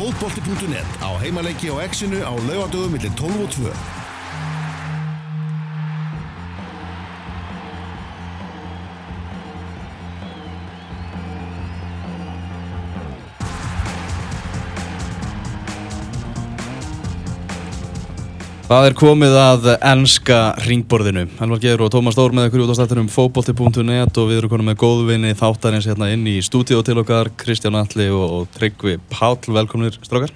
Fótbolti.net 0.00 0.88
á 1.04 1.12
heimaleiki 1.20 1.68
á 1.68 1.76
exinu 1.84 2.24
á 2.24 2.32
laugadögu 2.48 2.88
millir 2.88 3.12
12 3.12 3.44
og 3.44 3.50
2. 3.52 3.99
Það 18.70 18.84
er 18.86 18.94
komið 18.94 19.32
að 19.34 19.64
ennska 19.82 20.36
ringborðinu. 20.62 21.24
Elvar 21.42 21.58
Geir 21.58 21.80
og 21.82 21.88
Tómas 21.90 22.14
Dór 22.14 22.30
með 22.30 22.44
ykkur 22.46 22.60
út 22.62 22.68
á 22.70 22.78
stættunum 22.78 23.08
fókbólti.net 23.10 24.20
og 24.22 24.28
við 24.28 24.36
erum 24.38 24.52
konum 24.52 24.68
með 24.70 24.76
góðvinni 24.78 25.32
þáttarins 25.34 25.88
hérna 25.90 26.06
inn 26.14 26.22
í 26.30 26.36
stúdíu 26.46 26.78
til 26.86 26.94
okkar, 27.02 27.32
Kristján 27.34 27.74
Alli 27.80 28.06
og, 28.14 28.22
og 28.36 28.52
Tryggvi 28.54 29.00
Pál. 29.10 29.40
Velkomnir 29.42 29.98
strákar. 29.98 30.30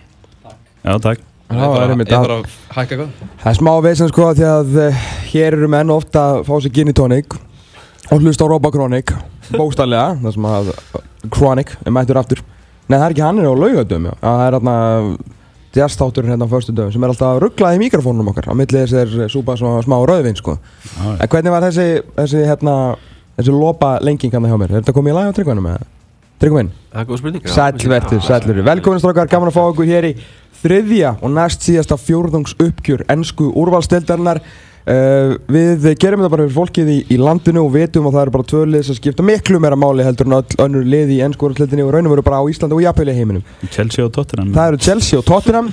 Já, 0.83 0.97
takk. 0.99 1.23
Já, 1.47 1.61
það 1.61 1.77
er 1.85 1.95
einmitt 1.95 2.11
að- 2.19 2.33
hækka 2.75 2.83
eitthvað. 2.97 3.15
Það 3.45 3.53
er 3.53 3.61
smá 3.61 3.73
veisin 3.87 4.11
sko 4.11 4.27
því 4.35 4.49
að 4.51 4.75
uh, 4.83 5.07
hér 5.31 5.59
eru 5.61 5.71
menn 5.71 5.95
ofta 5.95 6.27
að 6.33 6.43
fá 6.51 6.53
sér 6.59 6.75
gin 6.75 6.91
í 6.91 6.97
tónik 6.99 7.39
og 7.39 8.19
hlusta 8.19 8.49
á 8.49 8.51
Robba 8.51 8.75
Chronic 8.75 9.15
bókstallega, 9.55 10.19
það 10.25 10.35
sem 10.35 10.51
að 10.51 10.75
Chronic 11.31 11.77
er 11.87 11.95
mættur 11.95 12.19
aftur 12.19 12.43
Nei 12.89 12.99
það 12.99 13.07
er 13.07 13.15
ekki 13.15 13.27
hann 13.29 13.39
er 13.45 13.47
á 13.47 13.55
laugadum 13.55 14.11
já, 14.11 14.15
það 14.25 14.45
er 14.49 14.59
hérna 15.75 15.89
jazzþátturinn 15.89 16.31
hérna 16.35 16.47
á 16.47 16.55
förstu 16.55 16.73
dögum 16.73 16.93
sem 16.93 17.03
er 17.03 17.13
alltaf 17.13 17.41
rugglað 17.43 17.77
í 17.77 17.83
mikrofónum 17.83 18.31
okkar 18.31 18.51
á 18.51 18.55
milli 18.55 18.85
þess 18.85 18.95
er 18.95 19.29
súpa 19.33 19.57
svona 19.59 19.83
smá 19.83 19.99
rauðvin 19.99 20.39
sko 20.39 20.57
Já, 20.59 21.19
En 21.21 21.29
hvernig 21.29 21.51
var 21.51 21.67
þessi, 21.67 22.03
þessi 22.17 22.47
hérna 22.47 22.97
þessi 23.37 23.53
lopa 23.53 23.99
lenging 24.01 24.33
hann 24.33 24.47
hjá 24.47 24.59
mér, 24.59 24.71
er 24.71 24.83
þetta 24.83 24.95
komið 24.95 25.13
í 25.13 25.17
lag 25.19 25.31
á 25.31 25.37
tryggvanum 25.37 25.69
eða? 25.73 25.91
Tryggvin? 26.43 26.71
Það 26.93 27.01
er 27.01 27.09
góð 27.09 27.21
spurning 27.21 27.49
Sælvertur, 27.49 28.21
sælvertur. 28.21 28.65
Velkomin 28.67 29.01
strákar, 29.01 29.29
gaman 29.31 29.51
að 29.51 29.57
fá 29.57 29.63
okkur 29.65 29.87
hér 29.89 30.09
í 30.11 30.15
þriðja 30.65 31.15
og 31.23 31.33
næst 31.35 31.65
síðasta 31.67 31.99
fjórðungs 32.01 32.57
uppgjör 32.61 33.05
ennsku 33.13 33.51
úrvalstildarinnar. 33.63 34.41
Uh, 34.85 35.39
við 35.49 35.87
gerum 35.97 36.21
þetta 36.21 36.33
bara 36.35 36.45
fyrir 36.45 36.57
fólkið 36.59 36.89
í, 36.93 36.97
í 37.15 37.17
landinu 37.17 37.63
og 37.65 37.71
vitum 37.73 38.05
að 38.11 38.19
það 38.19 38.25
eru 38.27 38.33
bara 38.35 38.49
tvö 38.51 38.65
lið 38.69 38.83
sem 38.85 38.99
skipta 38.99 39.25
miklu 39.25 39.61
meira 39.65 39.79
máli 39.81 40.05
heldur 40.05 40.29
en 40.29 40.37
öll 40.43 40.59
önnur 40.61 40.85
lið 40.85 41.15
í 41.15 41.23
ennsku 41.25 41.49
úrvalstildinni 41.49 41.87
og 41.87 41.95
raunum 41.95 42.13
veru 42.13 42.25
bara 42.27 42.43
á 42.45 42.45
Íslandi 42.53 42.77
og 42.77 42.85
í 42.85 43.15
heiminum. 43.17 43.47
Chelsea 43.73 44.05
og 44.05 44.13
Tottenham. 44.13 44.53
Það 44.53 44.69
eru 44.69 44.83
Chelsea 44.85 45.23
og 45.23 45.25
Tottenham 45.25 45.73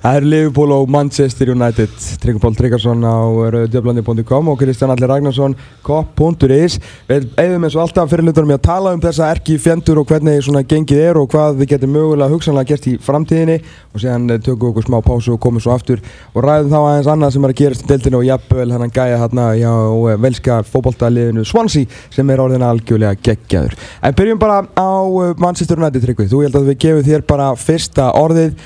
Það 0.00 0.14
eru 0.16 0.28
Liverpool 0.32 0.70
og 0.72 0.86
Manchester 0.88 1.50
United. 1.52 1.90
Tryggvi 2.22 2.40
Pál 2.40 2.54
Tryggvarsson 2.56 3.02
á 3.04 3.20
rauðdjöflandi.com 3.52 4.46
og 4.48 4.62
Kristján 4.62 4.92
Allir 4.94 5.10
Ragnarsson 5.12 5.52
kopp.is 5.84 6.78
Við 7.04 7.26
eigum 7.36 7.66
eins 7.68 7.76
og 7.76 7.82
alltaf 7.82 8.08
fyrir 8.08 8.24
hlutunum 8.24 8.54
í 8.54 8.56
að 8.56 8.62
tala 8.64 8.94
um 8.96 9.02
þessa 9.02 9.28
erki 9.34 9.58
fjendur 9.60 10.00
og 10.00 10.08
hvernig 10.08 10.40
svona 10.46 10.62
gengið 10.64 11.02
er 11.04 11.20
og 11.20 11.28
hvað 11.34 11.60
við 11.60 11.74
getum 11.74 11.92
mögulega 11.98 12.32
hugsanlega 12.32 12.70
gert 12.72 12.88
í 12.88 12.94
framtíðinni. 13.04 13.58
Og 13.92 14.00
síðan 14.00 14.24
eh, 14.32 14.40
tökum 14.40 14.62
við 14.62 14.70
okkur 14.70 14.88
smá 14.88 14.98
pásu 15.04 15.36
og 15.36 15.42
komum 15.44 15.60
svo 15.60 15.76
aftur 15.76 16.00
og 16.32 16.48
ræðum 16.48 16.72
þá 16.72 16.78
aðeins 16.80 17.12
annað 17.18 17.36
sem 17.36 17.44
er 17.44 17.54
að 17.54 17.60
gerast 17.60 17.84
í 17.84 17.92
deildinu 17.92 18.22
og 18.22 18.26
jafnvel 18.30 18.68
hennan 18.72 18.96
gæja 18.96 19.20
hérna 19.20 19.46
hjá 19.60 19.70
eh, 19.76 20.18
velska 20.24 20.58
fótboltaliðinu 20.72 21.44
Swansea 21.44 22.00
sem 22.08 22.32
er 22.32 22.40
orðin 22.40 22.64
algjörlega 22.64 23.20
geggjaður. 23.20 23.76
En 24.00 24.16
byrjum 24.16 24.40
bara 24.40 24.62
á 24.64 24.96
eh, 24.96 25.36
Manchester 25.36 25.76
United 25.76 26.08
Tryggvi, 26.08 26.30
þú 26.32 26.44
held 26.46 26.56
að 26.56 26.72
við 26.72 26.84
gefum 26.88 27.08
þér 27.12 27.28
bara 27.36 27.52
fyrsta 27.68 28.14
orðið 28.16 28.56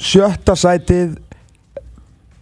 sjötta 0.00 0.54
sætið 0.56 1.18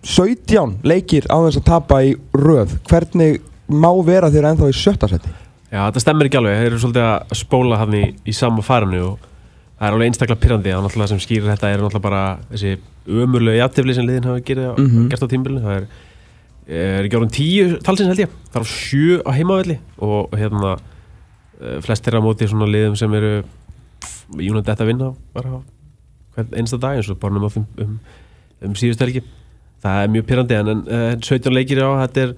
17 0.08 0.78
leikir 0.86 1.26
á 1.26 1.36
þess 1.42 1.58
að 1.60 1.66
tapa 1.66 1.98
í 2.06 2.12
röð. 2.38 2.76
Hvernig 2.88 3.40
má 3.68 3.90
vera 4.06 4.30
þér 4.32 4.52
ennþá 4.52 4.68
í 4.70 4.76
sjötta 4.78 5.08
sæti? 5.10 5.32
Já, 5.68 5.82
þetta 5.90 6.00
stemmir 6.00 6.28
ekki 6.30 6.38
alveg, 6.40 6.60
þeir 6.62 6.70
eru 6.70 6.78
svolítið 6.80 7.06
að 7.08 7.34
spóla 7.36 7.78
hann 7.82 7.96
í, 7.98 8.04
í 8.24 8.32
sama 8.36 8.62
farinu 8.64 9.02
og 9.10 9.26
það 9.78 9.88
er 9.88 9.96
alveg 9.96 10.08
einstaklega 10.08 10.40
pyrrandi 10.44 10.72
og 10.74 10.84
náttúrulega 10.86 11.10
sem 11.12 11.20
skýrir 11.22 11.50
þetta 11.50 11.72
er 11.74 11.82
náttúrulega 11.82 12.06
bara 12.06 12.22
þessi 12.52 12.76
ömurlegu 13.08 13.58
jafntefli 13.60 13.96
sem 13.98 14.06
liðin 14.08 14.28
hafa 14.30 14.44
gerið, 14.48 14.70
mm 14.78 14.86
Mhm. 14.88 15.08
gert 15.12 15.26
á 15.26 15.32
tímbilinu 15.34 15.60
það 15.66 15.76
er, 15.76 15.86
er 16.78 17.04
ekki 17.08 17.18
orðin 17.18 17.34
tíu 17.36 17.66
talsins 17.84 18.08
held 18.08 18.22
ég, 18.24 18.32
það 18.48 18.60
er 18.62 18.64
á 18.64 18.72
sjö 18.72 19.20
á 19.28 19.30
heimavelli 19.36 19.78
og 19.98 20.30
hérna 20.40 20.72
eh, 21.60 21.80
flest 21.84 22.08
er 22.08 22.16
á 22.16 22.20
móti 22.24 22.48
svona 22.48 22.70
liðum 22.70 22.96
sem 22.96 23.12
eru 23.14 23.42
júnandi 24.38 24.70
þetta 24.72 24.86
vinna 24.88 25.12
bara. 25.34 25.60
hvern 25.60 25.77
einsta 26.46 26.78
dag 26.82 26.98
eins 26.98 27.10
og 27.12 27.18
bara 27.22 27.34
um, 27.38 27.66
um, 27.82 27.98
um 28.68 28.76
síðustu 28.78 29.06
helgi 29.06 29.22
það 29.84 30.04
er 30.04 30.14
mjög 30.14 30.28
pyrrandi 30.30 30.56
en, 30.58 30.72
en 30.74 30.86
eh, 30.88 31.18
17 31.22 31.54
leikir 31.54 31.82
á 31.84 31.90
þetta 32.06 32.24
er 32.28 32.32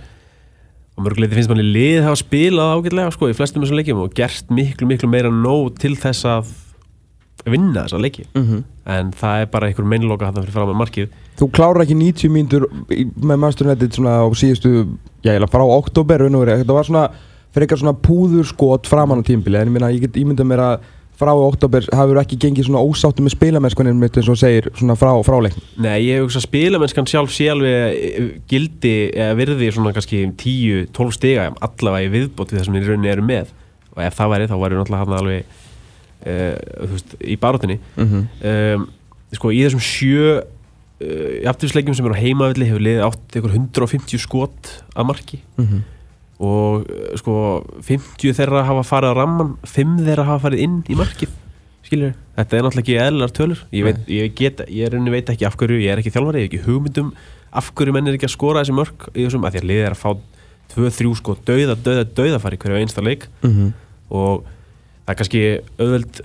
og 0.97 1.05
mörguleiti 1.07 1.39
finnst 1.39 1.53
manni 1.53 1.65
lið 1.65 2.03
hafa 2.05 2.19
spilað 2.21 2.75
ágætlega 2.77 3.15
sko 3.15 3.31
í 3.31 3.37
flestum 3.37 3.63
þessum 3.65 3.79
leikjum 3.81 4.03
og 4.05 4.17
gert 4.19 4.51
miklu 4.53 4.89
miklu 4.91 5.09
meira 5.09 5.31
nóg 5.33 5.79
til 5.81 5.95
þess 5.97 6.27
að 6.29 6.51
vinna 7.49 7.87
þessa 7.87 8.01
leiki 8.03 8.27
Mhm. 8.37 8.65
en 8.91 9.13
það 9.17 9.41
er 9.43 9.47
bara 9.47 9.69
einhver 9.71 9.87
meinloka 9.89 10.29
þetta 10.29 10.43
fyrir 10.45 10.53
fram 10.53 10.69
með 10.69 10.81
markið 10.83 11.09
þú 11.41 11.51
klárar 11.57 11.85
ekki 11.87 11.97
90 11.97 12.29
mínútur 12.35 12.67
með 13.17 13.39
Manchester 13.39 13.67
United 13.71 13.97
svona 13.97 14.19
á 14.21 14.27
síðustu 14.37 14.73
já, 15.25 15.33
ég 15.33 15.49
frá 15.49 15.65
oktober 15.65 16.19
raun 16.21 16.35
og 16.37 16.45
verið. 16.45 16.61
þetta 16.65 16.77
var 16.77 16.85
svona 16.85 17.11
frekar 17.55 17.79
svona 17.81 17.97
púður 17.97 18.45
skot 18.45 18.87
framan 18.87 19.23
á 19.23 19.25
tímbili 19.25 19.57
en 19.57 19.69
ég, 19.69 19.73
meina, 19.73 19.89
ég 19.91 20.01
get 20.05 20.19
ímyndað 20.21 20.47
mér 20.51 20.61
að 20.67 20.81
frá 21.21 21.33
oktober 21.37 21.87
hafur 21.97 22.21
ekki 22.23 22.39
gengið 22.41 22.69
svona 22.69 22.83
ósáttu 22.83 23.25
með 23.25 23.37
spilamennskunin 23.37 24.01
mitt 24.01 24.17
eins 24.17 24.31
og 24.33 24.39
segir 24.41 24.71
svona 24.73 24.97
frá, 24.99 25.13
fráleik 25.27 25.57
Nei, 25.81 26.09
ég 26.09 26.25
hugsa 26.25 26.43
spilamennskan 26.45 27.09
sjálf 27.11 27.35
alveg 27.53 27.97
eh, 27.97 28.29
gildi 28.51 28.95
eða 29.13 29.37
virði 29.39 29.73
svona 29.77 29.95
kannski 29.97 30.23
10-12 30.41 31.17
stiga 31.17 31.51
allavega 31.61 32.09
í 32.09 32.13
viðbót 32.15 32.53
við 32.53 32.61
það 32.61 32.69
sem 32.69 32.79
við 32.79 32.87
í 32.87 32.93
rauninni 32.93 33.13
eru 33.13 33.27
með 33.27 33.53
og 33.91 34.05
ef 34.07 34.17
það 34.17 34.33
væri 34.35 34.49
þá 34.51 34.57
væri 34.63 34.79
náttúrulega 34.79 35.03
hann 35.05 35.19
alveg 35.19 35.59
uh, 36.27 36.57
þú 36.87 36.91
veist, 36.95 37.15
í 37.21 37.37
baróttinni 37.41 37.79
mm 37.81 38.09
-hmm. 38.09 38.27
um, 38.77 38.89
sko 39.37 39.53
í 39.53 39.63
þessum 39.65 39.85
sjö 39.85 40.27
uh, 40.41 41.33
jafntífisleikjum 41.47 41.97
sem 41.97 42.07
eru 42.07 42.17
á 42.17 42.23
heimavilli 42.23 42.69
hefur 42.71 42.87
liðið 42.87 43.07
átt 43.09 43.37
einhver 43.37 43.57
150 43.57 44.19
skot 44.27 44.77
að 44.95 45.11
marki 45.13 45.43
Mhm. 45.57 45.83
Og 46.41 46.87
uh, 46.89 47.13
sko 47.21 47.35
50 47.87 48.37
þeirra 48.39 48.65
hafa 48.69 48.87
farið 48.89 49.13
á 49.13 49.19
ramman 49.21 49.55
5 49.69 50.01
þeirra 50.07 50.27
hafa 50.29 50.45
farið 50.49 50.65
inn 50.67 50.81
í 50.89 50.99
markið 50.99 51.37
skilur, 51.91 52.15
þetta 52.39 52.57
er 52.57 52.65
náttúrulega 52.65 52.85
ekki 52.85 52.97
eðlar 53.03 53.33
tölur. 53.35 53.61
Ég, 53.75 53.85
veit, 53.87 54.01
ég, 54.13 54.33
get, 54.39 54.63
ég 54.71 54.87
er 54.87 55.11
veit 55.11 55.31
ekki 55.33 55.47
af 55.49 55.57
hverju 55.59 55.81
ég 55.81 55.93
er 55.93 56.03
ekki 56.03 56.13
þjálfari, 56.15 56.45
ég 56.45 56.47
hef 56.47 56.53
ekki 56.53 56.67
hugmyndum 56.69 57.13
af 57.51 57.71
hverju 57.75 57.95
menn 57.97 58.11
er 58.11 58.19
ekki 58.19 58.29
að 58.29 58.37
skora 58.37 58.63
þessi 58.63 58.77
mörk 58.77 59.09
í 59.15 59.25
þessum, 59.25 59.47
að 59.47 59.57
því 59.57 59.63
að 59.63 59.71
liðið 59.71 59.87
er 59.89 59.97
að 59.97 60.03
fá 60.03 60.11
2-3 60.71 61.15
sko 61.19 61.37
dauða, 61.49 61.77
dauða, 61.83 62.05
dauða 62.15 62.43
fari 62.43 62.61
hverju 62.63 62.83
einsta 62.85 63.03
leik. 63.03 63.27
Mhm. 63.43 63.73
og 64.11 64.45
það 65.07 65.13
er 65.13 65.19
kannski 65.19 65.43
auðveld 65.81 66.21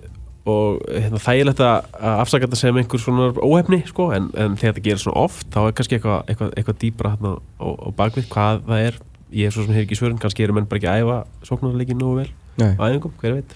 og 0.45 0.81
hérna, 0.93 1.19
þægilegt 1.21 1.61
að 1.65 1.87
afsaka 2.11 2.45
þetta 2.45 2.59
sem 2.59 2.77
einhver 2.77 3.01
svona 3.01 3.31
óhefni 3.41 3.79
sko, 3.89 4.11
en, 4.13 4.29
en 4.37 4.57
þegar 4.59 4.75
þetta 4.75 4.85
gerir 4.85 5.01
svona 5.01 5.23
oft 5.25 5.47
þá 5.53 5.59
er 5.63 5.75
kannski 5.77 5.97
eitthvað 5.97 6.29
eitthva, 6.29 6.49
eitthva 6.53 6.75
dýbra 6.83 7.13
hérna 7.15 7.31
á, 7.57 7.65
á 7.65 7.89
bakvið 7.97 8.27
hvað 8.29 8.61
það 8.67 8.83
er 8.89 8.99
ég 9.33 9.47
er 9.47 9.53
svo 9.53 9.65
sem 9.65 9.75
hef 9.75 9.85
ekki 9.85 9.97
svörun, 9.99 10.19
kannski 10.21 10.45
eru 10.45 10.55
menn 10.55 10.67
bara 10.69 10.81
ekki 10.81 10.91
að 10.91 11.03
æfa 11.03 11.47
sóknarleikin 11.49 12.01
nú 12.01 12.15
vel. 12.19 12.27
Nei. 12.59 12.73
á 12.77 12.83
æfingum, 12.87 13.15
hver 13.19 13.39
veit. 13.39 13.55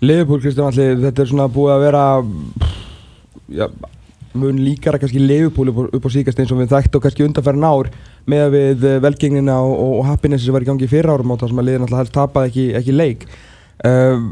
Liverpool 0.00 0.40
Kristján 0.40 0.70
Alli, 0.70 0.86
þetta 1.02 1.22
er 1.22 1.28
svona 1.28 1.48
búið 1.52 1.74
að 1.74 1.82
vera 1.84 2.04
já, 3.52 3.66
mun 4.40 4.62
líkara 4.62 5.00
kannski 5.00 5.20
Liverpool 5.20 5.72
upp 5.72 5.92
á, 5.92 6.08
á 6.08 6.14
síkast 6.14 6.40
eins 6.40 6.54
og 6.54 6.62
við 6.62 6.72
þekkt 6.72 6.96
og 6.96 7.04
kannski 7.04 7.26
undanferðin 7.26 7.68
ár 7.68 7.90
með 8.30 8.46
að 8.46 8.56
við 8.56 8.86
eh, 8.88 8.98
velgengnina 9.04 9.58
og, 9.60 9.74
og, 9.74 9.92
og 9.98 10.08
happiness 10.08 10.46
sem 10.46 10.56
var 10.56 10.64
í 10.64 10.70
gangi 10.70 10.86
í 10.86 10.90
fyrra 10.90 11.16
árum 11.16 11.34
og 11.34 11.42
það 11.42 11.52
sem 11.52 11.62
að 11.62 11.68
liðin 11.68 11.86
alltaf 11.86 12.02
helst 12.02 12.16
tapaði 12.16 12.52
ekki, 12.52 12.66
ekki 12.80 12.96
leik. 12.96 13.26
Um, 13.90 14.24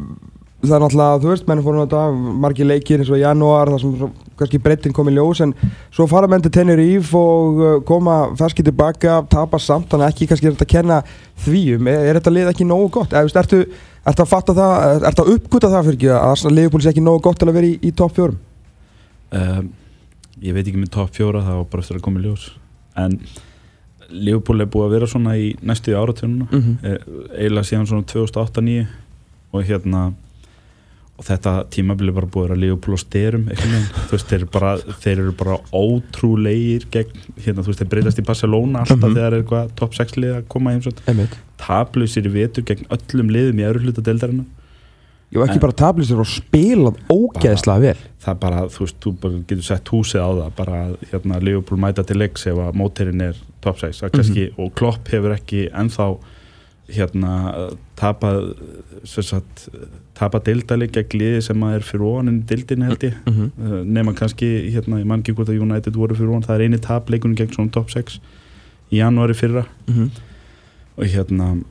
það 0.63 0.75
er 0.79 0.85
náttúrulega, 0.85 1.21
þú 1.25 1.33
veist, 1.33 1.47
menn 1.49 1.65
fórum 1.67 1.85
þetta 1.85 2.03
margir 2.47 2.69
leikir 2.69 3.03
eins 3.03 3.13
og 3.13 3.21
í 3.21 3.25
janúar 3.25 3.73
þar 3.75 3.85
sem 3.85 3.95
kannski 4.39 4.61
breytin 4.63 4.95
kom 4.97 5.11
í 5.11 5.15
ljós 5.17 5.43
en 5.45 5.55
svo 5.95 6.07
fara 6.11 6.29
menn 6.31 6.45
til 6.45 6.53
Tenerife 6.55 7.19
og 7.19 7.61
uh, 7.63 7.75
koma 7.89 8.19
ferski 8.39 8.65
tilbaka, 8.67 9.21
tapa 9.31 9.61
samt 9.63 9.91
þannig 9.93 10.13
ekki 10.15 10.29
kannski 10.31 10.49
er 10.49 10.57
þetta 10.57 10.69
að 10.69 10.75
kenna 10.75 11.01
því 11.45 11.65
um 11.77 11.91
er, 11.91 12.07
er 12.11 12.21
þetta 12.21 12.35
lið 12.35 12.53
ekki 12.53 12.69
nógu 12.69 12.93
gott? 12.99 13.17
Eða, 13.17 13.43
ertu, 13.43 13.65
ertu 14.05 14.25
að 14.25 14.31
fatta 14.33 14.57
það, 14.59 15.09
ertu 15.11 15.25
að 15.25 15.35
uppgöta 15.37 15.73
það 15.75 15.91
fyrir 15.91 15.99
ekki 16.01 16.15
að 16.19 16.57
Liverpool 16.59 16.85
sé 16.85 16.93
ekki 16.93 17.05
nógu 17.05 17.25
gott 17.27 17.43
til 17.43 17.51
að 17.51 17.59
vera 17.61 17.71
í, 17.71 17.75
í 17.83 17.93
topp 17.97 18.17
fjórum? 18.19 18.39
Um, 19.29 19.69
ég 20.43 20.57
veit 20.57 20.65
ekki 20.65 20.81
með 20.81 20.95
topp 20.95 21.13
fjóra, 21.17 21.45
það 21.45 21.61
var 21.61 21.69
bara 21.73 21.85
eftir 21.85 21.99
að 21.99 22.07
koma 22.07 22.23
ljós. 22.23 22.49
En 22.99 23.19
Liverpool 24.09 24.63
er 24.65 24.71
búið 24.73 24.87
að 24.87 24.95
vera 24.97 25.11
svona 25.11 25.35
í 25.37 25.51
næstu 25.61 25.93
áratjónuna. 25.99 26.47
Mm 26.51 26.63
-hmm. 26.63 26.77
Eh, 26.83 26.99
eiginlega 27.43 27.69
síðan 27.69 27.87
svona 27.87 28.07
2008-2009 28.09 28.87
og 29.53 29.65
hérna 29.65 30.13
og 31.19 31.25
þetta 31.27 31.53
tímabili 31.75 32.13
bara 32.15 32.27
búið 32.31 32.53
að 32.55 32.61
Liverpool 32.63 32.95
á 32.95 33.01
styrum 33.03 33.49
veist, 33.51 34.29
þeir 34.31 34.37
eru 34.39 34.47
bara, 34.55 34.77
þeir 35.03 35.19
eru 35.25 35.33
bara 35.41 35.57
ótrúlegir 35.75 36.85
gegn, 36.95 37.17
hérna, 37.43 37.65
veist, 37.67 37.81
þeir 37.83 37.91
breytast 37.91 38.21
í 38.23 38.27
Barcelona 38.29 38.85
alltaf 38.85 39.03
Mhm. 39.03 39.17
þegar 39.17 39.33
er 39.35 39.43
eitthvað 39.43 39.73
topp 39.75 39.95
6 39.99 40.17
lið 40.17 40.37
að 40.37 40.49
koma 40.49 40.77
tablusir 41.59 42.23
í 42.29 42.31
vetur 42.33 42.63
gegn 42.65 42.87
öllum 42.95 43.33
liðum 43.35 43.59
í 43.59 43.67
öðru 43.67 43.83
hluta 43.89 44.01
deildarinnar. 44.07 44.47
Jú, 45.35 45.43
ekki 45.45 45.59
En- 45.59 45.61
bara 45.61 45.73
tablisir 45.77 46.19
og 46.23 46.25
spilað 46.31 46.97
ógeðslega 47.11 47.81
vel. 47.81 47.97
það 48.25 48.39
bara, 48.41 48.61
þú 48.69 48.79
veist, 48.87 48.97
þú 49.03 49.13
bara 49.21 49.35
getur 49.49 49.63
sett 49.67 49.85
húsið 49.85 50.23
á 50.23 50.31
það, 50.39 50.53
bara 50.57 50.79
hérna 51.13 51.43
Liverpool 51.43 51.79
mæta 51.79 52.07
til 52.07 52.17
leiks 52.17 52.47
ef 52.47 52.55
að 52.57 52.73
móterinn 52.79 53.21
er 53.23 53.35
top 53.61 53.77
6 53.79 54.01
það 54.01 54.05
er 54.07 54.11
kannski, 54.17 54.47
og 54.59 54.75
Klopp 54.75 55.05
hefur 55.09 55.35
ekki 55.37 55.69
ennþá 55.73 56.17
hérna 56.89 57.33
tapað 57.99 58.55
tapað 60.19 60.45
deildaleik 60.49 60.95
gegn 60.97 61.21
liði 61.21 61.43
sem 61.47 61.65
að 61.65 61.79
er 61.79 61.87
fyrir 61.87 62.29
en 62.33 62.43
deildin 62.49 62.87
held 62.87 63.05
ég. 63.07 63.17
Mm 63.27 63.35
-hmm. 63.39 63.85
nema 63.85 64.15
kannski, 64.15 64.49
hérna, 64.75 65.01
ég 65.01 65.07
man 65.07 65.21
ekki 65.21 65.35
hvort 65.35 65.49
að 65.49 65.61
United 65.63 65.95
voru 65.95 66.15
fyrir 66.15 66.31
ofan, 66.31 66.47
það 66.49 66.55
er 66.55 66.65
eini 66.67 66.79
tapleikunum 66.79 67.37
gegn 67.37 67.55
svona 67.55 67.71
top 67.71 67.91
6 67.91 68.21
í 68.91 68.99
janúari 68.99 69.35
fyrra. 69.35 69.67
Mhm. 69.87 70.11
og 70.99 71.05
hérna 71.05 71.63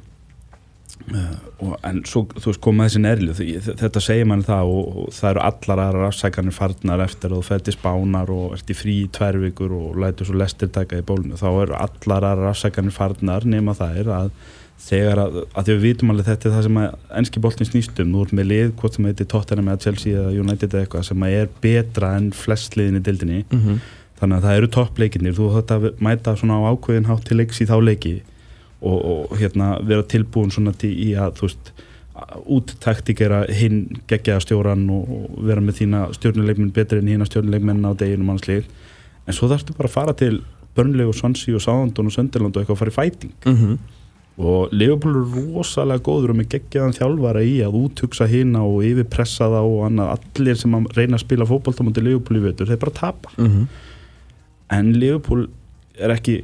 uh, 1.13 1.35
og, 1.59 1.73
en 1.83 2.03
svo 2.05 2.25
þú 2.35 2.51
veist 2.51 2.61
koma 2.63 2.85
þessi 2.87 3.01
nerlu 3.03 3.33
þetta 3.33 4.01
segir 4.03 4.27
mann 4.29 4.43
það 4.43 4.71
og, 4.71 4.97
og 5.01 5.09
það 5.17 5.29
eru 5.29 5.43
allar 5.49 5.81
aðra 5.83 6.07
afsækanir 6.07 6.55
farnar 6.55 7.03
eftir 7.03 7.31
að 7.31 7.41
þú 7.41 7.47
fætti 7.49 7.75
spánar 7.75 8.31
og 8.33 8.53
ert 8.57 8.71
í 8.71 8.77
frí 8.77 8.95
í 9.03 9.09
tvær 9.17 9.39
vikur 9.41 9.75
og 9.77 9.99
lætur 10.03 10.29
svo 10.29 10.37
lestir 10.37 10.71
taka 10.73 11.01
í 11.01 11.05
bólinu. 11.07 11.39
Þá 11.39 11.49
eru 11.63 11.75
allar 11.75 12.29
aðra 12.31 12.53
afsækanir 12.53 12.95
farnar 12.95 13.45
nema 13.45 13.75
það 13.77 13.99
er 14.03 14.13
að 14.21 14.31
þegar 14.77 15.19
að, 15.23 15.37
að 15.57 15.65
því 15.67 15.73
við 15.75 15.81
vitum 15.87 16.11
alveg 16.13 16.25
þetta 16.29 16.47
er 16.49 16.53
það 16.55 16.63
sem 16.67 16.77
að 16.81 16.97
enski 17.19 17.41
boltin 17.43 17.67
snýstum, 17.67 18.11
þú 18.13 18.21
ert 18.27 18.33
með 18.37 18.45
lið 18.51 18.71
hvort 18.79 18.93
sem 18.97 19.05
heitir 19.09 19.27
Tottenham 19.31 19.71
eða 19.73 19.81
Chelsea 19.87 20.19
eða 20.21 20.35
United 20.43 20.69
eða 20.73 20.83
eitthvað 20.85 21.07
sem 21.09 21.23
að 21.27 21.37
er 21.41 21.49
betra 21.63 22.11
en 22.19 22.31
flest 22.31 22.77
liðin 22.77 22.99
í 23.01 23.03
dildinni 23.07 23.39
Mhm. 23.51 23.79
þannig 24.19 24.37
að 24.37 24.45
það 24.47 24.57
eru 24.57 24.67
toppleikinir 24.77 25.33
þú 25.37 25.47
þátt 25.57 25.73
að 25.75 25.89
mæta 26.01 26.35
svona 26.37 26.57
á 26.61 26.69
ákveðin 26.73 27.05
hátt 27.09 27.25
til 27.25 27.37
leiks 27.37 27.59
í 27.61 27.67
þá 27.69 27.75
leiki 27.83 28.15
og, 28.81 28.97
og 29.05 29.37
hérna 29.37 29.67
vera 29.85 30.03
tilbúin 30.03 30.49
svona 30.53 30.73
til 30.77 30.93
í 30.93 31.11
að 31.17 31.33
þú 31.37 31.49
veist 31.49 31.73
úttaktikera 32.45 33.43
hinn 33.53 33.83
geggjaða 34.09 34.41
stjóran 34.45 34.87
og, 34.89 35.09
og 35.09 35.41
vera 35.47 35.61
með 35.61 35.79
þína 35.81 35.99
stjórnuleikminn 36.17 36.71
betri 36.75 37.01
en 37.01 37.09
hína 37.11 37.27
stjórnuleikminn 37.29 37.85
á 37.85 37.91
deginum 37.97 38.31
mannslið 38.31 38.65
en 39.27 39.35
svo 39.35 39.49
þarfstu 39.51 39.75
bara 39.77 39.89
að 39.89 39.95
fara 39.97 40.15
til 40.17 40.39
Burnley 40.77 41.05
og 41.09 41.15
Swansea 41.17 41.55
og 41.57 41.61
Southampton 41.63 42.09
og 42.09 42.13
Sunderland 42.15 42.55
og 42.57 42.61
eitthvað 42.63 42.77
að 42.77 42.81
fara 42.83 42.93
í 42.93 42.97
fæting 42.97 43.33
Mhm. 43.45 43.77
Og 44.37 44.73
Liverpool 44.75 45.15
er 45.17 45.29
rosalega 45.33 46.03
góður 46.05 46.35
og 46.35 46.37
með 46.37 46.49
geggjaðan 46.51 46.93
þjálfara 46.93 47.41
í 47.41 47.55
að 47.65 47.77
úthugsa 47.79 48.27
hina 48.29 48.61
og 48.67 48.83
yfirpressa 48.85 49.47
það 49.49 49.69
og 49.71 49.85
annað. 49.87 50.11
Allir 50.37 50.59
sem 50.61 50.75
reyna 50.93 51.17
að 51.17 51.23
spila 51.23 51.47
fótboltamóti 51.49 52.03
Liverpool 52.05 52.37
í 52.37 52.43
vetur, 52.43 52.69
þeir 52.69 52.83
bara 52.83 52.99
tapa. 53.01 53.33
Mhm. 53.37 53.67
en 54.69 54.91
Liverpool 54.99 55.47
er 55.97 56.11
ekki 56.11 56.43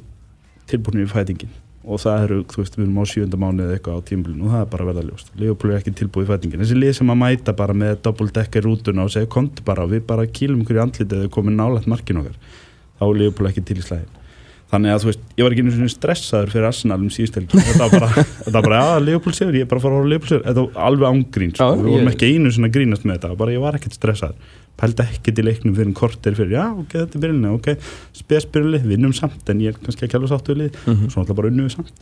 tilbúin 0.65 1.03
í 1.03 1.09
fætingin. 1.11 1.49
Og 1.83 1.99
það 1.99 2.21
eru, 2.23 2.43
þú 2.47 2.61
veist, 2.61 2.77
við 2.77 2.85
erum 2.85 3.01
á 3.03 3.05
sjönda 3.11 3.35
mánuð 3.35 3.65
eða 3.65 3.75
eitthvað 3.75 3.97
á 3.99 4.07
tímbilinu 4.07 4.45
og 4.45 4.51
það 4.53 4.61
er 4.61 4.69
bara 4.71 4.85
verða 4.87 5.03
ljóst. 5.03 5.31
Liverpool 5.35 5.71
er 5.73 5.81
ekki 5.81 5.93
tilbúin 5.99 6.23
í 6.23 6.29
fætingin, 6.31 6.63
þessi 6.63 6.79
lið 6.79 6.93
sem 6.95 7.11
að 7.11 7.19
mæta 7.19 7.53
bara 7.53 7.73
með 7.73 7.97
doppeldekker 8.01 8.63
rútuna 8.63 9.03
og 9.03 9.11
segja 9.11 9.27
komdu 9.27 9.61
bara, 9.67 9.83
við 9.85 10.07
bara 10.07 10.23
kýlum 10.23 10.63
í 10.63 10.79
andlitið 10.79 11.25
eða 11.25 11.33
komið 11.35 11.59
nálægt 11.59 11.87
markin 11.91 12.23
okkar. 12.23 12.39
Þá 12.95 13.03
er 13.09 13.19
Liverpool 13.19 13.49
ekki 13.51 13.65
til 13.67 13.75
í 13.75 13.83
slæðin 13.83 14.22
þannig 14.73 14.93
að 14.93 15.03
þú 15.03 15.09
veist, 15.11 15.23
ég 15.37 15.45
var 15.45 15.53
ekki 15.55 15.63
einu 15.63 15.73
svona 15.75 15.93
stressaður 15.93 16.51
fyrir 16.53 16.67
Arsenal 16.69 16.97
um 17.03 17.11
síðustelgi 17.13 17.61
þetta 17.67 17.85
var 17.85 17.93
bara, 17.93 18.23
þetta 18.43 18.55
var 18.57 18.67
bara, 18.67 18.81
já, 19.13 19.19
séður, 19.37 19.57
ég 19.59 19.65
er 19.65 19.69
bara 19.71 19.81
að 19.81 19.85
fara 19.87 20.01
Liverpool 20.09 20.31
séður, 20.33 20.45
þetta 20.49 20.65
var 20.65 20.87
alveg 20.89 21.07
ángrín 21.13 21.53
sko. 21.53 21.69
Við 21.83 21.91
vorum 21.93 22.11
ekki 22.13 22.31
einu 22.33 22.53
svona 22.55 22.69
að 22.71 22.75
grínast 22.79 23.05
með 23.07 23.17
þetta 23.19 23.37
bara 23.43 23.55
ég 23.55 23.63
var 23.63 23.77
ekkert 23.79 23.97
stressaður, 23.99 24.55
pældi 24.81 25.05
ekkert 25.05 25.39
í 25.43 25.45
leiknum 25.47 25.77
fyrir 25.77 25.91
en 25.91 25.97
kortir 26.01 26.37
fyrir, 26.39 26.55
já, 26.57 26.65
ok, 26.73 26.97
þetta 26.97 27.19
er 27.19 27.23
byrjunni 27.27 27.53
ok, 27.53 27.69
spesbyrjunni, 28.23 28.81
vinnum 28.89 29.13
samt 29.17 29.53
en 29.53 29.61
ég 29.63 29.73
er 29.75 29.79
kannski 29.85 30.07
ekki 30.07 30.17
alveg 30.19 30.33
sáttu 30.33 30.55
við 30.55 30.63
lið, 30.65 30.81
Mhm. 30.87 31.07
svo 31.13 31.21
náttúrulega 31.21 31.39
bara 31.41 31.53
unnum 31.53 31.69
við 31.69 31.75
samt. 31.77 31.93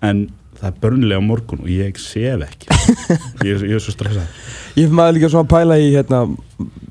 En 0.00 0.20
það 0.60 0.68
er 0.68 0.74
börnlega 0.82 1.22
morgun 1.26 1.62
og 1.64 1.70
ég 1.70 1.96
sef 1.98 2.42
ekki. 2.46 2.68
Ég, 3.48 3.62
ég 3.66 3.74
er 3.74 3.82
svo 3.82 3.90
stressaður. 3.94 4.28
Ég 4.78 4.86
fyrir 4.86 4.94
maður 4.94 5.16
líka 5.16 5.30
svona 5.32 5.46
að 5.46 5.50
pæla 5.54 5.78
í 5.82 5.88
hérna, 5.90 6.20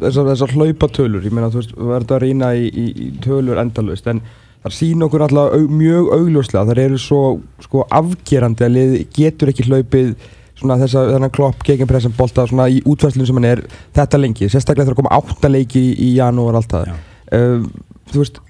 þessar, 0.01 0.27
þessar 0.33 0.53
hlaupatölur, 0.55 1.23
ég 1.23 1.31
meina 1.35 1.47
þú 1.53 1.61
veist, 1.61 1.71
við 1.77 1.91
verðum 1.93 2.17
að 2.17 2.21
rýna 2.25 2.49
í, 2.59 2.65
í, 2.67 2.85
í 3.05 3.07
tölur 3.23 3.61
endalaust, 3.63 4.07
en 4.11 4.19
það 4.65 4.75
sín 4.77 5.05
okkur 5.05 5.25
alltaf 5.27 5.67
mjög 5.69 6.09
augljóslega, 6.17 6.65
þar 6.69 6.81
eru 6.85 6.99
svo 7.01 7.21
sko 7.63 7.85
afgerandi 7.99 8.65
að 8.65 8.75
lið 8.75 8.97
getur 9.15 9.53
ekki 9.53 9.67
hlaupið 9.67 10.11
svona 10.57 10.79
þessa, 10.81 11.03
þennan 11.13 11.33
klopp 11.33 11.61
gegenpressan 11.65 12.15
bolta 12.17 12.47
svona 12.49 12.65
í 12.73 12.79
útfæslunum 12.89 13.29
sem 13.29 13.39
hann 13.39 13.49
er 13.51 13.63
þetta 13.95 14.21
lengi, 14.21 14.49
sérstaklega 14.49 14.87
þegar 14.87 14.97
að 14.97 15.01
koma 15.03 15.19
átta 15.19 15.51
leiki 15.53 15.83
í, 15.93 16.11
janúar 16.17 16.57
allt 16.57 16.73
það. 16.73 16.89
Já. 16.89 16.97
Uh, 17.37 17.67
þú 18.09 18.23
veist, 18.23 18.41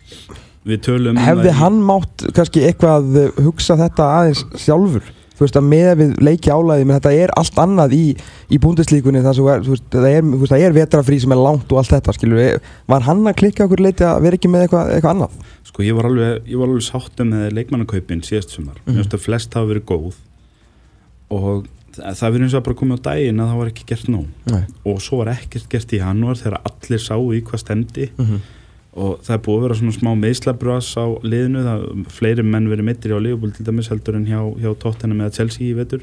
um 0.67 1.19
hefði 1.23 1.47
það 1.49 1.59
hann 1.61 1.77
mátt 1.87 2.25
kannski 2.35 2.63
eitthvað 2.67 3.21
hugsa 3.39 3.77
þetta 3.79 4.07
aðeins 4.21 4.43
sjálfur 4.59 5.05
þú 5.37 5.45
veist 5.45 5.59
að 5.59 5.67
með 5.69 5.91
við 6.01 6.15
leiki 6.27 6.49
álæði 6.51 6.87
menn 6.87 6.97
þetta 6.97 7.13
er 7.13 7.33
allt 7.37 7.59
annað 7.61 7.93
í, 7.97 8.05
í 8.49 8.57
búndislíkunni 8.63 9.21
það 9.21 9.37
sem 9.37 9.45
þú 9.67 9.75
veist, 9.75 9.87
það 9.93 10.09
er, 10.09 10.31
veist, 10.33 10.53
það 10.53 10.65
er 10.65 10.77
vetrafrí 10.79 11.19
sem 11.21 11.35
er 11.35 11.43
langt 11.43 11.71
og 11.71 11.81
allt 11.81 11.93
þetta 11.93 12.17
skilur 12.17 12.41
við, 12.41 12.71
var 12.89 13.05
hann 13.07 13.23
að 13.29 13.37
klikka 13.43 13.67
okkur 13.67 13.85
leiti 13.85 14.07
að 14.07 14.21
vera 14.25 14.39
ekki 14.39 14.51
með 14.51 14.67
eitthvað, 14.67 14.93
eitthvað 14.95 15.15
annað 15.15 15.55
Sko 15.67 15.83
ég 15.85 15.97
var 15.97 16.07
alveg, 16.09 16.45
ég 16.47 16.57
var 16.57 16.71
alveg 16.71 16.85
sáttum 16.85 17.33
með 17.33 17.51
leikmannakaupin 17.53 18.23
síðast 18.25 18.53
sumar. 18.55 18.77
Mhm. 18.79 18.95
Mér 18.95 19.03
finnst 19.03 19.17
að 19.17 19.25
flest 19.25 19.53
hafa 19.53 19.69
verið 19.69 19.83
góð 19.91 20.15
og 21.29 21.67
það, 21.97 22.31
verið 22.31 22.45
eins 22.45 22.55
og 22.57 22.63
bara 22.63 22.77
komið 22.79 22.97
á 22.97 23.05
daginn 23.09 23.41
að 23.43 23.49
það 23.51 23.59
var 23.59 23.71
ekki 23.71 23.87
gert 23.91 24.07
nóg. 24.09 24.27
Nei. 24.47 24.63
Og 24.87 25.01
svo 25.03 25.19
var 25.21 25.33
ekkert 25.35 25.67
gert 25.69 25.93
í 25.93 25.99
janúar 25.99 26.39
þegar 26.39 26.61
allir 26.63 27.03
sáu 27.03 27.27
í 27.35 27.41
hvað 27.43 27.61
stemdi 27.61 28.09
mm 28.15 28.25
-hmm. 28.25 28.39
Og 28.97 29.19
það 29.25 29.33
er 29.35 29.41
búið 29.45 29.57
að 29.59 29.65
vera 29.67 29.77
svona 29.79 29.95
smá 29.95 30.11
meðslabrás 30.17 30.89
á 30.97 31.05
liðinu, 31.21 31.63
það 31.67 31.83
fleiri 32.17 32.43
menn 32.47 32.69
verið 32.71 32.87
mittir 32.89 33.13
á 33.13 33.19
Liverpool 33.21 33.51
til 33.53 33.65
dæmis 33.67 33.89
heldur 33.93 34.17
en 34.17 34.25
hjá, 34.25 34.39
hjá 34.57 34.71
Tottenham 34.81 35.21
eða 35.21 35.35
Chelsea 35.37 35.67
í 35.69 35.75
vetur. 35.77 36.01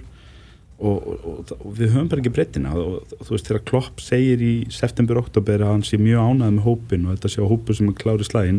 Og, 0.85 1.05
og, 1.06 1.52
og, 1.55 1.69
við 1.79 1.93
höfum 1.94 2.08
bara 2.11 2.20
ekki 2.23 2.32
breytina. 2.35 2.73
Og, 2.76 2.96
og 3.14 3.26
þú 3.26 3.35
veist 3.37 3.46
þegar 3.50 3.62
Klopp 3.70 4.02
segir 4.02 4.41
í 4.43 4.52
september-oktober 4.75 5.62
að 5.62 5.70
hann 5.73 5.85
sé 5.87 5.99
mjög 6.02 6.23
ánægð 6.35 6.56
með 6.58 6.67
hópin 6.67 7.06
og 7.06 7.14
þetta 7.17 7.31
sé 7.35 7.43
á 7.43 7.46
hópu 7.50 7.76
sem 7.79 7.88
er 7.93 7.99
klári 8.00 8.26
slægin 8.26 8.58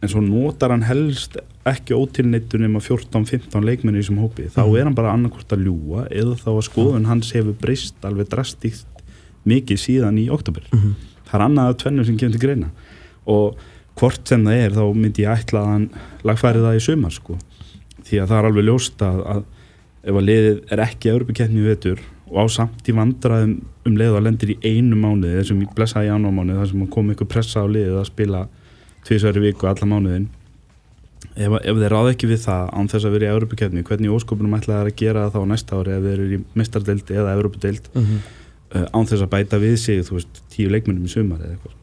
en 0.00 0.08
svo 0.08 0.20
notar 0.24 0.72
hann 0.72 0.84
helst 0.88 1.36
ekki 1.68 1.92
ótilneittur 1.96 2.60
nema 2.62 2.80
14-15 2.80 3.64
leikmenni 3.66 4.00
í 4.00 4.04
þessum 4.04 4.20
hópi, 4.22 4.46
þá 4.48 4.62
Mhm. 4.64 4.76
er 4.80 4.84
hann 4.88 4.94
bara 4.96 5.12
annarkvort 5.12 5.52
að 5.52 5.64
ljúa 5.66 6.06
eða 6.08 6.36
þá 6.40 6.48
að 6.54 6.62
skoðun 6.70 7.04
hans 7.10 7.32
hefur 7.36 7.52
breyst 7.60 8.00
alveg 8.08 8.30
drastíkt 8.32 8.86
mikið 9.44 9.76
síðan 9.82 10.16
í 10.22 10.30
oktober 10.32 10.64
Mhm. 10.72 10.94
það 11.28 11.34
er 11.40 11.44
annað 11.48 11.68
af 11.68 11.76
tvennu 11.82 12.06
sem 12.06 12.16
kemur 12.16 12.32
til 12.38 12.40
greina 12.46 12.70
og 13.30 13.60
hvort 14.00 14.28
sem 14.28 14.44
það 14.46 14.64
er 14.64 14.76
þá 14.76 14.84
myndi 14.96 15.24
ég 15.26 15.42
ætla 15.42 15.62
að 15.62 15.72
hann 15.74 15.88
lagfæri 16.26 16.62
það 16.64 16.78
í 16.78 16.84
sumar 16.84 17.14
sko. 17.14 17.36
því 18.06 18.22
að 18.22 18.30
það 18.30 18.38
er 18.38 18.48
alveg 18.48 18.66
ljóst 18.66 19.02
að, 19.06 19.20
að 19.34 19.42
ef 20.00 20.16
að 20.16 20.26
liðið 20.26 20.72
er 20.72 20.82
ekki 20.86 21.12
Európa-keppni 21.12 21.60
í 21.60 21.66
vetur 21.66 22.02
og 22.30 22.36
á 22.40 22.44
samt 22.52 22.88
í 22.88 22.94
vandræðum 22.96 23.54
um 23.88 23.96
leið 23.98 24.16
og 24.16 24.24
lendir 24.24 24.54
í 24.54 24.58
einu 24.64 24.98
mánuði 24.98 25.36
þessum 25.40 25.62
í 25.64 25.68
blessaði 25.76 26.10
janúarmánuði 26.10 26.60
þar 26.60 26.70
sem 26.70 26.90
kom 26.94 27.10
ykkur 27.14 27.28
pressa 27.30 27.64
á 27.64 27.66
liðið 27.68 27.98
að 28.00 28.08
spila 28.08 28.44
tvisværi 29.06 29.42
viku 29.44 29.68
alla 29.70 29.88
mánuðin 29.90 30.28
ef, 31.34 31.56
ef 31.60 31.80
þeir 31.82 31.94
ráð 31.94 32.12
ekki 32.14 32.30
við 32.30 32.42
það 32.46 32.70
án 32.76 32.90
þess 32.92 33.08
að 33.08 33.16
vera 33.16 33.28
í 33.28 33.34
Európa-keppni 33.34 33.84
hvernig 33.90 34.14
óskopunum 34.16 34.56
ætla 34.56 34.78
það 34.78 34.92
að 34.92 35.00
gera 35.02 35.26
það 35.26 35.36
þá 35.36 35.52
næsta 35.52 35.80
ári 35.80 35.96
ef 35.96 36.06
þeir 36.06 36.14
eru 36.16 36.38
í 36.38 36.40
mistardeild 36.60 37.12
eða 37.16 37.34
Európa-deild 37.36 37.90
uh, 37.96 38.86
án 38.94 39.10
þess 39.10 39.26
að 39.26 39.32
bæta 39.34 39.60
við 39.60 39.76
sig 39.82 40.02
þú 40.06 40.18
veist, 40.18 40.42
tíu 40.54 40.72
leikmennum 40.72 41.08
í 41.08 41.12
sumar 41.12 41.42
eða 41.42 41.56
eitthvað 41.56 41.79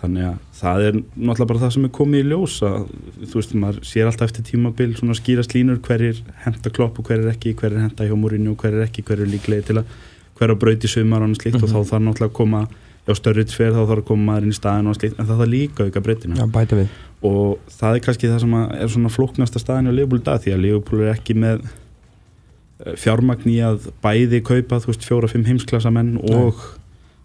þannig 0.00 0.26
að 0.26 0.36
það 0.60 0.84
er 0.86 0.98
náttúrulega 0.98 1.48
bara 1.50 1.62
það 1.62 1.72
sem 1.76 1.86
er 1.86 1.92
komið 1.96 2.22
í 2.22 2.28
ljós 2.30 2.54
að 2.66 2.84
þú 3.20 3.40
veist, 3.40 3.56
maður 3.62 3.80
sér 3.90 4.10
alltaf 4.10 4.30
eftir 4.30 4.46
tímabil 4.48 4.90
svona 4.98 5.16
skýrast 5.18 5.56
línur 5.56 5.80
hverjir 5.84 6.22
henda 6.44 6.72
klopp 6.76 7.00
og 7.00 7.10
hverjir 7.10 7.32
ekki, 7.32 7.54
hverjir 7.58 7.84
henda 7.84 8.06
hjá 8.08 8.14
múrinu 8.16 8.54
og 8.54 8.62
hverjir 8.64 8.86
ekki, 8.86 9.04
hverjir 9.06 9.30
líklegi 9.30 9.68
til 9.70 9.80
að 9.82 9.98
hverja 10.40 10.56
braut 10.60 10.86
í 10.86 10.90
sumar 10.90 11.20
og 11.20 11.28
annað 11.28 11.42
slíkt 11.42 11.60
og 11.60 11.68
þá 11.68 11.78
þarf 11.78 12.06
náttúrulega 12.06 12.30
að 12.30 12.38
koma 12.38 12.62
já 13.08 13.14
störri 13.16 13.44
tver 13.48 13.74
þá 13.74 13.80
þarf 13.82 14.02
að 14.02 14.08
koma 14.08 14.26
maður 14.30 14.46
inn 14.46 14.54
í 14.54 14.56
staðin 14.56 14.90
og 14.90 14.96
slíkt 14.96 15.18
en 15.18 15.28
það 15.28 15.42
þarf 15.42 15.52
líka 15.52 15.86
auka 15.86 16.02
breytina 16.04 16.48
við. 16.80 16.98
Og 17.28 17.72
það 17.76 17.96
er 17.96 18.02
kannski 18.06 18.30
það 18.30 18.42
sem 18.44 18.56
að 18.56 18.74
er 18.78 18.92
svona 18.94 19.12
flóknasta 19.12 19.60
staðin 19.60 19.90
á 19.90 19.92
Liverpool 19.92 20.20
í 20.20 20.26
dag 20.28 20.42
því 20.44 20.54
að 20.54 20.62
Liverpool 20.64 21.02
er 21.04 21.12
ekki 21.12 21.36
með 21.36 21.64
eh, 21.66 22.94
fjármagn 23.00 23.52
í 23.52 23.58
að 23.64 23.90
bæði 24.04 24.40
kaupa 24.46 24.80
þú 24.80 24.92
veist 24.92 25.08
fjóra-fimm 25.08 25.48
heimsklassa 25.48 25.92
menn 25.92 26.14
og 26.20 26.62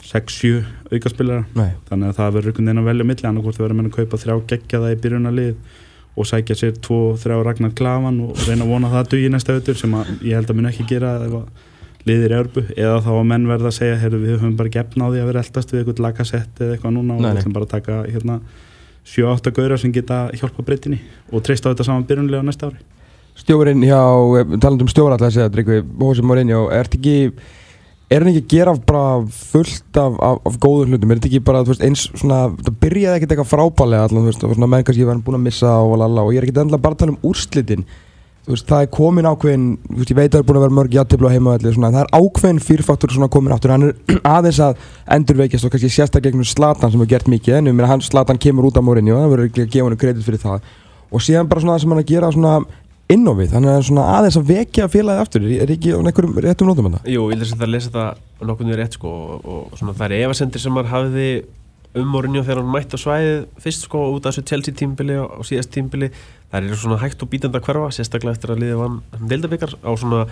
6-7 0.04 0.64
aukaspilara 0.92 1.46
Nei. 1.56 1.72
þannig 1.90 2.12
að 2.12 2.20
það 2.20 2.36
verður 2.36 2.52
einhvern 2.52 2.68
veginn 2.70 2.82
að 2.82 2.90
velja 2.90 3.06
á 3.06 3.10
milli 3.10 3.30
annarkvort 3.30 3.62
verður 3.62 3.80
menn 3.80 3.90
að 3.90 3.96
kaupa 4.00 4.20
þrjá 4.22 4.36
geggjaða 4.52 4.92
í 4.94 5.00
byrjunarlið 5.06 5.56
og 6.16 6.28
sækja 6.30 6.56
sér 6.56 6.75
tvo, 6.80 7.00
þrjá 7.20 7.40
Ragnar 7.44 7.74
Klavan 7.75 8.20
og 8.24 8.44
reyna 8.48 8.64
að 8.64 8.72
vona 8.72 8.92
það 8.92 9.02
að 9.02 9.10
dugi 9.14 9.32
næsta 9.34 9.56
ötur 9.58 9.80
sem 9.80 9.96
að 9.98 10.12
ég 10.24 10.38
held 10.38 10.52
að 10.52 10.60
mun 10.60 10.70
ekki 10.70 10.86
gera 10.92 11.16
ef 11.25 11.34
að 11.42 11.48
liðir 12.06 12.36
í 12.36 12.38
örbu 12.38 12.64
eða 12.75 13.02
þá 13.02 13.12
að 13.16 13.28
menn 13.32 13.50
verða 13.50 13.72
að 13.72 13.78
segja 13.80 13.98
heyrðu 14.04 14.22
við 14.22 14.36
höfum 14.38 14.56
bara 14.60 14.74
gefna 14.75 15.10
á 15.10 15.12
því 15.12 15.22
að 15.24 15.30
vera 15.32 15.44
eldast 15.44 15.74
við 15.74 15.82
eitthvað 15.82 16.02
lagasett 16.06 16.62
eða 16.62 16.75
eitthvað 16.75 16.96
núna 16.96 17.16
og 17.16 17.24
við 17.25 17.40
ætlum 17.42 17.56
bara 17.56 17.68
að 17.68 17.74
taka 17.74 17.98
hérna 18.06 18.40
7-8 19.06 19.54
gauðra 19.58 19.80
sem 19.82 19.94
geta 19.94 20.20
hjálpa 20.38 20.66
breytinni 20.66 21.00
og 21.32 21.44
treysta 21.46 21.70
á 21.70 21.72
þetta 21.74 21.88
saman 21.90 22.06
byrjunlega 22.10 22.46
næsta 22.46 22.70
ári. 22.70 22.80
Stjórinn 23.36 23.84
hjá, 23.84 24.00
talandum 24.64 24.90
stjóra 24.90 25.18
alltaf 25.18 25.28
að 25.32 25.36
segja 25.36 25.52
Tryggvi, 25.52 25.82
Hósi 26.00 26.24
Mourinho, 26.25 26.62
ert 26.74 26.94
ekki 26.96 27.16
er 28.10 28.22
hann 28.22 28.32
ekki 28.32 28.44
að 28.44 28.52
gera 28.54 28.74
bara 28.86 29.06
fullt 29.34 30.00
af, 30.00 30.18
af, 30.22 30.42
af 30.46 30.58
góðum 30.62 30.94
hlutum, 30.94 31.12
er 31.12 31.20
þetta 31.20 31.30
ekki 31.32 31.46
bara 31.46 31.64
veist, 31.66 31.86
eins 31.86 32.08
svona, 32.14 32.42
það 32.62 32.80
byrjaði 32.84 33.20
ekkert 33.20 33.36
eitthvað 33.36 33.52
frábælega 33.52 34.10
allan, 34.10 34.26
þú 34.26 34.32
veist, 34.32 34.46
og 34.46 34.58
svona 34.58 34.70
menn 34.72 34.86
kannski 34.86 35.08
var 35.08 35.16
hann 35.16 35.24
búin 35.26 35.40
að 35.40 35.48
missa 35.48 35.78
og 35.82 36.04
og 36.06 36.34
ég 36.34 36.42
er 36.42 36.48
ekki 36.48 36.60
endla 36.62 36.82
bara 36.82 36.98
að 36.98 37.02
tala 37.02 37.16
um 37.16 37.26
úrslitin. 37.32 37.88
Þú 38.46 38.54
veist, 38.54 38.68
það 38.70 38.84
er 38.84 38.90
komin 38.94 39.26
ákveðin 39.26 39.66
þú 39.82 39.98
veist, 39.98 40.12
ég 40.12 40.18
veit 40.20 40.28
að 40.28 40.36
það 40.36 40.44
er 40.44 40.48
búin 40.52 40.60
að 40.60 40.66
vera 40.68 40.78
mörg 40.78 40.96
játtiflu 41.00 41.30
á 41.30 41.34
en 41.34 41.86
það 41.96 42.02
er 42.04 42.12
ákveðin 42.14 42.62
fyrrfaktur 42.62 43.16
svona 43.16 43.32
komin 43.34 43.56
áttur 43.56 43.74
hann 43.74 43.88
er 43.88 43.96
aðeins 44.36 44.60
að 44.62 44.84
endurveikjast 45.18 45.66
og 45.66 45.74
kannski 45.74 45.90
sérstaklega 45.90 46.30
gegnum 46.30 46.46
Slatan 46.46 46.94
sem 46.94 47.02
hefur 47.02 47.10
gert 47.10 47.32
mikið 47.32 47.58
en 47.58 47.72
meina 47.74 47.90
hann 47.90 48.06
Slatan 48.06 48.38
kemur 48.38 48.70
út 48.70 48.78
á 48.78 48.86
Mourinho, 48.86 49.18
það 49.18 49.34
verður 49.34 49.50
ekki 49.50 49.66
að 49.66 49.72
gefa 49.74 49.90
hann 49.90 50.02
kredit 50.04 50.28
fyrir 50.28 50.44
það. 50.46 50.70
Og 51.10 51.26
síðan 51.26 51.50
bara 51.50 51.64
svona 51.64 51.74
það 51.74 51.82
sem 51.82 51.96
hann 51.96 52.04
að 52.04 52.12
gera 52.14 52.32
svona 52.36 52.54
inn 53.14 53.28
á 53.30 53.34
við 53.38 53.52
þannig 53.54 53.76
að 53.76 53.84
svona 53.90 54.06
aðeins 54.16 54.38
að 54.40 54.48
vekja 54.50 54.88
félagið 54.90 55.22
aftur 55.22 55.44
er 55.46 55.66
er 55.66 55.74
ekki 55.76 55.94
á 55.94 55.98
einhverjum 56.00 56.40
réttum 56.42 56.70
nótum 56.70 56.88
þetta? 56.90 57.12
Jú, 57.14 57.28
ég 57.30 57.44
vil 57.44 57.60
að 57.60 57.74
lesa 57.74 58.06
nokkuð 58.42 58.70
niður 58.70 58.82
rétt 58.82 58.98
sko 58.98 59.12
og, 59.38 59.76
svona 59.78 59.94
það 60.00 60.08
er 60.08 60.26
efasendir 60.26 60.64
sem 60.64 60.74
maður 60.74 60.92
hafði 60.94 61.28
um 61.96 62.10
Mourinho 62.12 62.42
þegar 62.44 62.62
hann 62.64 62.74
mætti 62.74 62.98
á 62.98 63.04
svæðið 63.06 63.38
fyrst 63.62 63.86
sko 63.86 64.02
út 64.16 64.26
af 64.26 64.34
þessu 64.34 64.50
Chelsea 64.50 64.76
tímbili 64.82 65.20
og, 65.22 65.46
síðast 65.48 65.72
tímbili 65.76 66.10
það 66.52 66.58
eru 66.60 66.80
svona 66.82 67.00
hægt 67.04 67.22
og 67.24 67.32
bítandi 67.32 67.62
að 67.62 67.70
hverfa 67.70 67.94
sérstaklega 67.96 68.36
eftir 68.36 68.56
að 68.56 68.64
liðið 68.64 68.82
vann 68.82 68.98
deildabikar 69.32 69.78
á 69.80 69.92
svona 69.94 70.26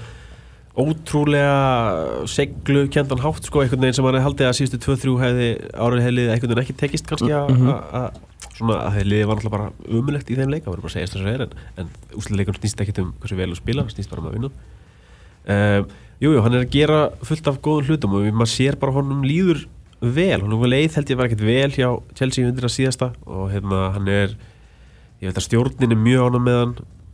ótrúlega 0.73 2.25
seglu 2.29 2.87
kjendan 2.89 3.21
hátt 3.21 3.45
sko 3.45 3.61
einhvern 3.61 3.83
veginn 3.85 3.93
sem 3.97 4.05
hann 4.07 4.17
haldið 4.25 4.47
að 4.49 4.55
síðustu 4.57 4.79
2-3 4.81 5.15
hefði 5.21 5.49
árið 5.77 6.01
hefði 6.07 6.23
einhvern 6.33 6.49
veginn 6.53 6.63
ekki 6.63 6.75
tekist 6.81 7.05
kannski 7.09 7.29
að 7.29 7.51
Mhm. 7.53 7.69
að- 7.93 8.21
svona 8.53 8.75
að 8.85 8.95
þeir 8.97 9.07
liðið 9.11 9.27
var 9.27 9.35
náttúrulega 9.37 9.57
bara 9.57 9.71
umulegt 9.89 10.29
í 10.29 10.35
þeim 10.37 10.49
leik, 10.53 10.63
það 10.63 10.73
verður 10.73 10.81
bara 10.85 10.91
að 10.91 10.95
segja 10.95 11.07
þess 11.07 11.15
að 11.15 11.25
það 11.25 11.33
er 11.33 11.41
en, 11.41 11.53
en 11.77 11.89
úsleikun 12.17 12.57
snýst 12.59 12.81
ekkit 12.83 12.99
um 13.03 13.13
hversu 13.21 13.35
vel 13.37 13.49
þú 13.49 13.55
spila 13.57 13.83
snýst 13.89 14.09
bara 14.09 14.21
um 14.21 14.27
að 14.29 14.33
vinna. 14.37 14.49
Um, 15.45 15.87
Jújú, 16.21 16.41
hann 16.43 16.53
er 16.53 16.63
að 16.63 16.69
gera 16.71 16.99
fullt 17.25 17.47
af 17.47 17.57
góðum 17.61 17.85
hlutum 17.89 18.13
og 18.15 18.27
maður 18.33 18.53
sér 18.53 18.75
bara 18.79 18.93
honum 18.93 19.23
líður 19.25 19.65
vel, 20.01 20.39
honum 20.41 20.59
var 20.61 20.69
leið 20.69 20.93
held 20.95 21.09
ég 21.09 21.17
var 21.17 21.27
ekkert 21.27 21.41
vel 21.43 21.71
hjá 21.71 21.89
Chelsea 22.15 22.45
undir 22.47 22.63
að 22.63 22.75
síðasta 22.77 23.09
og 23.25 23.51
hérna 23.51 23.91
hann 23.93 24.07
er 24.07 24.35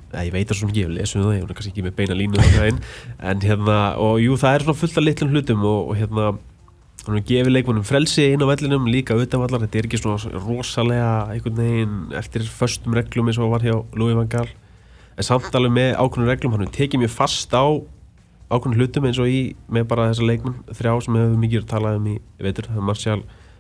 að 0.10 0.20
Eða, 0.20 0.26
ég 0.26 0.34
veit 0.34 0.50
það 0.50 0.58
svona 0.58 0.74
ekki, 0.74 0.84
ég 0.84 0.94
lesum 0.96 1.22
það, 1.22 1.36
ég 1.36 1.44
er 1.44 1.58
kannski 1.58 1.72
ekki 1.74 1.84
með 1.86 1.98
beina 2.00 2.16
línu 2.18 2.38
en 3.30 3.44
hérna 3.44 3.76
og 4.02 4.16
jú, 4.24 4.38
það 4.42 4.56
er 4.56 4.64
svona 4.66 4.80
fullt 4.80 4.98
af 4.98 5.06
litlum 5.06 5.36
hlutum 5.36 5.66
og, 5.70 5.92
og 5.92 6.00
hérna 6.00 6.32
hann 7.06 7.26
gefið 7.30 7.54
leikmannum 7.54 7.86
frelsi 7.86 8.26
inn 8.34 8.42
á 8.42 8.50
vellinum 8.50 8.90
líka 8.90 9.18
utanvallar, 9.18 9.62
þetta 9.64 9.80
er 9.80 9.88
ekki 9.88 10.00
svona 10.02 10.42
rosalega 10.44 11.12
einhvern 11.30 11.62
veginn 11.62 12.18
eftir 12.18 12.48
föstum 12.50 12.98
reglum 12.98 13.30
eins 13.30 13.40
og 13.40 13.54
var 13.54 13.66
hjá 13.66 13.76
Louis 13.98 14.18
van 14.18 14.30
Gaal. 14.30 14.50
En 15.16 15.28
samt 15.28 15.56
alveg 15.56 15.74
með 15.78 15.94
ákveðnum 15.96 16.30
reglum 16.30 16.58
hann 16.58 16.74
tekið 16.74 17.04
mjög 17.06 17.14
fast 17.16 17.54
á 17.56 17.66
ákveðnum 18.50 18.80
hlutum 18.82 19.08
eins 19.10 19.22
og 19.22 19.30
í 19.30 19.42
með 19.70 19.88
bara 19.94 20.10
þessa 20.10 20.28
leikmann 20.28 20.60
þrjá 20.74 20.94
sem 21.06 21.20
hefur 21.22 21.42
mikið 21.46 21.68
talað 21.70 22.00
um 22.02 22.10
í 22.10 22.16
veitur, 22.42 22.70
það 22.70 22.88
Martial, 22.90 23.20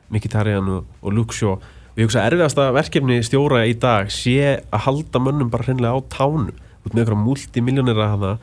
Mkhitaryan 0.09 0.71
og, 0.75 0.95
og 1.05 1.13
Luke 1.13 1.37
Shaw 1.37 1.59
og 1.89 1.99
ég 1.99 2.07
hugsa 2.07 2.21
að 2.21 2.31
erfiðasta 2.31 2.69
verkefni 2.75 3.19
stjóra 3.25 3.65
í 3.67 3.75
dag 3.79 4.09
sé 4.13 4.39
að 4.69 4.85
halda 4.85 5.21
mönnum 5.23 5.51
bara 5.51 5.67
hreinlega 5.67 5.97
á 5.97 5.99
tánu 6.13 6.53
út 6.53 6.93
með 6.93 7.03
eitthvað 7.03 7.23
multimiljónir 7.25 7.99
að 7.99 8.15
hana 8.15 8.33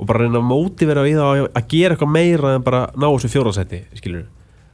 og 0.00 0.08
bara 0.08 0.24
reyna 0.24 0.40
að 0.40 0.48
mótivera 0.48 1.06
í 1.08 1.16
það 1.16 1.46
að 1.48 1.66
gera 1.70 1.96
eitthvað 1.96 2.14
meira 2.16 2.54
en 2.56 2.66
bara 2.66 2.86
ná 2.96 3.08
þessu 3.08 3.32
fjórðarsæti 3.34 3.82
skilur 4.00 4.28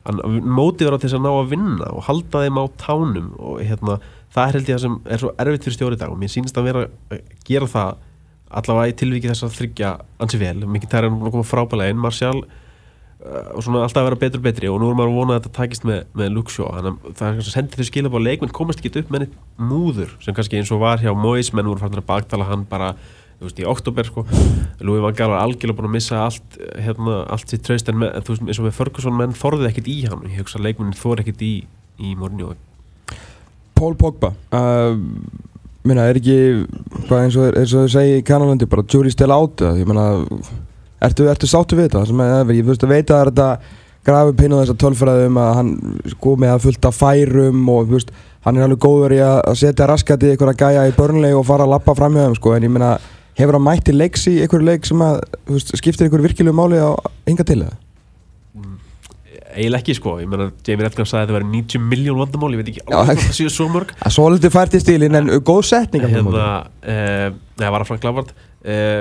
að 0.06 0.20
mótivera 0.46 1.00
til 1.00 1.08
þess 1.08 1.18
að 1.18 1.24
ná 1.24 1.32
að 1.32 1.48
vinna 1.50 1.88
og 1.90 2.04
halda 2.06 2.42
þeim 2.44 2.60
á 2.62 2.64
tánum 2.78 3.30
og 3.42 3.62
hérna, 3.66 3.96
það 4.34 4.44
er 4.44 4.58
held 4.58 4.68
ég 4.70 4.76
það 4.76 4.84
sem 4.84 4.98
er 5.04 5.22
svo 5.22 5.32
erfitt 5.42 5.66
fyrir 5.66 5.76
stjóri 5.76 5.98
í 5.98 6.02
dag 6.02 6.12
og 6.12 6.20
mér 6.20 6.32
sýnist 6.32 6.60
að 6.60 6.68
vera 6.68 6.84
að 6.86 7.24
gera 7.48 7.70
það 7.72 8.04
allavega 8.60 8.92
í 8.92 8.96
tilvíki 9.00 9.30
þess 9.32 9.46
að 9.46 9.56
þryggja 9.56 9.90
ansi 10.22 10.40
vel, 10.40 10.60
mikið 10.62 10.92
tæri 10.92 11.08
hann 11.08 11.18
búin 11.18 11.30
að 11.30 11.34
koma 11.34 11.48
frábælega 11.50 11.94
inn. 11.94 12.02
Martial 12.02 12.38
uh, 12.38 12.65
og 13.26 13.64
svona 13.64 13.82
alltaf 13.84 14.02
að 14.02 14.08
vera 14.10 14.20
betur 14.22 14.40
og 14.40 14.46
betri 14.46 14.70
og 14.70 14.80
nú 14.80 14.88
er 14.90 14.96
maður 14.98 15.12
að 15.12 15.20
vona 15.20 15.36
að 15.36 15.38
þetta 15.40 15.54
takist 15.58 15.86
með, 15.88 16.00
með 16.16 16.32
Luxjó 16.36 16.70
þannig 16.70 16.96
að 16.96 17.18
það 17.18 17.28
er 17.28 17.36
kannski 17.36 17.52
að 17.52 17.56
sendi 17.56 17.80
þau 17.80 17.88
skilja 17.90 18.12
á 18.14 18.26
leikmenn 18.26 18.56
komast 18.56 18.82
ekki 18.82 19.02
upp 19.02 19.12
með 19.12 19.24
neitt 19.24 19.36
múður 19.58 20.16
sem 20.24 20.36
kannski 20.36 20.60
eins 20.60 20.72
og 20.74 20.82
var 20.82 21.02
hjá 21.02 21.12
Mois 21.16 21.52
menn 21.52 21.70
voru 21.70 21.82
fann 21.82 21.98
að 21.98 22.06
baktala 22.08 22.48
hann 22.48 22.66
bara 22.70 22.94
þú 23.36 23.48
veist, 23.48 23.58
í 23.60 23.66
oktober 23.68 24.06
sko. 24.08 24.24
Louis 24.80 25.02
van 25.04 25.16
Gaal 25.16 25.32
var 25.34 25.42
algjörlega 25.44 25.76
búin 25.76 25.90
að 25.90 25.96
missa 25.98 26.22
allt 26.24 26.56
hérna, 26.80 27.18
allt 27.32 27.52
sitt 27.52 27.66
traust 27.66 27.90
en 27.92 27.98
með, 28.00 28.14
þú 28.24 28.32
veist, 28.32 28.46
eins 28.46 28.60
og 28.62 28.68
með 28.68 28.78
Ferguson 28.78 29.18
menn 29.18 29.34
þorðið 29.36 29.68
ekkert 29.70 29.90
í 29.92 29.96
hann. 30.06 30.22
Ég 30.30 30.40
hugsa 30.40 30.56
að 30.56 30.68
leikmennin 30.68 30.96
þor 30.96 31.20
ekkert 31.20 31.44
í, 31.44 31.52
í 32.00 32.14
Mourinho. 32.16 32.54
Paul 33.76 33.92
Pogba 34.00 34.32
uh, 34.56 34.96
minna, 35.86 36.06
er 36.08 36.16
ekki 36.16 36.38
eins 37.12 37.36
og, 37.36 37.58
þau 37.68 37.84
segi 37.92 38.22
í 38.22 38.24
kanalandi 38.26 38.68
bara 38.70 38.86
jury 38.88 39.12
still 39.12 39.34
out 39.34 39.60
ég 39.76 39.84
meina 39.88 40.08
ertu, 41.04 41.26
ertu 41.30 41.50
sáttu 41.50 41.78
við 41.78 41.90
þetta? 41.90 42.04
Er, 42.26 42.54
ég 42.56 42.66
veist 42.66 42.86
að 42.86 42.94
veita 42.94 43.18
að 43.20 43.30
þetta 43.30 43.48
grafi 44.06 44.36
pinn 44.38 44.54
á 44.54 44.60
þessa 44.62 44.78
tölfræði 44.82 45.28
um 45.30 45.40
að 45.42 45.52
hann 45.58 45.72
sko 46.12 46.36
með 46.38 46.54
að 46.54 46.64
fullta 46.66 46.92
færum 46.94 47.70
og 47.72 47.90
veist, 47.90 48.12
hann 48.46 48.58
er 48.58 48.68
alveg 48.68 48.82
góður 48.84 49.16
í 49.16 49.22
að 49.26 49.56
setja 49.58 49.88
raskati 49.90 50.34
ykkur 50.34 50.52
að 50.52 50.60
gæja 50.62 50.86
í 50.86 50.94
börnlegi 50.96 51.38
og 51.38 51.48
fara 51.48 51.66
að 51.66 51.74
lappa 51.74 51.96
fram 51.98 52.14
hjá 52.14 52.26
þeim 52.28 52.38
sko 52.38 52.54
en 52.54 52.68
ég 52.68 52.72
meina 52.76 52.92
hefur 53.36 53.58
hann 53.58 53.66
mætti 53.66 53.96
leiks 53.96 54.28
í 54.30 54.36
ykkur 54.44 54.62
leik 54.64 54.86
sem 54.86 55.02
að 55.02 55.18
veist, 55.50 55.74
skiptir 55.80 56.08
ykkur 56.08 56.24
virkilegu 56.28 56.56
máli 56.56 56.78
á 56.78 56.94
hinga 57.26 57.46
til 57.46 57.64
eða? 57.64 57.74
eiginlega 59.56 59.82
ekki 59.82 59.96
sko, 59.96 60.16
ég 60.20 60.30
meina 60.30 60.48
Jamie 60.66 60.86
Redknapp 60.86 61.08
sagði 61.08 61.22
að 61.22 61.26
þetta 61.26 61.36
væri 61.36 61.48
90 61.54 61.84
miljón 61.90 62.20
vandamál, 62.20 62.50
ég 62.54 62.60
veit 62.60 62.70
ekki 62.72 62.82
alveg 62.86 63.08
hvað 63.08 63.22
það 63.22 63.36
séu 63.38 63.52
svo 63.52 63.68
mörg. 63.72 63.92
Það 64.02 64.14
svolítið 64.16 64.54
fært 64.56 64.76
í 64.76 64.80
stílinn 64.82 65.18
en 65.20 65.30
góð 65.46 65.62
setning 65.70 66.04
það 66.04 66.16
hérna, 66.16 66.48
uh, 66.92 67.26
neða, 67.60 67.70
var 67.74 67.84
að 67.84 67.90
Frank 67.90 68.06
Lavard 68.06 68.32
uh, 68.34 69.00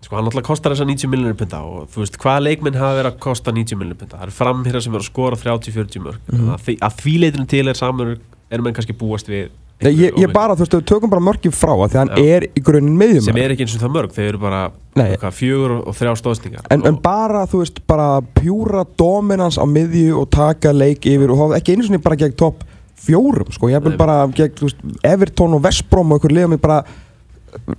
sko, 0.00 0.16
hann 0.16 0.24
alltaf 0.30 0.46
kostar 0.46 0.72
þessa 0.74 0.86
90 0.88 1.10
miljonir 1.12 1.36
punta 1.38 1.60
og 1.66 1.88
þú 1.92 2.02
veist, 2.04 2.18
hvaða 2.22 2.44
leikminn 2.46 2.78
hafa 2.80 2.96
verið 3.00 3.12
að 3.12 3.18
kosta 3.26 3.52
90 3.52 3.76
miljonir 3.80 3.98
punta, 4.00 4.16
það 4.16 4.28
eru 4.28 4.36
framherjar 4.40 4.84
sem 4.86 4.92
verið 4.94 5.04
að 5.06 5.10
skora 5.12 5.36
30-40 5.44 6.04
mörg, 6.06 6.20
mm 6.26 6.38
Mhm. 6.40 6.52
að, 6.54 6.60
því, 6.66 6.76
að 6.88 7.00
því 7.02 7.14
leitinu 7.24 7.46
til 7.48 7.68
er 7.68 7.74
samur, 7.74 8.14
erum 8.50 8.64
menn 8.64 8.74
kannski 8.74 8.96
búast 8.96 9.28
við 9.28 9.50
Nei, 9.80 9.94
ég, 9.96 10.12
ég 10.20 10.28
bara, 10.32 10.52
þú 10.52 10.60
veist, 10.66 10.74
við 10.76 10.82
tökum 10.90 11.08
bara 11.08 11.22
mörgjum 11.24 11.52
frá 11.56 11.72
að 11.72 11.86
því 11.88 11.96
að 11.96 12.00
hann 12.02 12.10
Já. 12.20 12.36
er 12.36 12.44
í 12.52 12.60
grunninn 12.60 12.98
miðjum 13.00 13.22
sem 13.24 13.36
er 13.40 13.50
ekki 13.54 13.64
eins 13.64 13.76
og 13.78 13.80
það 13.80 13.94
mörg, 13.94 14.10
þeir 14.12 14.28
eru 14.28 14.38
bara 14.42 14.58
hvað, 14.96 15.32
fjögur 15.38 15.70
og, 15.78 15.86
og 15.88 15.94
þrjá 15.96 16.12
stóðsningar 16.20 16.66
en, 16.70 16.82
en 16.84 16.98
bara, 17.00 17.46
þú 17.48 17.62
veist, 17.62 17.80
bara 17.88 18.08
pjúra 18.36 18.84
dominans 19.00 19.56
á 19.56 19.64
miðju 19.64 20.18
og 20.20 20.28
taka 20.36 20.72
leik 20.76 21.08
yfir 21.08 21.32
og 21.32 21.38
hafa 21.46 21.56
ekki 21.62 21.72
einu 21.78 21.86
sinni 21.88 22.02
bara 22.04 22.16
gegn 22.20 22.36
topp 22.36 22.60
fjórum, 23.00 23.48
sko, 23.56 23.70
ég 23.72 23.80
hef 23.80 23.96
bara 23.96 24.18
gegn, 24.28 24.52
þú 24.60 24.68
veist, 24.68 24.84
Everton 25.02 25.54
og 25.56 25.62
Vestbrom 25.64 26.12
og 26.12 26.20
ykkur 26.20 26.36
liðum 26.36 26.58
ég 26.58 26.60
bara 26.60 26.82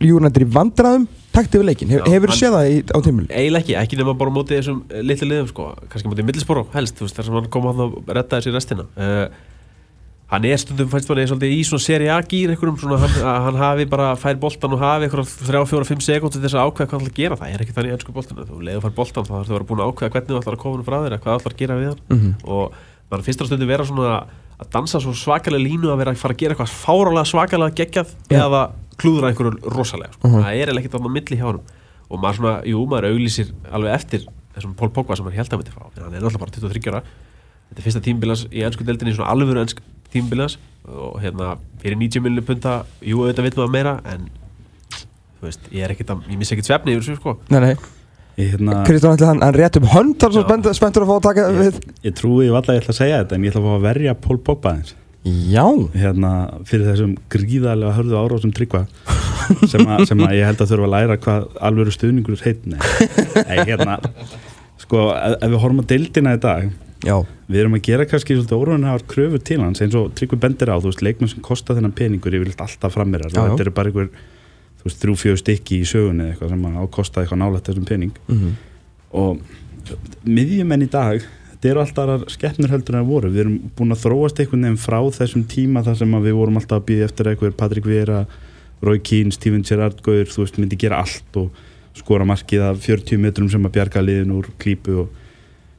júrnættir 0.02 0.48
í 0.48 0.50
vandræðum 0.58 1.06
takt 1.36 1.54
yfir 1.56 1.66
leikin, 1.68 1.90
Hef, 1.94 2.04
hefur 2.12 2.32
hann- 2.34 2.40
séð 2.42 2.56
það 2.58 2.72
í, 2.72 2.82
á 2.92 2.98
tímul 3.06 3.28
eiginlega 3.30 3.62
ekki, 3.64 3.76
ekki 3.84 4.00
nema 4.02 4.16
bara 4.20 4.34
á 4.34 4.36
móti 4.36 4.58
þessum 4.58 4.82
uh, 4.88 5.00
litlu 5.06 5.30
liðum 5.30 5.48
sko, 5.52 5.70
kannski 5.92 6.08
á 6.08 6.12
móti 6.12 6.26
Middlesborough 6.28 6.74
helst, 6.76 6.98
þú 7.00 7.08
veist, 7.08 7.16
þar 7.20 7.30
sem 7.30 7.40
hann 7.40 7.50
kom 7.54 7.70
og 7.72 7.96
reddaði 8.12 8.48
sér 8.48 8.56
restina. 8.58 8.86
Uh, 9.00 9.26
hann 10.32 10.46
er 10.48 10.60
stundum 10.62 10.88
fannst 10.92 11.10
manni 11.12 11.26
svolítið 11.28 11.54
í 11.58 11.64
svona 11.68 11.84
seri 11.84 12.06
A-gýr 12.08 12.54
hann, 12.56 12.84
að 12.96 13.42
hann 13.48 13.58
hafi 13.60 13.86
bara 13.92 14.14
fær 14.16 14.38
boltan 14.40 14.76
og 14.76 14.80
hafi 14.80 15.08
einhverjum 15.10 15.28
3-4-5 15.50 16.06
sekúndur 16.08 16.38
til 16.38 16.44
þess 16.46 16.56
að 16.56 16.70
ákveða 16.70 16.88
hvað 16.88 16.96
hann 16.96 17.02
ætlar 17.02 17.12
að 17.12 17.18
gera, 17.20 17.40
það 17.42 17.56
er 17.56 17.64
ekki 17.66 17.76
þannig 17.76 17.96
ennsku 17.98 18.16
boltinu 18.16 18.46
þú 18.48 18.60
leiður 18.64 18.86
fær 18.86 18.96
boltan, 19.02 19.28
þá 19.28 19.34
þarf 19.34 19.50
þú 19.50 19.52
að 19.52 19.58
vera 19.58 19.68
búin 19.72 19.82
að 19.84 19.92
ákveða 19.92 20.14
hvernig 20.16 20.32
þú 20.32 20.40
ætlar 20.40 20.56
að 20.56 20.64
koma 20.64 20.86
frá 20.88 20.98
þér, 21.04 21.18
hvað 21.20 21.36
þú 21.36 21.42
ætlar 21.42 21.56
að 21.58 21.62
gera 21.64 21.80
við 21.82 21.90
hann. 21.92 22.02
Mhm. 22.16 22.32
og 22.48 22.80
mann 23.12 23.26
finnst 23.28 23.44
það 23.44 23.52
stundum 23.52 23.72
vera 23.74 23.88
svona 23.92 24.14
að 24.62 24.70
dansa 24.72 25.02
svo 25.04 25.12
svakalega 25.18 25.66
línu 25.68 25.92
að 25.92 26.00
vera 26.00 26.14
að 26.16 26.22
fara 26.24 26.34
að 26.38 26.42
gera 26.46 26.56
eitthvað 26.56 26.76
fárálega 26.80 27.28
svakalega 27.28 27.76
geggjað 27.82 28.16
eða 28.32 28.64
klúðra 29.02 29.32
einhverju 29.32 29.74
rosalega 29.76 30.14
sko. 30.16 30.28
Mhm. 30.28 30.44
það 30.46 30.62
er 30.62 30.74
ekkert 30.76 31.00
annað 31.00 31.16
milli 31.18 31.40
hjá 31.40 31.48
hann 31.48 31.62
og 32.12 32.20
maður 32.20 32.40
svona, 32.42 32.56
jú, 32.68 32.86
maður 32.92 33.10
auglýsir 33.12 33.52
alveg 33.72 33.96
eftir 33.96 34.26
þessum 34.56 34.76
Pól 34.76 34.92
Pogba 34.92 35.16
sem 35.16 35.26
hann 35.26 35.38
held 35.38 35.54
að 35.54 35.62
myndi 35.62 35.72
fá. 35.76 35.86
En 35.96 36.04
hann 36.04 36.14
er 36.14 36.22
náttúrulega 36.22 36.44
bara 36.44 36.52
23 36.52 36.92
ára. 36.92 37.02
Þetta 37.72 37.80
er 37.80 37.86
fyrsta 37.88 38.02
tímbilans 38.04 38.44
í 38.52 38.66
ennsku 38.68 38.84
deildinni 38.84 39.16
svona 39.16 39.32
alvöru 39.32 39.64
ennsk 39.64 39.80
tímbilans 40.12 40.58
og 40.92 41.22
hérna 41.24 41.54
fyrir 41.80 41.96
90 41.96 42.26
miljonir 42.26 42.46
punta, 42.46 42.82
jú, 43.00 43.24
auðvitað 43.24 43.48
veit 43.48 43.58
maður 43.62 43.72
meira 43.78 43.94
en 44.12 44.28
þú 45.40 45.48
veist, 45.48 45.72
ég 45.72 45.86
er 45.86 45.96
ekkert 45.96 46.14
að, 46.14 46.28
ég 46.28 46.42
missi 46.42 46.56
ekkert 46.58 46.68
svefni 46.68 46.96
yfir 46.98 47.06
þessu 47.08 47.22
sko. 47.22 47.38
Nei, 47.50 47.60
nei, 47.64 47.76
Ég, 48.40 48.54
hérna, 48.54 48.82
Kristján 48.88 49.18
ætli 49.18 49.28
hann, 49.28 49.42
hann 49.44 49.56
rétt 49.58 49.78
upp 49.78 49.88
hönd 49.92 50.24
Já. 50.24 50.42
spenntur, 50.78 51.04
að 51.04 51.10
fá 51.10 51.16
að 51.18 51.26
taka 51.26 51.48
við. 51.52 51.80
ég 52.08 52.14
trúi 52.16 52.46
ég 52.48 52.56
að 52.56 52.70
ég 52.78 52.82
ætla 52.82 52.94
að 52.94 53.00
segja 53.02 53.18
þetta 53.22 53.36
en 53.36 53.44
ég 53.44 53.52
ætla 53.52 53.62
að 53.62 53.68
fá 53.68 53.74
að 53.76 53.86
verja 53.86 54.14
Pól 54.24 54.38
Pogba 54.40 54.72
aðeins 54.72 54.94
Já, 55.22 55.66
hérna, 55.94 56.32
fyrir 56.66 56.88
þessum 56.90 57.12
gríðarlega 57.30 57.94
hörðu 57.94 58.16
árásum 58.18 58.54
tryggva 58.56 58.88
sem, 59.70 59.84
a, 59.86 60.00
sem 60.08 60.22
að 60.26 60.38
ég 60.40 60.48
held 60.50 60.64
að 60.64 60.72
þurfa 60.72 60.88
að 60.88 60.94
læra 60.96 61.18
hvað 61.22 61.44
alvöru 61.70 61.94
stuðningur 61.94 62.42
heit 62.42 62.64
Nei, 62.66 62.80
Nei 63.36 63.60
hérna 63.68 64.00
sko, 64.82 65.12
ef, 65.14 65.36
við 65.44 65.60
horfum 65.62 65.84
á 65.86 65.90
deildina 65.92 66.34
í 66.38 66.42
dag 66.42 66.72
já, 67.06 67.16
við 67.46 67.62
erum 67.62 67.78
að 67.78 67.84
gera 67.86 68.08
kannski 68.10 68.38
svolítið 68.38 68.64
óraunhafar 68.64 69.06
kröfur 69.14 69.44
til 69.46 69.60
hans 69.62 69.84
eins 69.86 69.98
og 69.98 70.10
tryggvi 70.18 70.40
bendir 70.42 70.74
á, 70.74 70.82
þú 70.82 70.90
veist, 70.90 71.04
leikmenn 71.06 71.34
sem 71.34 71.46
kosta 71.46 71.78
þennan 71.78 71.94
peningur 71.98 72.38
yfirleitt 72.38 72.64
alltaf 72.66 72.98
frammeira 72.98 73.30
þetta 73.30 73.66
eru 73.66 73.76
bara 73.78 73.92
einhver, 73.92 74.10
þú 74.82 74.90
veist, 74.90 75.02
þrjú, 75.04 75.18
fjögur 75.22 75.42
stykki 75.44 75.82
í 75.84 75.90
sögunni 75.90 76.32
eitthvað 76.32 76.56
sem 76.56 76.66
að 76.70 76.82
ákosta 76.82 77.22
eitthvað 77.22 77.42
nálægt 77.44 77.70
þessum 77.70 77.86
pening. 77.90 78.18
Mhm. 78.26 78.58
Og 79.22 79.42
miðjumenn 80.26 80.86
í 80.86 80.90
dag 80.90 81.26
þetta 81.62 81.70
eru 81.70 81.82
alltaf 81.84 82.24
skeppnur 82.34 82.72
heldur 82.74 82.96
en 82.96 83.04
það 83.04 83.10
voru. 83.12 83.30
Við 83.30 83.44
erum 83.44 83.58
búin 83.78 83.94
að 83.94 84.00
þróast 84.02 84.40
einhvern 84.42 84.66
veginn 84.66 84.80
frá 84.82 84.98
þessum 85.14 85.44
tíma 85.46 85.84
þar 85.86 86.00
sem 86.00 86.16
við 86.24 86.34
vorum 86.34 86.58
alltaf 86.58 86.80
að 86.82 86.88
býða 86.88 87.06
eftir 87.06 87.30
eitthvað 87.30 87.54
Patrik 87.60 87.86
Vera, 87.86 88.24
Roy 88.82 88.98
Keane, 89.06 89.34
Steven 89.36 89.62
Gerrard 89.68 90.02
Gauður, 90.02 90.32
þú 90.34 90.42
veist, 90.42 90.58
myndi 90.58 90.80
gera 90.82 91.04
allt 91.04 91.38
og 91.38 91.62
skora 92.00 92.26
markið 92.26 92.66
af 92.66 92.82
40 92.82 93.22
metrum 93.22 93.52
sem 93.52 93.68
að 93.68 93.76
bjarga 93.78 94.02
liðin 94.02 94.34
úr 94.34 94.50
klípu 94.62 95.04
og, 95.04 95.16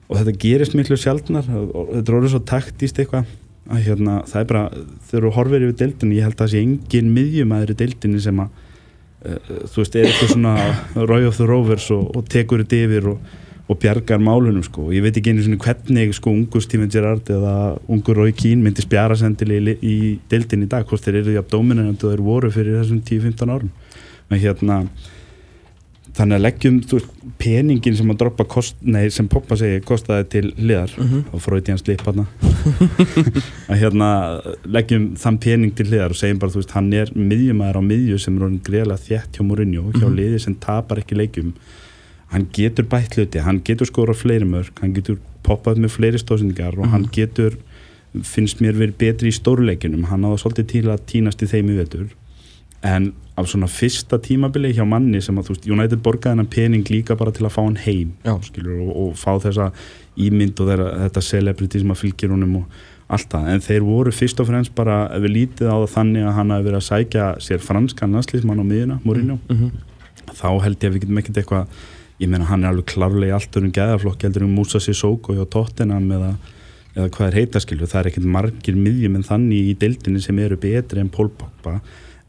og 0.07 0.21
þetta 0.21 0.39
gerist 0.45 0.79
miklu 0.79 1.01
sjaldnar. 1.01 1.51
Og, 1.51 1.97
þetta 1.97 2.05
er 2.07 2.19
orðið 2.21 2.37
svo 2.37 2.45
taktíst 2.53 3.03
eitthvað 3.03 3.27
að 3.73 3.87
hérna, 3.89 4.21
það 4.31 4.41
er 4.45 4.51
bara, 4.55 4.65
þegar 5.11 5.27
þú 5.27 5.37
horfir 5.41 5.67
yfir 5.67 5.79
deildinni, 5.83 6.19
ég 6.21 6.29
held 6.29 6.37
að 6.37 6.45
það 6.45 6.53
sé 6.55 6.63
engin 6.63 7.15
miðjumæður 7.17 7.75
í 7.75 7.81
deildinni 7.83 8.23
sem 8.23 8.43
að 8.43 8.59
uh, 9.27 9.53
þú 9.71 9.83
veist, 9.83 9.99
er 9.99 10.09
eitthvað 10.09 10.35
svona 10.37 10.55
Roy 11.11 11.27
of 11.27 11.39
the 11.39 11.47
Rovers 11.49 11.91
og, 11.95 12.11
og 12.15 12.27
tekur 12.31 12.63
þetta 12.63 12.83
yfir 12.87 13.15
og, 13.17 13.39
og 13.73 13.79
bjargar 13.83 14.21
málunum 14.23 14.63
sko. 14.67 14.91
ég 14.93 15.03
veit 15.05 15.17
ekki 15.17 15.33
einu 15.33 15.43
svona 15.47 15.59
hvernig 15.65 16.13
sko 16.17 16.31
ungur 16.35 16.63
Steven 16.65 16.91
Gerrard 16.93 17.31
eða 17.33 17.55
ungur 17.89 18.17
Roy 18.23 18.33
Keane 18.37 18.63
myndi 18.63 18.85
spjara 18.85 19.17
sendili 19.19 19.59
í, 19.61 19.77
í 19.83 19.97
deildin 20.31 20.67
í 20.67 20.69
dag 20.71 20.87
hvort 20.87 21.03
þeir 21.05 21.23
eru 21.23 21.31
því 21.33 21.41
að 21.43 21.51
dominant 21.57 22.05
og 22.05 22.13
þeir 22.15 22.23
voru 22.29 22.51
fyrir 22.55 22.79
þessum 22.83 23.03
10-15 23.09 23.57
árum 23.57 23.73
að 24.33 24.45
hérna 24.47 24.79
þannig 26.13 26.37
að 26.37 26.43
leggjum 26.45 26.79
veist, 26.91 27.13
peningin 27.41 27.95
sem 27.97 28.11
að 28.13 28.19
droppa 28.21 28.45
kost, 28.45 28.75
nei, 28.85 29.07
sem 29.09 29.29
Poppa 29.33 29.57
segi 29.57 29.79
kostaði 29.89 30.27
til 30.29 30.51
hliðar 30.59 30.93
Mhm. 31.01 31.23
og 31.33 31.41
fröyti 31.41 31.73
hann 31.73 31.81
slip 31.81 32.03
hann 32.05 32.27
að 33.73 33.79
hérna 33.81 34.09
leggjum 34.77 35.07
þann 35.17 35.39
pening 35.41 35.73
til 35.77 35.87
hliðar 35.89 36.13
og 36.13 36.19
segjum 36.21 36.41
bara 36.43 36.53
þú 36.53 36.61
veist 36.61 36.75
hann 36.77 36.91
er 36.93 37.13
miðjumæður 37.17 37.81
á 37.81 37.83
miðju 37.89 38.19
sem 38.21 38.37
er 38.37 38.45
orðin 38.47 38.61
greiðlega 38.67 39.07
þétt 39.09 39.39
hjá 39.39 39.47
Mourinho 39.49 39.87
hjá 39.95 40.05
Mhm. 40.09 40.17
liði 40.19 40.41
sem 40.45 40.55
tapar 40.61 41.01
ekki 41.03 41.17
leikjum 41.17 41.55
hann 42.33 42.47
getur 42.57 42.85
bætt 42.89 43.17
hluti, 43.19 43.41
hann 43.45 43.61
getur 43.65 43.87
skora 43.91 44.15
fleiri 44.17 44.47
mörg, 44.49 44.73
hann 44.81 44.95
getur 44.97 45.19
poppað 45.45 45.81
með 45.83 45.91
fleiri 45.97 46.19
stóðsendingar 46.23 46.79
og 46.79 46.87
Mhm. 46.87 46.91
hann 46.95 47.09
getur 47.13 47.57
finnst 48.23 48.61
mér 48.61 48.77
verið 48.77 48.97
betri 49.01 49.29
í 49.33 49.37
stórleikinum 49.37 50.05
hann 50.11 50.21
náða 50.23 50.39
svolítið 50.43 50.67
til 50.69 50.83
að 50.93 51.01
týnast 51.09 51.43
í 51.43 51.47
þeim 51.49 51.71
í 51.73 51.77
vetur. 51.79 52.09
En 52.85 53.13
af 53.39 53.47
svona 53.49 53.67
fyrsta 53.71 54.19
tímabili 54.21 54.73
hjá 54.75 54.85
manni 54.87 55.21
sem 55.23 55.37
að 55.39 55.47
þú 55.47 55.55
veist 55.55 55.69
United 55.71 56.03
borgaði 56.03 56.33
hennan 56.35 56.47
pening 56.51 56.85
líka 56.91 57.17
bara 57.17 57.31
til 57.33 57.47
að 57.47 57.53
fá 57.55 57.63
hann 57.65 57.77
heim 57.77 58.13
skilur, 58.43 58.81
og, 58.83 58.97
og 58.97 59.15
fá 59.17 59.39
þessa 59.41 59.73
ímynd 60.19 60.61
og 60.61 60.69
þeirra, 60.69 60.89
þetta 61.09 61.23
celebrity 61.23 61.79
sem 61.81 61.89
að 61.95 62.01
fylgir 62.03 62.31
honum 62.35 62.57
og 62.57 62.65
allt 63.09 63.29
það, 63.31 63.49
en 63.55 63.61
þeir 63.61 63.81
voru 63.87 64.11
fyrst 64.13 64.41
og 64.41 64.47
fremst 64.49 64.75
bara, 64.75 65.09
við 65.21 65.33
lítið 65.37 65.69
á 65.73 65.77
það 65.81 65.95
þannig 65.97 66.27
að 66.29 66.35
hann 66.35 66.51
hafi 66.51 66.65
verið 66.69 66.81
að 66.81 66.89
sækja 66.91 67.25
sér 67.41 67.61
franskan 67.65 68.13
landslýsmann 68.13 68.61
á 68.61 68.65
miðuna, 68.65 69.01
Mourinho 69.05 69.39
Mhm. 69.49 69.71
þá 70.35 70.63
held 70.63 70.79
ég 70.81 70.91
að 70.91 70.95
við 70.97 71.01
getum 71.07 71.19
ekkert 71.23 71.37
eitthvað 71.43 71.67
ég 72.23 72.31
meina 72.31 72.47
hann 72.49 72.65
er 72.65 72.71
alveg 72.71 72.93
klárlega 72.93 73.33
í 73.33 73.37
allt 73.37 73.59
örum 73.59 73.73
geðaflokk 73.75 74.27
heldur 74.27 74.47
um 74.47 74.55
Musa 74.57 74.81
Sissoko 74.83 75.35
hjá 75.35 75.43
Tottenham 75.51 76.07
eða, 76.15 76.31
eða 76.95 77.11
hvað 77.17 77.29
er 77.29 77.39
heita 77.41 77.63
skilju 77.63 77.89
það 77.91 78.01
er 78.01 78.11
ekkert 78.13 78.29
margir 78.37 78.79
miðjum 78.79 79.19
en 79.19 79.27
þannig 79.27 79.73
í 79.73 79.77
deildinni 79.81 80.23
sem 80.23 80.39
eru 80.43 80.59
betri 80.61 81.03
en 81.03 81.11
Pól 81.13 81.33
Pogba. 81.35 81.81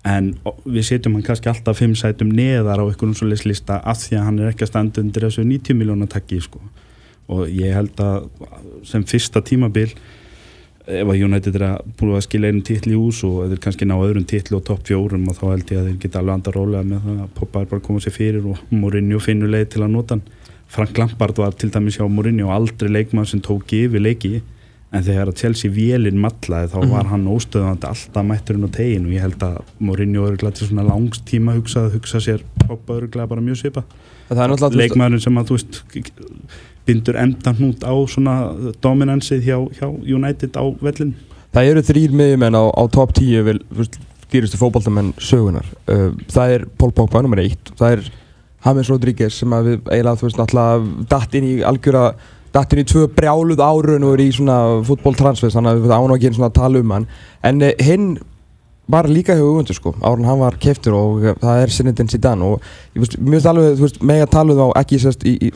En 0.03 0.33
við 0.65 0.87
setjum 0.89 1.13
hann 1.15 1.23
kannski 1.23 1.47
alltaf 1.51 1.79
fimm 1.79 1.93
sætum 1.95 2.33
neðar 2.35 2.81
á 2.81 2.85
einhvern 2.89 3.13
svo 3.15 3.29
lista 3.29 3.79
af 3.79 4.01
því 4.01 4.17
að 4.17 4.25
hann 4.27 4.41
er 4.41 4.49
ekki 4.51 4.65
að 4.65 4.73
standa 4.73 5.03
undir 5.03 5.27
þessu 5.27 5.45
90 5.47 5.79
miljóna 5.79 6.09
takki 6.11 6.41
sko. 6.43 6.59
og 7.31 7.47
ég 7.47 7.71
held 7.71 8.01
að 8.03 8.25
sem 8.83 9.03
fyrsta 9.07 9.39
tímabil 9.41 9.93
ef 10.87 11.07
að 11.07 11.23
United 11.23 11.57
er 11.59 11.65
að 11.69 11.91
búið 11.99 12.17
að 12.17 12.25
skilja 12.25 12.51
einu 12.51 12.63
titli 12.67 12.95
í 12.95 12.99
ús 12.99 13.21
og 13.27 13.51
þeir 13.51 13.61
kannski 13.63 13.87
ná 13.87 13.95
öðrum 13.95 14.25
titli 14.27 14.57
og 14.57 14.63
topp 14.67 14.87
fjórum 14.89 15.27
og 15.31 15.37
þá 15.37 15.43
held 15.49 15.71
ég 15.71 15.79
að 15.79 15.89
þeir 15.89 15.99
geta 16.03 16.19
alveg 16.19 16.37
andar 16.37 16.57
rólega 16.59 16.87
með 16.89 17.05
það. 17.05 17.19
Að 17.23 17.35
Poppa 17.39 17.61
er 17.61 17.69
bara 17.71 17.81
að 17.81 17.85
koma 17.87 18.03
sér 18.03 18.15
fyrir 18.17 18.49
og 18.51 18.63
Mourinho 18.71 19.21
finnur 19.23 19.53
leið 19.53 19.69
til 19.75 19.83
að 19.85 19.93
nota 19.95 20.17
hann. 20.17 20.25
Frank 20.73 20.97
Lampard 20.97 21.37
var 21.39 21.55
til 21.55 21.69
dæmis 21.71 21.99
hjá 21.99 22.07
Mourinho 22.09 22.49
aldrei 22.51 22.91
leikmann 22.91 23.29
sem 23.29 23.41
tók 23.43 23.71
yfir 23.77 24.03
leiki 24.03 24.41
en 24.93 25.05
þegar 25.05 25.31
að 25.31 25.39
Chelsea 25.41 25.73
vélinn 25.73 26.19
matlaði 26.21 26.69
þá 26.73 26.89
var 26.91 27.07
hann 27.09 27.29
óstöðandi 27.31 27.89
alltaf 27.89 28.27
mætturinn 28.29 28.67
á 28.69 28.71
tegin 28.75 29.07
og 29.07 29.15
ég 29.15 29.25
held 29.25 29.45
að 29.45 29.55
Mourinho 29.81 30.27
er 30.29 30.37
glætt 30.41 30.59
til 30.59 30.69
svona 30.69 30.85
langs 30.85 31.23
tíma 31.29 31.55
hugsað 31.57 31.87
að 31.89 31.95
hugsa 31.97 32.21
sér 32.21 32.43
Poppa 32.67 32.99
öruglega 32.99 33.29
bara 33.31 33.45
mjög 33.45 33.63
svipa 33.63 33.85
leikmaðurinn 34.29 35.23
sem 35.23 35.39
að 35.41 35.49
þú 35.49 35.57
veist 35.57 35.81
bindur 36.87 37.19
endan 37.19 37.59
hnút 37.59 37.85
á 37.85 37.93
svona 38.09 38.35
dominansið 38.83 39.45
hjá, 39.45 39.57
hjá 39.77 39.87
United 39.87 40.57
á 40.59 40.63
vellin 40.83 41.13
Það 41.53 41.69
eru 41.69 41.85
þrýr 41.85 42.17
miðjumenn 42.17 42.57
á, 42.57 42.63
á 42.73 42.83
top 42.89 43.13
10 43.13 43.45
vel, 43.45 43.59
þú 43.69 43.83
veist, 43.83 43.97
dýrustu 44.33 44.57
fótboltamenn 44.57 45.13
sögunar 45.21 45.67
uh, 45.91 46.11
Það 46.33 46.57
er 46.57 46.67
Pól 46.77 46.93
Pogba 46.95 47.21
nummer 47.23 47.41
1 47.43 47.75
Það 47.77 47.97
er 47.97 48.07
James 48.63 48.89
Rodríguez 48.89 49.41
sem 49.41 49.53
að 49.53 49.69
við 49.69 49.89
eiginlega 49.91 50.19
þú 50.19 50.29
veist 50.29 50.39
náttúrulega 50.39 51.07
datt 51.11 51.35
inn 51.37 51.47
í 51.49 51.55
algjöra 51.67 52.03
datt 52.53 52.73
inn 52.73 52.83
í 52.83 52.87
tvö 52.87 53.07
brjáluð 53.11 53.63
árun 53.63 54.05
og 54.07 54.13
er 54.15 54.23
í 54.23 54.29
svona 54.35 54.57
fútboltransfers 54.87 55.57
þannig 55.57 55.73
að 55.73 55.81
við 55.83 55.95
ánum 55.97 56.13
ekki 56.15 56.29
einu 56.29 56.37
svona 56.37 56.53
tala 56.53 56.83
um 56.83 56.93
hann. 56.95 57.07
En 57.43 57.59
uh, 57.65 57.73
hinn 57.83 58.13
var 58.93 59.07
líka 59.09 59.35
hjá 59.35 59.43
auðvöndu 59.43 59.75
sko 59.75 59.93
árun 60.03 60.27
hann 60.27 60.41
var 60.41 60.57
keftur 60.61 60.95
og 60.97 61.23
uh, 61.23 61.35
það 61.41 61.63
er 61.63 61.75
Zinedine 61.75 62.13
Zidane 62.13 62.47
og 62.47 62.65
ég 62.93 63.03
veist, 63.03 63.17
finnst 63.17 63.49
alveg 63.51 63.77
þú 63.79 63.87
veist 63.87 64.31
tala 64.31 64.55
um 64.55 64.61
þá 64.61 64.81
ekki 64.83 65.01
sérst 65.01 65.27
í, 65.27 65.35
í 65.49 65.51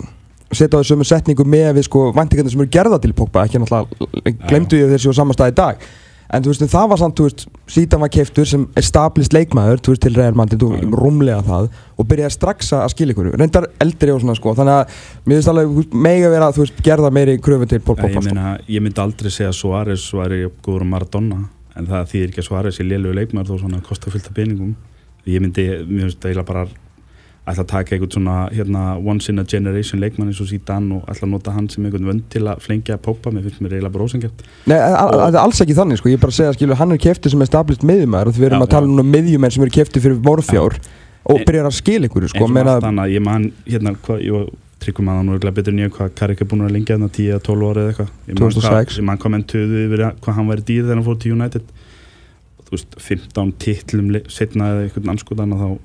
setja 0.55 0.79
á 0.79 0.83
sömu 0.87 1.05
setningu 1.07 1.43
með 1.47 1.77
við 1.77 1.87
sko 1.89 2.09
vantingarnir 2.15 2.53
sem 2.53 2.61
eru 2.63 2.71
gerða 2.71 2.99
til 3.03 3.13
Pogba 3.17 3.45
ekki 3.47 3.59
náttúrulega 3.61 4.35
glemdu 4.47 4.79
ég 4.79 4.91
þessi 4.93 5.11
á 5.11 5.19
samastað 5.19 5.51
í 5.51 5.57
dag. 5.57 5.87
En 6.27 6.43
þú 6.43 6.51
veist 6.51 6.63
það 6.73 6.87
var 6.91 6.99
samt 6.99 7.15
þú 7.15 7.25
veist 7.27 7.43
síðan 7.71 8.01
var 8.03 8.09
keiftur 8.11 8.47
sem 8.47 8.65
established 8.75 9.31
leikmaður 9.35 9.79
þú 9.79 9.93
veist 9.93 10.01
til 10.03 10.15
Real 10.17 10.35
Madrid 10.35 10.59
Já, 10.59 10.73
já. 10.75 10.89
rúmlega 10.99 11.43
það 11.47 11.69
og 11.95 12.07
byrjaði 12.11 12.35
strax 12.35 12.73
að 12.75 12.89
skilja 12.91 13.15
ykkur. 13.15 13.29
Reyndar 13.39 13.69
eldri 13.79 14.11
og 14.11 14.19
svona 14.23 14.35
sko 14.35 14.51
þannig 14.57 14.75
að 14.75 14.97
mér 15.23 15.37
finnst 15.37 15.51
alveg 15.53 15.69
þú 15.71 15.77
veist, 15.79 15.95
mega 16.07 16.33
vera 16.33 16.49
að 16.49 16.57
þú 16.57 16.65
veist 16.65 16.81
gerða 16.83 17.13
meiri 17.15 17.37
kröfu 17.39 17.69
til 17.71 17.79
Pogba 17.79 18.09
ég, 18.11 18.19
meina, 18.27 18.57
ég 18.67 18.83
myndi 18.83 19.03
aldrei 19.05 19.31
segja 19.31 19.53
Suárez 19.55 20.03
væri 20.19 20.41
góður 20.65 20.83
Maradona 20.91 21.39
en 21.79 21.87
það 21.87 22.11
þýðir 22.11 22.27
ekki 22.33 22.43
að 22.43 22.49
Suárez 22.49 22.81
er 22.83 22.89
lélögu 22.91 23.15
leikmaður 23.21 23.53
þó 23.53 23.63
svona 23.63 23.79
kosta 23.87 24.11
fullt 24.11 24.27
af 24.27 24.35
peningum. 24.35 24.75
Ég 25.27 25.39
myndi, 25.43 25.63
mér 25.87 26.09
finnst 26.09 26.27
ætla 27.47 27.63
að 27.63 27.69
taka 27.71 27.95
eitthvað 27.95 28.13
svona 28.17 28.35
hérna, 28.51 28.81
once 28.99 29.29
in 29.31 29.39
a 29.39 29.45
generation 29.47 30.01
leikmann 30.03 30.27
eins 30.31 30.41
og 30.43 30.49
Zidane 30.51 30.97
og 30.97 31.07
ætla 31.07 31.27
að 31.27 31.31
nota 31.31 31.53
hann 31.55 31.69
sem 31.71 31.85
einhvern 31.87 32.09
vönd 32.09 32.25
til 32.33 32.43
að 32.43 32.59
flengja 32.65 32.97
Poppa, 32.99 33.31
mér 33.31 33.47
finnst 33.47 33.61
mér 33.63 33.77
eiginlega 33.77 33.93
bara 33.95 34.07
ósengjart 34.09 34.43
Nei, 34.67 34.77
það 34.77 35.23
er 35.31 35.39
alls 35.41 35.61
ekki 35.63 35.77
þannig 35.77 36.01
sko, 36.01 36.11
ég 36.11 36.19
er 36.19 36.23
bara 36.25 36.35
að 36.35 36.39
segja 36.41 36.53
skilur, 36.57 36.79
hann 36.81 36.91
er 36.91 37.01
keftið 37.07 37.35
sem 37.35 37.45
established 37.47 37.87
miðjumæður 37.87 38.31
og 38.31 38.37
því 38.37 38.43
við 38.43 38.49
erum 38.51 38.63
Já, 38.63 38.67
að 38.67 38.75
tala 38.75 38.87
já. 38.87 38.99
um 39.05 39.11
miðjumenn 39.15 39.55
sem 39.55 39.63
eru 39.67 39.75
keftið 39.79 40.07
fyrir 40.07 40.23
morfjár 40.27 40.79
og 41.27 41.39
En- 41.41 41.47
byrjar 41.47 41.67
að 41.71 41.75
skilja 41.79 42.07
ykkur 42.11 42.29
sko, 42.31 42.43
og 42.43 42.51
meina, 42.55 42.77
allt 42.77 42.87
annað, 42.87 43.15
ég 43.15 43.23
man 43.23 43.51
hérna, 43.67 43.95
hvað, 44.05 44.51
tryggum 44.83 45.09
að 45.09 45.17
hann 45.19 45.31
og 45.33 45.47
betur 45.57 45.73
en 45.73 45.81
ég 45.81 45.93
hvað 45.93 46.13
Karik 46.17 46.41
er 46.41 46.47
búin 46.49 46.63
að 46.65 46.73
lengja 46.75 46.95
hérna 46.95 47.09
10 47.09 47.31
eða 47.33 47.43
12 47.47 47.67
ára 47.69 47.81
eða 47.81 47.91
eitthvað. 47.93 48.11
Ég 48.27 48.39
man 48.39 48.51
2006. 48.51 48.99
hvað- 49.01 49.31
menn 49.33 49.43
töðu 49.43 49.79
yfir 49.87 50.03
að- 50.05 50.19
hvað 50.21 50.35
hann 50.37 50.47
væri 50.51 50.65
dýr 50.67 50.83
þegar 50.85 50.95
hann 50.95 51.07
fór 51.07 51.19
til 51.19 51.31
United. 51.33 51.63
Þú 52.67 52.71
veist, 52.71 52.95
15 52.99 53.51
titlum 53.57 54.07
setna 54.27 54.63
eða 54.71 54.83
eitthvað 54.89 55.09
anskotan 55.09 55.49
þá 55.57 55.79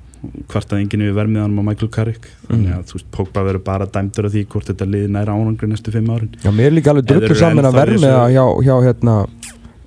kvartaði 0.49 0.85
enginn 0.85 1.03
yfir 1.07 1.17
vermiðanum 1.19 1.61
á 1.61 1.65
Michael 1.71 1.91
Carrick 1.95 2.29
þannig 2.49 2.69
Mm. 2.69 2.79
að 2.79 2.85
þú 2.91 2.99
veist, 2.99 3.09
Pogba 3.17 3.43
verður 3.49 3.65
bara 3.65 3.87
dæmdur 3.87 4.27
af 4.29 4.33
því 4.37 4.47
hvort 4.53 4.67
þetta 4.71 4.87
liði 4.87 5.09
næra 5.11 5.35
ánangri 5.35 5.67
næstu 5.71 5.91
fimm 5.93 6.11
árin 6.15 6.31
Já, 6.45 6.51
mér 6.51 6.67
er 6.71 6.77
líka 6.79 6.91
alveg 6.93 7.07
drullu 7.11 7.35
saman 7.35 7.65
að 7.65 7.79
þessu- 7.83 8.31
hjá, 8.37 8.45
hjá 8.63 8.75
hérna 8.87 9.15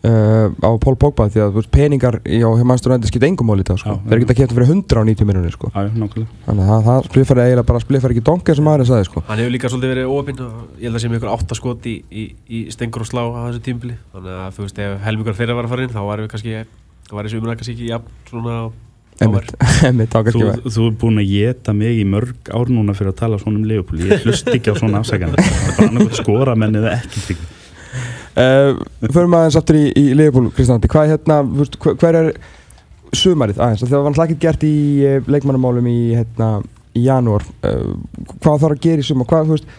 uh, 0.05 0.47
á 0.61 0.69
Pól 0.81 0.95
Pogba 0.99 1.25
því 1.31 1.39
að 1.45 1.53
veist, 1.55 1.71
peningar 1.73 2.19
hjá 2.25 2.49
Manchester 2.63 2.91
United 2.91 3.09
skipta 3.09 3.27
engum 3.29 3.47
mál 3.49 3.59
í 3.61 3.65
dag 3.65 3.79
sko. 3.79 3.95
Þeir 4.05 4.19
geta 4.25 4.35
kefta 4.37 4.53
fyrir 4.57 4.69
190 4.69 5.25
miljonir 5.25 5.53
sko. 5.55 5.71
Þannig 5.73 6.69
að 6.69 6.83
það, 6.85 6.99
spliffar 7.09 7.41
eiginlega 7.41 7.65
bara 7.71 7.79
spliffar 7.81 8.11
ekki 8.13 8.23
donka 8.27 8.55
sem 8.55 8.67
aðeins 8.69 8.91
sagði 8.91 9.05
sko. 9.09 9.23
Hann 9.29 9.39
hefur 9.41 9.53
líka 9.55 9.69
svolítið 9.71 9.93
verið 9.95 10.11
óöpinn 10.13 10.41
og 10.45 10.51
ég 10.77 10.85
held 10.89 10.95
að 10.95 11.01
sé 11.01 11.09
með 11.09 11.19
ykkur 11.21 11.33
áttaskot 11.33 11.81
í, 11.89 11.95
í, 12.11 12.23
í 12.49 12.59
stengur 12.75 13.01
og 13.01 13.09
slá 13.09 13.23
á 13.25 13.47
þessu 13.49 13.63
tímbili 13.65 13.95
þannig 14.13 14.33
að 14.45 14.53
þú 14.59 14.61
veist 14.67 14.79
ef 14.85 14.99
helmingar 15.07 15.33
Þú, 20.65 20.71
þú 20.75 20.87
er 20.89 20.95
búin 21.01 21.21
að 21.21 21.29
geta 21.31 21.75
mig 21.77 22.01
í 22.01 22.07
mörg 22.09 22.49
ár 22.51 22.71
núna 22.73 22.95
fyrir 22.97 23.13
að 23.13 23.19
tala 23.21 23.39
svona 23.39 23.61
um 23.61 23.67
Leopold. 23.69 24.03
Ég 24.03 24.25
hlust 24.25 24.49
ekki 24.51 24.73
á 24.73 24.75
svona 24.75 24.99
afsækjandi 24.99 25.45
það 25.45 25.69
er 25.69 25.77
bara 25.77 25.87
annað 25.91 26.17
skora 26.19 26.55
menn 26.59 26.75
eða 26.81 26.97
ekki 26.97 27.23
tryggvi 27.29 27.47
uh, 28.35 28.83
Förum 29.07 29.37
aðeins 29.39 29.59
aftur 29.59 29.79
í, 29.79 29.85
í 29.95 30.05
Liverpool, 30.17 30.51
Kristjánandi 30.55 30.91
Hvað 30.91 31.07
er 31.07 31.13
hérna, 31.15 31.39
hver, 31.55 31.97
hver 32.01 32.19
er 32.21 32.31
sumarið 33.15 33.61
aðeins? 33.63 33.85
Það 33.85 33.95
var 33.95 34.11
náttúrulega 34.11 34.27
ekkert 34.33 34.45
gert 34.45 34.67
í 34.67 34.75
uh, 35.07 35.31
leikmannamálum 35.31 35.89
í, 35.91 35.97
hérna, 36.17 36.49
í 36.95 37.05
janúar. 37.07 37.45
Uh, 37.63 37.95
Hvað 38.43 38.65
þarf 38.65 38.75
að 38.75 38.83
gera 38.83 39.05
í 39.05 39.07
sumar? 39.07 39.29
Hvað, 39.31 39.47
þú 39.47 39.57
veist 39.57 39.73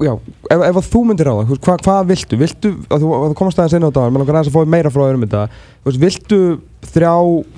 Já, 0.00 0.12
ef, 0.54 0.64
ef 0.70 0.90
þú 0.92 1.02
myndir 1.08 1.30
á 1.30 1.34
það, 1.40 1.52
hvað, 1.66 1.82
hvað 1.86 2.08
viltu? 2.12 2.38
Viltu, 2.40 2.72
að 2.86 3.02
þú, 3.04 3.10
að 3.16 3.26
þú 3.32 3.38
komast 3.40 3.60
aðeins 3.60 3.76
inn 3.78 3.86
á 3.86 3.88
þetta 3.90 4.06
menn 4.10 4.22
langar 4.22 4.38
aðeins 4.38 4.52
að 4.52 4.56
fá 4.58 4.72
meira 4.76 4.92
frá 4.94 5.02
þér 5.06 5.18
um 5.18 5.26
þetta. 5.26 5.42
Þú 5.80 5.90
veist, 5.90 6.00
viltu 6.04 6.40
þrjá, 6.94 7.12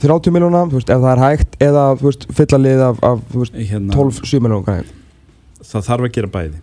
30 0.07 0.37
miljóna, 0.39 0.65
þú 0.71 0.81
veist, 0.81 0.91
ef 0.95 1.05
það 1.05 1.13
er 1.13 1.23
hægt 1.27 1.57
eða, 1.69 1.87
þú 2.01 2.09
veist, 2.09 2.27
fylla 2.41 2.63
lið 2.65 2.85
af, 2.89 3.03
af 3.13 3.23
þú 3.33 3.45
veist, 3.45 3.63
hérna, 3.73 3.97
12-7 3.99 4.43
miljóna 4.47 4.69
kannski 4.71 5.01
það 5.73 5.89
þarf 5.89 6.07
að 6.07 6.15
gera 6.19 6.31
bæði. 6.33 6.63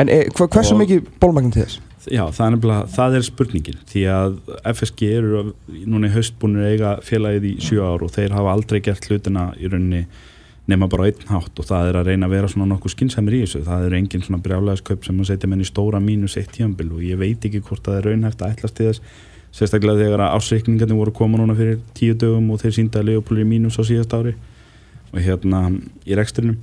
En 0.00 0.08
e, 0.08 0.18
hva, 0.32 0.46
hversu 0.48 0.74
Og- 0.76 0.80
mikið 0.80 1.08
bólmagn 1.20 1.52
til 1.52 1.64
þess? 1.66 1.80
Já, 2.08 2.22
það 2.32 2.46
er 2.46 2.52
nefnilega, 2.54 2.84
það 2.94 3.14
er 3.16 3.24
spurningin. 3.26 3.80
Því 3.90 4.02
að 4.08 4.36
FSG 4.70 5.08
eru 5.18 5.40
núna 5.84 6.08
í 6.08 6.12
haust 6.14 6.38
búin 6.40 6.56
að 6.56 6.70
eiga 6.72 6.92
félagið 7.04 7.48
í 7.50 7.52
sjö 7.60 7.82
ár 7.84 8.04
og 8.06 8.14
þeir 8.14 8.32
hafa 8.32 8.54
aldrei 8.54 8.80
gert 8.80 9.04
hlutina 9.10 9.50
í 9.60 9.68
rauninni 9.68 10.06
nema 10.70 10.88
bara 10.90 11.08
einn 11.10 11.26
hátt 11.30 11.58
og 11.60 11.66
það 11.68 11.88
er 11.90 11.98
að 12.00 12.10
reyna 12.10 12.28
að 12.28 12.34
vera 12.36 12.50
svona 12.52 12.68
nokkuð 12.70 12.94
skynsæmur 12.94 13.36
í 13.36 13.40
þessu. 13.44 13.62
Það 13.66 13.86
eru 13.88 13.98
engin 13.98 14.22
svona 14.26 14.42
brjálæðiskaup 14.44 15.04
sem 15.06 15.18
að 15.20 15.30
setja 15.32 15.50
menn 15.50 15.64
í 15.64 15.68
stóra 15.68 16.00
mínus 16.02 16.36
eitt 16.40 16.52
tíambil 16.54 16.88
og 16.94 17.02
ég 17.06 17.18
veit 17.20 17.44
ekki 17.48 17.60
hvort 17.66 17.82
það 17.86 17.98
er 17.98 18.08
raunhæft 18.10 18.44
að 18.44 18.54
ætlast 18.54 18.78
til 18.78 18.86
þess. 18.90 19.02
Sérstaklega 19.50 19.98
þegar 20.04 20.22
að 20.28 20.36
ásreikningarnir 20.38 21.00
voru 21.00 21.12
koma 21.16 21.40
núna 21.40 21.56
fyrir 21.58 21.80
tíu 21.98 22.14
dögum 22.14 22.52
og 22.54 22.60
þeir 22.62 22.76
sínda 22.76 23.00
að 23.02 23.10
Leopold 23.10 23.40
er 23.40 23.44
í 23.44 23.50
mínus 23.50 23.78
á 23.78 23.82
síðast 23.82 24.14
ári 24.14 24.36
og 25.10 25.18
hérna 25.18 25.64
í 26.06 26.14
rekstrinum. 26.14 26.56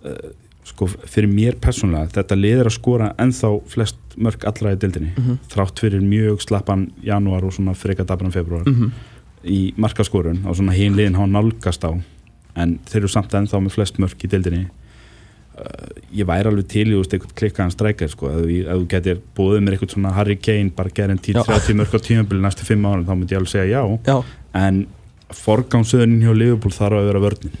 Uh, 0.00 0.32
sko 0.66 0.88
fyrir 0.88 1.28
mér 1.30 1.58
persónlega 1.62 2.08
þetta 2.16 2.38
liður 2.40 2.70
að 2.70 2.74
skora 2.74 3.10
ennþá 3.22 3.50
flest 3.70 4.16
mörg 4.16 4.46
allra 4.48 4.72
í 4.74 4.78
dildinni 4.80 5.12
Mhm. 5.14 5.36
þrátt 5.52 5.78
fyrir 5.78 6.00
mjög 6.02 6.40
slappan 6.42 6.88
janúar 7.04 7.44
og 7.44 7.52
svona 7.52 7.74
freka 7.76 8.04
dabran 8.04 8.32
februar 8.32 8.64
-hmm. 8.64 8.90
í 9.44 9.74
markaskorun 9.76 10.40
og 10.46 10.56
svona 10.56 10.72
hinn 10.72 10.96
liðin 10.96 11.14
hafa 11.14 11.26
nálgast 11.26 11.84
á 11.84 11.92
en 12.56 12.78
þeir 12.88 13.02
eru 13.04 13.12
samt 13.12 13.34
ennþá 13.38 13.60
með 13.66 13.74
flest 13.76 13.98
mörg 14.02 14.24
í 14.26 14.30
dildinni 14.32 14.64
uh, 14.66 15.86
ég 16.16 16.28
væri 16.28 16.50
alveg 16.50 16.68
til 16.72 16.86
í 16.92 16.98
eitthvað 17.00 17.34
klikkaðan 17.40 17.74
strækjar 17.74 18.12
sko, 18.12 18.30
ef, 18.32 18.44
þú- 18.46 18.86
getur 18.92 19.20
búið 19.36 19.62
mér 19.66 19.76
eitthvað 19.76 19.94
svona 19.96 20.14
Harry 20.16 20.36
Kane 20.40 20.72
bara 20.76 20.92
gerin 20.96 21.20
Já. 21.22 21.42
10-30 21.44 21.80
mörg 21.82 21.96
á 21.96 22.00
tímabili 22.08 22.42
næstu 22.44 22.66
5 22.68 22.88
árum 22.92 23.06
þá 23.08 23.14
myndi 23.16 23.34
ég 23.36 23.40
alveg 23.42 23.52
segja 23.54 23.80
já. 23.80 23.98
Já, 24.06 24.16
en 24.66 24.86
forgámsöðunin 25.36 26.22
hjá 26.22 26.34
Liverpool 26.36 26.72
þarf 26.74 27.00
að 27.00 27.08
vera 27.10 27.22
vörnin. 27.24 27.56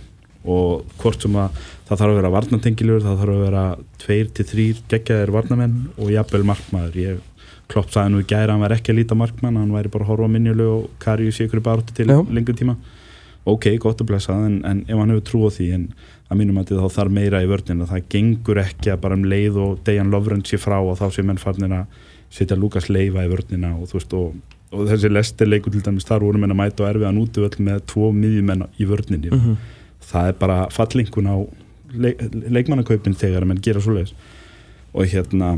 Og 0.46 0.84
hvort 1.02 1.24
sem 1.24 1.34
að 1.42 1.56
það 1.88 1.98
þarf 1.98 2.12
að 2.12 2.18
vera 2.20 2.30
varnatengilur, 2.30 3.00
það 3.02 3.16
þarf 3.22 3.32
að 3.34 3.40
vera 3.42 3.62
tveir 4.04 4.28
til 4.36 4.44
þrýr 4.52 4.82
geggjaðir 4.92 5.32
varnamenn 5.34 5.74
og 5.98 6.12
jafnvel 6.14 6.44
markmaður. 6.46 6.98
Ég 7.02 7.24
klopp 7.66 7.90
sagði 7.90 8.12
nú 8.14 8.20
í 8.22 8.28
gæra 8.30 8.46
að 8.46 8.54
hann 8.54 8.62
væri 8.62 8.76
ekki 8.78 8.92
að 8.94 8.98
líta 9.00 9.18
markmann 9.18 9.58
hann 9.58 9.74
væri 9.74 9.90
bara 9.90 10.06
að 10.06 10.12
horfa 10.12 10.28
minnilu 10.30 10.68
og 10.76 10.84
Karius 11.02 11.40
í 11.42 11.48
ykkur 11.48 11.64
baráttu 11.66 11.96
til 11.98 12.06
Já. 12.06 12.20
lengur 12.30 12.54
tíma 12.54 12.76
ok, 13.46 13.66
gott 13.82 14.02
að 14.02 14.10
blessa 14.10 14.34
það 14.34 14.48
en, 14.48 14.58
en 14.66 14.82
ef 14.86 14.98
hann 14.98 15.12
hefur 15.14 15.26
trú 15.28 15.40
á 15.46 15.50
því 15.54 15.68
en 15.76 15.86
að 16.26 16.40
mínum 16.40 16.58
að 16.58 16.72
þá 16.74 16.96
þarf 16.96 17.14
meira 17.14 17.42
í 17.44 17.48
vörnina 17.50 17.86
það 17.86 18.08
gengur 18.10 18.60
ekki 18.64 18.92
að 18.92 19.02
bara 19.04 19.18
um 19.18 19.26
leið 19.30 19.58
og 19.62 19.76
Dejan 19.86 20.10
Lovren 20.10 20.42
sé 20.46 20.58
frá 20.58 20.76
og 20.80 20.96
þá 20.98 21.06
sé 21.14 21.22
menn 21.26 21.38
farnir 21.38 21.74
að 21.76 22.00
setja 22.34 22.58
Lukas 22.58 22.88
Leiva 22.90 23.22
í 23.22 23.30
vörnina 23.30 23.76
og 23.76 23.92
veist 23.92 24.16
og, 24.18 24.34
og 24.74 24.88
þessi 24.90 25.12
lestirleikur 25.12 25.74
til 25.74 25.84
dæmis 25.86 26.08
þar 26.08 26.26
voru 26.26 26.42
menn 26.42 26.54
að 26.54 26.60
mæta 26.62 26.82
og 26.82 26.90
erfiðan 26.90 27.22
útvöld 27.22 27.60
með 27.62 27.84
tvo 27.92 28.10
miðjumenn 28.16 28.66
í 28.82 28.88
vörninni. 28.90 29.30
Mhm. 29.30 29.56
það 30.06 30.28
er 30.28 30.36
bara 30.38 30.56
fallingun 30.70 31.30
á 31.30 31.36
leik, 31.94 32.20
leikmannakaupin 32.30 33.16
þegar 33.18 33.42
að 33.42 33.48
menn 33.50 33.62
gera 33.62 33.80
svoleiðis. 33.82 34.12
Og 34.94 35.06
hérna 35.10 35.56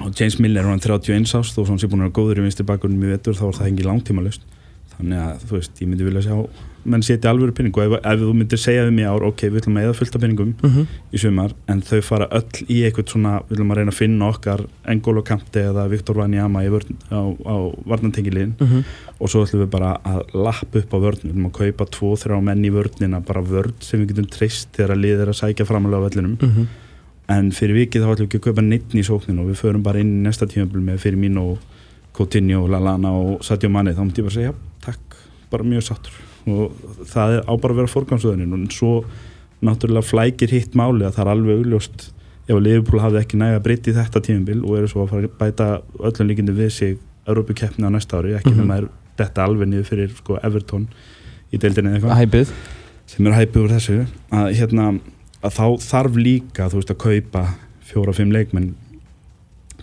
og 0.00 0.12
James 0.18 0.38
Miller 0.38 0.62
var 0.62 0.70
hann 0.70 0.80
31 0.80 1.34
ást 1.36 1.58
og 1.58 1.66
svo 1.66 1.72
hann 1.72 1.80
sé 1.82 1.88
búin 1.90 2.02
að 2.02 2.10
vera 2.10 2.16
góður 2.16 2.40
í 2.40 2.44
vinstri 2.46 2.66
bakgrunum 2.66 3.02
í 3.02 3.10
vetur 3.12 3.36
þá 3.36 3.44
var 3.48 3.58
það 3.58 3.70
ekki 3.70 3.86
langtíma 3.86 4.24
löst 4.24 4.46
þannig 4.94 5.18
að 5.20 5.42
þú 5.48 5.58
veist, 5.58 5.80
ég 5.82 5.90
myndi 5.90 6.06
vilja 6.06 6.22
sjá 6.26 6.36
menn 6.84 7.02
setja 7.02 7.30
alvöru 7.30 7.52
penning 7.54 7.76
og 7.76 7.82
ef, 7.84 8.04
ef 8.04 8.20
þú 8.20 8.32
myndir 8.34 8.58
segja 8.58 8.84
við 8.88 8.94
mér 8.96 9.08
ár, 9.12 9.22
ok, 9.28 9.42
við 9.50 9.60
ætlum 9.62 9.76
að 9.78 9.84
eða 9.86 9.96
fullt 9.98 10.14
af 10.16 10.20
penningum 10.22 10.54
Mhm. 10.62 10.86
í 11.12 11.18
sumar, 11.18 11.52
en 11.68 11.80
þau 11.82 12.00
fara 12.02 12.26
öll 12.30 12.66
í 12.68 12.82
eitthvað 12.84 13.08
svona, 13.12 13.42
við 13.48 13.56
ætlum 13.58 13.70
að 13.72 13.76
reyna 13.76 13.92
að 13.92 13.98
finna 14.00 14.28
okkar 14.32 14.66
Engolo 14.86 15.22
Kante 15.22 15.60
eða 15.62 15.88
Viktor 15.90 16.14
Vanjama 16.16 16.60
á, 16.62 17.20
á 17.46 17.56
varnantengiliðin 17.86 18.54
Mhm. 18.60 18.84
og 19.20 19.28
svo 19.28 19.44
ætlum 19.46 19.62
við 19.66 19.70
bara 19.70 19.98
að 20.04 20.22
lappa 20.34 20.78
upp 20.78 20.90
á 20.94 20.98
vörn, 20.98 21.20
við 21.22 21.32
ætlum 21.32 21.50
að 21.50 21.52
kaupa 21.52 21.90
tvo, 21.90 22.16
þrjá 22.16 22.42
menn 22.42 22.64
í 22.64 22.70
vörnina, 22.70 23.24
bara 23.24 23.42
vörn 23.42 23.72
sem 23.80 24.00
við 24.00 24.08
getum 24.14 24.26
treyst 24.30 24.72
þegar 24.72 24.96
að 24.96 25.00
lið 25.02 25.20
er 25.22 25.26
að 25.28 25.40
sækja 25.40 25.66
framalega 25.66 26.00
á 26.00 26.06
vellinum. 26.10 26.36
Mhm. 26.40 26.66
en 27.28 27.50
fyrir 27.52 27.86
vikið 27.86 28.02
þá 28.02 28.08
ætlum 28.12 28.26
við 28.26 28.28
ekki 28.28 28.40
að 28.40 28.46
kaupa 28.52 28.62
neitt 28.62 28.90
í 28.92 29.02
sókninu 29.04 29.40
og 29.40 29.46
við 29.46 29.56
förum 29.62 29.82
bara 29.82 29.98
inn 30.00 30.22
í 30.22 30.26
næsta 30.26 30.44
og 31.40 31.58
Coutinho, 32.12 32.66
Lallana 32.68 33.08
og 33.10 33.42
Sadio 33.42 33.70
Mane, 33.70 33.94
þá 33.94 34.04
myndi 34.04 34.20
ég 34.20 34.26
bara 34.26 34.34
segja, 34.36 34.52
já, 34.52 34.54
takk. 34.84 35.16
Bara 35.50 35.64
mjög 35.64 35.82
sattur 35.82 36.12
og 36.46 36.72
það 37.06 37.36
er 37.36 37.44
á 37.46 37.52
bara 37.54 37.72
að 37.74 37.78
vera 37.82 37.92
forgangsöðunin 37.92 38.56
og 38.56 38.72
svo 38.74 38.92
náttúrulega 39.62 40.02
flækir 40.08 40.50
hitt 40.50 40.74
máli 40.78 41.06
að 41.06 41.14
það 41.16 41.24
er 41.26 41.32
alveg 41.36 41.60
augljóst 41.62 42.08
ef 42.48 42.56
að 42.56 42.62
Liverpool 42.66 43.00
hafði 43.04 43.20
ekki 43.22 43.38
næga 43.38 43.60
breytt 43.62 43.86
í 43.86 43.94
þetta 43.94 44.22
tímabil 44.26 44.60
og 44.66 44.76
eru 44.80 44.88
svo 44.90 45.04
að 45.04 45.12
fara 45.12 45.28
að 45.28 45.36
bæta 45.38 45.68
öllum 46.02 46.30
líkindi 46.32 46.56
við 46.58 46.70
sig 46.74 46.98
Európukeppni 47.30 47.86
á 47.86 47.90
næsta 47.94 48.18
ári, 48.18 48.32
ekki 48.34 48.50
Mhm. 48.50 48.58
nema 48.58 48.76
er 48.80 48.88
þetta 49.18 49.44
alveg 49.46 49.68
niður 49.70 49.86
fyrir 49.86 50.10
sko, 50.16 50.38
Everton 50.42 50.88
í 51.52 51.58
deildinni 51.58 51.92
eða 51.94 52.00
eitthvað. 52.00 52.18
Hæpið 52.18 52.52
sem 53.06 53.26
er 53.26 53.32
hæpið 53.32 53.62
úr 53.62 53.68
þessu. 53.76 54.06
Að, 54.32 54.54
hérna, 54.58 55.00
að 55.44 55.52
þá 55.54 55.66
þarf 55.86 56.16
líka 56.16 56.66
þú 56.72 56.80
veist 56.80 56.90
að 56.90 56.98
kaupa 56.98 57.42
fjóra-fimm 57.92 58.32
leikmenn 58.32 58.74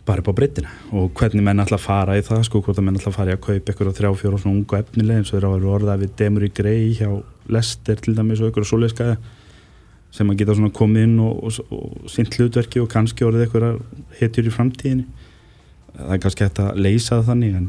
bara 0.10 0.24
upp 0.24 0.30
á 0.34 0.38
breytina 0.40 0.72
og 0.92 1.12
hvernig 1.20 1.44
menn 1.46 1.62
að 1.64 1.76
fara 1.84 2.18
í 2.20 2.24
það 2.26 2.44
sko, 2.50 2.62
hvort 2.66 2.80
að 2.82 2.86
menn 2.90 2.98
að 3.00 3.14
fara 3.16 3.34
í 3.34 3.38
að 3.38 3.44
kaupa 3.46 3.74
ykkur 3.76 3.90
og 3.92 3.98
þrjá, 4.00 4.10
fjóra 4.24 4.40
svona 4.42 4.56
ungu 4.58 4.78
efnileg 4.80 5.22
eins 5.22 5.32
og 5.34 5.38
þeir 5.40 5.50
eru 5.56 5.72
orðað 5.78 6.02
við 6.04 6.16
Demur 6.22 6.46
í 6.48 6.52
Grey 6.60 6.88
hjá 6.98 7.10
Lester 7.54 8.02
til 8.04 8.16
dæmis 8.18 8.42
og 8.42 8.50
ykkur 8.52 8.66
og 8.66 8.70
svoleiðskaði 8.72 9.18
sem 10.18 10.30
að 10.34 10.40
geta 10.42 10.56
svona 10.58 10.72
komið 10.74 11.04
inn 11.06 11.18
og, 11.22 11.44
og, 11.46 11.74
og 11.78 12.10
sint 12.10 12.34
hlutverki 12.40 12.82
og 12.82 12.90
kannski 12.90 13.26
orðið 13.28 13.46
ykkur 13.46 13.66
hetjur 14.20 14.48
í 14.50 14.54
framtíðinni. 14.56 15.06
Það 16.00 16.16
er 16.16 16.22
kannski 16.24 16.46
hægt 16.48 16.62
að 16.64 16.80
leysa 16.82 17.20
það 17.20 17.28
þannig 17.30 17.60
en, 17.60 17.68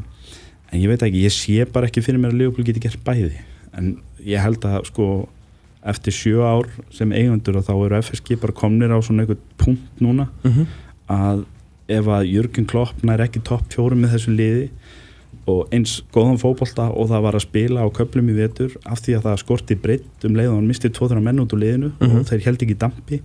en 0.71 0.81
ég 0.81 0.89
veit 0.89 1.05
ekki, 1.05 1.21
ég 1.27 1.35
sé 1.35 1.67
bara 1.69 1.89
ekki 1.91 2.01
fyrir 2.05 2.21
mér 2.23 2.33
að 2.33 2.39
Leopold 2.41 2.65
geti 2.71 2.81
gert 2.87 3.03
bæði. 3.05 3.43
En 3.77 3.91
ég 4.25 4.41
held 4.41 4.65
að 4.65 4.79
sko 4.89 5.07
eftir 5.91 6.13
sjö 6.17 6.41
ár 6.45 6.67
sem 6.93 7.13
eigundur 7.17 7.57
og 7.61 7.65
þá 7.69 7.71
eru 7.77 7.99
FSG 8.01 8.35
bara 8.41 8.53
komnir 8.57 8.89
á 8.93 8.97
svona 9.05 9.23
einhvern 9.23 9.45
punkt 9.61 10.01
núna 10.01 10.27
Mhm. 10.45 10.65
að 11.09 11.45
ef 11.97 12.07
að 12.11 12.29
Jörgen 12.31 12.67
Klopp 12.71 13.03
nær 13.07 13.23
ekki 13.25 13.41
topp 13.47 13.67
fjórum 13.73 14.01
með 14.05 14.15
þessu 14.17 14.33
liði 14.37 14.65
og 15.51 15.71
eins 15.73 15.97
góðan 16.13 16.37
fótbolta 16.41 16.89
og 16.93 17.07
það 17.09 17.23
var 17.25 17.35
að 17.37 17.43
spila 17.47 17.83
á 17.83 17.87
köplum 17.97 18.27
í 18.29 18.35
vetur 18.37 18.75
af 18.85 18.99
því 19.01 19.15
að 19.17 19.23
það 19.27 19.39
skorti 19.41 19.77
breytt 19.83 20.25
um 20.27 20.35
leið 20.37 20.51
og 20.51 20.57
hann 20.59 20.67
misti 20.69 20.91
tvo-þrjá 20.93 21.23
menn 21.25 21.41
út 21.43 21.55
úr 21.55 21.61
liðinu 21.63 21.89
Mhm. 21.99 22.17
og 22.19 22.27
þeir 22.29 22.43
held 22.45 22.61
ekki 22.67 22.77
dampi 22.83 23.21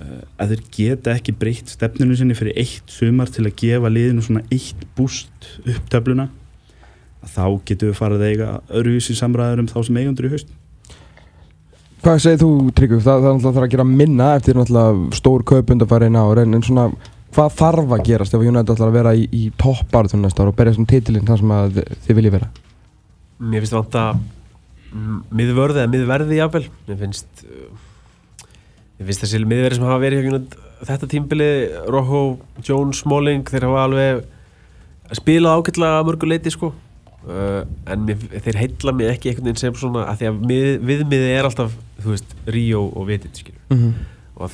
uh, 0.00 0.20
að 0.38 0.52
þeir 0.54 0.62
geta 0.76 1.14
ekki 1.18 1.34
breytt 1.40 1.72
stefninu 1.74 2.16
sinni 2.16 2.36
fyrir 2.38 2.54
eitt 2.62 2.86
sumar 2.94 3.26
til 3.32 3.44
að 3.48 3.56
gefa 3.64 3.90
liðinu 3.90 4.22
svona 4.22 4.44
eitt 4.54 4.86
búst 4.96 5.50
upp 5.66 5.90
töfluna 5.92 6.28
að 7.20 7.34
þá 7.34 7.44
getum 7.68 7.90
við 7.90 7.98
farið 8.00 8.22
að 8.22 8.30
eiga 8.30 8.50
öruvísi 8.80 9.16
samræður 9.18 9.64
um 9.64 9.68
þá 9.68 9.78
sem 9.88 9.96
eigundur 10.00 10.30
í 10.30 10.34
haust 10.36 10.56
Hvað 12.00 12.20
segir 12.24 12.38
þú 12.40 12.50
Tryggvi? 12.72 12.98
Það, 13.04 13.18
það 13.20 13.34
náttúrulega 13.34 13.54
þarf 13.58 13.66
að 13.66 13.72
gera 13.74 13.84
minna 13.84 14.28
eftir 14.38 14.60
stór 15.18 15.42
kaup 15.44 15.72
undarfærin 15.74 16.16
ár 16.16 16.38
en, 16.40 16.54
en 16.56 16.62
svona 16.64 16.86
hvað 17.34 17.54
þarf 17.60 17.92
að 17.96 18.04
gerast 18.08 18.34
ef 18.34 18.40
United 18.44 18.74
ætlar 18.74 18.88
að 18.90 18.96
vera 18.98 19.14
í, 19.14 19.28
í 19.32 19.42
topparðun 19.60 20.22
næsta 20.24 20.42
ár 20.42 20.50
og 20.52 20.56
berja 20.58 20.74
svona 20.76 20.90
titilinn 20.90 21.26
þar 21.28 21.38
sem 21.42 21.54
að 21.56 21.78
þi- 21.78 21.98
þið 22.06 22.16
viljið 22.20 22.34
vera? 22.36 22.48
Mér 23.40 23.60
finnst 23.64 23.76
vant 23.78 23.94
að 24.00 24.18
miðvörði 25.38 25.80
eða 25.84 25.92
miðverði 25.92 26.40
jáfnvel 26.40 26.64
Mér 26.88 26.98
finnst 27.04 27.44
uh, 27.46 27.70
Mér 28.98 29.06
finnst 29.10 29.22
þessi 29.24 29.40
miðverði 29.46 29.78
sem 29.78 29.86
hafa 29.86 30.02
verið 30.02 30.24
hjá 30.24 30.30
United 30.34 30.66
þetta 30.80 31.06
tímbili, 31.12 31.48
Rojo, 31.92 32.20
Jones, 32.64 33.02
Smalling 33.04 33.44
þeir 33.48 33.66
hafa 33.68 33.82
alveg 33.84 34.22
spilað 35.18 35.66
að 35.90 36.06
mörgu 36.08 36.28
leiti 36.30 36.50
sko 36.54 36.70
uh, 37.28 37.62
en 37.90 38.06
mér, 38.08 38.16
þeir 38.46 38.58
heilla 38.62 38.94
mig 38.96 39.10
ekki 39.12 39.30
einhvern 39.30 39.50
veginn 39.50 39.60
sem 39.60 39.76
svona 39.76 40.06
að 40.10 40.22
því 40.22 40.28
að 40.30 40.42
mið, 40.50 40.68
viðmiði 40.90 41.30
er 41.36 41.48
alltaf 41.50 41.74
þú 42.00 42.14
veist, 42.14 42.34
Ríó 42.48 42.82
og 42.96 43.06
Vitit 43.10 43.36
skilur 43.42 43.58
Mm 43.70 43.78
-hmm. 43.78 43.92
og 44.40 44.50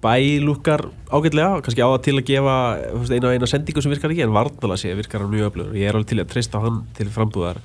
bælúkar 0.00 0.86
ágætlega, 1.12 1.60
kannski 1.64 1.84
á 1.84 1.88
að 1.90 2.02
til 2.06 2.16
að 2.16 2.28
gefa 2.30 2.54
þú 2.80 3.00
veist, 3.02 3.14
eina 3.16 3.48
sendingu 3.50 3.82
sem 3.84 3.92
virkar 3.92 4.14
ekki 4.14 4.24
en 4.24 4.34
varnala 4.34 4.78
sé 4.80 4.94
virkar 4.96 5.24
hann 5.24 5.32
mjög 5.32 5.50
öflugur. 5.50 5.76
Ég 5.76 5.90
er 5.90 5.98
alveg 5.98 6.12
til 6.12 6.20
að 6.22 6.30
treysta 6.32 6.62
hann 6.62 6.82
til 6.96 7.10
frambúðar 7.12 7.60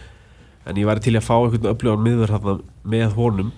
en 0.65 0.81
ég 0.81 0.89
væri 0.89 1.05
til 1.05 1.15
að 1.15 1.27
fá 1.27 1.35
einhvern 1.37 1.71
öflugan 1.71 2.03
miður 2.03 2.33
þarna 2.35 2.57
með 2.83 3.15
honum. 3.19 3.53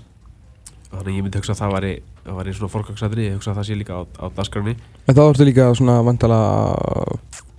Þannig 0.92 1.10
að 1.10 1.18
ég 1.18 1.26
myndi 1.26 1.42
hugsa 1.42 1.56
að 1.56 1.62
það 1.62 1.74
væri, 1.76 1.94
það 2.24 2.38
væri 2.38 2.54
svona 2.58 2.74
forgangsæðri, 2.76 3.26
ég 3.28 3.40
hugsa 3.40 3.52
að 3.52 3.58
það 3.60 3.68
sé 3.68 3.76
líka 3.76 3.98
á, 3.98 4.02
á 4.08 4.26
dasgrunni 4.38 4.76
En 5.04 5.16
þá 5.18 5.24
ertu 5.26 5.48
líka 5.48 5.66
svona 5.76 5.98
vantala 6.06 6.38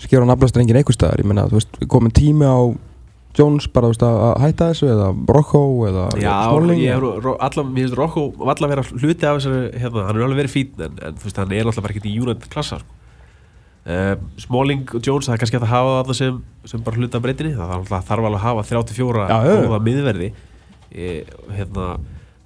skera 0.01 0.25
á 0.25 0.31
naflastrengin 0.31 0.79
einhver 0.81 0.97
staðar, 0.97 1.21
ég 1.21 1.53
veist, 1.53 1.77
komin 1.93 2.15
tími 2.15 2.49
á 2.49 2.73
Jones 3.37 3.69
bara, 3.71 3.91
veist, 3.93 4.03
að 4.03 4.17
að 4.25 4.37
hætta 4.43 4.69
þessu 4.73 4.87
eða 4.91 5.09
Rocco 5.29 5.61
eða 5.87 6.05
Já, 6.19 6.33
Smalling 6.49 6.81
ég 6.81 6.95
hef 6.97 7.59
finnst 7.77 7.97
Rocco 7.99 8.25
valla 8.41 8.67
að 8.67 8.73
vera 8.73 8.85
hluti 8.89 9.29
af 9.29 9.37
þessari, 9.39 9.61
hérna, 9.79 10.05
hann 10.09 10.17
er 10.19 10.25
alveg 10.27 10.41
verið 10.43 10.55
fín 10.57 10.85
en, 10.87 10.97
en 11.07 11.19
veist, 11.23 11.37
hann 11.39 11.53
er 11.55 11.69
alltaf 11.69 11.85
bara 11.85 11.95
ekkert 11.95 12.09
í 12.11 12.15
United 12.19 12.49
klassa 12.51 12.81
sko. 12.81 12.97
uh, 13.87 14.15
Smalling 14.43 14.87
og 14.97 15.03
Jones 15.07 15.29
það 15.29 15.37
er 15.37 15.43
kannski 15.45 15.61
að 15.61 15.69
hafa 15.71 15.97
það 16.09 16.19
sem, 16.19 16.41
sem 16.73 16.83
bara 16.89 16.97
hluti 16.99 17.19
af 17.21 17.25
breytinni, 17.29 17.55
það 17.59 17.75
þarf 17.75 17.93
alltaf- 17.93 18.15
alveg 18.19 18.39
að 18.41 18.47
hafa 18.49 18.65
34 18.73 19.27
Já, 19.29 19.37
já, 19.39 19.53
já. 19.53 19.61
góða 19.69 19.83
miðverði 19.87 20.31
ég, 20.99 21.35
hérna, 21.59 21.87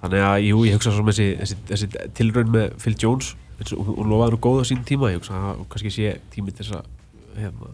þannig 0.03 0.27
að 0.29 0.37
jú, 0.49 0.61
ég 0.67 0.77
hugsa 0.77 0.91
þessi, 0.99 1.29
þessi, 1.41 1.57
þessi 1.71 1.89
tilraun 2.19 2.51
með 2.53 2.75
Phil 2.83 2.95
Jones 2.99 3.33
hún 3.71 4.09
lofaði 4.11 4.35
nú 4.35 4.39
góð 4.43 4.61
á 4.61 4.65
sín 4.67 4.81
tíma 4.83 5.09
ég 5.13 5.21
hugsa 5.21 5.37
að 5.39 5.61
kannski 5.71 5.91
sé 5.95 6.17
tími 6.33 6.51
til 6.51 6.65
þess 6.65 6.75
að 6.81 7.39
hérna, 7.39 7.69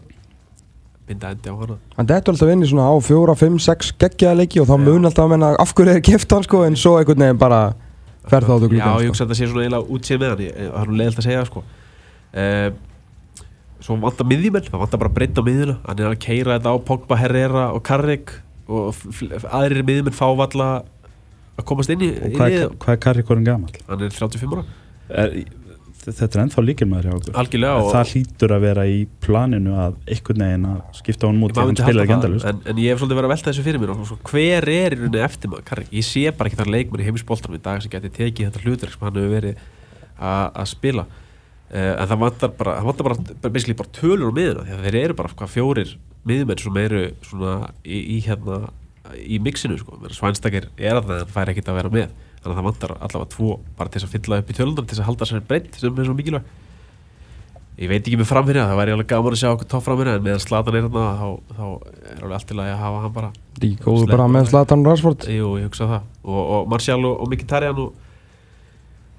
binda 1.10 1.30
endi 1.34 1.50
á 1.50 1.54
hana 1.60 1.76
Hann 1.98 2.08
dettur 2.10 2.34
alltaf 2.34 2.52
inn 2.54 2.64
í 2.64 2.70
svona 2.70 2.86
á 2.88 2.94
fjóra, 3.04 3.34
fimm, 3.38 3.58
sex 3.62 3.92
geggjaða 4.00 4.40
leiki 4.44 4.62
og 4.62 4.68
þá 4.70 4.76
mun 4.86 5.08
alltaf 5.10 5.26
að 5.26 5.32
menna 5.34 5.52
af 5.60 5.74
hverju 5.76 5.96
er 5.98 6.04
keft 6.06 6.32
hann 6.36 6.46
sko 6.46 6.62
en 6.66 6.78
svo 6.78 6.96
einhvern 7.00 7.24
veginn 7.26 7.40
bara 7.42 7.60
fer 8.30 8.46
það 8.46 8.56
út 8.56 8.68
úr 8.68 8.76
Já, 8.76 8.76
ég 8.76 8.84
gluggan 8.84 9.10
hugsa 9.10 9.24
að 9.24 9.30
þetta 9.32 9.38
sé 9.40 9.48
svona 9.50 9.64
eiginlega 9.66 9.96
útsið 9.96 10.22
með 10.22 10.32
hann 10.34 10.44
ég- 10.46 10.56
það 10.60 10.80
er 10.84 10.90
nú 10.92 10.98
leiðilegt 11.00 11.20
að 11.22 11.26
segja 11.28 11.42
það, 11.42 11.50
sko. 11.50 11.62
Uh, 12.30 12.70
Svo 13.80 13.96
vantar 13.96 14.26
miðjumenn 14.28 14.66
það 14.68 14.82
vantar 14.82 15.00
bara 15.00 15.12
breytt 15.16 15.38
á 15.40 15.42
miðjuna 15.42 15.74
hann 15.86 16.00
er 16.04 16.10
að 16.10 16.18
keira 16.20 16.58
þetta 16.58 16.68
á 16.68 16.76
Pogba, 16.84 17.16
Herrera 17.16 17.62
og 17.72 17.80
Carrick 17.88 18.34
og 18.68 18.98
aðrir 19.56 19.86
miðjumenn 19.88 20.12
fá 20.18 20.26
valla 20.36 20.66
að 21.56 21.64
komast 21.70 21.88
inn 21.94 22.04
í, 22.04 22.10
og 22.12 22.28
í 22.28 22.36
hvað, 22.36 22.56
er- 22.58 22.74
hvað 22.76 22.92
er 22.92 23.00
Karrikorinn 23.06 23.46
gamall? 23.48 23.72
hann 23.88 24.04
er 24.04 24.12
35 24.12 24.52
ára. 24.52 24.64
Er, 25.10 25.32
þetta 26.04 26.26
er 26.28 26.42
ennþá 26.44 26.62
líkilmaður 26.64 27.08
hjá 27.08 27.14
okkur. 27.18 27.36
Algjörlega 27.42 27.80
En 27.80 27.90
það 27.94 28.12
hlýtur 28.14 28.54
að 28.54 28.64
vera 28.64 28.84
í 28.88 28.98
planinu 29.24 29.74
að 29.84 29.96
einhvern 30.06 30.44
veginn 30.44 30.68
að 30.70 30.80
skipta 31.00 31.28
honum 31.28 31.46
út 31.46 31.56
það, 31.58 31.72
endalust 32.06 32.48
en, 32.48 32.62
en 32.64 32.80
ég 32.80 32.94
hef 32.94 33.02
svolítið 33.02 33.20
verið 33.20 33.28
að 33.28 33.34
velta 33.34 33.50
þessu 33.50 33.64
fyrir 33.66 33.82
mér 33.82 33.92
og 33.94 34.02
svo, 34.08 34.18
hver 34.30 34.68
er 34.72 34.96
í 34.96 35.00
rauninni 35.02 35.22
eftir 35.26 35.52
maður? 35.52 35.84
Ég 35.92 36.06
sé 36.08 36.24
bara 36.32 36.50
ekki 36.50 36.60
þar 36.60 36.72
leikmenn 36.74 37.04
í 37.04 37.08
heimisboltanum 37.10 37.58
í 37.58 37.62
dag 37.64 37.84
sem 37.84 37.92
geti 37.92 38.12
tekið 38.16 38.48
þetta 38.48 38.64
hlutverk 38.64 38.96
sem 38.96 39.06
hann 39.06 39.20
hefur 39.20 39.34
verið 39.36 39.66
að 40.30 40.70
spila. 40.72 41.06
Uh, 41.70 41.92
en 41.94 42.08
það 42.10 42.22
vantar 42.24 42.54
bara, 42.58 42.78
bara, 42.82 43.16
bara, 43.44 43.74
bara 43.78 43.94
tölur 43.94 44.32
á 44.32 44.38
miðuna 44.40 44.64
því 44.66 44.74
að 44.74 44.86
þeir 44.88 44.96
eru 45.04 45.16
bara 45.20 45.36
hvað 45.38 45.52
fjórir 45.52 45.92
miðmenn 46.26 46.58
sem 46.60 46.80
eru 46.80 47.02
svona 47.28 47.52
í, 47.84 48.00
í 48.16 48.22
hérna 48.24 48.56
í 49.16 49.38
mixinu 49.42 49.78
sko, 49.80 49.98
svænstakir 50.14 50.68
er 50.76 50.98
að 50.98 51.08
það 51.08 51.22
en 51.22 51.32
fær 51.34 51.52
ekkit 51.52 51.70
að 51.70 51.78
vera 51.78 51.92
með 51.94 52.18
þannig 52.40 52.54
að 52.54 52.58
það 52.58 52.68
vantar 52.70 52.96
allavega 52.96 53.32
tvo 53.36 53.52
bara 53.78 53.92
til 53.92 54.02
að 54.02 54.12
fylla 54.16 54.40
upp 54.40 54.50
í 54.50 54.56
tölundar 54.56 54.88
til 54.88 54.98
að 54.98 55.08
halda 55.10 55.28
sér 55.28 55.46
breytt 55.46 55.78
sem 55.80 56.00
er 56.00 56.08
svo 56.08 56.16
mikilvæg 56.16 56.48
ég 57.80 57.88
veit 57.88 58.04
ekki 58.04 58.18
með 58.20 58.28
framherja, 58.28 58.66
það 58.68 58.78
væri 58.80 58.92
alveg 58.94 59.08
gaman 59.08 59.34
að 59.34 59.40
sjá 59.40 59.48
okkur 59.54 59.68
topp 59.70 59.86
framherja 59.86 60.18
en 60.18 60.24
meðan 60.26 60.42
Slatan 60.44 60.76
er 60.76 60.86
þarna 60.86 61.04
þá, 61.16 61.28
þá 61.56 61.64
er 62.10 62.18
alveg 62.18 62.36
allt 62.36 62.52
lagi 62.58 62.72
að 62.74 62.82
hafa 62.82 63.00
hann 63.04 63.14
bara. 63.14 63.30
Því 63.56 63.70
góður 63.80 64.12
bara 64.12 64.26
með 64.28 64.50
Zlatan 64.50 64.84
Rashford. 64.84 65.26
Jú, 65.32 65.50
ég 65.56 65.70
hugsa 65.70 65.88
það. 65.88 66.10
Og, 66.26 66.40
og 66.40 66.68
Martial 66.74 66.98
og, 67.08 67.14
og 67.24 67.32
Mkhitaryan 67.32 67.80
og 67.80 67.94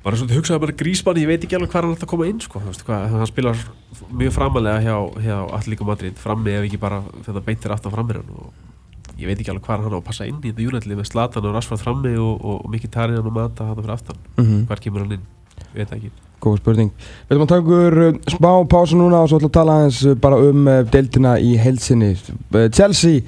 bara 0.05 0.19
svolítið 0.19 0.41
hugsaði 0.41 0.63
bara 0.65 0.77
grísmann 0.77 1.21
ég 1.21 1.31
veit 1.31 1.47
ekki 1.47 1.57
alveg 1.57 1.73
hvað 1.73 1.88
hann 1.88 1.95
ætti 1.97 2.05
að 2.05 2.12
koma 2.13 2.29
inn 2.29 2.43
sko. 2.45 2.62
Þú 2.62 2.69
veist, 2.69 2.86
hvað, 2.86 3.07
hann 3.15 3.31
spilar 3.31 3.65
mjög 4.21 4.36
framalega 4.38 4.86
hjá, 4.86 4.95
hjá 5.25 5.38
Atletico 5.57 5.89
Madrid 5.89 6.21
frammi 6.21 6.53
ef 6.53 6.69
ekki 6.69 6.81
bara 6.81 7.01
þetta 7.25 7.45
beintir 7.49 7.73
aftan 7.73 7.95
framherjan 7.95 8.29
og 8.38 8.53
ég 9.21 9.29
veit 9.29 9.38
ekki 9.39 9.53
alveg 9.53 9.67
hvað 9.67 9.86
hann 9.86 9.95
á 9.95 9.99
að 9.99 10.07
passa 10.10 10.27
inn 10.29 10.41
í 10.41 10.49
þetta 10.49 10.65
júnætli 10.65 10.97
með 10.97 11.12
Slatan 11.12 11.47
og 11.47 11.55
Rashford 11.55 11.84
frammi 11.84 12.15
og, 12.17 12.34
og, 12.41 12.65
og 12.65 12.73
Mkhitaryan 12.73 13.29
og 13.29 13.38
Mata 13.38 13.69
hann 13.69 13.79
fyrir 13.79 13.95
aftan 13.95 14.19
mm 14.38 14.67
hvar 14.69 14.81
kemur 14.84 15.05
hann 15.05 15.17
inn, 15.19 15.31
ég 15.71 15.81
veit 15.84 15.95
ekki 15.99 16.12
Góð 16.41 16.57
spurning. 16.57 16.89
Við 17.29 17.36
ætlum 17.36 17.45
að 17.45 17.51
taka 17.51 17.62
ykkur 17.62 17.99
uh, 18.01 18.17
smá 18.34 18.49
pásu 18.71 18.97
núna 18.97 19.21
og 19.21 19.29
svo 19.29 19.38
ætlum 19.38 19.51
að 19.51 19.57
tala 19.60 19.77
aðeins 19.77 20.01
uh, 20.10 20.17
bara 20.23 20.39
um 20.41 20.65
uh, 20.65 20.81
deildina 20.89 21.36
í 21.38 21.51
heilsinni. 21.62 22.15
Uh, 22.49 22.65
Chelsea, 22.73 23.21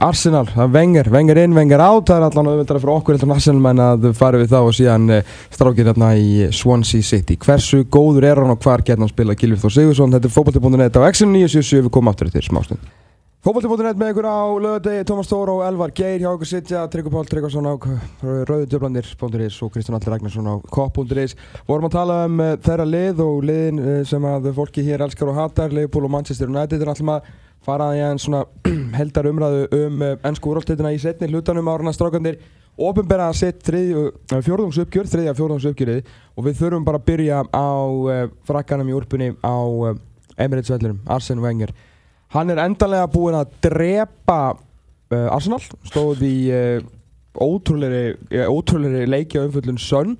Arsenal, 0.00 0.46
það 0.48 0.72
Wenger, 0.78 1.12
Wenger 1.12 1.42
inn, 1.42 1.58
Wenger 1.58 1.84
out. 1.84 2.08
Það 2.08 2.16
er 2.16 2.26
allan 2.30 2.50
auðvitað 2.54 2.80
fyrir 2.80 2.94
okkur 2.94 3.18
heldur 3.18 3.28
en 3.28 3.36
Arsenal 3.36 3.62
menn 3.68 3.84
að 3.84 4.08
fara 4.16 4.40
við 4.40 4.56
þá 4.56 4.58
og 4.62 4.74
síðan 4.80 5.14
strákir 5.52 5.92
hérna 5.92 6.14
í 6.16 6.48
Swansea 6.56 7.04
City. 7.04 7.36
Hversu 7.44 7.84
góður 7.84 8.30
er 8.32 8.40
hann 8.40 8.56
og 8.56 8.64
hvar 8.64 8.80
getur 8.80 9.04
hann 9.04 9.12
spila 9.12 9.36
Gilvið 9.36 9.66
Þór 9.66 9.76
Sigursson? 9.76 10.16
Þetta 10.16 10.30
er 10.32 10.36
fókbalti.net 10.40 11.00
á 11.04 11.08
X977 11.12 11.84
við 11.84 11.92
komum 11.92 12.14
aftur 12.14 12.32
eftir 12.32 12.48
smástund. 12.48 12.94
Fókbalti.net 13.44 13.98
með 14.00 14.14
ykkur 14.14 14.24
á 14.24 14.40
lögadegi, 14.56 15.04
Tómas 15.04 15.28
Þór 15.28 15.50
og 15.52 15.58
Elvar 15.66 15.90
Geir 15.92 16.22
hjá 16.22 16.30
okkur 16.30 16.48
sitja, 16.48 16.86
Tryggvi 16.88 17.10
Pál 17.12 17.26
Tryggvason 17.28 17.66
á 17.68 17.76
Rauðudjöflandir.is 18.24 19.58
og 19.60 19.74
Kristján 19.74 19.98
Allir 19.98 20.14
Ragnarsson 20.14 20.48
á 20.48 20.64
Kopp.is 20.72 21.34
vorum 21.68 21.90
að 21.90 21.92
tala 21.92 22.16
um 22.24 22.40
uh, 22.40 22.54
þeirra 22.64 22.88
lið 22.88 23.20
og 23.20 23.44
liðin 23.44 23.82
uh, 23.82 23.98
sem 24.08 24.24
að 24.30 24.48
fólki 24.56 24.86
hér 24.88 25.04
elskar 25.04 25.28
og 25.28 25.36
hatar 25.36 25.76
Liverpool 25.76 26.08
og 26.08 26.14
Manchester 26.16 26.48
United. 26.48 26.80
Er 26.80 26.94
alltaf 26.94 27.12
að 27.18 27.30
fara 27.68 27.92
í 27.92 28.02
en 28.08 28.24
svona 28.24 28.46
heldar 29.02 29.28
umræðu 29.28 29.68
um 29.82 30.08
ennsku 30.14 30.54
úrvalstitina 30.54 30.96
í 30.96 31.04
setni 31.04 31.28
hlutanum 31.28 31.68
áruna 31.68 31.92
strákandir 31.92 32.40
ofinbera 32.80 33.28
að 33.28 33.42
setja 33.44 34.40
fjórðungsuppgjör, 34.40 35.16
þriðja 35.18 35.36
fjórðungsuppgjörið. 35.36 36.14
Og 36.32 36.48
við 36.48 36.62
þurfum 36.64 36.88
bara 36.88 37.04
að 37.04 37.10
byrja 37.12 37.44
á 37.44 37.76
frakkanum 38.48 38.88
í 38.88 38.96
úrpunni 39.02 39.34
á 39.44 39.56
Emirates 40.40 40.72
vellinum, 40.72 41.04
Arsene 41.04 41.44
Wenger 41.44 41.76
Hann 42.34 42.50
er 42.50 42.58
endanlega 42.64 43.06
búinn 43.14 43.36
að 43.38 43.52
drepa 43.62 44.38
uh, 44.54 45.28
Arsenal, 45.30 45.60
stóð 45.86 46.24
í 46.26 46.36
uh, 46.50 46.80
uh, 47.38 48.48
ótrúleiri 48.50 49.04
leiki 49.06 49.38
á 49.38 49.46
umfjöldun 49.46 49.78
Sönn. 49.78 50.16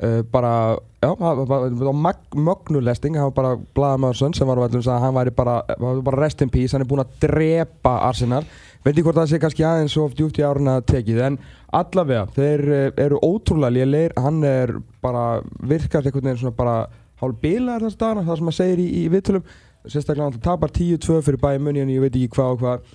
Uh, 0.00 0.22
bara, 0.32 0.78
já, 1.04 1.10
það 1.20 1.42
var- 1.50 1.92
mag- 1.92 2.32
mögnulesting, 2.32 3.18
það 3.18 3.26
var 3.28 3.36
bara 3.36 3.50
blaðamaður 3.76 4.16
Sönn 4.22 4.36
sem 4.38 4.48
var 4.48 4.56
á 4.56 4.64
vellum 4.64 4.86
að 4.88 5.02
hann 5.04 5.16
væri 5.18 5.34
bara, 5.36 5.58
bara 6.00 6.22
rest 6.22 6.40
in 6.40 6.48
peace, 6.48 6.72
hann 6.72 6.86
er 6.86 6.88
búinn 6.88 7.04
að 7.04 7.18
drepa 7.26 7.98
Arsenal. 8.08 8.40
Veit 8.80 8.94
ekki 8.94 9.04
hvort 9.04 9.18
það 9.20 9.28
sé 9.34 9.40
kannski 9.42 9.66
aðeins 9.68 9.98
of 10.00 10.14
djúpt 10.16 10.40
í 10.40 10.46
áruna 10.48 10.78
tekið, 10.88 11.20
en 11.26 11.36
allavega 11.76 12.24
þeir 12.32 12.62
eru 12.96 13.20
ótrúlega 13.20 13.76
lélegir. 13.76 14.14
Hann 14.16 14.40
er 14.48 14.72
bara, 15.04 15.42
virkar 15.60 16.00
einhvern 16.08 16.30
veginn 16.30 16.40
svona 16.46 16.56
bara 16.56 16.78
hálf 17.20 17.36
bilaðar 17.44 17.84
þess 17.90 18.00
dagana, 18.00 18.24
það 18.24 18.40
sem 18.40 18.48
maður 18.48 18.58
segir 18.62 18.80
í, 18.80 18.88
í 19.02 19.08
viðtölum 19.12 19.44
sérstaklega 19.86 20.28
hann 20.28 20.42
tapar 20.44 20.72
10-2 20.74 21.20
fyrir 21.26 21.40
bæði 21.40 21.62
munni 21.64 21.84
en 21.84 21.92
ég 21.92 22.02
veit 22.02 22.14
ekki 22.14 22.34
hvað 22.36 22.56
og 22.56 22.64
hvað. 22.64 22.90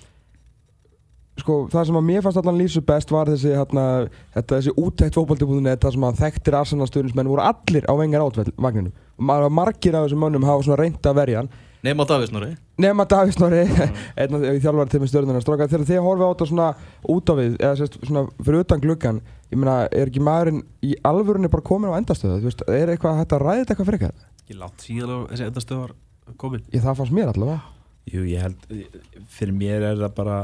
Sko 1.36 1.56
það 1.72 1.88
sem 1.88 1.98
að 1.98 2.06
mér 2.08 2.22
fannst 2.24 2.40
allan 2.40 2.60
lýsu 2.60 2.80
best 2.86 3.10
var 3.12 3.28
þessi 3.28 3.52
hérna, 3.52 3.86
þetta, 4.36 4.60
þessi 4.60 4.76
úttækt 4.80 5.18
fókbalti.net 5.18 5.82
það 5.82 5.96
sem 5.96 6.06
að 6.08 6.22
þekktir 6.22 6.56
Arsenal 6.56 6.88
stuðnismenn 6.88 7.28
voru 7.28 7.44
allir 7.44 7.84
á 7.84 7.92
vengar 7.98 8.24
átvagninum 8.24 8.94
og 9.16 9.26
maður 9.30 9.52
margir 9.58 9.98
af 9.98 10.06
þessum 10.06 10.24
mönnum 10.24 10.46
hafa 10.48 10.64
svona 10.64 10.80
reynd 10.80 11.10
að 11.10 11.18
verja 11.20 11.42
hann. 11.42 11.52
Nefn 11.84 12.02
á 12.02 12.06
Davísnóri 12.08 12.54
nema 12.78 13.04
Davís 13.08 13.36
Snorri. 13.36 13.64
Einn 14.20 14.36
af 14.36 14.42
þjálfari 14.60 14.92
til 14.92 15.00
með 15.00 15.10
stjórnuna 15.12 15.40
strákar 15.40 15.70
þegar 15.72 15.86
þið 15.88 16.02
horfið 16.04 16.24
á 16.24 16.30
þetta 16.32 16.48
svona 16.50 16.68
út 17.14 17.32
á 17.32 17.34
við 17.38 17.54
eða 17.56 17.76
sérst 17.80 17.96
svona 18.04 18.24
fyrir 18.40 18.64
utan 18.64 18.82
gluggan 18.82 19.20
ég 19.50 19.60
meina 19.60 19.76
er 19.88 20.10
ekki 20.10 20.24
maðurinn 20.24 20.64
í 20.84 20.96
alvörunni 21.06 21.48
bara 21.52 21.64
komin 21.64 21.92
á 21.92 21.98
endastöðu 22.00 22.40
þú 22.42 22.50
veist 22.50 22.64
er 22.68 22.92
eitthvað 22.92 23.20
hægt 23.22 23.36
að 23.36 23.44
ræða 23.46 23.62
þetta 23.62 23.76
eitthvað 23.76 23.88
komin 26.36 26.64
ég 26.72 26.82
það 26.82 27.00
fannst 27.00 27.16
mér 27.16 27.32
allavega 27.32 27.62
Jú, 28.06 28.22
ég 28.22 28.38
held, 28.38 28.66
fyrir 29.34 29.54
mér 29.56 29.82
er 29.82 29.96
það 29.98 30.12
bara 30.14 30.34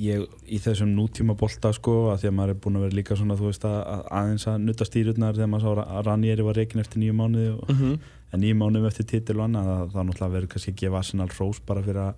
ég, 0.00 0.22
í 0.48 0.60
þessum 0.62 0.94
nútíma 0.96 1.34
bolta 1.38 1.74
sko, 1.76 1.96
að 2.12 2.22
því 2.22 2.30
að 2.30 2.36
maður 2.38 2.52
er 2.54 2.60
búin 2.64 2.78
að 2.78 2.84
vera 2.86 2.96
líka 2.96 3.18
svona, 3.18 3.36
þú 3.36 3.50
veist, 3.50 3.66
að, 3.68 3.76
að 3.92 4.06
aðeins 4.20 4.46
að 4.48 4.62
nutta 4.64 4.86
stýrurnar 4.88 5.36
þegar 5.36 5.50
maður 5.52 5.66
sá 5.66 5.82
að 5.84 6.06
Ranieri 6.06 6.46
var 6.46 6.56
reikin 6.56 6.82
eftir 6.82 7.02
nýju 7.02 7.16
mánuði 7.18 7.50
og 7.52 7.68
mm 7.68 7.76
-hmm. 7.80 7.98
en 8.32 8.42
nýju 8.44 8.58
mánuðum 8.62 8.88
eftir 8.88 9.08
titil 9.12 9.36
og 9.38 9.44
annað, 9.44 9.68
það, 9.68 9.84
það 9.92 10.06
náttúrulega 10.08 10.36
verið 10.36 10.48
kannski 10.54 10.72
að 10.72 10.80
gefa 10.82 10.98
Arsenal 10.98 11.28
rós 11.38 11.60
bara 11.66 11.82
fyrir 11.82 12.02
að 12.06 12.14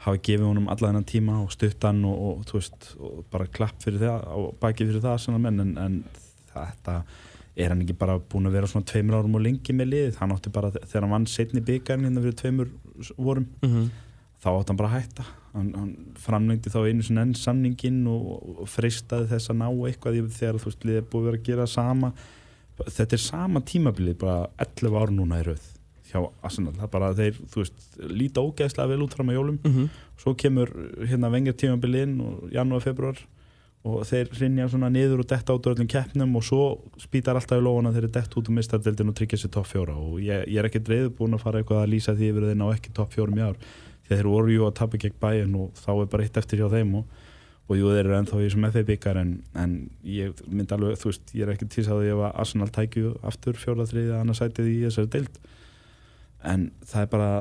hafa 0.00 0.16
gefið 0.16 0.46
honum 0.46 0.68
alla 0.68 0.88
þennan 0.88 1.10
tíma 1.12 1.42
og 1.42 1.52
stuttan 1.52 2.04
og, 2.04 2.16
og, 2.28 2.44
þú 2.48 2.56
veist, 2.56 2.94
og 3.00 3.24
bara 3.30 3.46
klapp 3.46 3.82
fyrir 3.82 4.00
það 4.00 4.24
og 4.36 4.54
baki 4.60 4.86
fyrir 4.86 5.02
það 5.04 5.12
Arsenal 5.12 5.40
menn 5.40 5.60
en, 5.60 5.76
en 5.78 6.04
þetta 6.54 7.02
er 7.56 7.72
hann 7.72 7.82
ekki 7.82 7.96
bara 7.98 8.18
búin 8.18 8.46
að 8.48 8.56
vera 8.58 8.70
svona 8.70 8.86
tveimur 8.86 9.18
árum 9.18 9.34
og 9.38 9.42
lengi 9.44 9.74
með 9.76 9.90
liðið, 9.92 10.20
hann 10.20 10.34
átti 10.34 10.52
bara 10.54 10.70
þegar 10.76 11.06
hann 11.06 11.14
vann 11.16 11.26
setni 11.30 11.62
byggarinn 11.66 12.06
hérna 12.06 12.22
fyrir 12.24 12.38
tveimur 12.38 12.70
vorum 13.16 13.46
þá 14.40 14.48
átti 14.54 14.72
hann 14.72 14.80
bara 14.80 14.90
að 14.90 14.96
hætta. 14.98 15.26
Hann, 15.50 15.72
hann 15.74 15.94
framlengdi 16.22 16.70
þá 16.70 16.78
einu 16.86 17.02
svona 17.02 17.24
enn 17.26 17.34
samningin 17.34 18.04
og, 18.08 18.60
og 18.62 18.70
freistaði 18.70 19.26
þess 19.32 19.50
að 19.50 19.58
ná 19.60 19.66
eitthvað 19.88 20.20
þegar 20.30 20.60
þú 20.62 20.70
veist, 20.70 20.86
liðið 20.86 21.02
er 21.02 21.10
búið 21.10 21.20
að 21.20 21.28
vera 21.30 21.40
að 21.40 21.48
gera 21.48 21.66
sama. 21.66 22.12
Þetta 22.80 23.16
er 23.16 23.22
sama 23.24 23.60
tímabilið 23.66 24.16
bara 24.22 24.38
11 24.62 24.96
ár 25.02 25.12
núna 25.12 25.42
í 25.42 25.46
rauð 25.50 25.66
hjá 26.10 26.22
Arsenal, 26.42 26.72
það 26.74 26.86
er 26.86 26.92
bara 26.94 27.10
þeir, 27.14 27.36
þú 27.50 27.60
veist 27.60 27.98
líta 28.10 28.42
ógeðslega 28.42 28.90
vel 28.90 29.04
út 29.04 29.12
fram 29.14 29.28
á 29.30 29.34
jólum. 29.36 29.58
Mm 29.62 29.74
-hmm. 29.74 29.88
svo 30.18 30.34
kemur 30.34 30.68
hérna 31.06 31.30
vengir 31.30 31.54
tímabilið 31.54 32.02
inn 32.02 32.20
og 32.20 32.50
janúar, 32.52 32.82
februar 32.82 33.18
og 33.80 34.02
þeir 34.04 34.28
rinja 34.36 34.66
svona 34.68 34.90
niður 34.92 35.22
og 35.22 35.28
detta 35.30 35.54
út 35.56 35.64
úr 35.64 35.72
öllum 35.72 35.88
keppnum 35.88 36.34
og 36.36 36.44
svo 36.44 36.64
spýtar 37.00 37.38
alltaf 37.38 37.62
í 37.62 37.64
lófana 37.64 37.92
þeir 37.94 38.02
eru 38.04 38.12
dett 38.12 38.34
út 38.36 38.50
úr 38.50 38.56
mistardeldin 38.58 39.08
og 39.08 39.16
tryggja 39.16 39.38
sér 39.40 39.52
topp 39.54 39.70
fjóra. 39.70 39.94
Og 39.96 40.18
ég, 40.20 40.44
ég 40.52 40.60
er 40.60 40.68
ekkert 40.68 40.90
reyðbúin 40.92 41.36
að 41.38 41.44
fara 41.46 41.62
eitthvað 41.62 41.80
að 41.86 41.92
lýsa 41.94 42.14
því 42.18 42.28
yfir 42.28 42.46
þeir 42.50 42.58
ná 42.60 42.66
ekki 42.74 42.92
topp 42.98 43.16
fjórum 43.16 43.40
í 43.40 43.46
ár. 43.46 43.56
Því 44.04 44.18
þeir 44.18 44.28
voru 44.28 44.52
jú 44.52 44.66
að 44.68 44.76
tapja 44.82 45.00
gegn 45.06 45.16
bæinn 45.24 45.56
og 45.62 45.80
þá 45.80 45.90
er 45.94 46.12
bara 46.12 46.26
eitt 46.26 46.36
eftir 46.42 46.60
hjá 46.60 46.68
þeim 46.74 46.92
og, 47.00 47.16
og 47.70 47.80
jú 47.80 47.94
þeir 47.94 48.02
eru 48.02 48.18
ennþá 48.18 48.42
í 48.42 48.44
þessum 48.44 48.68
FA 48.68 48.84
byggar 48.90 49.22
en, 49.22 49.32
en 49.64 49.74
ég 50.04 50.44
myndi 50.44 50.76
alveg, 50.76 51.00
þú 51.00 51.12
veist, 51.14 51.32
ég 51.32 51.46
er 51.46 51.54
ekki 51.54 51.70
til 51.72 51.86
að 51.88 52.04
ef 52.10 52.20
að 52.26 52.38
Arsenal 52.44 52.70
tækju 52.76 53.14
aftur 53.32 53.60
fjóra 53.64 53.88
þriðið 53.88 54.16
annars 54.18 54.42
sætið 54.44 54.72
í 54.74 54.78
þessari 54.84 55.12
deild. 55.16 55.42
En 56.52 56.68
það 56.84 57.06
er 57.06 57.12
bara 57.16 57.32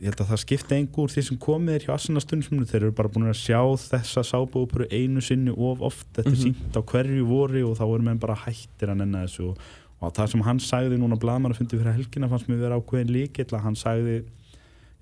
ég 0.00 0.06
held 0.12 0.20
að 0.22 0.28
það 0.30 0.40
skipti 0.44 0.76
engur 0.78 1.10
því 1.10 1.22
sem 1.26 1.38
komið 1.42 1.74
er 1.74 1.84
hjá 1.86 1.92
Arsenal 1.96 2.20
stundismunum, 2.22 2.66
þeir 2.70 2.82
eru 2.84 2.92
bara 2.94 3.08
búin 3.10 3.26
að 3.30 3.38
sjá 3.40 3.58
þessa 3.82 4.22
sábúpuru 4.28 4.86
einu 4.94 5.20
sinni 5.24 5.50
of 5.56 5.80
oft. 5.82 6.06
Þetta 6.14 6.30
er 6.30 6.36
Mhm. 6.36 6.44
sínt 6.44 6.78
á 6.78 6.82
hverju 6.86 7.26
vori 7.26 7.62
og 7.66 7.76
þá 7.78 7.84
eru 7.94 8.02
menn 8.06 8.18
bara 8.22 8.36
hættir 8.36 8.88
að 8.92 8.96
nenna 9.02 9.24
þessu. 9.26 9.48
Og, 9.50 9.58
og 10.00 10.12
það 10.14 10.28
sem 10.30 10.40
hann 10.46 10.58
sagði 10.62 10.98
núna 10.98 11.18
blaðmann 11.18 11.52
að 11.52 11.58
fundi 11.58 11.78
fyrir 11.78 11.96
helgina 11.98 12.28
fannst 12.30 12.46
mér 12.48 12.60
vera 12.62 12.78
ákveðin 12.78 13.10
líkill 13.10 13.50
að 13.58 13.62
hann 13.66 13.74
sagði 13.74 14.22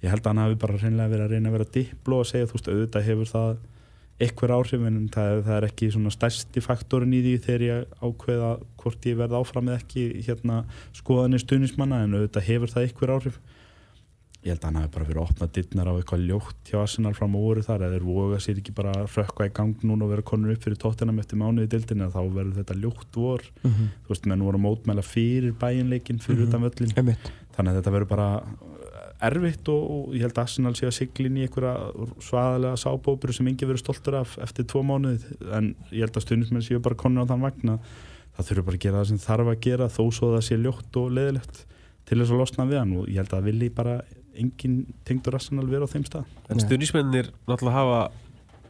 ég 0.02 0.10
held 0.10 0.22
að 0.22 0.26
hann 0.32 0.38
hafi 0.44 0.54
bara 0.60 0.76
reynilega 0.78 1.10
verið 1.12 1.24
að 1.26 1.30
reyna 1.36 1.48
að 1.48 1.52
vera 1.58 1.72
dipló 1.76 2.20
og 2.20 2.26
segja 2.26 2.46
þú 2.46 2.56
veist 2.56 2.68
auðvitað 2.72 3.06
hefur 3.10 3.28
það 3.32 3.56
eitthvað 4.20 4.52
áhrif 4.56 4.86
en 4.86 5.08
það 5.12 5.42
það 5.44 5.56
er 5.56 5.66
ekki 5.68 5.88
svona 5.92 6.10
stærsti 6.14 6.62
faktorin 6.64 7.12
í 7.12 7.20
því 7.20 7.34
þegar 7.44 7.64
ég 7.66 7.84
ákveða 8.00 8.50
hvort 8.80 9.00
ég 9.10 9.16
verð 9.20 9.36
áfram 9.36 9.68
eða 9.68 9.80
ekki 9.82 10.04
hérna 10.24 10.64
skoðanir 10.96 11.42
stuðnismanna 11.44 11.98
en 12.04 12.14
auðvitað 12.16 12.46
hefur 12.48 12.72
það 12.72 12.86
eitthvað 12.88 13.12
áhrif 13.16 13.38
ég 14.46 14.52
held 14.54 14.62
að 14.62 14.68
hann 14.70 14.76
hafi 14.80 14.92
bara 14.94 15.06
verið 15.08 15.18
að 15.20 15.26
opna 15.30 15.46
dittnar 15.56 15.88
á 15.90 15.94
eitthvað 15.98 16.24
ljótt 16.28 16.70
hjá 16.70 16.76
Arsenal 16.84 17.14
fram 17.18 17.34
á 17.34 17.40
voru 17.42 17.64
þar 17.66 17.82
eða 17.86 17.96
þeir 17.96 18.06
voga 18.06 18.38
sér 18.44 18.60
ekki 18.62 18.74
bara 18.78 18.92
að 18.94 19.08
rökkva 19.18 19.48
í 19.48 19.52
gang 19.58 19.74
núna 19.82 20.06
og 20.06 20.12
vera 20.14 20.22
konur 20.30 20.52
upp 20.54 20.62
fyrir 20.66 20.78
tóttinam 20.78 21.18
eftir 21.22 21.40
mánuði 21.40 21.70
dildinu 21.74 22.08
þá 22.14 22.20
verður 22.36 22.58
þetta 22.60 22.78
ljótt 22.80 23.18
vor 23.18 23.42
Mhm. 23.64 23.88
þú 24.06 24.08
veist, 24.14 24.26
menn 24.30 24.44
voru 24.46 24.58
mótmæla 24.62 25.02
fyrir 25.02 25.52
bæinleikin 25.58 26.22
fyrir 26.22 26.46
Mhm. 26.46 26.48
utan 26.48 26.62
völlin 26.62 26.96
Einmitt. 26.96 27.30
þannig 27.56 27.70
að 27.74 27.82
þetta 27.82 27.92
verður 27.96 28.08
bara 28.08 28.28
erfitt 29.20 29.68
og, 29.72 29.82
og 29.90 30.14
ég 30.14 30.20
held 30.26 30.34
að 30.36 30.42
Arsenal 30.44 30.74
sé 30.76 30.86
að 30.86 30.92
sigla 30.98 31.26
inn 31.30 31.38
í 31.40 31.46
einhverja 31.46 31.74
svaðalega 32.20 32.76
sábópuru 32.76 33.32
sem 33.32 33.46
yngi 33.48 33.64
verður 33.66 33.80
stoltur 33.82 34.14
af 34.20 34.36
eftir 34.44 34.66
tvo 34.68 34.82
mánuði 34.84 35.24
en 35.56 35.74
ég 35.90 36.04
held 36.04 36.12
að 36.20 36.26
stundismenn 36.26 36.62
séu 36.66 36.82
bara 36.84 36.94
konur 37.00 37.24
á 37.24 37.30
þann 37.30 37.40
vagna 37.46 37.78
það 38.36 38.50
þurfa 38.50 38.64
bara 38.66 38.76
að 38.76 38.84
gera 38.84 39.00
það 39.00 39.08
sem 39.08 39.22
þarf 39.24 39.48
að 39.54 39.60
gera 39.64 39.88
þó 39.88 40.02
svo 40.12 40.28
það 40.36 40.44
sé 40.50 40.58
ljótt 40.60 41.00
og 41.00 41.10
leðilegt 41.16 41.64
til 42.06 42.18
þess 42.20 42.30
að 42.30 42.38
losna 42.42 42.66
við 42.68 42.78
hann 42.82 42.92
og 43.00 43.06
ég 43.08 43.16
held 43.22 43.32
að 43.40 43.46
vilji 43.48 43.70
bara 43.74 43.94
engin 44.40 44.78
tengdur 45.08 45.36
Arsenal 45.38 45.66
vera 45.70 45.88
á 45.88 45.90
þeim 45.90 46.06
stað. 46.06 46.30
En 46.52 46.62
stuðnismennir 46.62 47.32
náttúrulega 47.48 47.76
hafa 47.76 48.00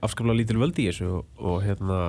afskaplega 0.06 0.40
lítil 0.40 0.58
völdi 0.60 0.86
í 0.86 0.90
þessu 0.90 1.08
og, 1.18 1.30
og 1.38 1.62
hérna 1.64 2.00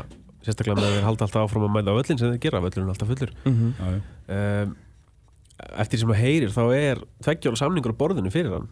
sérstaklega 0.45 0.79
með 0.79 0.97
þeir 0.97 1.07
halda 1.07 1.27
alltaf 1.27 1.45
áfram 1.47 1.67
að 1.67 1.75
mæla 1.75 1.95
á 1.95 1.97
völlin 1.97 2.19
sem 2.21 2.33
þeir 2.33 2.43
gera, 2.47 2.63
völlin 2.63 2.85
er 2.85 2.91
alltaf 2.93 3.13
fullur. 3.13 3.31
Mhm. 3.45 3.71
já, 3.77 3.87
já. 3.93 4.67
um, 4.67 4.75
Eftir 5.81 5.97
sem 5.97 6.11
að 6.13 6.19
heyrir 6.21 6.51
þá 6.53 6.63
er 6.77 6.99
tveggjóla 7.25 7.57
samningur 7.57 7.95
á 7.97 7.97
borðinu 7.97 8.29
fyrir 8.29 8.53
hann. 8.53 8.67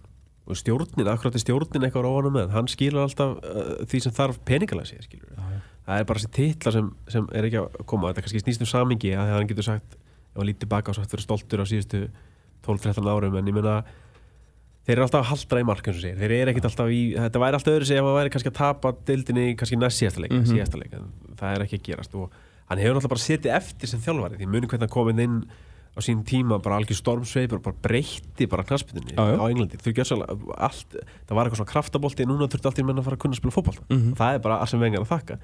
Og 0.46 0.60
stjórnin, 0.60 1.08
akkurat 1.10 1.34
er 1.34 1.42
stjórnin 1.42 1.88
eitthvað 1.88 2.06
óvanum 2.06 2.36
með. 2.36 2.52
Hann 2.54 2.68
skilur 2.70 3.08
alltaf 3.08 3.40
uh, 3.42 3.80
því 3.90 4.04
sem 4.06 4.14
þarf 4.14 4.38
peningalega 4.46 4.92
sér 4.92 5.08
skilur 5.08 5.34
það 5.86 6.02
er 6.02 6.08
bara 6.10 6.22
þessi 6.22 6.34
titla 6.34 6.74
sem, 6.74 6.88
sem 7.12 7.28
er 7.36 7.48
ekki 7.48 7.62
að 7.62 7.84
koma. 7.90 8.12
Þetta 8.12 8.26
kannski 8.26 8.42
snýst 8.42 8.64
um 8.66 8.70
samingi 8.70 9.14
að 9.14 9.34
hann 9.36 9.50
getur 9.50 9.68
sagt 9.68 9.98
ef 9.98 10.40
hann 10.40 10.50
lítið 10.50 10.72
baka 10.72 10.92
og 10.92 10.98
sagt 10.98 11.14
verið 11.14 11.28
stoltur 11.28 11.62
á 11.62 11.66
síðustu 11.70 12.02
12-13 12.66 13.10
árum. 13.12 13.38
En 13.38 13.52
ég 13.52 13.56
meina 13.56 13.76
þeir 14.86 14.96
eru 14.98 15.06
alltaf 15.08 15.24
að 15.26 15.30
haldra 15.32 15.62
í 15.62 15.66
mark 15.66 15.88
eins 15.88 15.98
og 15.98 16.04
segir, 16.06 16.18
þeir 16.22 16.32
eru 16.42 16.52
ekkit 16.54 16.68
alltaf 16.70 16.90
í 16.94 17.02
þetta 17.18 17.42
væri 17.42 17.58
alltaf 17.60 17.74
öðru 17.74 17.86
sig 17.90 17.98
ef 17.98 18.06
að 18.10 18.18
væri 18.20 18.34
kannski 18.36 18.52
að 18.52 18.58
tapa 18.60 18.92
dildinni 19.08 19.46
kannski 19.58 19.78
næst 19.82 20.02
síðasta 20.02 20.22
leik, 20.22 20.32
Mhm. 20.32 20.46
síðasta 20.52 20.78
leik 20.82 20.92
það 21.36 21.56
er 21.56 21.64
ekki 21.66 21.80
að 21.80 21.86
gerast 21.90 22.16
og 22.16 22.30
hann 22.70 22.78
hefur 22.80 22.96
alltaf 23.00 23.10
bara 23.10 23.26
setið 23.26 23.56
eftir 23.56 23.88
sem 23.88 24.00
þjálfari, 24.00 24.38
því 24.38 24.48
muni 24.48 24.68
hvernig 24.68 24.86
hann 24.86 24.90
komið 24.90 25.20
inn 25.26 25.46
á 25.96 26.00
sín 26.04 26.24
tíma, 26.28 26.62
bara 26.62 26.76
algjör 26.78 26.98
stormsveipur 27.00 27.62
bara 27.64 27.76
breytti 27.82 28.46
bara 28.50 28.64
knaspinninni 28.64 29.16
Já, 29.16 29.24
já. 29.32 29.40
á 29.40 29.46
Englandi, 29.50 29.78
þau 29.80 29.94
gjör 29.96 30.06
svolítið 30.12 30.54
allt 30.60 30.96
það 31.26 31.36
var 31.36 31.46
eitthvað 31.48 31.60
svona 31.62 31.72
kraftabolti, 31.72 32.26
núna 32.28 32.48
þurfti 32.52 32.66
allt 32.68 32.80
í 32.80 32.84
menn 32.86 33.00
að 33.00 33.04
fara 33.08 33.16
að 33.16 33.20
kunna 33.24 33.34
að 33.34 33.40
spila 33.42 33.56
fótbolta, 33.56 33.84
Mhm. 33.90 34.12
og 34.12 34.18
það 34.18 34.36
er 34.36 34.40
bara 34.40 34.60
Arsene 34.62 34.82
Wenger 34.82 35.00
að 35.00 35.08
þakka 35.08 35.38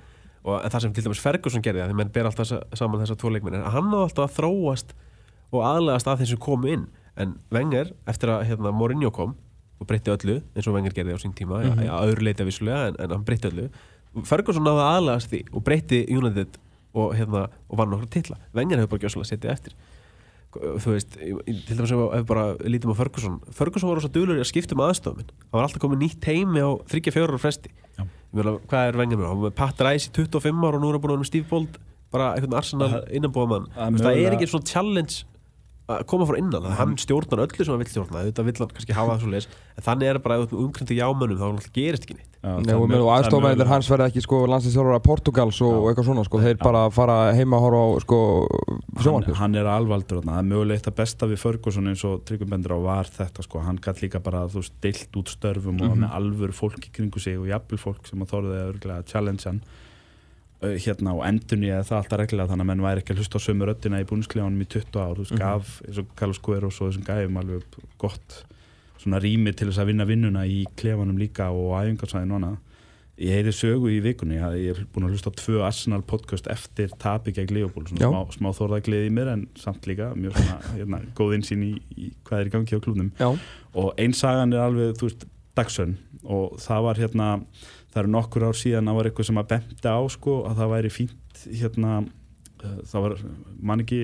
og 0.44 0.64
en 0.66 0.70
það 0.70 0.82
sem 0.82 0.94
til 0.94 1.04
dæmis 1.06 1.20
Ferguson 1.22 1.62
gerði 1.62 1.80
það, 1.82 1.90
því 1.92 1.96
menn 1.96 2.12
ber 2.12 2.26
alltaf 2.26 2.48
saman 2.76 3.00
þessa 3.00 3.16
tvo 3.18 3.30
leikmenn, 3.32 3.56
en 3.56 3.72
hann 3.72 3.84
náði 3.90 4.10
alltaf 4.10 4.28
að 4.28 4.36
þróast 4.42 4.90
og 5.54 5.62
aðlegast 5.64 6.08
að 6.08 6.18
þeim 6.20 6.28
sem 6.28 6.38
komu 6.38 6.68
inn 6.68 6.88
en 7.20 7.38
Wenger, 7.54 7.94
eftir 8.10 8.32
að 8.32 8.46
hérna, 8.50 8.74
Mourinho 8.76 9.12
kom 9.14 9.36
og 9.82 9.88
breytti 9.90 10.14
öllu, 10.14 10.40
eins 10.56 10.68
og 10.70 10.76
Wenger 10.78 10.94
gerði 10.96 11.18
á 11.18 11.20
sín 11.22 11.34
tíma, 11.36 11.62
mm 11.62 11.72
-hmm. 11.72 11.90
að 11.90 12.12
öðru 12.12 12.28
leita 12.28 12.46
vissulega 12.46 12.88
en, 12.88 12.96
en 13.00 13.12
hann 13.12 13.26
breytti 13.26 13.50
öllu, 13.50 13.70
Ferguson 14.28 14.64
náði 14.64 14.84
að 14.84 14.92
aðlegast 14.98 15.32
því 15.32 15.42
og 15.52 15.64
breytti 15.64 16.06
United 16.10 16.60
og, 16.94 17.16
hérna, 17.16 17.48
og 17.70 17.78
vann 17.78 17.94
okkur 17.94 18.10
titla, 18.10 18.38
Wenger 18.54 18.78
hefur 18.78 18.98
bara 18.98 19.02
gjössalega 19.02 19.30
setið 19.30 19.52
eftir. 19.52 19.74
Þú 20.52 20.92
veist, 20.92 21.14
til 21.16 21.78
dæmis 21.78 21.92
ef 21.92 22.00
við 22.12 22.26
bara 22.28 22.58
lítum 22.68 22.92
á 22.92 22.96
Ferguson. 23.00 23.40
Ferguson 23.56 23.88
var 23.88 23.96
rosa 23.96 24.12
dulur 24.12 24.36
í 24.36 24.44
að 24.44 24.50
skipta 24.52 24.76
um 24.76 24.84
aðstofminn 24.84 25.30
það 25.32 25.56
var 25.56 25.64
alltaf 25.64 25.80
komið 25.80 26.02
nýtt 26.02 26.28
heimi 26.28 26.60
á 26.60 26.76
34 26.92 27.24
ára 27.24 27.40
fresti. 27.40 27.72
Meina, 28.36 28.60
hvað 28.68 28.88
er 28.88 28.98
Wenger 29.00 29.18
með? 29.18 29.28
Hann 29.28 29.40
var 29.40 29.48
með 29.48 29.56
Pat 29.56 29.80
Rice 29.80 30.10
í 30.10 30.12
25 30.12 30.68
ára 30.68 30.76
og 30.76 30.82
nú 30.82 30.90
er 30.90 30.98
hann 30.98 31.02
búin 31.02 31.12
að 31.12 31.16
vera 31.16 31.24
með 31.24 31.32
Steve 31.32 31.48
Bold 31.48 31.80
bara 32.12 32.32
einhvern 32.36 32.58
Arsenal 32.60 32.90
innanbúðamann 33.16 33.70
það 33.76 34.20
er 34.20 34.36
ekki 34.36 34.50
svona 34.52 34.68
challenge 34.68 35.24
að 36.00 36.06
koma 36.08 36.26
frá 36.30 36.38
innan, 36.40 36.64
það 36.64 36.78
hann 36.82 36.96
stjórnar 36.98 37.44
öllu 37.46 37.66
sem 37.66 37.74
hann 37.74 37.82
vill 37.84 37.92
stjórna, 37.92 38.24
þetta 38.30 38.46
vill 38.48 38.58
hann 38.62 38.74
kannski 38.76 38.94
hafa 38.98 39.16
það 39.16 39.22
svo 39.26 39.32
leis 39.36 39.48
en 39.78 39.84
þannig 39.88 40.10
er 40.12 40.20
bara, 40.20 40.38
ert 40.42 40.52
með 40.56 40.64
umkringdi 40.66 40.98
jámönnum 41.00 41.40
þá 41.42 41.72
gerist 41.76 42.04
ekki 42.08 42.18
neitt 42.20 42.28
Já, 42.42 42.56
Nei, 42.66 42.74
og, 42.74 42.88
mögulega- 42.90 43.68
hans 43.70 43.88
verða 43.92 44.08
ekki 44.10 44.22
sko 44.26 44.38
landsinsjálfur 44.50 45.02
Portugals 45.06 45.60
og, 45.62 45.84
eitthvað 45.92 46.08
svona 46.08 46.24
sko, 46.26 46.40
þeir 46.42 46.56
Já. 46.58 46.64
bara 46.64 46.90
fara 46.90 47.18
heima 47.38 47.60
að 47.60 47.66
horfa 47.68 47.82
á 47.86 47.90
sko 48.02 48.20
sjónvarpið 48.98 49.38
hann 49.38 49.56
er 49.62 49.70
alvaldur 49.70 50.22
þarna. 50.22 50.34
það 50.34 50.42
er 50.42 50.50
mögulega 50.50 50.80
eitt 50.82 50.90
að 50.90 50.96
besta 51.02 51.30
við 51.30 51.38
Ferguson 51.44 51.88
eins 51.92 52.04
og 52.10 52.24
Tryggum 52.26 52.50
bendur 52.50 52.74
á 52.74 52.80
var 52.82 53.06
þetta 53.06 53.46
sko. 53.46 53.60
hann 53.62 53.78
gætt 53.78 54.02
líka 54.02 54.20
bara 54.24 54.48
þú 54.50 54.58
veist 54.64 54.74
deilt 54.82 55.12
út 55.22 55.30
störfum 55.30 55.78
og 55.86 55.94
Mhm. 55.94 56.02
með 56.02 56.12
alvöru 56.18 56.54
fólk 56.58 56.82
í 56.82 56.92
kringu 56.92 57.20
sig 57.22 57.38
og 57.38 57.46
jafnvel 57.46 57.78
fólk 57.78 58.08
sem 58.10 58.20
að 58.20 58.32
þorði 58.34 58.58
að 58.58 58.74
örgulega 58.74 59.06
challenge 59.06 59.44
hann 59.46 59.62
uh, 59.62 59.70
hérna 60.62 61.16
og 61.18 61.24
endurni 61.26 61.72
eða 61.74 61.84
það 61.90 61.98
alltaf 62.04 62.20
reglulega 62.22 62.52
þannig 62.52 62.66
að 62.66 62.70
menn 62.72 62.84
væri 62.86 63.02
ekki 63.02 63.14
að 63.16 63.22
hlusta 63.22 63.40
á 63.42 63.46
sömu 63.48 63.66
röddina 63.70 64.02
í 64.02 64.08
búinsklefanum 64.10 64.62
í 64.62 64.68
20 64.70 65.00
ár 65.02 65.16
þú 65.18 65.24
veist 65.26 65.32
Mhm. 65.32 65.40
gaf 65.42 65.82
eins 65.88 65.98
og 65.98 66.12
Carlos 66.16 66.40
Guerrero 66.46 66.68
og 66.68 66.74
þessum 66.92 67.06
gæfum 67.08 67.38
alveg 67.42 67.64
gott 67.98 68.44
svona 69.02 69.20
rými 69.20 69.56
til 69.56 69.68
þess 69.72 69.80
að 69.82 69.88
vinna 69.90 70.06
vinnuna 70.06 70.44
í 70.46 70.66
klefanum 70.78 71.18
líka 71.18 71.50
og 71.50 71.74
æfingarsæðin 71.82 72.32
og 72.36 72.42
annað. 72.42 72.58
Ég 73.22 73.34
heyri 73.36 73.52
sögu 73.54 73.90
í 73.90 74.00
vikunni 74.02 74.38
ég 74.38 74.70
er 74.78 74.86
búin 74.94 75.06
að 75.06 75.12
hlusta 75.14 75.30
á 75.30 75.38
tvö 75.38 75.62
Arsenal 75.66 76.02
podcast 76.02 76.48
eftir 76.48 76.90
tapi 76.98 77.32
gegn 77.34 77.54
Leopold, 77.54 77.90
smá, 77.90 78.26
smá 78.34 78.50
þorðaglið 78.54 79.10
í 79.10 79.12
mér 79.14 79.28
en 79.34 79.48
samt 79.56 79.86
líka 79.86 80.14
mjög 80.16 80.34
svona 80.38 80.62
hérna, 80.78 81.02
góð 81.14 81.36
insýn 81.38 81.62
í, 81.66 81.82
í 81.98 82.12
hvað 82.26 82.40
er 82.40 82.46
í 82.48 82.54
gangi 82.56 82.78
á 82.78 82.82
klúnum 82.82 83.12
og 83.76 83.94
einsagan 83.98 84.54
er 84.54 84.60
alveg, 84.66 84.96
þú 84.98 85.10
veist, 85.10 85.26
dagsönn 85.58 85.98
og 86.24 86.58
það 86.62 86.82
var 86.84 86.96
hérna 86.96 87.28
það 87.92 88.02
eru 88.04 88.14
nokkur 88.16 88.48
ár 88.48 88.58
síðan 88.58 88.90
að 88.90 88.98
var 88.98 89.10
eitthvað 89.10 89.30
sem 89.30 89.42
að 89.42 89.52
benda 89.52 89.94
á 89.94 90.02
sko 90.14 90.36
að 90.48 90.60
það 90.62 90.74
væri 90.74 90.92
fínt 90.96 91.44
hérna 91.60 91.92
uh, 92.02 92.78
það 92.88 93.06
var, 93.06 93.16
man 93.72 93.84
ekki 93.84 94.00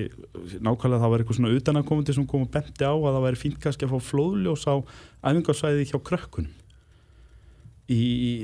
nákvæmlega 0.60 1.02
það 1.02 1.12
var 1.12 1.24
eitthvað 1.24 1.40
svona 1.40 1.52
utanakomandi 1.56 2.16
sem 2.16 2.28
kom 2.28 2.46
og 2.46 2.52
bendi 2.54 2.84
á 2.84 2.92
að 2.92 3.08
það 3.08 3.26
væri 3.26 3.42
fínt 3.42 3.60
kannski 3.64 3.88
að 3.88 3.94
fá 3.94 4.08
flóðljós 4.10 4.66
á 4.68 4.74
æfingarsvæði 5.30 5.90
hjá 5.92 6.00
krökkunum. 6.10 6.54
Í, 7.88 8.02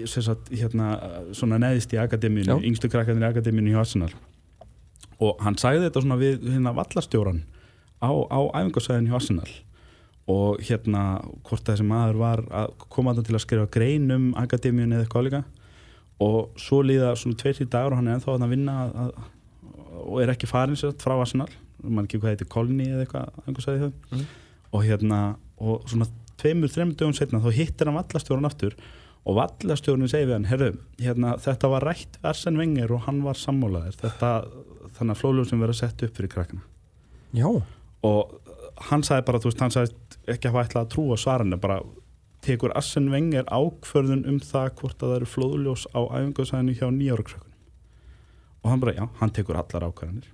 sem 0.08 0.24
sagt, 0.24 0.48
hérna 0.56 0.94
svona 1.36 1.58
neðist 1.60 1.92
í 1.92 1.98
akademíunu, 2.00 2.48
Já. 2.48 2.64
yngstu 2.64 2.88
krakkarnir 2.88 3.26
í 3.26 3.32
akademíunu 3.34 3.74
hjá 3.74 3.82
Arsenal. 3.82 4.14
Og 5.20 5.42
hann 5.44 5.58
sagði 5.60 5.84
þetta 5.84 6.00
svona 6.00 6.16
við 6.16 6.46
hérna 6.48 6.72
vallastjóran 6.72 7.42
á, 8.00 8.08
á 8.08 8.40
æfingarsvæðin 8.56 9.10
hjá 9.10 9.18
Arsenal 9.20 9.50
og 10.30 10.60
hérna 10.64 11.02
hvort 11.44 11.66
þessi 11.68 11.84
maður 11.84 12.16
var 12.22 12.42
að 12.48 12.70
koma 12.88 13.12
þetta 13.12 13.26
til 13.28 13.34
að 13.36 13.42
skrifa 13.44 13.66
grein 13.74 14.10
um 14.14 14.30
akademíun 14.40 14.94
eða 14.96 15.04
eitthvað 15.04 15.26
líka. 15.28 15.42
Og 16.24 16.54
svo 16.60 16.78
líða 16.86 17.10
svona 17.18 17.36
tveir 17.40 17.58
til 17.58 17.66
dagur 17.68 17.92
og 17.92 17.98
hann 18.00 18.08
er 18.08 18.16
ennþá 18.16 18.36
að 18.38 18.52
vinna 18.54 18.76
að, 18.86 18.94
að, 19.02 19.12
og 20.04 20.22
er 20.22 20.32
ekki 20.32 20.48
farin 20.48 20.78
sér 20.80 20.94
frá 21.02 21.16
Arsenal. 21.20 21.50
Mann 21.84 22.06
ekki 22.08 22.20
hvað 22.22 22.32
heitir 22.36 22.48
Colny 22.48 22.86
eða 22.88 23.04
eitthvað 23.04 23.64
þau 23.66 23.92
Mhm. 24.14 24.26
og 24.72 24.82
hérna 24.84 25.18
og 25.60 25.84
svona 25.86 26.06
tveimur, 26.40 26.68
þreimur 26.72 26.96
dögum 26.98 27.14
setna 27.14 27.38
þá 27.40 27.50
hittir 27.52 27.86
hann 27.86 27.98
vallastjórun 27.98 28.46
aftur. 28.48 28.74
Og 29.26 29.36
vallastjórun 29.36 30.08
segi 30.08 30.26
við 30.26 30.32
hann 30.38 30.44
herru, 30.50 30.70
hérna, 30.98 31.36
þetta 31.40 31.68
var 31.70 31.84
rætt 31.86 32.18
versen 32.22 32.56
vengir 32.58 32.90
og 32.92 33.04
hann 33.06 33.22
var 33.24 33.34
sammálaðir 33.34 33.94
þetta, 34.00 34.32
þannig 34.98 35.14
að 35.14 35.20
flóðljum 35.20 35.48
sem 35.48 35.60
verið 35.60 35.76
að 35.76 35.80
setja 35.80 36.08
upp 36.08 36.16
fyrir 36.18 36.32
krakkana. 36.34 36.60
Já, 37.34 37.48
og 38.04 38.34
hann 38.90 39.02
sagði 39.06 39.24
bara, 39.26 39.38
þú 39.38 39.48
veist, 39.50 39.60
hann 39.64 39.70
sagði 39.70 39.94
ekki 40.30 40.48
að 40.48 40.54
hafa 40.54 40.64
ætlað 40.68 40.84
að 40.84 40.92
trúa 40.94 41.18
svarinu, 41.20 41.58
bara 41.60 41.80
tekur 42.44 42.74
Assen 42.76 43.10
Wenger 43.12 43.48
ákförðun 43.48 44.24
um 44.28 44.38
það 44.44 44.70
hvort 44.80 45.02
að 45.02 45.10
það 45.10 45.18
eru 45.18 45.30
flóðljós 45.32 45.84
á 45.96 46.00
æfingarsæðinu 46.04 46.78
hjá 46.78 46.86
nýjára 46.92 47.26
krökkunum? 47.26 47.60
Og 48.64 48.72
hann 48.72 48.80
bara, 48.80 48.96
já, 48.96 49.04
hann 49.20 49.34
tekur 49.36 49.60
allar 49.60 49.86
ákvarðanir. 49.90 50.32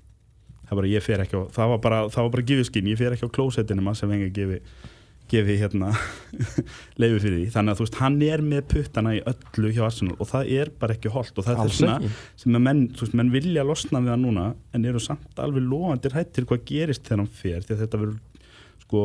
Það 0.63 0.73
er 0.73 0.81
bara, 0.81 0.93
ég 0.95 1.05
fer 1.07 1.25
ekki 1.25 1.39
á 1.39 1.43
það 1.55 1.75
var 1.75 1.83
bara, 1.83 2.01
það 2.15 2.27
var 2.27 2.33
bara 2.37 2.49
gefið 2.53 2.71
skinn, 2.71 2.89
ég 2.91 2.99
fer 3.01 3.15
ekki 3.17 3.27
á 3.27 3.37
klósettinu 3.37 3.85
maður 3.85 4.01
sem 4.01 4.13
Wenger 4.15 4.33
gefi, 4.35 4.59
gefi 5.31 5.57
hérna 5.59 5.91
leifi 7.01 7.23
fyrir 7.25 7.37
því, 7.41 7.49
þannig 7.55 7.75
að 7.75 7.81
þú 7.81 7.87
veist, 7.87 7.99
hann 8.03 8.19
er 8.27 8.45
með 8.47 8.63
puttana 8.71 9.15
í 9.17 9.23
öllu 9.33 9.73
hjá 9.75 9.83
Arsenal 9.89 10.17
og 10.19 10.31
það 10.31 10.53
er 10.59 10.73
bara 10.83 10.97
ekki 10.97 11.15
holdt 11.15 11.39
og 11.39 11.47
það 11.47 11.55
er 11.55 11.63
alls 11.65 11.77
þess 11.77 11.87
vegna 11.87 11.99
ekki. 11.99 12.25
sem 12.43 12.59
að 12.59 12.65
menn, 12.67 12.83
þú 12.95 13.07
veist, 13.07 13.19
menn 13.21 13.35
vilja 13.35 13.67
losna 13.67 14.03
við 14.03 14.13
það 14.15 14.25
núna 14.25 14.47
en 14.75 14.89
eru 14.91 15.03
samt 15.03 15.43
alveg 15.43 15.67
lofandir 15.67 16.17
hættir 16.19 16.49
hvað 16.51 16.65
gerist 16.71 17.07
þegar 17.07 17.23
hann 17.25 17.33
fer 17.43 17.67
því 17.67 17.77
að 17.77 17.85
þetta 17.85 18.03
verður 18.05 18.19
sko 18.91 19.03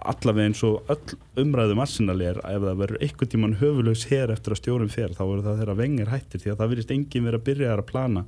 allavega 0.00 0.48
eins 0.48 0.62
og 0.64 0.88
öll 0.88 1.16
umræðum 1.42 1.82
Arsenal 1.84 2.22
er 2.24 2.38
ef 2.40 2.62
það 2.64 2.80
verður 2.80 3.02
einhvern 3.04 3.30
tíman 3.34 3.56
höfulegs 3.60 4.06
her 4.08 4.32
eftir 4.32 4.54
að 4.54 4.60
stjórum 4.62 4.88
fer 4.92 5.12
þá 5.12 5.22
verður 5.26 5.44
það 5.44 5.60
þeirra 5.60 5.76
vengir 5.82 6.12
hættir 6.12 6.40
því 6.40 6.52
að 6.52 6.58
það 6.62 6.72
virðist 6.72 6.94
enginn 6.96 7.28
verið 7.28 7.40
að 7.42 7.46
byrja 7.50 7.74
að 7.74 7.84
plana 7.90 8.24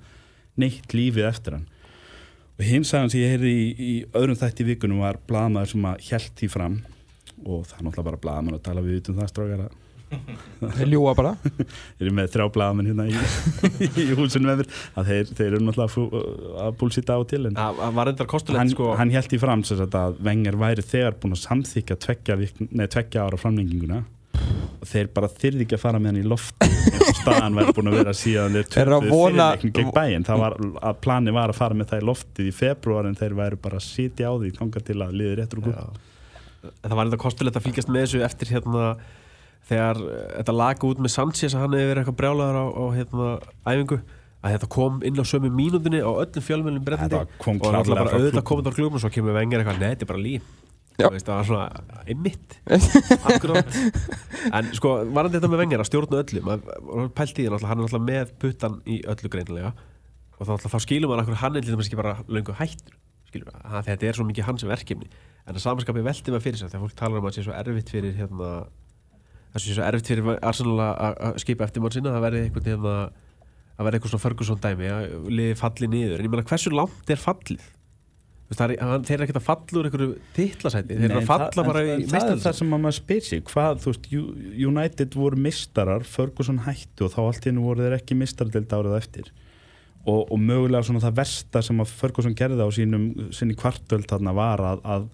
neitt 0.61 0.93
lífið 0.93 1.29
eftir 1.31 1.57
hann. 1.57 1.67
Og 2.59 2.65
hins 2.67 2.93
aðeins 2.93 3.17
ég 3.17 3.33
heyrði 3.33 3.55
í, 3.55 3.67
í 3.73 3.95
öðrum 4.19 4.37
þætti 4.37 4.69
vikunum 4.69 5.05
var 5.07 5.21
blaðmaður 5.31 5.73
sem 5.73 5.89
að 5.89 6.07
hjælt 6.11 6.33
því 6.37 6.51
fram 6.53 6.81
og 7.47 7.65
það 7.71 7.77
er 7.79 7.85
náttúrulega 7.87 8.09
bara 8.11 8.25
blaðmaður 8.27 8.59
að 8.59 8.67
tala 8.69 8.85
við 8.85 9.01
utum 9.01 9.21
það 9.21 9.33
strákar. 9.33 9.65
að 9.65 9.88
Þeir 10.59 10.91
ljúa 10.91 11.13
bara. 11.19 11.35
Ég 12.01 12.09
er 12.09 12.15
með 12.17 12.31
þrjá 12.35 12.47
blaðamenn 12.55 12.89
hérna 12.91 13.07
í, 13.09 13.15
í 14.03 14.07
húsinu 14.19 14.49
með 14.49 14.63
mér. 14.63 14.71
Að 14.99 15.11
þeir, 15.13 15.33
þeir 15.39 15.49
eru 15.53 15.61
náttúrulega 15.67 16.23
að 16.65 16.77
búlsýta 16.81 17.19
á 17.19 17.21
til 17.29 17.43
hann, 18.59 18.73
sko. 18.73 18.93
hann 18.99 19.13
held 19.15 19.35
í 19.35 19.41
fram 19.43 19.65
að 19.89 20.21
Wenger 20.25 20.59
væri 20.61 20.85
þegar 20.87 21.19
búin 21.23 21.37
að 21.37 21.43
samþykja 21.45 21.99
tveggja, 22.07 22.39
tveggja 22.89 23.27
ára 23.27 23.41
framlenginguna. 23.41 24.01
Og 24.79 24.87
þeir 24.87 25.09
bara 25.11 25.29
þyrði 25.33 25.65
ekki 25.67 25.75
að 25.75 25.83
fara 25.83 25.99
með 25.99 26.13
hann 26.13 26.21
í 26.21 26.27
loft 26.31 26.63
eins 26.63 27.01
og 27.03 27.17
staðan 27.19 27.57
væri 27.59 27.73
búin 27.75 27.91
að 27.91 27.97
vera 27.99 28.13
síðan 28.15 28.55
þeir 28.55 28.77
Er 28.79 28.91
að 28.95 29.07
vona- 29.11 29.49
það 29.59 30.43
var 30.45 30.55
að 30.91 31.01
plani 31.03 31.35
var 31.35 31.53
að 31.53 31.59
fara 31.59 31.79
með 31.79 31.91
það 31.91 32.03
í 32.05 32.07
loftið 32.07 32.51
í 32.51 32.55
februar 32.55 33.09
en 33.09 33.19
þeir 33.19 33.35
væri 33.41 33.59
bara 33.65 33.81
að 33.81 33.89
sitja 33.89 34.31
á 34.31 34.35
því 34.39 34.53
þangað 34.61 34.87
til 34.87 34.99
að 35.03 35.17
liði 35.19 35.39
réttur 35.41 35.63
og 35.65 35.73
En 36.59 36.91
það 36.91 36.97
var 36.99 37.07
enda 37.09 37.19
kostulegt 37.23 37.59
að 37.59 37.67
fylgjast 37.69 37.91
með 37.91 38.05
þessu 38.07 38.23
eftir 38.27 38.51
hérna 38.55 38.87
þegar 39.69 40.01
eh, 40.05 40.23
þetta 40.39 40.55
laga 40.57 40.89
út 40.89 41.03
með 41.03 41.15
Sanchez 41.15 41.55
að 41.55 41.65
hann 41.65 41.77
hefur 41.77 41.91
verið 41.93 42.03
eitthvað 42.03 42.21
brjálaður 42.23 42.59
á, 42.59 42.67
á 42.69 42.85
hérna 42.97 43.29
æfingu 43.69 44.01
að 44.39 44.55
þetta 44.55 44.71
kom 44.71 45.03
inn 45.07 45.19
á 45.19 45.25
sömu 45.27 45.51
mínúndinni 45.51 46.01
á 46.01 46.11
öllum 46.15 46.47
fjölmjölum 46.47 46.85
kom 47.43 47.59
og 47.59 47.69
klárlega 47.73 48.05
bara 48.05 48.17
auðvitað 48.17 48.47
komið 48.51 48.71
á 48.71 48.77
klubun 48.77 48.99
og 48.99 49.03
svo 49.03 49.11
kemur 49.13 49.37
vengar 49.37 49.63
eitthvað, 49.63 49.81
nei, 49.83 49.93
þetta 49.93 50.07
er 50.07 50.13
bara 50.13 50.23
veist, 50.99 51.29
það 51.29 51.37
var 51.37 51.47
svona 51.47 52.01
einmitt. 52.11 52.57
Akkurát 53.31 53.77
en 54.59 54.71
sko, 54.75 54.95
var 55.15 55.29
þetta 55.31 55.51
með 55.51 55.63
vengar 55.63 55.83
að 55.85 55.91
stjórna 55.91 56.23
öllu 56.25 56.43
maður 56.47 57.13
pælt 57.15 57.37
í 57.39 57.45
því, 57.45 57.51
náttúrulega, 57.53 57.71
hann 57.71 57.79
er 57.79 57.85
náttúrulega 57.85 58.09
með 58.09 58.33
puttan 58.43 58.81
í 58.83 58.99
öllu 59.07 59.31
greinilega. 59.31 59.75
Og 60.39 60.41
þá, 60.43 60.51
náttúrulega, 60.51 60.73
þá 60.75 60.87
skilur 60.87 61.13
maður 61.13 61.25
akkur 61.25 61.41
hann 61.45 61.59
er 61.59 61.67
til 61.67 61.75
dæmis 61.75 61.91
ekki 61.91 62.01
bara 62.01 62.17
löngu 62.27 62.57
hættur 62.59 62.99
skilur, 63.29 63.53
að 63.63 63.91
þetta 63.91 64.09
er 64.09 64.19
svo 64.19 64.27
mikið 64.27 64.49
hans 64.49 64.67
verkefni. 64.67 65.09
En 65.47 65.57
að 65.57 65.65
samanskapi 65.65 66.05
velti 66.05 66.33
maður 66.33 66.47
fyrir 66.47 66.61
sig 66.61 66.73
þegar 66.73 66.85
fólk 66.87 66.99
talar 66.99 67.21
um 67.21 67.29
að 67.29 67.31
það 67.31 67.39
sé 67.39 67.47
svo 67.47 67.57
erfitt 67.57 67.93
fyrir 67.93 68.17
hérna, 68.19 68.53
það 69.55 69.65
sé 69.65 69.75
svo 69.79 69.87
erfitt 69.89 70.11
fyrir 70.13 70.39
Arsenal 70.43 70.79
að- 70.85 71.41
skipa 71.43 71.65
eftir 71.69 71.83
mann 71.85 71.95
sinna 71.95 72.13
það 72.17 72.25
verði 72.29 72.45
einhvern 72.49 72.69
hérna, 72.73 72.95
að 73.79 73.87
verði 73.89 73.99
eitthvað 73.99 74.13
svona 74.15 74.27
Ferguson 74.27 74.63
dæmi 74.63 74.89
að 74.93 75.29
liði 75.33 75.57
falli 75.59 75.89
niður. 75.89 76.19
En 76.19 76.25
ég 76.27 76.31
meina 76.33 76.47
hversu 76.51 76.73
langt 76.75 77.11
er 77.15 77.21
fallið? 77.23 77.67
Það 78.49 78.71
er, 78.73 78.79
þeir 79.05 79.13
eru 79.19 79.25
ekkert 79.27 79.39
að 79.43 79.45
falla 79.45 79.77
úr 79.83 79.87
einhverju 79.91 80.13
titlasæti, 80.33 80.95
þeir 80.97 81.11
eru 81.11 81.19
að 81.21 81.27
falla 81.29 81.51
það- 81.53 81.67
bara 81.69 81.81
í 81.85 81.91
en 81.93 82.07
það 82.09 82.31
er 82.33 82.39
það 82.47 82.55
sem 82.57 82.71
að 82.73 82.81
maður 82.81 82.97
spyr 82.97 83.21
sig. 83.27 83.43
Hvað, 83.45 83.83
þú 83.83 83.91
veist, 83.93 84.07
United 84.69 85.11
voru 85.21 85.37
mistarar 85.37 86.01
Ferguson 86.09 86.59
hætti 86.65 87.05
og 87.05 87.13
þá 87.13 87.19
allt 87.27 87.45
hennu 87.45 87.61
voru 87.67 87.85
þeir 87.85 87.99
ekki 87.99 88.17
mistardelt 88.17 88.73
árið 88.73 88.97
eftir. 88.97 89.29
Og, 90.09 90.33
og 90.33 90.39
mögulega 90.41 90.81
svona 90.89 91.03
það 91.05 91.19
versta 91.21 91.63
sem 91.63 91.77
að 91.85 91.93
Ferguson 91.93 92.35
gerði 92.35 92.65
á 92.65 92.69
sínum 92.73 93.05
sinni 93.37 93.55
kvartöld 93.55 94.09
þarna 94.09 94.33
var 94.33 94.59
að, 94.65 94.81
að 94.97 95.09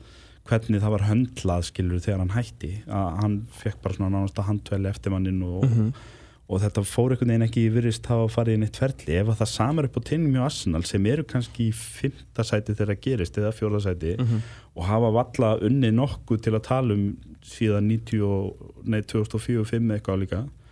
hvernig 0.48 0.80
það 0.82 0.92
var 0.94 1.04
höndlað 1.08 1.62
skilur 1.70 2.02
þegar 2.04 2.18
hann 2.24 2.34
hætti. 2.34 2.72
Að 2.88 3.14
hann 3.22 3.36
fekk 3.62 3.78
bara 3.84 3.94
svona 3.96 4.12
nánast 4.18 4.38
að 4.42 4.48
handvelli 4.50 4.90
eftir 4.90 5.12
mannin 5.14 5.38
og, 5.46 5.64
og 6.48 6.60
þetta 6.60 6.82
fór 6.84 7.14
einhvern 7.14 7.30
veginn 7.32 7.46
ekki 7.46 7.62
virðist 7.72 8.06
hafa 8.10 8.26
farið 8.34 8.58
inn 8.58 8.66
eitt 8.66 8.76
ferli. 8.82 9.14
Ef 9.22 9.30
að 9.32 9.38
það 9.40 9.50
samar 9.54 9.88
upp 9.88 9.96
á 9.96 10.02
tinnum 10.10 10.34
hjá 10.36 10.42
Arsenal 10.44 10.82
sem 10.84 11.06
eru 11.06 11.24
kannski 11.24 11.70
í 11.70 11.72
fymta 11.72 12.44
sæti 12.44 12.74
þegar 12.76 12.92
það 12.92 13.00
gerist 13.06 13.38
eða 13.40 13.54
fjórða 13.56 13.80
sæti 13.86 14.16
og 14.74 14.84
hafa 14.90 15.10
valla 15.16 15.54
unni 15.64 15.90
nokkuð 15.96 16.42
til 16.44 16.52
að 16.58 16.66
tala 16.68 16.94
um 16.98 17.06
síðan 17.44 17.88
90 17.88 18.20
og, 18.28 18.68
nei, 18.84 19.00
2004-2005 19.00 19.96
eitthvað 19.96 20.20
líka 20.26 20.44
Og- 20.44 20.48
og 20.48 20.52
þú 20.52 20.63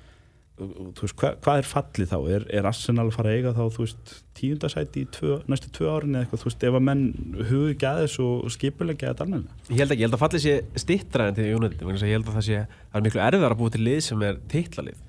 veist, 1.00 1.16
hvað, 1.20 1.36
hvað 1.44 1.60
er 1.60 1.68
fallið 1.68 2.10
þá? 2.12 2.18
Er, 2.36 2.46
er 2.58 2.68
Arsenal 2.68 3.06
að 3.06 3.14
fara 3.16 3.32
að 3.32 3.38
eiga 3.38 3.54
þá, 3.56 3.62
þú 3.76 3.86
veist, 3.86 4.12
tíundasæti 4.38 5.04
í 5.04 5.08
tvö, 5.16 5.38
næstu 5.52 5.70
tvö 5.76 5.92
árin 5.92 6.16
eða 6.16 6.26
eitthvað, 6.26 6.42
þú 6.42 6.50
veist, 6.50 6.66
ef 6.68 6.78
að 6.78 6.84
menn 6.88 7.04
hugi 7.50 7.74
ekki 7.76 7.88
að 7.90 8.02
þessu 8.02 8.26
og 8.32 8.52
skipulegja 8.56 9.12
þetta 9.12 9.26
almenna? 9.26 9.56
Ég 9.68 9.82
held 9.82 9.94
ekki, 9.94 10.02
ég 10.02 10.08
held 10.08 10.18
að 10.18 10.24
fallið 10.24 10.44
sé 10.46 10.82
stittra 10.84 11.28
en 11.28 11.38
til 11.38 11.46
að 11.46 11.50
ég 11.52 12.16
held 12.16 12.28
að 12.28 12.36
það 12.38 12.46
sé, 12.48 12.62
það 12.92 13.00
er 13.00 13.06
miklu 13.08 13.24
erfiðar 13.26 13.56
að 13.56 13.62
búa 13.62 13.74
til 13.74 13.84
lið 13.86 14.00
sem 14.08 14.26
er 14.28 14.40
titlalið 14.52 15.00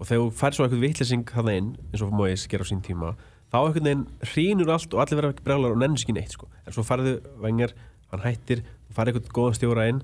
og 0.00 0.08
þegar 0.08 0.22
þú 0.22 0.30
fær 0.38 0.56
svo 0.56 0.64
eitthvað 0.64 0.84
vittlýsing 0.86 1.28
þarna 1.28 1.56
inn 1.60 1.74
eins 1.90 2.04
og 2.04 2.14
Mois 2.16 2.46
gera 2.48 2.64
á 2.64 2.70
sín 2.70 2.80
tíma 2.84 3.12
þá 3.50 3.58
einhvern 3.60 3.88
veginn 3.88 4.04
hrýnur 4.32 4.72
allt 4.72 4.94
og 4.94 5.02
allir 5.02 5.20
vera 5.20 5.32
breglar 5.44 5.74
og 5.74 5.80
nennir 5.80 6.00
ekki 6.00 6.14
neitt 6.16 6.36
sko. 6.36 6.48
en 6.64 6.74
svo 6.74 6.84
farðu 6.86 7.18
vengar, 7.42 7.74
hann 8.12 8.24
hættir 8.24 8.62
og 8.88 8.96
farið 8.96 9.18
eitthvað 9.18 9.36
góðan 9.36 9.58
stjóra 9.58 9.88
inn 9.90 10.00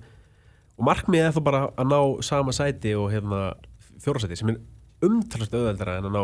og 0.76 0.88
markmiðið 0.90 1.30
er 1.30 1.36
þá 1.36 1.42
bara 1.46 1.62
að 1.72 1.92
ná 1.92 2.00
sama 2.28 2.52
sæti 2.56 2.92
og 2.98 3.08
hérna 3.14 3.40
fjórasæti 4.04 4.36
sem 4.36 4.52
er 4.52 4.60
umtalast 5.04 5.52
auðveldara 5.54 5.98
en 6.00 6.08
að 6.08 6.16
ná 6.16 6.22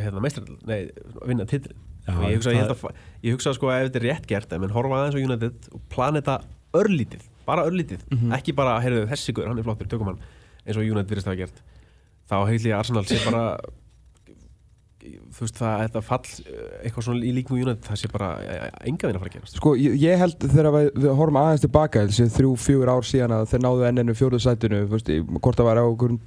hérna 0.00 0.20
meistar, 0.24 0.44
nei, 0.68 0.90
að 1.16 1.26
vinna 1.30 1.46
og 2.10 2.22
ég 2.30 2.36
hugsa, 2.40 2.52
ég, 2.54 2.70
að, 2.70 3.00
ég 3.26 3.34
hugsa 3.36 3.52
sko 3.56 3.68
að 3.70 3.80
ef 3.84 3.88
þetta 3.90 4.00
er 4.00 4.06
rétt 4.08 4.26
gert 4.30 4.52
menn 4.62 4.72
horfa 4.74 5.00
aðeins 5.00 5.16
á 5.18 5.24
United 5.24 5.68
og 5.76 5.82
plana 5.92 6.20
þetta 6.22 6.36
örlítið, 6.80 7.24
bara 7.46 7.64
örlítið 7.68 8.04
ekki 8.36 8.54
bara, 8.56 8.78
heyrðu 8.84 9.06
þessi 9.10 9.34
guður, 9.36 9.50
hann 9.52 9.58
er 9.58 9.66
flottur, 9.66 9.88
tökum 9.90 10.12
hann 10.12 10.20
eins 10.66 10.76
og 10.78 10.84
United 10.86 11.10
virðist 11.10 11.28
hafa 11.30 11.40
gert 11.42 11.60
þá 12.30 12.36
heil 12.46 12.60
ég 12.60 12.72
að 12.74 12.78
Arsenal 12.80 13.04
sé 13.10 13.18
bara 13.26 13.44
þú 15.00 15.46
veist 15.46 15.56
það, 15.56 15.78
þetta 15.86 16.00
fall 16.04 16.26
eh, 16.44 16.72
eitthvað 16.84 17.04
svona 17.06 17.24
í 17.24 17.30
líkum 17.32 17.56
United, 17.56 17.86
það 17.86 18.00
sé 18.02 18.10
bara 18.12 18.26
eh, 18.44 18.66
enga 18.90 19.08
veginn 19.08 19.16
að 19.16 19.22
fara 19.22 19.30
að 19.30 19.36
gerast. 19.38 19.56
Sko, 19.56 19.70
ég, 19.80 19.94
ég 20.02 20.20
held 20.20 20.44
þegar 20.44 20.68
við, 20.74 20.88
við 21.00 21.14
horfum 21.16 21.38
aðeins 21.40 21.62
tilbaka 21.64 22.02
þessi 22.10 22.26
þrjú, 22.34 22.50
fjögur 22.60 22.92
ár 22.92 23.06
síðan 23.08 23.32
að 23.38 23.46
þeir 23.54 23.62
náðu 23.64 23.86
enninu 23.88 24.16
fjóruð 24.18 24.42
sætinu, 24.44 24.82
þú 24.84 24.92
veist, 24.98 25.08
í- 25.14 25.22
hvort 25.38 25.56
það 25.62 25.68
var 25.70 25.80
á 25.80 25.84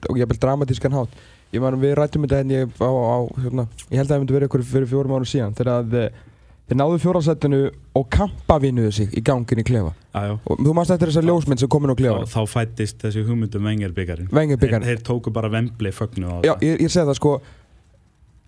og 0.10 0.18
ég 0.18 0.24
held 0.26 0.42
dramatískan 0.48 0.98
hátt 0.98 1.22
ég 1.54 1.64
man, 1.64 1.80
við 1.82 1.96
rættum 2.00 2.26
þetta 2.26 2.42
henni 2.42 2.62
á, 2.66 2.90
á 2.90 3.18
hérna, 3.44 3.66
ég 3.90 3.98
held 4.00 4.08
að 4.08 4.14
það 4.14 4.22
myndi 4.24 4.38
verið 4.38 4.50
ykkur 4.50 4.64
fyrir 4.74 4.90
fjórum 4.92 5.16
árum 5.18 5.30
síðan 5.30 5.56
þegar 5.58 5.72
að 5.80 5.98
eh, 6.00 6.22
þeir 6.70 6.80
náðu 6.80 7.00
fjóruð 7.04 7.26
sætinu 7.28 7.60
og 8.00 8.08
kampavinuðu 8.16 8.94
sig 8.98 9.18
í 9.20 9.24
gangin 9.26 9.62
í 9.62 9.66
klefa 9.68 9.92
Jájá. 10.14 10.38
og 10.48 10.64
þú 10.64 10.76
manst 10.78 10.94
eftir 10.96 11.12
þessar 11.12 11.28
ljósmynd 11.30 11.64
sem 11.64 11.72
komin 11.74 11.94
á 11.94 11.98
klefa 12.00 12.24
Þá, 12.24 12.34
þá 12.34 12.54
fættist 12.54 13.04
þessi 13.04 13.26
hugmyndum 13.28 13.68
vengar 13.68 13.94
byggarinn. 13.98 14.30
Wenger 14.34 14.62
bikarinn. 14.62 14.88
Þeir, 14.88 15.02
þeir 15.02 15.08
tóku 15.10 15.34
bara 15.36 15.52
vembli 15.54 15.92
fögnu 15.94 16.32
á 16.32 16.36
Já, 16.48 16.54
ég, 16.64 16.80
ég 16.86 16.90
segi 16.94 17.06
það 17.10 17.20
sko 17.20 17.34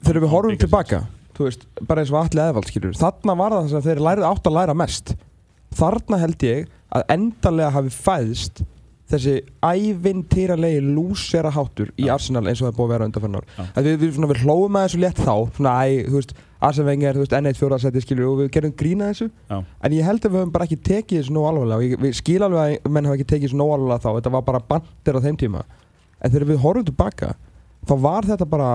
þegar 0.05 0.21
við 0.23 0.33
horfum 0.35 0.59
tilbaka 0.65 1.01
þú 1.35 1.49
veist, 1.49 1.65
bara 1.83 2.01
eins 2.03 2.13
og 2.13 2.21
allir 2.21 2.45
eðvald 2.47 2.69
skilur 2.71 2.95
þarna 2.99 3.35
var 3.41 3.57
það 3.57 3.71
sem 3.73 3.85
þeir 3.89 4.03
lærið 4.07 4.27
átt 4.29 4.49
að 4.49 4.57
læra 4.59 4.77
mest 4.77 5.15
þarna 5.75 6.21
held 6.21 6.45
ég 6.47 6.69
að 6.95 7.09
endanlega 7.17 7.73
hafi 7.75 7.91
fæðst 7.91 8.63
þessi 9.11 9.35
ævintýralegi 9.61 10.81
lúsera 10.81 11.51
háttur 11.53 11.91
í 12.01 12.07
Arsenal 12.09 12.47
eins 12.49 12.61
og 12.61 12.67
það 12.67 12.71
er 12.71 12.77
búið 12.79 12.87
að 12.87 12.93
vera 12.95 13.07
undanfann 13.09 13.37
ár. 13.37 13.45
Já. 13.53 13.65
að 13.75 13.89
við, 13.89 13.97
við, 14.01 14.19
við 14.31 14.41
hlóum 14.41 14.79
að 14.79 14.87
þessu 14.87 15.01
létt 15.03 15.21
þá 15.21 15.35
svona 15.57 15.73
æ, 15.77 15.85
þú 16.07 16.17
veist, 16.17 16.33
Arsene 16.65 16.87
Wenger, 16.89 17.17
þú 17.17 17.21
veist, 17.21 17.35
N1 17.37 17.59
fjóraðsæti 17.59 18.01
skilur 18.01 18.31
og 18.31 18.39
við 18.41 18.49
gerum 18.55 18.73
grína 18.79 19.11
þessu. 19.11 19.29
Já. 19.51 19.59
en 19.61 19.95
ég 19.95 20.09
held 20.09 20.25
að 20.25 20.33
við 20.33 20.41
höfum 20.41 20.55
bara 20.55 20.65
ekki 20.65 20.79
tekið 20.89 21.21
þessu 21.21 21.35
nóg 21.35 21.47
alvarlega 21.51 21.77
og 21.77 21.85
ég, 21.85 22.01
við 22.01 22.17
skil 22.17 22.39
alveg 22.47 22.79
að 22.81 22.95
menn 22.95 23.09
hafa 23.09 23.19
ekki 23.19 23.29
tekið 23.29 23.47
þessu 23.49 23.61
nóg 23.61 23.75
alvarlega 23.75 24.05
þá. 24.07 24.09
Þetta 24.17 24.33
var 24.33 24.45
bara 24.49 24.63
bandir 24.73 25.19
á 25.21 25.25
þeim 25.27 25.39
tíma. 25.43 25.63
En 26.17 26.33
þegar 26.33 26.49
við 26.49 26.61
horfum 26.65 26.89
tilbaka 26.89 27.31
þá 27.85 27.95
var 28.07 28.29
þetta 28.31 28.49
bara 28.49 28.73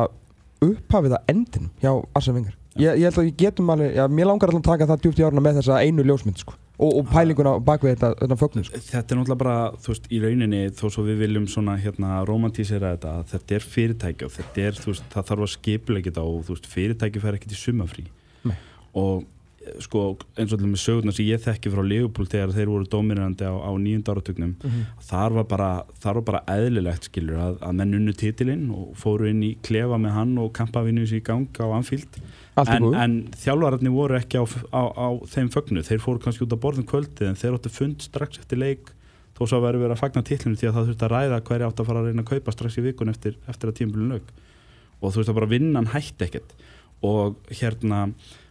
upphafið 0.62 1.18
að 1.18 1.34
endinum 1.34 1.70
hjá 1.82 1.92
Arsene 2.14 2.38
Wenger. 2.38 2.56
Ég, 2.78 3.00
ég 3.00 3.08
held 3.08 3.18
að 3.18 3.26
við 3.26 3.38
getum 3.40 3.70
alveg, 3.74 3.96
já, 3.98 4.04
mér 4.06 4.28
langar 4.30 4.52
alltaf 4.52 4.62
að 4.62 4.68
taka 4.68 4.86
það 4.92 5.00
djúpt 5.04 5.20
í 5.20 5.24
árna 5.26 5.42
með 5.42 5.56
þessa 5.58 5.80
einu 5.82 6.04
ljósmynd 6.06 6.38
sko. 6.38 6.54
Og, 6.80 6.94
og 7.00 7.10
pælinguna 7.10 7.56
bakvið 7.64 7.94
þetta, 7.94 8.10
þetta 8.22 8.38
fögnu 8.40 8.64
sko. 8.66 8.80
Þetta 8.86 9.14
er 9.14 9.20
náttúrulega 9.20 9.42
bara, 9.42 9.56
þú 9.84 9.92
veist, 9.92 10.06
í 10.08 10.20
rauninni 10.22 10.62
þó 10.78 10.84
svo 10.88 11.04
við 11.08 11.20
viljum 11.26 11.48
svona 11.50 11.76
hérna 11.80 12.22
romantísera 12.28 12.94
þetta, 12.94 13.16
þetta 13.34 13.58
er 13.58 13.68
fyrirtæki 13.74 14.28
og 14.28 14.32
þetta 14.38 14.64
er, 14.68 14.80
þú 14.80 14.94
veist, 14.94 15.10
það 15.12 15.28
þarf 15.32 15.46
að 15.46 15.52
skipulegja 15.56 16.12
þetta 16.12 16.24
og 16.30 16.46
þú 16.48 16.56
veist, 16.56 16.70
fyrirtæki 16.74 17.22
fer 17.24 17.38
ekki 17.38 17.52
til 17.52 17.60
sumafrí 17.60 18.06
og 19.00 19.26
sko, 19.84 20.02
eins 20.36 20.52
og 20.52 20.58
allir 20.58 20.72
með 20.72 20.82
sögurnar 20.82 21.16
sem 21.16 21.28
ég 21.28 21.42
þekki 21.44 21.72
frá 21.72 21.80
Leopold 21.86 22.30
þegar 22.32 22.52
þeir 22.56 22.70
voru 22.72 22.88
dominirandi 22.92 23.46
á, 23.46 23.54
á 23.54 23.70
nýjunda 23.78 24.14
áratugnum 24.14 24.52
þar 25.08 25.36
var 25.38 25.48
bara, 25.50 25.70
þar 26.02 26.20
var 26.20 26.26
bara 26.28 26.42
eðlilegt 26.56 27.08
skilur 27.08 27.40
að, 27.40 27.58
að 27.62 27.76
menn 27.80 27.96
unnu 28.00 28.14
titilinn 28.16 28.66
og 28.74 28.92
fóru 29.00 29.30
inn 29.30 29.42
í 29.46 29.54
klefa 29.66 29.98
með 30.02 30.16
hann 30.18 30.36
og 30.42 30.52
kampavinnu 30.56 31.06
sér 31.06 31.22
í 31.22 31.24
gang 31.30 31.48
á 31.62 31.66
í 31.80 32.00
en, 32.60 32.88
en 32.94 33.16
þjálfararnir 33.40 33.94
voru 33.94 34.18
ekki 34.18 34.42
á, 34.42 34.44
á, 34.74 34.82
á 34.90 35.08
þeim 35.32 35.48
fögnu, 35.54 35.84
þeir 35.86 36.02
fóru 36.02 36.20
kannski 36.20 36.44
út 36.44 36.52
að 36.56 36.64
borðum 36.66 36.88
kvöldið 36.90 37.30
en 37.30 37.38
þeir 37.40 37.56
áttu 37.56 37.72
fund 37.72 38.04
strax 38.04 38.42
eftir 38.42 38.60
leik 38.60 38.92
þó 39.38 39.46
svo 39.46 39.60
að 39.60 39.66
verið 39.70 39.86
verið 39.86 39.96
að 39.96 40.02
fagna 40.02 40.26
titlinu 40.26 40.58
því 40.60 40.68
að 40.68 40.74
það 40.76 40.88
þurfti 40.90 41.06
að 41.06 41.12
ræða 41.14 41.42
hverja 41.48 41.68
átt 41.70 41.80
að 41.80 41.86
fara 41.88 42.00
að 42.02 42.10
reyna 42.10 42.24
að 42.26 42.32
kaupa 42.34 42.52
strax 42.52 42.76
í 42.76 42.82
vikun 42.84 43.12
eftir, 43.12 43.38
eftir 43.48 43.70
að 43.70 43.78
tímbilinu 43.78 44.18
lög 44.18 44.32
og 45.00 45.12
þú 45.14 45.22
veist 45.22 45.32
að 45.32 45.38
bara 45.38 45.50
vinnan 45.50 45.90
hætti 45.94 46.26
ekkert. 46.26 46.54
Og 47.06 47.38
hérna 47.48 48.02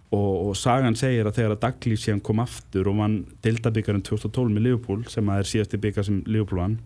og, 0.10 0.50
og 0.50 0.56
sagan 0.58 0.98
segir 0.98 1.28
að 1.30 1.38
þegar 1.38 1.56
að 1.56 1.62
Daglíf 1.66 2.02
síðan 2.02 2.24
kom 2.26 2.42
aftur 2.42 2.90
og 2.90 2.98
vann 3.02 3.20
Dildabíkarinn 3.46 4.06
2012 4.06 4.56
með 4.56 4.66
Liverpool 4.66 5.06
sem 5.12 5.30
að 5.30 5.44
er 5.44 5.52
síðasti 5.52 5.82
byggar 5.82 6.08
sem 6.08 6.24
Liverpool 6.26 6.64
vann 6.64 6.80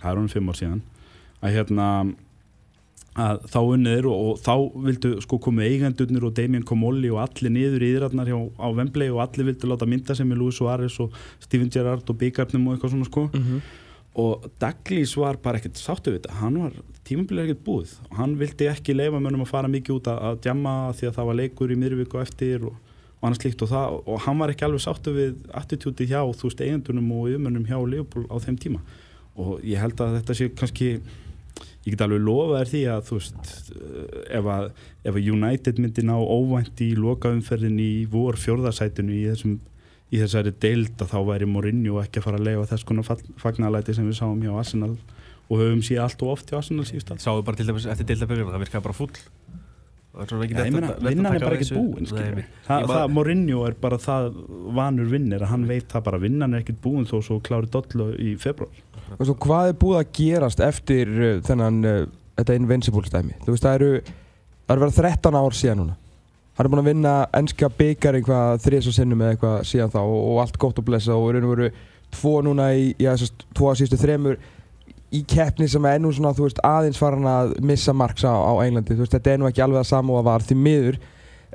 það 0.00 0.10
er 0.10 0.20
honum 0.20 0.32
fimm 0.32 0.50
ár 0.50 0.58
síðan 0.60 0.82
að 1.40 1.56
hérna 1.56 1.88
að 3.20 3.42
þá 3.50 3.58
unnið 3.60 4.06
og, 4.06 4.18
og 4.30 4.40
þá 4.40 4.54
vildu 4.86 5.10
sko 5.24 5.38
komið 5.42 5.66
eigendurnir 5.74 6.24
og 6.28 6.34
Damien 6.36 6.64
Comolli 6.66 7.10
og 7.10 7.20
allir 7.24 7.52
niður 7.52 7.84
í 7.84 7.92
yðratnar 7.96 8.30
hjá 8.30 8.38
á 8.38 8.66
Wembley 8.70 9.10
og 9.10 9.22
allir 9.24 9.50
vildu 9.50 9.70
láta 9.70 9.88
mynda 9.88 10.14
sem 10.16 10.28
með 10.30 10.44
Luis 10.44 10.60
Suárez 10.60 10.96
og 11.02 11.16
Steven 11.42 11.72
Gerrard 11.74 12.06
og 12.08 12.20
byggarnum 12.20 12.68
og 12.68 12.76
eitthvað 12.76 12.94
svona 12.94 13.08
sko 13.10 13.26
og 14.20 14.46
Douglas 14.62 15.16
var 15.18 15.38
bara 15.42 15.60
ekkert 15.60 15.80
sáttu 15.80 16.12
við 16.12 16.20
þetta, 16.20 16.38
hann 16.40 16.58
var 16.60 16.76
tímabilið 17.08 17.48
ekkert 17.48 17.64
búið. 17.66 17.94
Og 18.10 18.18
hann 18.20 18.36
vildi 18.40 18.68
ekki 18.70 18.96
leifa 18.96 19.20
mönnum 19.22 19.44
að 19.46 19.52
fara 19.52 19.70
mikið 19.72 19.96
út 19.96 20.10
að, 20.12 20.38
djamma 20.44 20.74
því 20.98 21.08
að 21.08 21.16
það 21.18 21.30
var 21.30 21.38
leikur 21.40 21.72
í 21.72 21.78
miðurvíku 21.80 22.18
og 22.18 22.26
eftir 22.26 22.66
og, 22.68 22.76
og 23.20 23.28
annars 23.28 23.44
líkt 23.46 23.64
og 23.64 23.72
það 23.72 23.96
og 24.00 24.20
hann 24.26 24.42
var 24.42 24.52
ekki 24.52 24.66
alveg 24.66 24.84
sáttu 24.84 25.16
við 25.16 25.32
attitúti 25.62 26.08
hjá 26.10 26.20
þú 26.24 26.50
veist 26.50 26.62
eigendunum 26.66 27.10
og 27.16 27.32
yfirmönnum 27.32 27.66
hjá 27.70 27.78
Leopold 27.94 28.30
á 28.30 28.36
þeim 28.44 28.60
tíma. 28.60 28.84
Og 29.40 29.58
ég 29.64 29.80
held 29.80 30.00
að 30.04 30.20
þetta 30.20 30.36
sé 30.36 30.50
kannski 30.58 30.92
ég 31.84 31.94
get 31.94 32.04
alveg 32.04 32.20
lofa 32.22 32.60
þér 32.60 32.70
því 32.70 32.82
að 32.92 33.04
þú 33.08 33.18
veist 33.18 33.50
eh, 33.72 34.38
ef 34.38 34.48
að, 34.52 34.66
ef 35.08 35.16
að 35.16 35.30
United 35.32 35.80
myndi 35.80 36.04
ná 36.04 36.14
óvænt 36.18 36.82
í 36.84 36.90
lokaumferðin 36.98 37.80
í 37.80 37.92
vor 38.12 38.36
fjórðasætinu 38.40 39.16
í 39.16 39.26
þessum 39.30 39.58
í 40.10 40.20
þessari 40.22 40.52
deild 40.62 40.96
að 41.04 41.12
þá 41.14 41.18
væri 41.30 41.46
Mourinho 41.50 42.00
ekki 42.02 42.20
að 42.20 42.26
fara 42.28 42.40
að 42.40 42.46
leifa 42.48 42.68
þess 42.72 42.88
konar 42.88 43.08
fagnalæti 43.40 43.94
sem 43.94 44.08
við 44.10 44.18
sáum 44.18 44.40
hjá 44.42 44.52
Arsenal. 44.58 44.96
Og 45.50 45.58
höfum 45.58 45.80
síðan 45.82 46.06
allt 46.06 46.22
og 46.22 46.32
oft 46.36 46.50
hjá 46.50 46.58
Arsenal 46.60 46.84
síðust 46.86 47.08
alls 47.10 47.24
Sáðu 47.26 47.42
bara 47.46 47.58
til 47.58 47.66
dæmis 47.66 47.86
eftir 47.90 48.06
dildabögurinn, 48.06 48.52
það 48.54 48.64
virkaði 48.66 48.84
bara 48.86 48.98
er 50.66 50.66
ég 50.66 50.72
neitt 50.72 50.74
meina, 50.74 50.94
vinnan 51.04 51.34
er 51.36 51.42
bara 51.44 51.54
við 51.54 51.60
ekkert 51.60 51.68
þessu. 51.70 51.80
búin 51.80 52.02
Nei, 52.02 52.10
skilur. 52.10 52.38
ég- 52.40 52.46
Þa, 52.66 52.74
ég 52.80 52.86
það, 52.86 52.88
bara- 52.90 53.08
Mourinho 53.14 53.66
er 53.66 53.74
bara 53.80 53.98
það 53.98 54.24
vanur 54.74 55.10
vinnir 55.10 55.40
að 55.42 55.50
hann 55.52 55.66
veit 55.68 55.88
það 55.88 56.04
bara 56.04 56.18
vinnan 56.18 56.54
er 56.54 56.60
ekkert 56.64 56.80
búin 56.82 57.06
þó 57.06 57.22
svo 57.22 57.40
klári 57.40 57.70
dollu 57.70 58.08
í 58.18 58.36
februar 58.38 58.74
og 59.18 59.26
svo 59.26 59.34
hvað 59.38 59.68
er 59.68 59.78
búið 59.78 60.00
að 60.00 60.12
gerast 60.18 60.60
eftir 60.60 61.08
uh, 61.08 61.40
þennan 61.46 61.84
uh, 61.84 62.06
þetta 62.36 62.54
Invincible 62.58 63.06
stæmi 63.06 63.34
þú 63.44 63.54
veist 63.54 63.62
það 63.64 63.74
eru 63.80 63.92
það 64.02 64.74
eru 64.74 64.84
verið 64.84 64.98
13 65.00 65.34
ár 65.40 65.56
síðan 65.60 65.80
núna 65.84 65.96
hann 66.60 66.68
er 66.68 66.72
búin 66.74 66.82
að 66.82 66.88
vinna 66.90 67.12
ennska 67.38 67.70
byggar 67.72 68.18
einhvað 68.18 68.58
þrís 68.66 68.88
og 68.90 68.92
sinnum 68.92 69.22
eða 69.24 69.32
eitthvað 69.32 69.60
síðan 69.70 69.92
þá 69.94 70.00
og, 70.02 70.18
og 70.28 70.40
allt 70.42 70.58
gott 70.60 70.80
og 70.82 70.84
blessa 70.84 71.14
og 71.16 71.30
raun 71.32 71.46
og 71.48 71.54
veru 71.54 71.68
tvo 72.12 72.32
núna 72.44 72.66
í, 72.76 72.90
já 73.00 73.14
þessast 73.14 73.46
tvo 73.56 73.70
að 73.70 73.78
síðustu 73.80 73.98
þremur 74.02 74.36
í 75.16 75.22
keppni 75.24 75.70
sem 75.72 75.86
er 75.88 76.02
nú 76.04 76.10
svona 76.12 76.34
þú 76.36 76.44
veist 76.50 76.60
aðeins 76.68 77.00
farin 77.00 77.30
að 77.30 77.54
missa 77.64 77.94
marks 77.96 78.26
á, 78.28 78.36
á 78.36 78.52
Englandi. 78.60 78.92
Þú 78.92 79.06
veist 79.06 79.16
þetta 79.16 79.32
er 79.32 79.40
nú 79.40 79.48
ekki 79.48 79.64
alveg 79.64 79.80
að 79.80 79.94
að 79.96 80.28
var 80.28 80.44
því 80.44 80.58
miður 80.66 81.00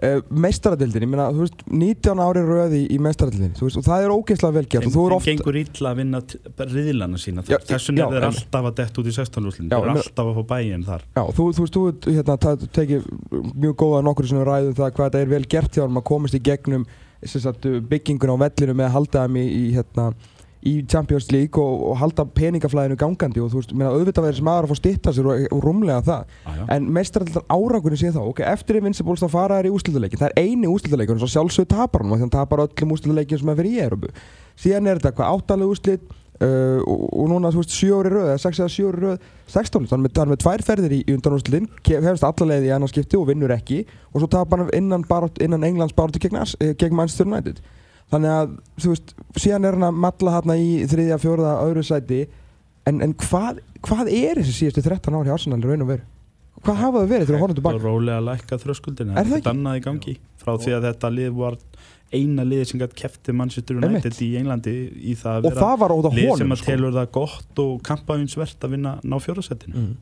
uh, 0.04 0.20
meistaradildin, 0.46 1.06
ég 1.06 1.12
meina 1.12 1.28
þú 1.32 1.46
veist 1.46 1.64
19 1.72 2.22
ári 2.26 2.44
röði 2.46 2.82
í 2.92 3.00
meistaradildin 3.04 3.54
veist 3.60 3.80
og 3.80 3.86
það 3.88 4.06
er 4.06 4.14
ógeðslega 4.16 4.58
vel 4.58 4.66
gert 4.66 4.84
þeim, 4.84 4.90
og 4.90 4.96
þú 4.96 5.06
er 5.06 5.14
þeim 5.14 5.18
ofta 5.20 5.32
gengur 5.32 5.60
illa 5.62 5.92
að 5.94 6.02
vinna 6.02 6.22
riðlana 6.76 7.22
sína 7.22 7.46
Já, 7.48 7.58
þessum 7.72 8.00
er 8.02 8.12
þeir 8.12 8.20
en- 8.22 8.30
alltaf 8.32 8.70
að 8.72 8.76
detta 8.82 9.02
út 9.02 9.10
í 9.10 9.16
16 9.16 9.50
úrslun 9.52 9.72
þeir 9.72 9.90
en- 9.90 10.02
alltaf 10.04 10.26
að 10.32 10.38
fá 10.40 10.44
bæinn 10.52 10.86
þar. 10.90 11.08
Já, 11.16 11.24
þú, 11.38 11.48
þú 11.56 11.66
veist, 11.66 11.80
þú 11.80 12.16
hérna, 12.20 12.38
það 12.46 12.68
tekið 12.80 13.10
mjög 13.56 13.76
góða 13.84 14.04
nokkur 14.10 14.28
sem 14.32 14.44
ræðum 14.46 14.78
það 14.78 14.94
hvað 14.96 15.10
þetta 15.10 15.22
er 15.26 15.34
vel 15.36 15.46
gert 15.56 15.72
hjá 15.80 15.86
að 15.86 16.04
komast 16.12 16.36
í 16.36 16.44
gegnum 16.44 16.86
sagt, 17.26 17.66
byggingun 17.90 18.36
á 18.36 18.38
vellinu 18.46 18.76
með 18.78 18.90
að 18.90 18.96
halda 19.00 19.26
þeim 19.26 19.38
í, 19.40 19.46
í, 19.46 19.64
hérna, 19.76 20.10
í 20.66 20.74
Champions 20.90 21.30
League 21.34 21.62
og, 21.62 21.84
og 21.92 22.00
halda 22.02 22.26
peningaflæðinu 22.38 22.98
gangandi 23.00 23.44
og 23.44 23.52
þú 23.54 23.62
veist, 23.62 23.76
meina, 23.76 23.92
auðvitað 23.94 24.28
verður 24.28 24.40
sem 24.40 24.50
aðra 24.54 24.70
að 24.70 24.74
fá 24.74 24.80
stitta 24.82 25.14
sér 25.16 25.30
og, 25.30 25.46
og 25.54 25.62
rúmlega 25.66 26.00
það. 26.08 26.34
Já. 26.46 26.64
en 26.76 26.90
meistaraldar 26.96 27.46
árangunni 27.54 28.00
sé 28.02 28.14
þá, 28.16 28.22
ok, 28.26 28.42
eftir 28.50 28.80
Invincibles 28.82 29.22
þá 29.22 29.30
fara 29.36 29.60
þær 29.60 29.70
í 29.70 29.76
úrslutaleikin, 29.76 30.22
það 30.24 30.34
er 30.34 30.50
eini 30.50 30.72
úrslutaleikin 30.72 31.20
og 31.20 31.24
svo 31.24 31.32
sjálfsög 31.36 31.70
tapar 31.70 32.02
hann, 32.02 32.16
þannig 32.16 32.26
að 32.26 32.26
hann 32.26 32.36
tapar 32.40 32.66
öllum 32.66 32.96
úrslutaleikin 32.98 33.42
sem 33.42 33.54
er 33.54 33.60
fyrir 33.62 33.76
í 33.76 33.86
Európu 33.86 34.14
síðan 34.60 34.90
er 34.90 35.02
þetta 35.02 35.16
hvað 35.18 35.34
áttalega 35.36 35.72
úrslit 35.72 36.06
uh, 36.06 36.80
og, 36.82 37.06
og 37.12 37.30
núna 37.32 37.52
þú 37.54 37.62
veist 37.62 37.76
7 37.76 37.92
ári 38.00 38.12
röð 38.14 38.28
eða 38.32 38.42
6 38.46 38.62
eða 38.62 38.74
7 38.76 38.90
ári 38.90 39.04
röð 39.04 39.30
16 39.54 39.88
hann 39.92 40.00
er 40.00 40.04
með, 40.06 40.18
hann 40.18 40.28
er 40.28 40.34
með 40.34 40.44
tvær 40.44 40.66
ferðir 40.70 40.96
í, 40.96 41.00
í 41.04 41.16
undanúrslutin 41.16 41.70
hefist 41.86 42.28
alla 42.28 42.50
leið 42.52 42.68
í 42.70 42.74
annan 42.76 42.92
skipti 42.92 43.20
og 43.20 43.28
vinnur 43.30 43.54
ekki. 43.56 43.84
Og 44.14 44.24
svo 44.24 44.30
tapar 44.32 44.64
hann 44.64 44.72
innan, 44.76 45.06
innan 45.44 45.68
Englands 45.68 45.96
baráttu 45.96 46.22
gegn, 46.24 46.40
eh, 46.42 46.74
gegn 46.80 46.96
Manchester 46.98 47.28
United 47.28 47.62
þannig 48.14 48.34
að 48.34 48.58
þú 48.82 48.92
veist 48.94 49.14
síðan 49.42 49.70
er 49.70 49.78
hann 49.78 49.88
að 49.90 50.02
matla 50.06 50.36
hérna 50.38 50.58
í 50.62 50.74
þriðja, 50.90 51.22
fjóraða, 51.24 51.56
öðru 51.70 51.86
sæti. 51.86 52.20
En, 52.86 53.02
en 53.02 53.16
hvað, 53.18 53.64
hvað 53.86 54.12
er 54.14 54.42
þessi 54.42 54.60
síðustu 54.60 54.86
13 54.86 55.18
ári 55.18 55.34
Arsenal 55.34 55.62
í 55.62 55.66
raun 55.66 55.86
og 55.86 55.92
veru? 55.94 56.06
Hvað 56.66 56.80
hafa 56.82 57.02
þau 57.02 57.10
verið 57.12 57.28
þegar 57.30 57.42
horfum 57.42 57.54
og 57.54 57.60
tilbaka 57.60 57.82
rólega 57.84 58.22
að 58.22 58.28
lækka 58.30 58.58
þröskuldina. 58.62 59.14
Er 59.14 59.28
það 59.28 59.36
þetta 59.36 59.52
er 59.52 59.58
annað 59.58 59.78
í 59.78 59.84
gangi. 59.86 60.16
Frá 60.42 60.52
því 60.62 60.76
að 60.78 60.88
þetta 60.90 61.12
lið 61.14 61.36
var 61.38 61.58
eina 62.14 62.46
lið 62.46 62.64
sem 62.70 62.82
gætt 62.82 62.96
kefti 62.98 63.36
Manchester 63.36 63.78
United 63.80 64.08
Einmitt. 64.12 64.22
í 64.24 64.30
Englandi 64.40 64.74
í 65.12 65.16
það 65.20 65.50
að 65.50 65.50
og 65.50 66.06
það 66.06 66.18
lið 66.20 66.32
sem 66.40 66.54
að 66.54 66.62
sko. 66.62 66.70
telur 66.70 66.96
það 66.96 67.08
gott 67.18 67.62
og 67.64 67.72
kampaðinsvert 67.86 68.68
að 68.68 68.76
vinna 68.76 68.94
ná 69.04 69.18
fjórasettinu 69.24 69.76
mm. 69.82 69.96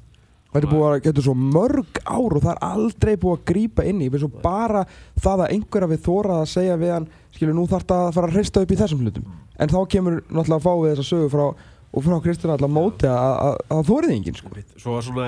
Þetta 0.53 0.67
er 0.67 0.71
búið 0.71 0.87
að 0.87 1.03
geta 1.07 1.25
svo 1.25 1.33
mörg 1.33 1.99
ár 2.05 2.37
og 2.37 2.43
það 2.43 2.51
er 2.53 2.63
aldrei 2.67 3.13
búið 3.17 3.37
að 3.39 3.45
grípa 3.49 3.85
inn 3.89 4.01
í. 4.05 4.09
Við 4.13 4.23
svo 4.23 4.31
bara 4.43 4.83
það 5.17 5.45
að 5.45 5.53
einhver 5.55 5.85
að 5.87 5.93
við 5.95 6.03
þórað 6.05 6.41
að 6.43 6.51
segja 6.53 6.79
við 6.81 6.93
hann 6.93 7.07
skilur 7.33 7.57
nú 7.57 7.67
þarf 7.71 7.87
það 7.89 8.03
að 8.07 8.17
fara 8.17 8.29
að 8.29 8.37
hrista 8.37 8.63
upp 8.63 8.73
í 8.73 8.79
þessum 8.83 9.01
hlutum. 9.03 9.31
En 9.57 9.73
þá 9.73 9.79
kemur 9.89 10.19
náttúrulega 10.29 10.59
að 10.59 10.67
fá 10.67 10.73
við 10.73 10.93
þessa 10.93 11.07
sögu 11.09 11.31
frá 11.33 11.45
og 11.93 12.05
frá 12.05 12.15
Kristján 12.25 12.53
alltaf 12.55 12.73
móti 12.73 13.09
að, 13.09 13.31
að, 13.31 13.55
að 13.67 13.79
það 13.79 13.89
þórið 13.89 14.13
enginn 14.15 14.37
sko. 14.39 14.53
Svo 14.81 14.95
var 14.95 15.05
svona, 15.07 15.27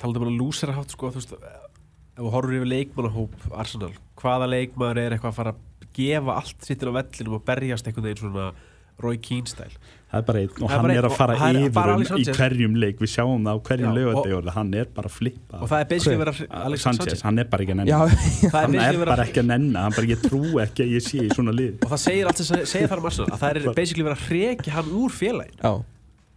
talaðu 0.00 0.22
um 0.22 0.28
að 0.28 0.40
lúsera 0.40 0.74
hátt 0.76 0.92
sko, 0.92 1.12
þú 1.12 1.22
veist, 1.22 1.32
ef 2.12 2.18
þú 2.18 2.32
horfur 2.34 2.56
yfir 2.58 2.70
leikmannahóp 2.72 3.46
Arsenal, 3.62 3.92
hvaða 4.20 4.50
leikmaður 4.52 5.00
er 5.00 5.16
eitthvað 5.16 5.32
að 5.32 5.38
fara 5.38 5.54
að 5.54 5.88
gefa 5.96 6.36
allt 6.36 6.68
sitt 6.68 6.84
inn 6.84 6.92
á 6.92 6.98
vellinum 6.98 7.38
og 7.38 7.46
berjast 7.48 7.88
einhvern 7.88 8.08
veginn 8.08 8.20
svona 8.20 8.50
Roy 9.02 9.18
Keane 9.24 9.48
stæl 9.48 9.72
það 10.12 10.18
er 10.20 10.26
bara 10.28 10.40
einn 10.42 10.50
og 10.52 10.56
Það 10.58 10.64
er 10.64 10.72
hann 10.72 10.84
bara 10.84 10.96
er 10.98 11.06
að 11.08 11.14
fara 11.16 11.36
það 11.40 11.58
yfir 11.62 11.92
um 11.92 12.02
í 12.20 12.24
hverjum 12.36 12.74
leik. 12.82 12.98
Við 13.00 13.12
sjáum 13.12 13.46
það 13.46 13.56
á 13.56 13.60
hverjum 13.68 13.94
lögadegi 13.96 14.54
hann 14.56 14.74
er 14.76 14.90
bara 14.98 15.08
að 15.08 15.16
flippa. 15.16 15.60
Og 15.62 15.70
það 15.70 15.84
er 15.84 15.88
basically 15.92 16.18
Hver? 16.18 16.32
verið 16.32 16.42
að 16.42 16.66
Alex 16.68 16.86
Sanchez, 16.86 17.24
hann 17.24 17.40
er 17.40 17.48
bara 17.52 17.64
ekki 17.64 17.76
að 17.76 17.80
það 17.86 18.58
er 18.58 18.58
hann 18.58 18.76
er 18.82 19.00
bara 19.02 19.16
að 19.16 19.24
ekki 19.24 19.42
að 19.42 19.48
nenni 19.52 19.86
hann 19.86 19.96
bara 19.96 20.12
ég 20.12 20.26
trú 20.26 20.42
ekki 20.66 20.84
að 20.84 20.92
ég 20.98 21.06
sé 21.06 21.24
í 21.24 21.32
svona 21.32 21.56
lið. 21.56 21.80
Og 21.80 21.94
það 21.94 22.04
segir 22.04 22.28
allt 22.28 22.42
sem 22.42 22.66
segir 22.74 22.92
þar 22.92 23.02
um 23.02 23.08
Arsenal 23.08 23.32
að 23.32 23.42
það 23.46 23.62
er 23.62 23.78
basically 23.80 24.06
verið 24.08 24.20
að 24.20 24.28
hreki 24.28 24.76
hann 24.76 24.92
úr 25.00 25.16
félagin 25.16 25.56
já, 25.62 25.72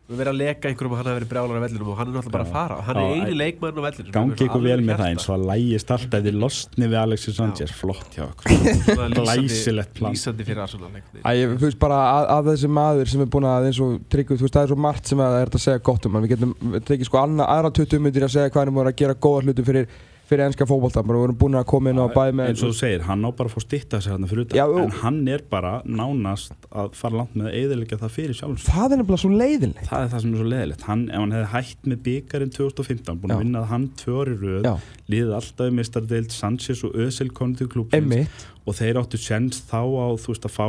við 0.06 0.20
verið 0.20 0.30
að 0.30 0.38
leka 0.38 0.70
einhverjum 0.70 0.94
að 0.94 1.00
hann 1.00 1.08
hafi 1.10 1.18
verið 1.18 1.30
brjálar 1.32 1.58
á 1.58 1.62
vellinum 1.66 1.88
og 1.90 1.96
hann 1.98 2.10
er 2.10 2.14
náttúrulega 2.14 2.36
bara 2.36 2.46
að 2.46 2.52
fara. 2.54 2.76
Hann 2.86 3.00
er 3.02 3.14
eini 3.16 3.38
leikmann 3.40 3.80
á 3.80 3.84
vellinum. 3.86 4.12
gangi 4.14 4.46
ykkur 4.46 4.62
vel 4.66 4.84
með 4.86 5.00
það 5.02 5.10
eins 5.10 5.26
og 5.26 5.34
að 5.36 5.46
lægist 5.50 5.94
alltaf 5.96 6.26
þið 6.28 6.38
losni 6.44 6.90
við 6.92 7.00
Alexis 7.02 7.40
Sanchez. 7.40 7.74
Flott 7.80 8.18
hjá 8.18 8.26
okkur 8.28 8.52
Glæsilegt 9.18 9.94
plan. 9.98 10.14
lýsandi 10.14 10.46
fyrir 10.46 10.62
Arsenal 10.62 10.92
ég, 10.94 11.56
veist 11.64 11.82
bara 11.82 12.00
að, 12.12 12.30
að 12.36 12.52
þessi 12.52 12.72
maður 12.78 13.14
sem 13.16 13.26
er 13.26 13.32
búin 13.34 13.50
að 13.50 13.70
eins 13.72 13.82
og 13.82 13.96
tryggja, 14.14 14.38
þú 14.38 14.46
veist 14.46 14.58
það 14.60 14.68
er 14.68 14.74
svo 14.74 14.82
margt 14.86 15.10
sem 15.10 15.24
að 15.26 15.34
það 15.34 15.46
er 15.46 15.54
að 15.56 15.66
segja 15.66 15.86
gott 15.90 16.06
um 16.06 16.18
hann, 16.20 16.28
við 16.28 16.36
getum 16.36 16.56
tekið 16.86 17.10
sko 17.10 17.22
anna, 17.24 17.50
aðra 17.56 17.74
20 17.82 18.06
myndir 18.06 18.28
að 18.28 18.36
segja 18.36 18.54
hvað 18.54 18.62
hann 18.62 18.74
er 18.74 18.78
búin 18.78 18.92
að 18.92 19.00
gera 19.02 19.18
góða 19.26 19.46
hluti 19.48 19.66
fyrir, 19.66 19.90
fyrir 20.26 20.46
ennska 20.48 20.66
fókbalta, 20.66 21.04
bara 21.06 21.20
við 21.20 21.26
erum 21.30 21.38
búin 21.38 21.58
að 21.60 21.66
koma 21.70 21.92
inn 21.94 22.00
á 22.02 22.08
bæði 22.10 22.34
með 22.40 22.48
eins 22.50 22.64
og 22.66 22.72
þú 22.72 22.78
segir, 22.80 23.04
hann 23.06 23.22
á 23.26 23.30
bara 23.38 23.50
að 23.50 23.54
fá 23.56 23.62
stitta 23.66 24.00
sig 24.02 24.12
hann 24.16 24.28
fyrir 24.32 24.48
jú. 24.58 24.80
en 24.82 24.92
hann 25.04 25.20
er 25.28 25.44
bara 25.50 25.74
nánast 25.86 26.54
að 26.72 26.92
fara 26.98 27.20
langt 27.22 27.36
með 27.38 27.52
að 27.52 27.58
eðilegja 27.62 28.00
það 28.02 28.14
fyrir 28.18 28.34
sjálf 28.40 28.66
það 28.66 28.92
er 28.96 29.02
nefnilega 29.04 29.22
svo 29.22 29.32
leiðinlegt. 29.36 29.90
Það 29.92 30.04
er 30.06 30.12
það 30.16 30.22
sem 30.26 30.34
er 30.34 30.42
svo 30.42 30.50
leðilegt 30.56 30.86
hann, 30.90 31.06
ef 31.10 31.20
hann 31.22 31.36
hefði 31.38 31.52
hætt 31.56 31.90
með 31.94 32.04
byggarinn 32.10 32.54
2015 32.58 33.22
búin 33.22 33.30
Já. 33.30 33.36
að 33.38 33.44
vinna 33.46 33.66
hann 33.70 33.88
tvö 34.02 34.20
ári 34.26 34.36
röð 34.42 34.70
liðið 35.14 35.34
alltaf 35.40 35.70
í 35.72 35.76
mistardeild 35.80 36.32
Sanchez 36.34 36.84
og 36.84 36.96
Özil 37.06 37.30
komið 37.32 37.58
til 37.62 37.68
klúbsins 37.76 38.02
Emmitt 38.02 38.48
og 38.66 38.74
þeir 38.82 38.98
áttu 39.04 39.18
sjens 39.22 39.62
þá 39.70 39.78
á 39.86 40.08
þú 40.18 40.34
veist 40.34 40.50
að 40.50 40.56
fá 40.58 40.68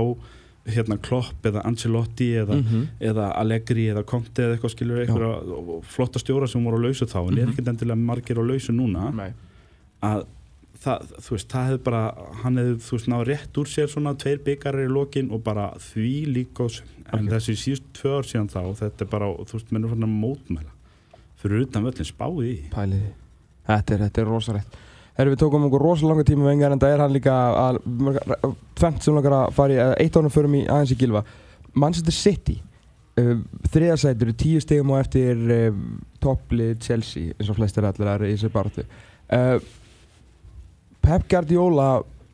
hérna 0.67 0.97
Klopp 0.99 1.45
eða 1.47 1.61
Ancelotti 1.63 2.33
eða, 2.43 2.57
Mhm. 2.59 2.87
eða 2.99 3.29
Allegri 3.39 3.85
eða 3.93 4.03
Conte 4.05 4.43
eða 4.43 4.57
eitthvað 4.59 4.73
skilur 4.75 4.99
eitthvað 5.05 5.85
flotta 5.87 6.19
stjóra 6.19 6.49
sem 6.51 6.65
voru 6.65 6.81
á 6.83 6.91
lausu 6.91 7.07
þá. 7.07 7.21
En 7.31 7.39
er 7.39 7.47
ekkert 7.53 7.69
endilega 7.71 7.95
margir 8.03 8.35
á 8.35 8.43
lausu 8.43 8.75
núna. 8.75 9.15
Nei. 9.15 9.31
Að 10.07 10.25
það, 10.87 11.13
þú 11.25 11.37
veist, 11.37 11.51
það 11.53 11.69
hefði 11.71 11.83
bara 11.89 12.03
hann 12.43 12.61
hefði, 12.61 12.79
þú 12.87 12.97
veist, 12.97 13.11
náð 13.13 13.27
rétt 13.31 13.61
úr 13.61 13.71
sér 13.73 13.93
svona 13.93 14.15
tveir 14.23 14.41
byggarir 14.47 14.89
í 14.89 14.95
lokin 14.97 15.31
og 15.35 15.45
bara 15.47 15.69
því 15.91 16.15
líka 16.33 16.67
ás, 16.67 16.81
en 17.17 17.31
þessi 17.33 17.59
síðust 17.61 17.93
tvö 17.97 18.17
ár 18.19 18.29
síðan 18.29 18.51
þá, 18.53 18.63
þetta 18.83 19.07
er 19.07 19.13
bara, 19.13 19.31
þú 19.43 19.59
veist, 19.59 19.71
mennur 19.75 19.95
fann 19.95 20.09
að 20.09 20.19
mótmæla 20.25 20.75
fyrir 21.41 21.67
utan 21.67 21.87
völlin 21.87 22.09
spáði 22.09 22.51
í 22.51 22.59
Pæliði 22.73 23.15
Þetta 23.67 23.95
er, 23.97 24.03
þetta 24.07 24.23
er 24.23 24.29
rosalegt. 24.31 24.77
Herru, 25.17 25.33
við 25.33 25.41
tókum 25.41 25.65
einhver 25.67 25.83
rosalega 25.83 26.13
langa 26.13 26.29
tíma 26.29 26.45
með 26.45 26.53
engar 26.55 26.75
en 26.75 26.81
það 26.83 26.93
er 26.93 27.03
hann 27.03 27.15
líka 27.15 27.35
að 27.59 27.79
tvent 28.77 29.07
sem 29.07 29.17
langar 29.17 29.37
að 29.39 29.55
fara 29.57 29.75
í, 29.75 29.79
eða 29.81 29.97
eitt 30.05 30.19
ánum 30.19 30.35
förum 30.35 30.57
í 30.59 30.61
aðeins 30.69 30.93
í 30.93 30.99
gilva 31.01 31.23
Manchester 31.73 32.15
City 32.15 32.57
uh, 33.21 33.33
þriðasætur, 33.73 34.35
tíu 34.37 34.61
stegum 34.63 34.93
á 34.93 35.01
eftir 35.01 35.41
uh, 35.41 35.81
topplið 36.23 36.77
Chelsea 36.85 37.33
eins 37.33 37.51
og 37.51 37.59
flestir 37.59 37.89
allir 37.89 38.13
aðra 38.13 38.29
í 38.29 38.37
þessu 38.37 38.53
baráttu. 38.53 38.85
Uh, 39.33 39.57
Pep 41.07 41.29
Guardiola 41.31 41.91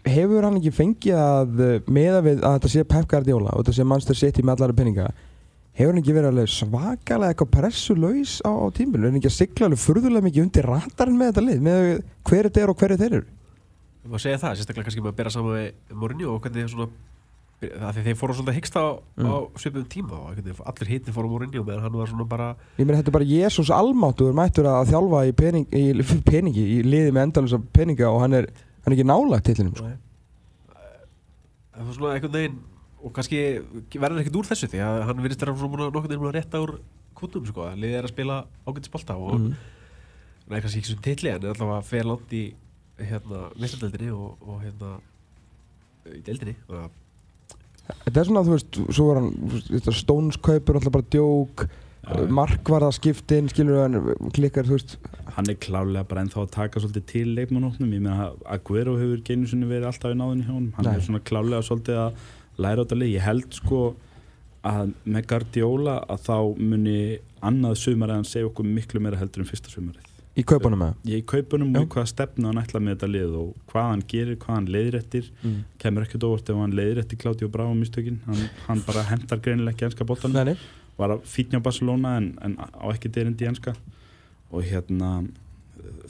hefur 0.09 0.47
hann 0.47 0.57
ekki 0.57 0.73
fengið 0.73 1.19
að 1.21 1.61
uh, 1.61 1.75
meða 1.93 2.23
við 2.25 2.41
að 2.41 2.55
þetta 2.57 2.71
sé 2.73 2.85
Pep 2.89 3.11
Guardiola 3.11 3.53
og 3.53 3.61
þetta 3.61 3.77
sé 3.77 3.85
Manchester 3.85 4.19
City 4.19 4.45
með 4.45 4.55
allari 4.55 4.77
penninga 4.79 5.11
hefur 5.77 5.93
hann 5.93 6.01
ekki 6.01 6.15
verið 6.17 6.41
svakalega 6.53 7.35
eitthvað 7.35 7.53
pressulaus 7.53 8.39
á, 8.45 8.49
á 8.49 8.67
tímbilinu 8.73 9.09
er 9.09 9.13
hann 9.13 9.21
ekki 9.21 9.31
að 9.31 9.37
sigla 9.37 9.69
alveg 9.69 9.83
furðulega 9.83 10.27
mikið 10.27 10.47
undir 10.47 10.69
ratarinn 10.73 11.21
með 11.21 11.31
þetta 11.31 11.45
lið 11.51 11.63
með 11.69 11.87
hverju 12.29 12.53
er 12.63 12.73
og 12.73 12.81
hverju 12.81 13.01
þeir 13.03 13.17
eru? 13.21 13.31
Við 14.03 14.13
má 14.13 14.19
segja 14.25 14.41
það, 14.43 14.57
sérstaklega 14.59 14.89
kannski 14.89 15.05
með 15.05 15.13
að 15.13 15.19
bera 15.21 15.33
saman 15.37 15.59
með 15.59 15.97
Mourinho 16.01 16.33
og 16.33 16.43
hvernig 16.47 16.73
svona 16.73 16.89
það 17.63 17.95
því 17.97 18.03
þeir 18.07 18.17
fóru 18.19 18.35
svolítið 18.37 18.53
að 18.53 18.59
hyggsta 18.59 18.81
á, 18.83 18.91
Mm. 19.17 19.27
á 19.31 19.37
svipum 19.63 19.85
tíma 19.93 20.13
og 20.19 20.27
einhvern 20.33 20.47
veginn 20.51 20.67
allir 20.73 20.89
hittin 20.93 21.15
fóru 21.15 21.29
á 21.29 21.33
Mourinho 21.33 21.65
meðan 21.65 21.83
hann 21.87 21.93
var 22.01 22.07
svona 22.11 22.27
bara 22.29 22.49
ég 22.79 22.87
meina 22.87 22.99
þetta 23.03 23.13
er 23.13 23.17
bara 23.19 23.31
Jésús 23.33 23.71
almáttuður 23.71 24.35
mættur 24.35 24.67
að 24.67 24.91
þjálfa 24.93 25.21
í, 25.29 25.33
pening, 25.33 25.67
í 25.71 26.23
peningi 26.27 26.65
í 26.79 26.83
liði 26.83 27.13
með 27.15 27.23
endalins 27.29 27.55
af 27.55 27.67
peninga 27.73 28.11
og 28.11 28.21
hann 28.25 28.35
er, 28.35 28.49
hann 28.83 28.93
er 28.93 28.97
ekki 28.99 29.07
nálagt 29.07 29.45
tillinum 29.47 29.75
sko. 29.77 29.91
það 31.73 31.87
var 31.87 31.95
svona 31.97 32.15
einhvern 32.17 32.33
veginn 32.37 32.59
og 33.03 33.13
kannski 33.17 33.39
verður 33.99 34.21
ekkert 34.23 34.37
úr 34.39 34.47
þessu 34.51 34.69
því 34.71 34.83
að 34.87 35.03
hann 35.09 35.23
virðist 35.25 35.43
að 35.43 35.53
nokkurn 35.53 36.09
veginn 36.09 36.23
búin 36.23 36.31
að 36.33 36.37
rétta 36.39 36.61
úr 36.63 36.75
kútum 37.19 37.47
sko, 37.47 37.65
að 37.71 37.79
liðið 37.83 37.99
er 37.99 38.07
að 38.09 38.13
spila 38.15 38.37
ágættisbolta 38.67 39.17
og 39.19 39.39
Mhm. 39.41 39.55
Nei, 40.51 40.61
kannski 40.61 40.81
ekki 40.83 40.91
svona 40.91 41.03
tilli 41.07 41.31
en 41.31 41.45
er 41.45 41.53
allavega 41.55 41.85
fer 41.87 42.05
langt 42.05 42.33
í 42.35 42.53
hérna, 42.99 43.53
þetta 47.89 48.21
er 48.21 48.29
svona 48.29 48.45
þú 48.47 48.57
veist 48.57 48.83
svo 48.89 49.07
var 49.09 49.23
hann 49.23 49.97
stónskaupur 50.03 50.79
alltaf 50.79 50.95
bara 50.95 51.09
djók 51.15 51.65
Já. 52.03 52.27
markvarða 52.35 52.91
skiptin 52.97 53.51
skilur 53.51 53.85
hann 53.85 54.31
klikkar 54.35 54.67
þú 54.67 54.79
veist. 54.79 54.97
Hann 55.37 55.49
er 55.49 55.59
klálega 55.63 56.05
bara 56.09 56.25
ennþá 56.25 56.43
að 56.43 56.55
taka 56.57 56.83
svolítið 56.83 57.05
til 57.09 57.27
leikmannóknum, 57.37 57.93
ég 57.95 58.03
meina 58.03 58.33
Aguero 58.51 58.97
hefur 59.01 59.23
geinu 59.25 59.49
sinni 59.49 59.69
verið 59.71 59.89
alltaf 59.93 60.13
í 60.13 60.19
náðunni 60.19 60.47
hjá 60.49 60.53
honum. 60.53 60.73
Hann 60.77 60.89
Nei. 60.89 60.97
er 60.99 61.07
svona 61.07 61.23
klálega 61.25 61.63
svolítið 61.69 62.01
að 62.03 62.25
læra 62.59 62.83
á 62.83 62.85
þetta 62.85 62.99
leik, 62.99 63.13
ég 63.15 63.27
held 63.29 63.57
sko 63.57 63.83
að 64.67 64.95
með 65.05 65.29
Guardiola 65.31 65.99
að 66.11 66.27
þá 66.27 66.37
muni 66.59 66.99
annað 67.43 67.79
sumar 67.83 68.13
en 68.13 68.21
hann 68.21 68.29
segja 68.29 68.51
okkur 68.51 68.67
miklu 68.67 69.03
meira 69.03 69.19
heldur 69.19 69.43
en 69.43 69.49
fyrsta 69.49 69.73
sumarið 69.73 70.12
í 70.37 70.45
kaupunum 70.49 70.81
með 70.81 71.11
ég 71.11 71.23
í 71.23 71.27
kaupunum 71.29 71.75
og 71.81 71.89
hvaða 71.93 72.11
stefnu 72.13 72.49
hann 72.49 72.61
ætla 72.63 72.81
með 72.81 72.97
þetta 72.97 73.11
lið 73.11 73.35
og 73.41 73.51
hvað 73.73 73.89
hann 73.91 74.05
gerir, 74.13 74.39
hvað 74.43 74.59
hann 74.59 74.71
leiðrættir 74.77 75.29
mm. 75.43 75.59
kemur 75.83 76.07
ekkert 76.07 76.29
óvart 76.29 76.53
ef 76.53 76.63
hann 76.63 76.77
leiðrætti 76.79 77.19
Claudio 77.21 77.51
Bravo 77.53 77.75
mistökin, 77.77 78.21
hann, 78.29 78.47
hann 78.69 78.85
bara 78.87 79.05
hendar 79.11 79.43
greinilega 79.45 79.77
ekki 79.77 79.91
enska 79.91 80.33
nei. 80.33 80.57
var 80.97 81.17
að 81.17 81.27
fítja 81.29 81.61
á 81.61 81.67
Barcelona 81.67 82.17
en, 82.21 82.33
en 82.43 82.57
á 82.61 82.87
ekki 82.93 83.13
derindi 83.13 83.49
enska. 83.49 83.75
Og 84.53 84.65
hérna 84.69 85.23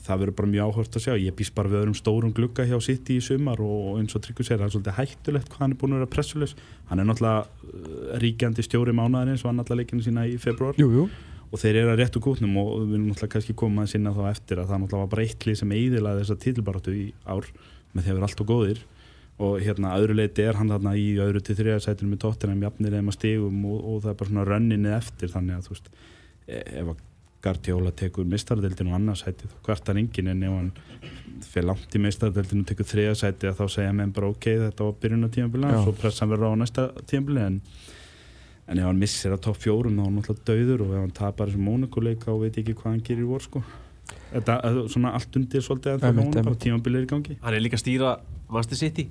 það 0.03 0.23
verður 0.23 0.37
bara 0.39 0.51
mjög 0.53 0.71
áhört 0.71 0.97
að 0.99 1.05
sjá. 1.07 1.13
Ég 1.21 1.35
býst 1.39 1.55
bara 1.57 1.71
við 1.71 1.83
öðrum 1.83 1.97
stórum 1.97 2.33
glugga 2.35 2.67
hjá 2.69 2.77
City 2.83 3.19
í 3.19 3.25
sumar 3.25 3.61
og 3.63 4.01
eins 4.01 4.17
og 4.17 4.25
Tryggur 4.25 4.47
segir, 4.47 4.61
það 4.63 4.69
er 4.69 4.75
svolítið 4.75 4.97
hættulegt 4.99 5.51
hvað 5.53 5.65
hann 5.65 5.75
er 5.75 5.81
búin 5.81 5.95
að 5.95 6.03
vera 6.03 6.13
pressulegs. 6.13 6.57
Hann 6.91 7.03
er 7.03 7.09
náttúrulega 7.09 7.45
uh, 7.45 8.17
ríkjandi 8.23 8.65
stjóri 8.67 8.95
mánaðarins 8.97 9.45
og 9.45 9.53
hann 9.53 9.61
náttúrulega 9.63 9.87
leikinu 9.87 10.07
sína 10.07 10.27
í 10.29 10.39
februar 10.43 10.79
jú, 10.81 10.89
jú. 10.97 11.07
Og 11.53 11.61
þeir 11.61 11.83
eru 11.83 11.93
að 11.93 12.01
réttu 12.01 12.23
kútnum 12.25 12.57
og 12.63 12.71
við 12.81 12.97
erum 12.97 13.11
náttúrulega 13.11 13.35
kannski 13.35 13.55
koma 13.61 13.85
að 13.85 13.93
sinna 13.93 14.15
þá 14.17 14.23
eftir 14.31 14.63
að 14.63 14.73
það 14.73 14.83
náttúrulega 14.83 15.05
var 15.05 15.13
bara 15.13 15.27
eitt 15.27 15.47
lið 15.47 15.59
sem 15.61 15.75
eiðilaði 15.77 16.23
þessa 16.23 16.39
títilbaráttu 16.47 16.97
í 16.97 17.05
ár 17.29 17.49
með 17.93 18.07
því 18.07 18.13
að 18.13 18.19
vera 18.19 18.29
allt 18.31 18.43
og 18.43 18.51
góðir. 18.53 18.83
Og 19.43 19.55
hérna 19.65 19.93
að 19.93 20.05
öðru 20.05 20.17
leiti 20.17 20.45
er 20.47 20.59
hann 20.59 20.73
þarna 20.73 20.93
í 20.97 21.07
öðru 21.21 21.41
til 21.45 21.57
þriða 21.59 21.85
sætinu 21.85 22.13
með 22.13 22.23
tóttina 22.25 22.57
jafnir 22.63 22.97
eða 22.97 23.15
stigum 23.17 23.65
og, 23.69 23.79
og 23.81 24.03
það 24.05 24.13
er 24.13 24.19
bara 24.21 24.31
svona 24.33 24.49
rönninni 24.49 24.93
eftir 24.97 25.33
þannig 25.33 25.59
að 25.59 25.67
þú 25.67 25.75
veist 25.75 25.89
e- 26.47 26.67
ef 26.83 26.93
að 26.93 27.09
Guardiola 27.43 27.91
tekur 27.99 28.29
mistaradeildinu 28.31 28.93
og 28.93 29.01
annarsæti 29.01 29.49
þá 29.51 29.57
kvartar 29.67 29.99
enginn 29.99 30.31
en 30.31 30.45
ef 30.47 30.53
hann 30.55 30.69
fyrir 31.43 31.67
langt 31.67 31.97
í 31.97 32.03
mistaradeildinu 32.05 32.63
og 32.63 32.69
tekur 32.71 32.87
þriða 32.87 33.17
sæti 33.19 33.51
þá 33.59 33.65
segja 33.67 33.97
menn 33.99 34.13
bara 34.15 34.31
ok 34.31 34.47
þetta 34.61 34.87
var 34.87 35.01
byrjun 35.03 35.27
en 38.69 38.79
ef 38.79 38.89
hann 38.89 39.01
missir 39.01 39.35
að 39.35 39.43
topp 39.47 39.59
fjórum 39.63 39.97
þá 39.97 40.03
er 40.03 40.07
hann 40.07 40.19
náttúrulega 40.21 40.49
dauður 40.51 40.85
og 40.87 40.93
ef 40.93 41.01
hann 41.03 41.17
tapar 41.17 41.51
þessum 41.51 41.67
mónukuleika 41.69 42.31
og 42.33 42.45
veit 42.45 42.59
ekki 42.63 42.77
hvað 42.79 42.91
hann 42.93 43.03
gerir 43.09 43.25
í 43.25 43.31
vor 43.31 43.43
sko. 43.45 43.65
Þetta 44.33 44.59
er 44.69 44.79
svona 44.93 45.13
allt 45.19 45.37
undir 45.41 45.65
svolítið 45.65 45.93
en 45.97 46.01
það 46.03 46.21
hún 46.21 46.31
bara 46.33 46.45
einmitt. 46.45 46.63
tímabilið 46.65 47.03
er 47.03 47.05
í 47.07 47.11
gangi. 47.11 47.37
hann 47.43 47.55
er 47.55 47.65
líka 47.65 47.79
að 47.79 47.85
stýra 47.85 48.15
Master 48.53 48.77
City 48.79 49.09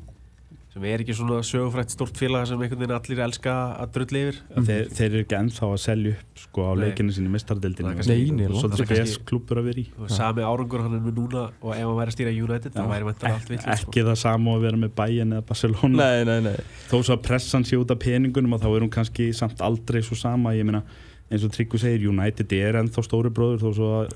sem 0.71 0.83
er 0.87 1.01
ekki 1.03 1.11
svona 1.17 1.41
sögufrætt 1.43 1.91
stórt 1.91 2.15
félag 2.15 2.45
sem 2.47 2.61
einhvern 2.63 2.79
veginn 2.79 2.93
allir 2.95 3.19
elska 3.25 3.53
að 3.83 3.89
drulli 3.97 4.21
yfir. 4.23 4.37
Þeir, 4.55 4.85
þeir 4.95 5.07
eru 5.09 5.23
ekki 5.25 5.35
ennþá 5.35 5.67
að 5.67 5.81
selja 5.83 6.13
upp 6.15 6.39
sko 6.45 6.63
á 6.63 6.71
leikinu 6.79 7.25
mistardildinu 7.33 7.91
kannski- 7.97 8.15
Nei, 8.15 8.31
nei, 8.37 8.45
og 8.47 8.55
svo 8.55 8.69
það 8.71 8.77
þetta 8.79 8.95
kannski- 9.01 9.19
er 9.19 9.25
klubur 9.31 9.59
að 9.59 9.67
vera 9.67 9.83
í. 9.83 9.85
Og 9.99 10.09
sami 10.15 10.41
árangur 10.47 10.81
hann 10.85 10.95
er 10.95 11.03
með 11.03 11.17
núna 11.19 11.43
og 11.61 11.75
ef 11.75 11.83
hann 11.83 11.99
væri 11.99 12.07
að 12.13 12.15
stýra 12.15 12.33
United 12.47 12.71
þá 12.71 12.87
væri 12.87 13.09
vantar 13.09 13.31
allt 13.35 13.49
vill 13.51 13.59
ekki 13.75 14.05
það 14.07 14.17
sama 14.23 14.55
að 14.55 14.61
vera 14.61 14.77
með 14.85 14.95
Bayern 14.95 15.33
eða 15.35 15.45
Barcelona. 15.51 15.97
Nei, 15.97 16.23
nei, 16.23 16.39
nei. 16.47 16.55
Þó 16.87 16.97
svo 17.03 17.17
að 17.17 17.23
pressan 17.27 17.67
sé 17.67 17.75
út 17.75 17.91
af 17.91 17.99
peningunum 17.99 18.53
og 18.53 18.61
þá 18.61 18.69
er 18.71 18.79
hún 18.87 18.89
kannski 18.95 19.33
samt 19.35 19.59
aldrei 19.59 19.99
svo 20.01 20.15
sama. 20.15 20.51
Ég 20.55 20.63
meina 20.63 20.83
eins 21.31 21.45
og 21.47 21.53
Tryggvi 21.55 21.79
segir 21.79 22.09
United 22.11 22.53
er 22.57 22.77
ennþá 22.81 23.03
stóri 23.05 23.31
bróður 23.33 23.61
þó 23.61 23.69
svo 23.77 23.91
að. 24.01 24.09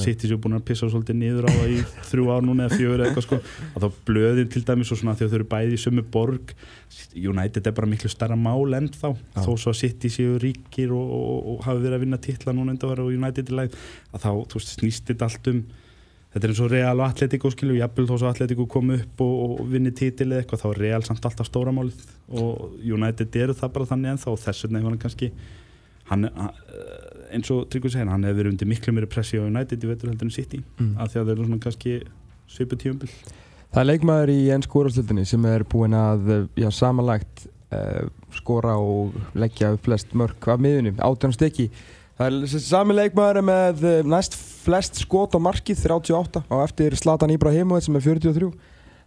City 0.00 0.30
séu 0.30 0.38
búin 0.40 0.56
að 0.56 0.64
pissa 0.70 0.88
svolítið 0.88 1.18
niður 1.20 1.48
á 1.48 1.52
það 1.52 1.74
í 1.74 1.80
þrjú 2.10 2.30
ár 2.32 2.46
núna 2.46 2.66
eða 2.66 2.78
fjögur 2.80 3.02
eða 3.02 3.10
eitthvað 3.10 3.26
sko 3.26 3.40
að 3.42 3.84
þá 3.84 4.00
blöðin 4.08 4.50
til 4.54 4.64
dæmis 4.70 4.92
og 4.94 5.00
svona 5.02 5.16
því 5.18 5.26
að 5.26 5.34
þau 5.34 5.38
eru 5.40 5.48
bæði 5.52 5.76
í 5.76 5.82
sömu 5.82 6.06
borg 6.16 6.54
United 7.16 7.68
er 7.68 7.76
bara 7.76 7.90
miklu 7.92 8.10
starra 8.12 8.38
mál 8.40 8.78
ennþá 8.78 9.12
Já. 9.12 9.44
þó 9.44 9.52
svo 9.52 9.74
að 9.74 9.78
City 9.82 10.12
séu 10.12 10.40
ríkir 10.40 10.96
og, 10.96 11.12
og, 11.18 11.38
og 11.52 11.62
hafi 11.68 11.84
verið 11.84 11.98
að 11.98 12.04
vinna 12.06 12.22
titla 12.24 12.56
núna 12.56 12.74
enda 12.74 12.90
og 12.92 13.12
United 13.12 13.52
í 13.52 13.60
læg 13.60 13.78
að 14.12 14.24
þá 14.24 14.30
þú 14.32 14.60
veist, 14.60 14.74
snýst 14.78 15.08
þetta 15.12 15.28
allt 15.28 15.52
um 15.52 15.62
þetta 16.32 16.46
er 16.46 16.52
eins 16.54 16.62
og 16.64 16.70
Real 16.72 17.00
og 17.00 17.06
Atletico 17.06 17.50
skilju 17.52 17.78
jafnvel 17.78 18.06
þó 18.08 18.14
svo 18.16 18.30
Atletico 18.30 18.66
kom 18.70 18.94
upp 18.94 19.24
og, 19.24 19.34
og 19.44 19.66
vinni 19.72 19.92
titil 19.96 20.30
eða 20.30 20.42
eitthvað 20.42 20.62
þá 20.62 20.68
er 20.70 20.80
Real 20.86 21.04
samt 21.04 21.26
alltaf 21.28 21.48
stóramálið 21.48 22.06
og 22.40 22.78
United 22.80 23.36
eru 23.42 23.56
það 23.58 23.74
bara 23.74 23.90
þannig 23.90 24.14
ennþá 24.14 24.32
og 24.32 24.40
þess 24.40 24.64
vegna 24.64 24.80
hefur 24.80 24.94
hann 24.94 25.02
kannski 25.02 25.32
hann, 26.12 26.28
hann, 26.36 26.52
eins 27.32 27.48
og 27.54 27.64
Tryggvi 27.72 27.90
segir 27.94 28.10
hann 28.12 28.26
hefur 28.28 28.42
verið 28.42 28.52
undir 28.54 28.68
miklu 28.70 28.92
meiri 28.96 29.08
pressi 29.10 29.40
á 29.40 29.44
United 29.48 29.80
í 29.82 29.88
vetur 29.90 30.12
heldur 30.12 30.28
en 30.28 30.34
City 30.36 30.60
Mm. 30.78 30.92
af 31.00 31.08
því 31.12 31.20
að 31.22 31.24
þeir 31.30 31.34
eru 31.38 31.46
svona 31.48 31.64
kannski 31.64 31.94
svipu 32.52 32.76
tíumbil 32.78 33.10
Það 33.72 33.80
er 33.80 33.86
leikmaður 33.88 34.30
í 34.34 34.40
ennsku 34.52 34.80
úrvarsdeildinni 34.82 35.22
sem 35.24 35.44
er 35.48 35.62
búinn 35.64 35.94
að 35.96 36.26
já, 36.60 36.66
samanlagt 36.76 37.46
uh, 37.72 38.02
skora 38.36 38.74
og 38.76 39.14
leggja 39.32 39.70
upp 39.72 39.86
flest 39.86 40.10
mörk 40.12 40.44
af 40.52 40.60
miðunum, 40.60 40.98
átján 41.00 41.32
stykki. 41.32 41.70
Það 42.20 42.36
er 42.42 42.60
sami 42.66 42.96
leikmaður 42.98 43.40
með 43.48 43.80
uh, 43.88 43.94
næst 44.12 44.36
flest 44.36 45.00
skot 45.00 45.32
á 45.32 45.40
markið, 45.40 45.80
38, 45.88 46.42
á 46.52 46.56
eftir 46.66 46.98
Zlatan 47.00 47.32
Ibrahimovic 47.32 47.86
sem 47.88 47.96
er 47.96 48.04
43. 48.10 48.50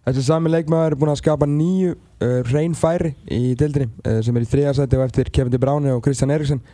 Þessi 0.08 0.24
sami 0.32 0.49
leikmaður 0.56 0.95
er 0.95 0.99
búinn 1.03 1.14
að 1.14 1.22
skapa 1.22 1.45
nýju 1.45 1.93
uh, 1.93 2.41
reyn 2.49 2.74
færi 2.74 3.14
í 3.30 3.53
deildinni 3.62 3.91
uh, 4.01 4.18
sem 4.26 4.34
er 4.41 4.47
í 4.47 4.49
þriðarsæti 4.49 4.97
og 4.97 5.06
eftir 5.06 5.30
Kevin 5.30 5.53
De 5.53 5.62
Bruyne 5.62 5.93
og 5.93 6.01
Christian 6.10 6.34
Eriksen. 6.34 6.66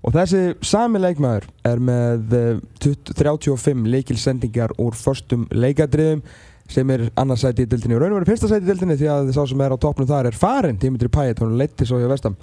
Og 0.00 0.14
þessi 0.14 0.44
sami 0.64 1.00
leikmaður 1.02 1.48
er 1.68 1.82
með 1.84 2.36
uh, 2.36 2.62
20 2.80 3.16
35 3.18 3.90
leikilsendingar 3.94 4.72
úr 4.80 4.96
förstum 4.96 5.44
leikadriðum 5.52 6.22
sem 6.70 6.90
er 6.94 7.08
annarsæti 7.18 7.66
í 7.66 7.68
dildinni 7.68 7.96
og 7.98 8.04
raun 8.04 8.14
og 8.14 8.20
verið 8.20 8.32
fyrsta 8.32 8.48
sæti 8.48 8.64
í 8.64 8.70
dildinni 8.70 8.96
því 8.96 9.10
að 9.10 9.34
sá 9.34 9.42
sem 9.50 9.60
er 9.64 9.74
á 9.74 9.82
toppnum 9.82 10.08
þar 10.08 10.30
er 10.30 10.38
farin 10.38 10.78
Dimitri 10.78 11.10
Payet, 11.10 11.42
hún 11.42 11.58
leitti 11.58 11.88
svo 11.88 11.98
hjá 11.98 12.06
vestam 12.08 12.36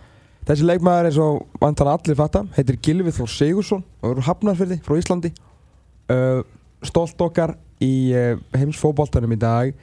þessi 0.47 0.67
leikmaður 0.67 1.09
eins 1.09 1.19
og 1.21 1.41
vantan 1.61 1.89
allir 1.91 2.17
fatta 2.17 2.43
heitir 2.55 2.79
Gilvið 2.83 3.19
Þór 3.19 3.31
Sigursson 3.33 3.83
og 4.01 4.13
eru 4.13 4.23
hafnarfyrði 4.27 4.79
frá 4.85 4.95
Íslandi. 4.99 5.33
Uh, 6.07 6.39
stolt 6.87 7.19
okkar 7.23 7.57
í 7.83 7.91
uh, 8.15 8.39
heimsfóboltanum 8.55 9.35
í 9.35 9.39
dag. 9.41 9.73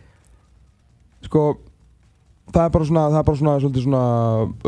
Sko 1.27 1.45
það 2.53 2.67
er 2.67 2.73
bara 2.75 2.89
svona, 2.89 3.05
það 3.13 3.19
er 3.19 3.27
bara 3.29 3.41
svona, 3.41 3.55
svolítið 3.63 3.87
svona 3.87 4.03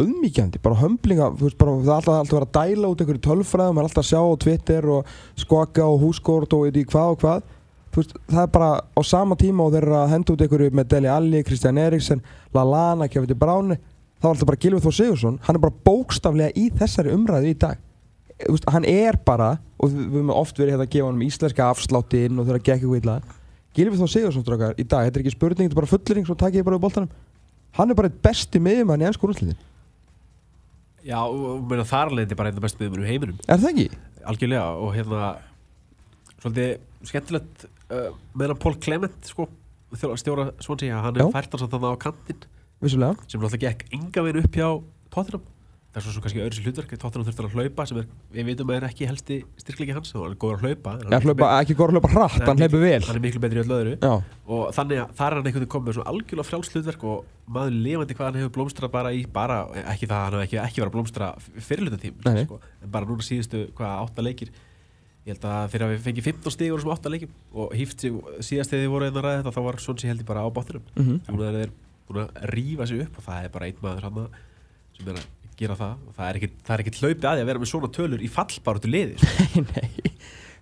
auðmíkjandi, 0.00 0.60
bara 0.64 0.78
hömblinga 0.80 1.26
þú 1.36 1.46
veist, 1.46 1.58
bara, 1.60 1.74
það 1.82 1.90
er 1.90 1.96
alltaf, 1.96 2.14
alltaf 2.20 2.36
vera 2.36 2.46
að 2.48 2.54
dæla 2.56 2.92
út 2.92 3.02
einhverju 3.02 3.24
tölfræðum, 3.26 3.76
maður 3.76 3.84
er 3.84 3.90
alltaf 3.90 4.02
að 4.02 4.08
sjá 4.10 4.20
á 4.24 4.42
Twitter 4.44 4.88
og 4.94 5.12
skokka 5.42 5.84
og 5.86 6.00
húskort 6.02 6.56
og 6.56 6.64
ég 6.70 6.88
hvað 6.90 7.12
og 7.12 7.20
hvað. 7.22 7.52
Þú 7.92 8.02
veist, 8.02 8.16
það 8.28 8.40
er 8.42 8.54
bara 8.56 8.70
á 8.80 9.00
sama 9.06 9.36
tíma 9.40 9.66
og 9.66 9.74
þeir 9.74 9.86
eru 9.86 9.98
að 9.98 10.10
henda 10.12 10.34
út 10.34 10.42
einhverju 10.44 10.72
með 10.76 10.88
Deli 10.92 11.12
Alli, 11.12 11.44
Kristján 11.46 11.80
Eriksen 11.80 12.24
Lallana, 12.56 13.08
De 13.08 13.36
Bruyne 13.36 13.78
þá 14.16 14.26
er 14.26 14.32
alltaf 14.32 14.48
bara 14.48 14.60
Gilvið 14.60 14.84
Þór 14.84 14.96
Sigursson, 14.96 15.38
hann 15.44 15.56
er 15.56 15.62
bara 15.62 15.80
bókstaflega 15.86 16.56
í 16.56 16.70
þessari 16.76 17.12
umræðu 17.12 17.52
í 17.52 17.56
dag. 17.60 17.80
Þú 18.40 18.52
veist, 18.56 18.68
hann 18.72 18.88
er 18.88 19.16
bara, 19.24 19.50
og 19.80 19.92
við 19.92 20.16
höfum 20.16 20.32
oft 20.32 20.58
verið 20.60 20.76
hérna 20.76 20.86
að 20.88 20.94
gefa 20.94 21.10
hann 21.10 21.24
íslenska 21.24 21.68
afslátti 21.70 22.22
inn 22.26 22.40
og 22.40 22.48
þeirra 22.48 22.64
gekk 22.64 22.74
eitthvað 22.80 23.00
illa. 23.02 23.16
Gilvið 23.76 24.02
Þór 24.02 24.12
Sigursson 24.12 24.44
strákar, 24.44 24.76
í 24.76 24.84
dag, 24.84 25.08
þetta 25.08 25.20
er 25.20 25.24
ekki 25.24 25.36
spurning, 25.36 25.68
þetta 25.68 25.76
er 25.76 25.82
bara 25.82 25.92
fullering 25.92 26.28
svo 26.28 26.36
takk 26.40 26.56
ég 26.56 26.64
bara 26.64 26.78
við 26.78 26.86
boltanum 26.86 27.12
hann 27.76 27.92
er 27.92 27.98
bara 27.98 28.10
eitt 28.10 28.20
besti 28.24 28.60
miðjumann 28.62 29.04
í 29.04 29.08
ennsku 29.08 29.28
úrslitin 29.28 29.58
Já, 31.06 31.20
og 31.22 31.42
og 31.52 31.66
meina 31.70 31.84
þar 31.86 32.10
leðið 32.18 32.38
bara 32.38 32.50
einn 32.50 32.58
af 32.58 32.64
bestu 32.64 32.82
miðum 32.82 33.04
í 33.04 33.10
heiminum. 33.12 33.36
Er 33.46 33.60
það 33.62 33.68
ekki? 33.70 33.98
algjörlega 34.26 34.64
og 34.82 34.92
hérna 34.96 35.26
svolítið 36.40 37.06
skemmtilegt 37.06 37.66
uh, 37.94 38.10
meðan 38.34 38.58
Paul 38.62 38.74
Clement 38.82 39.28
sko 39.30 39.46
stjóra 39.94 40.50
Swansea, 40.58 40.98
hann 41.04 41.20
er 41.20 41.30
fært 41.34 41.54
á 41.54 41.94
kantinn. 42.02 42.48
Vissulega. 42.82 43.22
Sem 43.30 43.40
náttúrulega 43.40 43.70
gekk 43.70 43.94
enga 43.94 44.24
veginn 44.26 44.42
upp 44.42 44.58
hjá 44.58 44.66
Tottenham 45.14 45.44
það 45.97 46.03
er 46.03 46.12
svo, 46.12 46.20
kannski 46.26 46.40
öðru 46.44 46.57
sér 46.59 46.66
hlutverk 46.68 46.90
Tottenham 47.01 47.24
þurfti 47.26 47.40
hann 47.40 47.47
að 47.49 47.55
hlaupa 47.57 47.84
sem 47.88 47.99
er, 48.03 48.07
við 48.36 48.44
vitum 48.51 48.68
að 48.70 48.76
er 48.76 48.84
ekki 48.90 49.07
helsti 49.09 49.36
styrklegi 49.62 49.94
hans, 49.97 50.11
hann 50.12 50.26
er 50.28 50.36
góður 50.42 50.59
að 50.59 50.64
hlaupa 50.66 50.92
er 50.92 51.07
miklu 51.09 51.30
hlaupa, 51.32 51.49
ekki 51.62 51.76
góður 51.78 51.92
að 51.92 51.97
hlaupa 51.97 52.11
hratt, 52.12 52.36
hann 52.51 52.61
hleypur 52.61 52.82
vel. 52.84 53.01
hann 53.07 53.16
er 53.16 53.22
miklu 53.24 53.40
betri 53.47 53.57
í 53.59 53.62
öllu 53.64 53.78
öðru. 53.80 53.94
Já, 54.05 54.12
og 54.47 54.62
þannig 54.76 55.01
að 55.03 55.14
þar 55.16 55.26
er 55.32 55.38
hann 55.40 55.49
einhvern 55.49 55.64
veginn 55.64 55.72
komið 55.76 55.88
með 55.88 55.97
svona 55.97 56.12
algjörlega 56.12 56.49
frjálst 56.51 56.76
hlutverk 56.76 57.07
og 57.09 57.51
maður 57.57 57.78
lifandi 57.86 58.16
hvað 58.18 58.28
hann 58.28 58.38
hefur 58.42 58.55
blómstrað 58.59 58.92
bara 58.99 59.12
í 59.16 59.24
bara, 59.32 59.59
ekki 59.94 60.07
það 60.11 60.16
að 60.20 60.24
hann 60.26 60.36
hefur 60.36 60.44
ekki, 60.47 60.61
ekki 60.66 60.82
verið 60.82 60.90
að 60.92 60.97
blómstra 60.99 61.30
fyrirluta 61.70 62.01
tím 62.05 62.20
Nei, 62.26 62.32
nei. 62.36 62.44
sko, 62.51 62.61
en 62.84 62.92
bara 62.92 63.09
núna 63.09 63.24
síðustu 63.26 63.64
hvað 63.78 63.94
átta 64.05 64.26
leikir. 64.26 64.53
Ég 65.26 65.34
held 65.34 65.47
að 65.51 65.72
þegar 65.72 65.88
við 65.90 66.05
fengið 66.05 66.26
15 66.28 66.53
stígur 66.55 66.82
sem 66.84 66.90
átta 66.94 67.11
leikir 67.11 67.30
og 67.59 67.72
hýft 67.74 67.99
sig 68.05 68.12
síðast 68.47 68.70
þegar 68.70 68.84
þið 68.84 68.92
voru 68.92 69.09
einn 69.09 69.16
að 69.18 69.24
ræða 69.26 69.40
þetta 69.40 69.55
þá 69.57 69.62
var 69.66 69.78
Sonsi 69.82 70.07
held 70.12 70.20
ég 70.22 70.28
bara 70.28 70.44
á 70.47 70.49
báttunum 70.55 70.84
Mhm. 70.94 71.16
núna 71.32 71.49
er 71.49 71.57
þeir 71.57 71.72
búin 72.07 72.20
að 72.22 72.44
rífa 72.55 72.86
sig 72.86 73.01
upp 73.03 73.18
og 73.18 73.24
það 73.26 73.42
er 73.42 73.51
bara 73.57 73.66
einn 73.66 73.80
maður 73.82 74.07
hann 74.07 74.28
sem 74.97 75.09
er 75.11 75.18
að 75.18 75.26
gera 75.61 75.76
það. 75.78 75.94
Og 76.07 76.16
það 76.16 76.28
er 76.28 76.38
er 76.46 76.82
ekkit 76.84 77.00
hlaupið 77.00 77.28
að 77.30 77.38
því 77.38 77.44
að 77.44 77.50
vera 77.50 77.62
með 77.62 77.70
svona 77.72 77.92
tölur 77.96 78.22
í 78.24 78.30
fallbarutu 78.32 78.90
liði 78.92 79.16
sko. 79.22 79.62
Nei, 79.70 80.12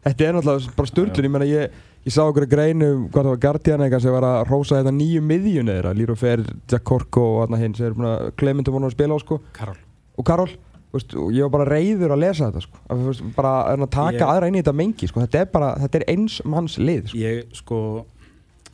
þetta 0.05 0.28
er 0.28 0.36
náttúrulega 0.38 0.76
bara 0.78 0.90
störtlun, 0.92 1.28
ég 1.28 1.34
meina 1.34 1.49
ég, 1.49 1.78
ég 2.05 2.14
sá 2.14 2.20
okkur 2.24 2.47
að 2.47 2.53
greinu, 2.55 2.90
hvað 3.09 3.24
það 3.24 3.32
var 3.32 3.42
Guardian 3.47 3.86
eitthvað 3.86 4.05
sem 4.05 4.14
var 4.18 4.28
að 4.28 4.38
rósa 4.51 4.78
þetta 4.80 4.95
nýju 4.99 5.24
miðjun 5.30 5.72
þeirra, 5.72 5.95
Líró 5.97 6.16
Fer, 6.20 6.45
Jack 6.70 6.86
Korko 6.88 7.24
og 7.32 7.40
þarna 7.45 7.62
hinn 7.64 7.76
sem 7.78 7.88
er 7.88 7.99
búin 7.99 8.11
að 8.12 8.30
Clementum 8.40 8.76
voru 8.78 8.90
að 8.90 8.97
spila 8.97 9.18
á 9.18 9.24
sko. 9.24 9.40
Karol. 9.57 9.78
Og 10.14 10.28
Karol, 10.28 10.51
veist, 10.95 11.14
og 11.18 11.30
ég 11.34 11.47
var 11.47 11.55
bara 11.57 11.70
reyður 11.74 12.14
að 12.14 12.22
lesa 12.22 12.51
þetta 12.51 12.64
sko, 12.66 12.82
að, 12.86 13.07
veist, 13.09 13.24
bara 13.34 13.55
að 13.74 13.86
taka 13.88 14.18
Ég- 14.18 14.26
aðra 14.28 14.51
inn 14.51 14.59
í 14.59 14.62
þetta 14.62 14.76
mengi 14.82 15.09
sko, 15.11 15.24
þetta 15.24 15.40
er 15.40 15.49
bara, 15.57 15.70
þetta 15.82 16.01
er 16.01 16.07
eins 16.14 16.36
manns 16.45 16.76
lið 16.78 17.09
sko. 17.11 17.22
ég 17.24 17.57
sko 17.59 17.80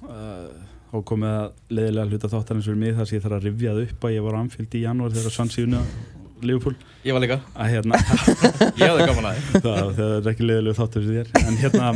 uh, 0.04 0.50
þá 0.90 0.96
komið 1.10 1.34
að 1.34 1.76
leiðilega 1.78 2.10
hluta 2.10 2.30
þáttarins 2.34 2.70
fyrir 2.70 2.80
mig 2.80 2.96
þar 2.96 3.10
sem 3.10 3.18
ég 3.18 3.26
þarf 3.26 3.36
að 3.38 3.44
rifja 3.48 3.74
það 3.74 3.84
upp 3.86 4.06
að 4.08 4.16
ég 4.16 4.24
var 4.26 4.38
á 4.38 4.40
Anfield 4.40 4.74
í 4.74 4.82
janúar 4.84 5.14
þegar 5.16 5.36
Svansíuna 5.36 5.82
Liverpool. 6.40 6.74
Ég 7.04 7.12
var 7.12 7.20
líka, 7.20 7.36
að 7.52 7.70
hérna 7.74 7.98
ég 8.80 8.86
hafði 8.86 9.06
gaman 9.10 9.26
að 9.28 9.40
það, 9.60 9.90
það 9.98 10.14
er 10.14 10.28
ekki 10.30 10.46
leiðilegu 10.46 10.76
þáttur 10.78 11.04
fyrir 11.04 11.28
þér. 11.28 11.44
En, 11.50 11.58
hérna, 11.60 11.90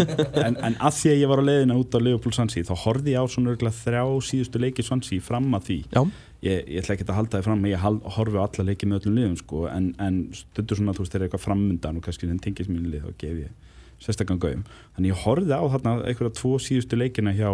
en, 0.44 0.58
en 0.68 0.76
að 0.84 0.98
því 0.98 1.12
að 1.14 1.20
ég 1.22 1.32
var 1.32 1.40
á 1.40 1.48
leiðina 1.48 1.78
út 1.80 1.96
á 1.96 1.98
Liverpool 2.04 2.36
Swansea 2.36 2.68
þá 2.68 2.74
horfði 2.84 3.14
ég 3.14 3.24
á 3.24 3.32
svona 3.32 3.54
örgulega 3.54 3.78
þrjá 3.80 4.04
síðustu 4.28 4.60
leiki 4.60 4.84
Swansea 4.84 5.24
fram 5.24 5.48
að 5.56 5.70
því. 5.70 5.78
Já, 5.96 6.02
ég, 6.44 6.64
ég 6.68 6.82
ætla 6.82 6.96
ekki 6.96 7.06
að 7.08 7.18
halda 7.18 7.38
þið 7.40 7.46
fram 7.48 7.68
ég 7.70 7.84
horfi 8.16 8.40
á 8.40 8.44
alla 8.44 8.66
leiki 8.68 8.88
með 8.88 9.00
öllum 9.00 9.18
liðum 9.18 9.36
sko, 9.40 9.62
en, 9.70 9.90
en 10.02 10.18
stundur 10.36 10.80
svona 10.80 10.96
þú 10.96 11.04
veist 11.04 11.16
eru 11.18 11.28
eitthvað 11.28 11.44
framundan 11.44 12.00
og 12.00 12.04
kannski 12.04 12.28
þenn 12.28 12.42
tengist 12.44 12.72
mínu 12.72 12.92
lið 12.92 13.08
og 13.10 13.16
gef 13.20 13.38
ég 13.46 13.72
sérstaklega 14.02 14.42
gauðum 14.42 14.66
þannig 14.96 15.12
ég 15.12 15.22
horfði 15.24 15.56
á 15.56 15.64
þarna 15.74 15.94
einhverja 16.02 16.36
tvo 16.40 16.58
síðustu 16.60 16.98
leikina 17.00 17.32
hjá 17.36 17.48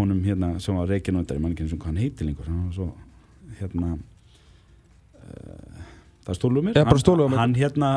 honum 0.00 0.20
hérna 0.24 0.54
sem 0.62 0.76
var 0.76 0.90
þetta 0.90 1.34
er 1.34 1.40
mann 1.42 1.54
ekki 1.54 1.66
eins 1.66 1.76
og 1.76 1.86
hann 1.88 2.00
heitir 2.00 2.28
lengur 2.28 2.48
hann 2.50 2.66
var 2.66 2.74
svo 2.76 2.90
hérna 3.60 3.94
uh, 3.94 5.88
það 6.26 6.38
stólu 6.38 6.62
mér 6.64 6.76
mér. 6.76 7.40
hann 7.40 7.56
hérna 7.56 7.90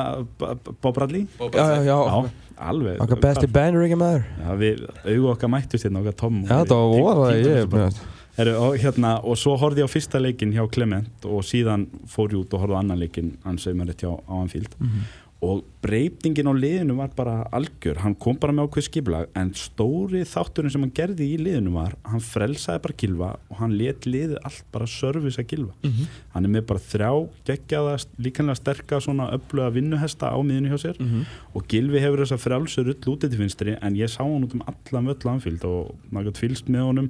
Bob 0.82 0.95
Bradley. 0.95 1.28
Já, 1.39 1.47
já, 1.54 1.84
já, 1.84 1.97
já, 2.08 2.32
alveg. 2.58 2.99
Okkar 3.04 3.22
besti 3.22 3.47
banner 3.51 3.86
ekki 3.86 3.99
maður. 3.99 4.26
Já, 4.39 4.49
við, 4.60 4.84
augu 5.04 5.32
okkar 5.34 5.54
mættust 5.54 5.88
hérna 5.88 6.04
okkar 6.04 6.18
Tom 6.20 6.43
Já, 6.43 6.60
þetta 6.64 6.82
var 6.82 6.93
voða, 6.93 7.32
ég, 7.38 8.04
Heru, 8.34 8.54
og, 8.58 8.76
hérna, 8.82 9.12
og 9.22 9.38
svo 9.38 9.54
horfði 9.62 9.84
ég 9.84 9.89
á 9.89 9.93
fyrsta 9.93 10.18
leikin 10.18 10.54
hjá 10.56 10.64
Clement 10.74 11.28
og 11.30 11.43
síðan 11.45 11.84
fór 12.10 12.32
ég 12.34 12.39
út 12.39 12.56
og 12.58 12.64
horfði 12.64 12.78
á 12.78 12.82
annan 12.82 13.01
leikin 13.04 13.36
hans 13.43 13.68
er 13.70 13.78
rétt 13.78 14.01
hjá 14.01 14.10
Anfield. 14.26 14.74
Mhm. 14.80 15.04
Og 15.44 15.64
breytingin 15.84 16.48
á 16.48 16.54
liðinu 16.56 16.96
var 16.96 17.10
bara 17.18 17.34
algjör, 17.52 17.98
hann 18.00 18.14
kom 18.16 18.38
bara 18.39 18.54
með 18.56 18.70
ákveð 18.70 18.86
skiplag 18.88 19.26
en 19.36 19.50
stóri 19.60 20.22
þátturinn 20.30 20.72
sem 20.72 20.86
hann 20.86 20.94
gerði 20.96 21.28
í 21.34 21.39
liðinu 21.41 21.74
var, 21.76 21.98
hann 22.08 22.24
frelsaði 22.24 22.82
bara 22.86 22.96
gilva 23.02 23.32
og 23.52 23.58
hann 23.60 23.76
let 23.78 24.08
liðið 24.08 24.38
allt 24.48 24.64
bara 24.72 24.88
service 24.88 25.41
að 25.41 25.50
gilva, 25.52 25.74
Mhm. 25.84 26.08
hann 26.34 26.46
er 26.46 26.50
með 26.56 26.66
bara 26.68 26.80
þrjá 26.80 27.12
geggjaða, 27.50 27.96
líkanlega 28.24 28.56
sterka 28.62 29.02
svona 29.04 29.28
öfluga 29.36 29.70
vinnuhesta 29.76 30.32
á 30.32 30.39
miðinu 30.39 30.70
hjá 30.72 30.80
sér 30.86 31.00
Mhm. 31.00 31.26
og 31.56 31.68
Gilvi 31.68 32.00
hefur 32.00 32.24
þessa 32.24 32.39
frjálsur 32.39 32.88
ull 32.88 33.16
útið 33.18 33.30
til 33.32 33.39
vinstri 33.39 33.78
en 33.82 33.96
ég 33.96 34.08
sá 34.10 34.24
hann 34.24 34.44
út 34.48 34.54
um 34.56 34.64
allan 34.66 35.08
völl 35.12 35.30
anfíld 35.36 35.64
og 35.66 35.96
gætt 36.14 36.38
fylst 36.38 36.66
með 36.70 36.82
honum 36.88 37.10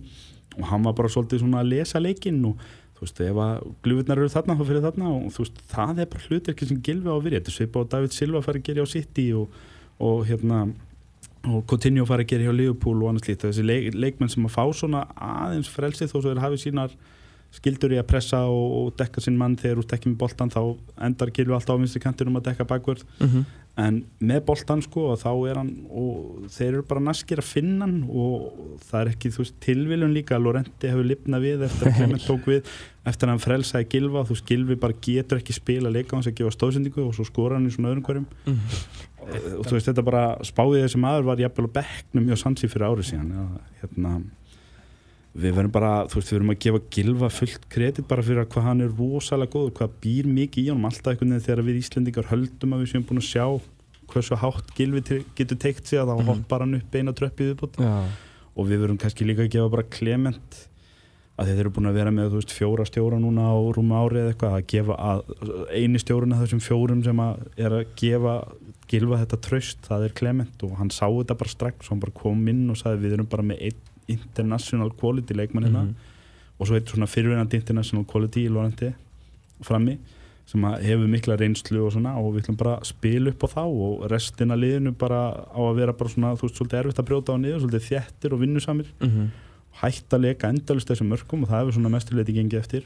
og 0.57 0.65
hann 0.65 0.83
var 0.83 0.93
bara 0.93 1.07
svolítið 1.07 1.39
svona 1.41 1.61
að 1.61 1.69
lesa 1.69 1.99
leikinn 1.99 2.45
og 2.45 2.57
þú 3.03 3.07
veist, 3.09 3.21
ef 3.27 3.41
að 3.43 3.67
glufurnar 3.83 4.21
eru 4.23 4.31
þarna 4.31 4.55
þá 4.55 4.63
fyrir 4.71 4.85
þarna 4.87 5.11
og 5.11 5.27
þú 5.35 5.43
veist, 5.43 5.61
það 5.75 5.99
er 5.99 6.09
bara 6.15 6.25
hlutverki 6.29 6.67
sem 6.71 6.81
Gilvi 6.87 7.11
á 7.11 7.15
að 7.17 7.23
vera, 7.27 7.39
þetta 7.43 7.55
svipa 7.57 7.83
og 7.83 7.89
David 7.91 8.15
Silva 8.15 8.41
fari 8.47 8.63
að 8.63 8.67
gera 8.71 8.85
á 8.87 8.93
City 8.93 9.25
og, 9.35 9.57
og 9.99 10.23
hérna 10.29 10.61
og 11.43 11.65
Coutinho 11.67 12.05
fari 12.07 12.23
að 12.23 12.29
gera 12.31 12.45
hjá 12.47 12.53
Liverpool 12.55 13.01
og 13.03 13.09
annars 13.11 13.27
lítið, 13.27 13.49
þessi 13.51 13.65
leik, 13.67 13.89
leikmenn 13.99 14.31
sem 14.31 14.45
að 14.47 14.53
fá 14.55 14.63
svona 14.79 15.01
aðeins 15.19 15.67
frelsið 15.73 16.13
þó 16.13 16.21
svo 16.23 16.31
er 16.31 16.39
hafið 16.39 16.61
sínar 16.63 16.93
skildur 17.53 17.91
í 17.93 17.99
að 17.99 18.07
pressa 18.09 18.39
og, 18.49 18.69
og 18.79 18.93
dekka 18.97 19.21
sinn 19.21 19.35
mann 19.37 19.57
þegar 19.59 19.77
þú 19.77 19.83
ert 19.83 19.91
ekki 19.99 20.09
með 20.13 20.21
boltan 20.23 20.49
þá 20.55 20.61
endar 21.05 21.29
Gilvi 21.35 21.53
alltaf 21.53 21.75
á 21.75 21.81
vinstri 21.83 22.01
kantinum 22.01 22.39
að 22.39 22.47
dekka 22.47 22.65
bakvörð 22.71 23.03
Mhm. 23.19 23.43
En 23.79 24.03
með 24.21 24.43
boltan 24.45 24.83
sko 24.85 25.07
og 25.13 25.21
þá 25.23 25.29
er 25.49 25.57
hann 25.57 25.71
og 25.89 26.43
þeir 26.53 26.67
eru 26.67 26.83
bara 26.85 27.01
naskir 27.01 27.39
að 27.41 27.47
finna 27.49 27.87
hann 27.87 28.03
og 28.05 28.75
það 28.85 28.99
er 28.99 29.09
ekki 29.15 29.31
þú 29.33 29.41
veist 29.41 29.55
tilviljun 29.65 30.13
líka. 30.13 30.37
Lorenti 30.37 30.91
hefur 30.91 31.07
lifnað 31.09 31.47
við 31.47 31.65
eftir 31.69 31.89
að 31.89 31.97
Clement 31.97 32.27
tók 32.27 32.45
við 32.51 32.69
eftir 33.09 33.27
að 33.27 33.33
hann 33.33 33.41
frelsaði 33.47 33.89
Gilva 33.95 34.23
þú 34.27 34.37
veist 34.37 34.51
Gilvi 34.51 34.77
bara 34.83 34.99
getur 35.07 35.41
ekki 35.41 35.57
spila 35.57 35.93
leika 35.93 36.13
hans 36.13 36.29
að 36.29 36.37
gefa 36.37 36.53
stóðsendingu 36.53 37.07
og 37.07 37.17
svo 37.17 37.25
skora 37.25 37.57
hann 37.57 37.65
í 37.65 37.73
svona 37.73 37.89
öðrum 37.95 38.05
hverjum. 38.05 38.29
Og, 39.23 39.33
og 39.57 39.65
þú 39.65 39.77
veist 39.79 39.89
þetta 39.89 40.05
bara 40.05 40.23
spáðið 40.45 40.85
þessi 40.85 41.01
maður 41.01 41.27
var 41.31 41.43
jafnvel 41.47 41.69
á 41.73 41.75
bekknum 41.81 42.29
hjá 42.29 42.39
Sansi 42.43 42.69
fyrir 42.69 42.91
árið 42.91 43.09
síðan. 43.09 43.33
Ja, 43.33 43.49
hérna 43.81 44.15
við 45.33 45.55
verðum 45.57 45.73
bara, 45.73 45.91
þú 46.09 46.19
veist, 46.19 46.29
við 46.29 46.37
verðum 46.37 46.53
að 46.53 46.59
gefa 46.65 46.81
Gilva 46.93 47.29
fullt 47.33 47.63
kredit 47.73 48.09
bara 48.09 48.25
fyrir 48.25 48.43
að 48.43 48.51
hvað 48.53 48.67
hann 48.67 48.83
er 48.85 48.91
rosalega 48.97 49.53
góður, 49.55 49.71
hvað 49.79 49.95
býr 50.03 50.29
mikið 50.29 50.67
í 50.67 50.69
honum 50.69 50.89
alltaf 50.89 51.13
einhvern 51.13 51.33
veginn 51.33 51.47
þegar 51.47 51.63
við 51.69 51.79
Íslendingar 51.79 52.29
höldum 52.29 52.75
að 52.75 52.83
við 52.83 52.91
séum 52.91 53.07
búin 53.09 53.21
að 53.23 53.29
sjá 53.31 53.47
hversu 54.13 54.37
hátt 54.43 54.75
Gilvi 54.77 55.01
getur 55.33 55.57
teikt 55.57 55.89
sig 55.89 56.01
að 56.01 56.11
þá 56.11 56.29
hoppar 56.29 56.65
hann 56.65 56.77
upp 56.77 56.93
eina 56.93 57.15
tröppið 57.17 57.53
viðbútt 57.53 57.81
Já, 57.81 57.95
og 58.53 58.69
við 58.69 58.83
verðum 58.83 59.01
kannski 59.01 59.25
líka 59.25 59.47
að 59.47 59.55
gefa 59.55 59.73
bara 59.73 59.89
Clement 59.89 60.59
að 61.33 61.49
þeir 61.49 61.61
eru 61.63 61.71
búin 61.73 61.89
að 61.89 61.95
vera 61.97 62.11
með 62.13 62.27
þú 62.29 62.39
veist, 62.39 62.53
fjóra 62.53 62.85
stjóra 62.85 63.17
núna 63.17 63.47
á 63.49 63.57
rúma 63.73 64.03
ári 64.03 64.21
eða 64.21 64.33
eitthvað 64.35 64.57
að 64.59 64.67
gefa 64.69 64.97
að 65.01 65.23
eini 65.73 66.01
stjórun 66.01 66.35
af 66.35 66.43
þessum 66.43 66.61
fjórum 66.61 67.01
sem 67.05 67.23
að 67.23 67.47
er 67.57 67.77
að 67.79 67.95
gefa 67.97 68.35
Gilva 68.91 69.17
þetta 69.23 69.39
tröst, 69.41 69.79
það 69.87 70.05
er 70.05 70.13
Clement. 70.19 70.63
Og 70.67 70.75
hann 70.77 70.91
sá 70.93 71.07
þetta 71.07 71.37
bara 71.39 71.49
strax 71.49 71.87
og 71.87 71.95
hann 71.95 72.03
bara 72.03 72.15
kom 72.19 72.41
inn 72.51 72.67
og 72.69 72.77
sagði 72.77 73.07
við 73.07 73.15
erum 73.17 73.29
bara 73.31 73.45
með 73.47 73.63
einn 73.69 73.92
international 74.07 74.91
quality 74.99 75.33
leikmann 75.37 75.69
hérna 75.69 75.85
og 76.59 76.67
svo 76.67 76.75
eitt 76.77 76.91
svona 76.91 77.07
fyrirvinandi 77.09 77.59
international 77.59 78.05
quality 78.05 78.45
í 78.47 78.51
Lorenti 78.51 78.93
frammi 79.63 79.97
sem 80.45 80.63
hefur 80.83 81.07
mikla 81.07 81.37
reynslu 81.39 81.85
og 81.85 81.93
svona 81.95 82.17
og 82.19 82.33
við 82.33 82.43
ætlum 82.43 82.57
bara 82.59 82.75
að 82.77 82.89
spila 82.91 83.31
upp 83.31 83.45
á 83.45 83.47
þá 83.53 83.63
og 83.63 84.01
restina 84.11 84.57
liðinu 84.59 84.91
bara 84.99 85.21
á 85.39 85.61
að 85.63 85.77
vera 85.79 85.95
bara 85.95 86.11
svona 86.11 86.33
þú 86.35 86.49
veist 86.49 86.59
svolítið 86.59 86.79
erfitt 86.81 86.99
að 86.99 87.07
brjóta 87.07 87.35
á 87.35 87.37
niður 87.39 87.63
svolítið 87.63 87.87
þjættir 87.87 88.33
og 88.33 88.43
vinnusamir. 88.43 88.89
Mhm. 88.99 89.31
hætt 89.73 90.13
að 90.13 90.21
leka 90.21 90.49
endalust 90.53 90.87
þessum 90.87 91.09
mörgum 91.09 91.43
og 91.43 91.49
það 91.49 91.59
hefur 91.63 91.73
svona 91.73 91.89
mestuleiti 91.89 92.33
gengið 92.35 92.59
eftir 92.59 92.83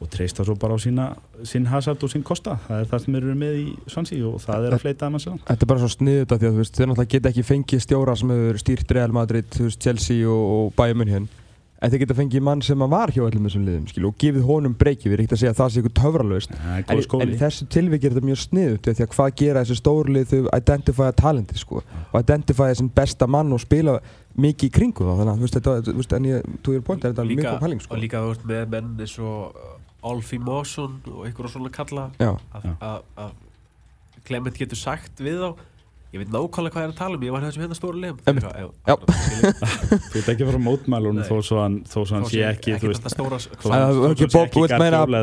og 0.00 0.08
treysta 0.08 0.44
svo 0.46 0.56
bara 0.56 0.76
á 0.76 0.78
sína, 0.80 1.10
sín 1.44 1.66
hazard 1.68 2.00
og 2.02 2.12
sín 2.12 2.24
kosta. 2.24 2.56
Það 2.66 2.84
er 2.84 2.88
það 2.88 3.02
sem 3.04 3.18
eru 3.18 3.34
með 3.36 3.58
í 3.60 3.66
Svansi 3.90 4.20
og 4.24 4.38
það 4.40 4.68
er 4.68 4.76
að 4.76 4.84
fleita 4.86 5.08
að 5.08 5.12
mann 5.12 5.24
sér 5.24 5.42
Þetta 5.50 5.66
er 5.66 5.72
bara 5.72 5.82
svo 5.82 5.90
sniðut 5.92 6.32
að 6.32 6.40
því 6.40 6.48
að 6.48 6.54
þú 6.56 6.62
veist, 6.62 6.78
þeir 6.78 6.88
náttúrulega 6.88 7.12
geta 7.16 7.32
ekki 7.34 7.44
fengið 7.50 7.84
stjóra 7.84 8.16
sem 8.16 8.32
hefur 8.32 8.62
stýrt 8.64 8.96
Real 8.96 9.12
Madrid, 9.12 9.52
þú 9.52 9.68
veist, 9.68 9.84
Chelsea 9.84 10.24
og, 10.24 10.46
og 10.56 10.72
Bayern 10.78 11.02
München. 11.02 11.28
En 11.80 11.88
þeir 11.88 12.02
geta 12.02 12.16
fengið 12.16 12.42
mann 12.44 12.60
sem 12.60 12.82
að 12.84 12.90
var 12.92 13.12
hjá 13.12 13.22
öllum 13.24 13.46
þessum 13.48 13.62
liðum 13.64 13.84
skilu, 13.88 14.08
og 14.10 14.16
gefið 14.20 14.42
honum 14.44 14.74
breyki, 14.76 15.08
við 15.08 15.14
erum 15.14 15.24
ekkert 15.24 15.36
að 15.36 15.40
segja 15.40 15.52
að 15.54 15.60
það 15.60 15.70
sé 15.72 15.80
það 15.80 16.90
er 16.90 16.90
en, 16.90 17.22
en 17.24 17.32
þessu 17.40 17.68
tilviki 17.72 18.08
er 18.08 18.12
þetta 18.12 18.28
mjög 18.28 18.40
sniðut 18.42 18.88
því 18.90 19.04
að 19.06 19.14
hvað 19.14 19.30
gera 19.40 19.62
þessi 19.64 19.78
stórlið 19.80 20.26
þau 20.34 20.50
identifya 20.58 21.08
talenti 21.16 21.56
sko, 21.56 21.80
og 21.80 22.18
identifya 22.20 22.68
þessin 22.74 22.92
besta 23.00 23.30
mann 23.32 23.56
og 23.56 23.64
spila 23.64 23.96
mikið 24.36 24.68
í 24.68 24.74
kringu 24.76 25.08
þá. 25.08 25.14
Þannig 25.22 25.32
að 25.32 25.40
þú 25.40 25.46
veist, 25.46 25.56
þetta, 25.56 25.76
þú 25.88 25.96
veist, 26.02 26.16
en 26.18 26.28
ég, 26.28 26.50
þú 26.60 26.76
er 26.76 26.84
point, 26.84 27.04
er 27.04 27.14
þetta 27.14 27.26
mjög 27.30 27.40
líka, 27.40 27.54
góð 27.54 27.64
pæling 27.64 27.80
sko. 27.80 27.94
og 27.96 28.04
líka 28.04 28.20
þú 28.20 28.34
veist 28.34 28.44
með 28.50 28.74
menn 28.76 28.92
eins 29.00 29.16
og 29.24 29.62
Alfie 30.06 30.40
Mawson 30.40 31.00
og 31.06 31.26
einhverja 31.26 31.52
svona 31.54 31.72
kalla 31.74 32.10
að 32.80 33.34
Clement 34.24 34.58
getur 34.60 34.78
sagt 34.78 35.20
við 35.24 35.40
þá 35.42 35.50
ég 36.10 36.18
veit 36.18 36.26
nákvæmlega 36.34 36.74
hvað 36.74 36.82
er 36.82 36.90
að 36.90 36.98
tala 36.98 37.14
um 37.14 37.22
ég 37.22 37.30
var 37.30 37.38
þessum 37.46 37.62
hérna. 37.62 37.78
Já, 38.50 38.66
Já. 38.90 38.94
þú 40.10 40.16
ert 40.18 40.26
ekki 40.32 40.42
að 40.42 40.48
fara 40.48 40.58
honum 40.58 40.66
Nei. 41.20 41.26
þó 41.28 41.36
svo 41.46 41.60
hann, 41.62 41.76
þó 41.86 41.98
svo 42.00 42.14
hann 42.16 42.26
sé 42.26 42.42
ekki 42.48 42.74
þú 42.82 42.90
veist, 42.90 43.06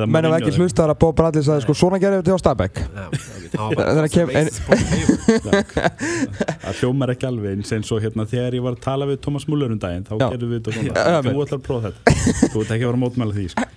meina 0.07 0.31
við 0.31 0.37
ekki 0.37 0.53
hlustaðar 0.61 0.93
að 0.93 0.99
Bob 1.03 1.11
Bradley 1.17 1.43
sagði 1.43 1.61
sko, 1.65 1.73
svona 1.75 1.99
gerir 1.99 2.21
þetta 2.21 2.31
hjá 2.31 2.39
Stabæk. 2.39 2.75
Já, 2.87 3.03
það 6.63 6.79
hljómar 6.81 7.11
ekki 7.13 7.27
alveg 7.29 7.51
eins 7.57 7.71
eins 7.75 7.91
og 7.91 7.99
hérna 8.03 8.23
þegar 8.29 8.53
ég 8.57 8.63
var 8.63 8.73
að 8.77 8.83
tala 8.87 9.03
við 9.09 9.17
Thomas 9.27 9.45
Muller 9.51 9.71
um 9.75 9.79
daginn 9.81 10.05
þá 10.07 10.13
Já. 10.15 10.17
gerðum 10.33 10.51
við 10.53 10.59
þetta 10.69 10.81
þú 11.27 11.37
ætlar 11.43 11.59
að 11.59 11.65
prófa 11.67 11.83
þetta. 11.91 12.01
Þú 12.53 12.57
ert 12.63 12.71
ekki 12.75 12.77
að 12.77 12.87
vera 12.87 12.95
að 12.95 13.03
mótmæla 13.03 13.33
því 13.37 13.45
sko. 13.53 13.61
uh, 13.67 13.69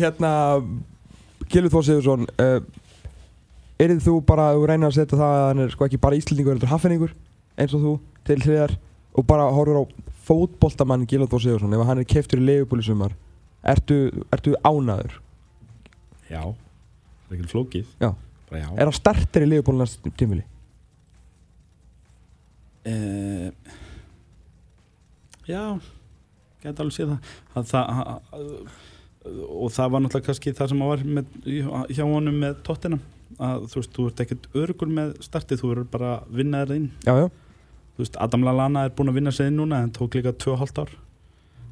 Hérna 0.00 0.30
Gilvi 1.50 1.68
Þór 1.72 1.84
Sigursson 1.88 2.22
uh, 2.38 2.60
Erið 3.80 4.02
þú 4.04 4.14
bara, 4.28 4.50
þú 4.56 4.66
reynir 4.68 4.90
að 4.90 4.96
setja 4.98 5.16
það 5.16 5.34
að 5.38 5.46
hann 5.48 5.62
er 5.64 5.70
sko 5.72 5.86
ekki 5.86 6.00
bara 6.02 6.18
Íslandingur, 6.18 6.54
heldur 6.56 6.72
haffinningur 6.74 7.12
eins 7.60 7.74
og 7.76 7.84
þú, 7.84 7.92
til 8.28 8.38
hliðar 8.44 8.74
og 9.16 9.26
bara 9.30 9.46
horfur 9.56 9.80
á 9.80 9.84
fótboltamann 10.28 11.06
Gilvi 11.08 11.26
Þór 11.32 11.42
Sigursson 11.46 11.74
ef 11.76 11.84
hann 11.88 12.02
er 12.02 12.08
keiftur 12.08 12.42
í 12.42 12.44
leifupúli 12.46 12.84
sumar 12.86 13.14
ertu, 13.66 13.96
ertu 14.32 14.52
ánaður? 14.68 15.16
já, 16.30 16.42
það 16.44 17.32
er 17.32 17.38
ekki 17.40 17.50
flókið 17.54 17.88
Já. 18.04 18.10
bara 18.50 18.60
já 18.62 18.68
Er 18.76 18.84
hann 18.90 18.96
starter 19.00 19.46
í 19.46 19.48
leifupúli 19.50 19.80
næst 19.82 20.04
tímili? 20.20 20.44
Eh, 22.84 23.50
já 25.50 25.62
geta 26.62 26.84
alveg 26.84 26.94
séð 26.96 27.10
það, 27.10 27.32
það, 27.54 27.66
það 27.72 27.88
að, 28.36 28.52
og 29.60 29.72
það 29.74 29.90
var 29.92 30.04
náttúrulega 30.04 30.28
kannski 30.30 30.54
það 30.56 30.70
sem 30.72 30.84
var 30.86 31.02
með, 31.18 31.34
hjá 31.92 32.04
honum 32.08 32.38
með 32.44 32.62
tóttina 32.68 33.00
að 33.40 33.66
þú 33.72 33.80
veist, 33.80 33.92
þú 33.96 34.06
ert 34.10 34.22
ekkert 34.24 34.48
örugur 34.62 34.90
með 35.00 35.12
startið, 35.26 35.60
þú 35.62 35.70
verður 35.74 35.90
bara 35.94 36.10
að 36.18 36.32
vinna 36.40 36.64
þér 36.64 36.74
inn. 36.76 36.88
Já, 37.06 37.12
já, 37.24 37.28
þú 37.96 38.04
veist, 38.04 38.18
Adam 38.26 38.44
Lallana 38.48 38.84
er 38.88 38.92
búinn 38.96 39.12
að 39.12 39.20
vinna 39.20 39.32
sig 39.36 39.50
inn 39.50 39.56
núna 39.60 39.82
en 39.84 39.92
tók 39.96 40.16
líka 40.18 40.32
2,5 40.32 40.82
ár. 40.84 40.92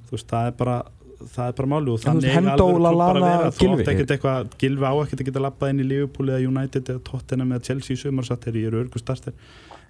Þú 0.08 0.16
veist, 0.16 0.28
það 0.32 0.50
er 0.52 0.56
bara 0.62 0.78
það 1.18 1.48
er 1.50 1.54
bara 1.58 1.68
máli 1.72 1.90
og 1.90 1.98
þannig 1.98 2.30
klúbbar 2.30 2.60
að 2.62 2.82
Lallana, 2.84 3.20
vera. 3.26 3.46
þú 3.58 3.68
átt 3.74 3.88
ekkert 3.92 4.12
eitthvað, 4.14 4.50
Gilvi 4.62 4.86
á 4.86 4.92
ekkert 5.02 5.22
að 5.24 5.28
geta 5.30 5.40
labbað 5.42 5.72
inn 5.72 5.80
í 5.82 5.86
Liverpool 5.88 6.28
eða 6.30 6.44
United 6.46 6.92
eða 6.92 7.02
Tottenham 7.08 7.54
eða 7.56 7.64
Chelsea 7.66 7.96
í 7.96 7.98
sumarsatt 7.98 8.44
þegar 8.46 8.58
ég 8.60 8.68
eru 8.70 8.82
örgu 8.84 9.02
starter 9.02 9.34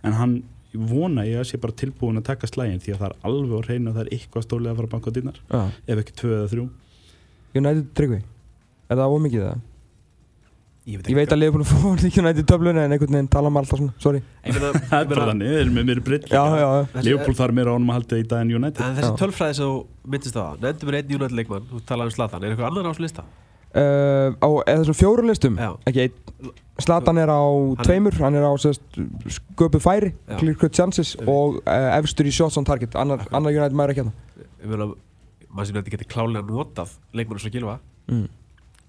en 0.09 0.17
hann 0.17 0.39
vona 0.73 1.27
ég 1.29 1.43
að 1.43 1.51
sé 1.51 1.61
bara 1.61 1.77
tilbúin 1.77 2.17
að 2.21 2.27
taka 2.31 2.49
slægin 2.49 2.81
því 2.81 2.95
að 2.95 3.03
það 3.03 3.13
er 3.13 3.29
alveg 3.29 3.61
á 3.61 3.67
hreinu 3.69 3.91
að 3.93 3.99
það 3.99 4.03
er 4.07 4.11
eitthvað 4.17 4.47
stólið 4.49 4.71
að 4.73 4.81
fara 4.81 4.89
að 4.89 4.95
banka 4.97 5.13
á 5.13 5.17
dýnar 5.19 5.39
ef 5.93 6.03
ekki 6.03 6.17
tvö 6.23 6.33
eða 6.39 6.49
þrjú. 6.55 6.67
United 7.61 7.87
Tryggvi 8.01 8.19
Er 8.89 8.97
það 9.03 9.15
ómikið 9.19 9.45
það? 9.45 9.63
Ég 10.89 11.09
Ég 11.13 11.17
veit 11.19 11.33
að 11.35 11.41
Leifupúli 11.43 11.67
fór 11.71 12.01
ekki 12.09 12.23
United 12.23 12.47
töfluna 12.49 12.85
en 12.87 12.95
einhvern 12.97 13.17
veginn 13.19 13.29
tala 13.33 13.51
um 13.53 13.59
alltaf 13.61 13.81
svona, 13.81 13.93
sorry. 14.03 14.21
Það 14.49 15.03
er 15.03 15.11
bara 15.13 15.27
þannig, 15.31 15.51
þeir 15.53 15.61
eru 15.65 15.75
með 15.77 15.85
mér 15.91 16.01
brill 16.07 16.23
Já, 16.33 16.41
já, 16.57 16.63
já. 16.65 16.69
Liverpool 17.09 17.37
þarf 17.43 17.55
meira 17.59 17.71
ánum 17.77 17.91
að 17.93 17.97
halda 18.01 18.15
í 18.23 18.25
dag 18.31 18.41
en 18.47 18.55
United. 18.59 18.81
En 18.87 18.97
þessi 18.99 19.13
tölfræði 19.21 19.55
sem 19.59 19.69
þú 19.69 19.77
myndist 20.15 20.39
á 20.41 20.45
Nefndu 20.63 20.85
mér 20.89 20.97
einn 21.03 21.13
United 21.19 21.37
leikmann, 21.43 21.67
þú 21.73 21.77
talaði 21.89 22.09
um 22.13 22.17
Zlatan 22.17 22.41
Er 22.49 22.55
eitthvað 22.55 22.71
annar 22.73 22.89
á 22.89 22.91
þessu 22.95 23.05
lista? 23.05 23.23
uh, 23.69 24.33
á 24.41 24.49
eða 24.65 24.79
þessum 24.81 24.97
fjórum 24.97 25.27
listum? 25.29 25.59
Já. 25.61 25.75
ekki 25.91 26.01
einn. 26.07 26.15
Zlatan 26.81 27.19
er 27.21 27.29
á 27.29 27.37
Hann- 27.43 27.85
tveimur 27.85 28.17
hann 28.23 28.39
er 28.39 28.47
á 28.49 28.53
sérst, 28.57 28.81
sköpu 29.35 29.77
færi 29.83 30.15
Já. 30.15 30.39
clear 30.41 30.57
cut 30.57 30.73
chances 30.73 31.11
og 31.27 31.59
uh, 31.67 31.99
efstur 31.99 32.25
í 32.25 32.33
shots 32.33 32.57
on 32.57 32.65
target. 32.65 32.97
Annar, 32.97 33.27
annar 33.35 33.53
United 33.53 33.77
maður 33.77 33.93
ekki 33.93 34.07
hérna. 34.07 34.15
Ég 34.63 34.73
meina, 34.73 34.89
maður 35.53 35.69
sem 35.69 35.77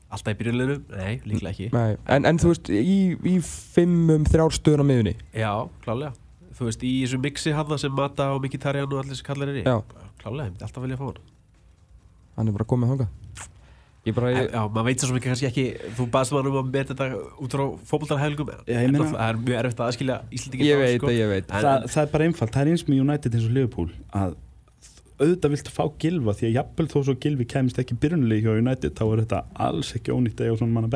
Alltaf 0.09 0.33
í 0.33 0.37
byrjunleginu? 0.39 0.77
Nei, 0.97 1.19
líklega 1.29 1.51
ekki. 1.53 1.67
Nei, 1.75 1.97
en, 2.09 2.25
en 2.25 2.39
þú 2.41 2.53
veist 2.53 2.71
í, 2.73 2.95
í 3.29 3.35
fimmum 3.45 4.25
þrjár 4.25 4.55
stöðun 4.57 4.81
á 4.81 4.89
miðunni 4.89 5.13
Já, 5.37 5.51
klálega. 5.85 6.15
Þú 6.57 6.65
veist, 6.69 6.81
í 6.83 6.93
þessu 7.03 7.19
mixi 7.21 7.53
hann 7.55 7.77
sem 7.81 7.93
Mata 7.95 8.31
og 8.33 8.41
Mkhitaryan 8.43 8.89
og 8.89 9.03
allir 9.03 9.13
þessi 9.13 9.27
kallar 9.27 9.51
er 9.53 9.61
í? 9.61 9.65
Já. 9.67 9.77
Klálega, 10.23 10.49
ég 10.49 10.55
myndi 10.55 10.65
alltaf 10.65 10.83
vilja 10.85 10.97
að 10.97 11.03
fá 11.03 11.07
hann 11.11 11.21
hann 12.39 12.47
er 12.47 12.55
bara 12.55 12.67
komið 12.71 12.93
þangað. 12.93 13.47
Ég 14.07 14.15
bara 14.15 14.29
En, 14.31 14.37
ég, 14.39 14.51
Já, 14.55 14.61
maður 14.71 14.85
veit 14.87 15.01
svo 15.03 15.15
mikið 15.15 15.31
kannski 15.33 15.47
ekki 15.49 15.63
Þú 15.97 16.05
baðst 16.13 16.31
maður 16.31 16.49
um 16.53 16.57
að 16.61 16.69
meta 16.71 16.95
þetta 16.95 17.23
út 17.43 17.55
frá 17.55 17.63
fótboltarhælgum 17.89 18.51
Já, 18.63 18.77
ég 18.79 18.93
meina- 18.93 19.09
Það 19.11 19.23
er 19.25 19.39
mjög 19.43 19.57
erfitt 19.59 19.81
að 19.83 19.89
aðskilja 19.91 20.15
Íslandingin 20.31 20.69
ég 20.69 20.79
veit, 20.79 21.07
ég 21.19 21.31
veit. 21.33 21.49
En- 21.51 21.65
það, 21.65 21.87
það 21.91 22.03
er 22.05 22.13
bara 22.13 22.27
einfalt, 22.29 22.53
það 22.55 22.61
er 22.63 22.71
eins 22.71 22.85
með 22.87 23.01
United 23.03 23.35
eins 23.35 23.49
og 23.49 23.55
Liverpool 23.57 23.89
að 24.15 24.37
auðvitað 25.19 25.53
viltu 25.55 25.75
fá 25.75 25.83
gilva 26.01 26.35
því 26.39 26.49
að 26.49 26.57
jafnvel 26.57 26.87
þó 26.89 26.97
svo 26.99 27.15
gilvi 27.23 27.47
kemist 27.49 27.79
ekki 27.81 27.97
byrjunulegi 27.99 28.45
hjá 28.47 28.57
United 28.57 28.97
þá 28.97 29.05
er 29.05 29.23
þetta 29.23 29.43
alls 29.67 29.93
ekki 29.99 30.15
ónýtt 30.15 30.41
að 30.41 30.49
eiga 30.49 30.59
svona 30.61 30.75
manna 30.77 30.91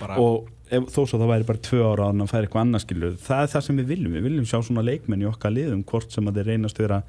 bara, 0.00 0.18
og 0.22 0.48
ef, 0.70 0.88
þó 0.94 1.00
svo 1.02 1.20
það 1.20 1.30
væri 1.34 1.48
bara 1.50 1.64
tvö 1.68 1.84
ára 1.84 2.08
að 2.08 2.10
hann 2.12 2.32
færi 2.32 2.48
eitthvað 2.48 2.64
annað 2.64 2.84
skilur 2.86 3.20
það 3.26 3.44
er 3.44 3.52
það 3.54 3.66
sem 3.68 3.78
við 3.82 3.92
viljum, 3.92 4.16
við 4.16 4.26
viljum 4.28 4.50
sjá 4.50 4.58
svona 4.62 4.86
leikmenn 4.86 5.24
í 5.24 5.30
okkar 5.30 5.54
liðum 5.54 5.86
hvort 5.90 6.14
sem 6.14 6.30
að 6.30 6.40
þeir 6.40 6.50
reynast 6.52 6.82
vera 6.82 7.02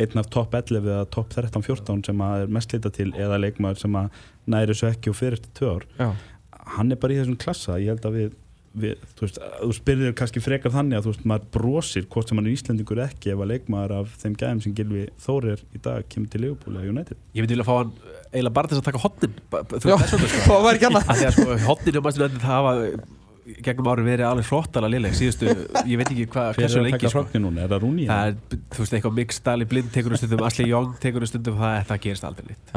einn 0.00 0.18
af 0.18 0.28
topp 0.32 0.54
11 0.56 0.86
eða 0.88 1.08
topp 1.12 1.34
13-14 1.34 2.04
sem 2.08 2.22
að 2.24 2.44
er 2.44 2.52
mest 2.56 2.72
lita 2.72 2.92
til 2.94 3.10
eða 3.12 3.40
leikmaður 3.42 3.82
sem 3.82 3.98
að 4.00 4.22
næri 4.54 4.76
svo 4.76 4.88
ekki 4.88 5.12
og 5.12 5.18
fyrir 5.18 5.36
eftir 5.36 5.52
tvö 5.58 5.72
ár. 5.76 5.84
Já, 5.98 6.08
hann 6.78 6.94
er 6.94 7.00
bara 7.02 7.14
í 7.14 7.18
þessum 7.20 7.38
klassa. 7.42 7.76
Ég 7.80 7.92
held 7.92 8.08
að 8.08 8.16
við, 8.16 8.30
við 8.72 9.00
þú, 9.16 9.26
veist, 9.26 9.38
þú 9.60 9.74
spyrir 9.76 10.14
kannski 10.16 10.42
frekar 10.42 10.72
þannig 10.74 10.98
að 10.98 11.06
þú 11.06 11.12
veist, 11.12 11.24
maður 11.28 11.48
brosir 11.56 12.06
hvort 12.12 12.30
sem 12.30 12.40
hann 12.40 12.48
er 12.48 12.56
Íslendingur 12.56 13.02
ekki 13.04 13.32
ef 13.34 13.42
að 13.44 13.50
leikmaður 13.52 13.96
af 14.00 14.14
þeim 14.22 14.36
gæðum 14.40 14.62
sem 14.64 14.76
Gilvi 14.78 15.06
Þórir 15.22 15.64
í 15.76 15.82
dag 15.84 16.06
kemur 16.12 16.32
til 16.32 16.42
Liverpool 16.46 16.76
eða 16.78 16.92
United. 16.94 17.22
Ég 17.36 17.44
myndi 17.44 17.56
vilja 17.56 17.68
fá 17.68 17.74
hann 17.78 17.92
eiginlega 18.32 18.56
bara 18.58 18.70
til 18.70 18.78
þess 18.78 18.84
að 18.84 18.90
taka 18.90 19.02
hotnin 19.02 19.34
já, 19.84 19.96
það 20.46 20.64
var 20.66 20.78
ekki 20.78 20.88
annað. 20.88 21.26
sko 21.36 21.58
hotnin 21.66 22.00
og 22.00 22.06
mæstum 22.06 22.24
þetta 22.26 22.46
það 22.46 22.56
hafa 22.56 23.20
gegnum 23.66 23.88
ári 23.90 24.04
verið 24.06 24.26
alveg 24.28 24.46
flottalega 24.46 24.92
liðleg 24.94 25.14
síðustu, 25.18 25.48
ég 25.90 25.98
veit 25.98 26.10
ekki 26.12 26.26
hvað 26.30 26.48
Hver 26.52 26.60
hversu 26.62 26.78
er 26.78 26.84
lengi 26.86 27.10
sko. 27.10 27.22
núna? 27.42 27.64
Er 27.64 27.70
það 27.72 27.80
Rúni? 27.82 28.04
það 28.06 28.28
er, 28.28 28.60
þú 28.70 28.82
veist, 28.84 28.94
eitthvað 28.98 29.16
Mick 29.16 29.34
Stalli 29.34 29.66
blind 29.72 29.90
tekur 29.94 30.14
um 30.14 30.20
stundum, 30.20 30.44
Asli 30.46 30.66
Young 30.70 30.92
tekur 31.02 31.26
um 31.26 31.30
stundum 31.30 31.58
það, 31.58 31.78
það 31.90 32.00
gerist 32.06 32.26
aldrei 32.28 32.46
nýtt 32.52 32.72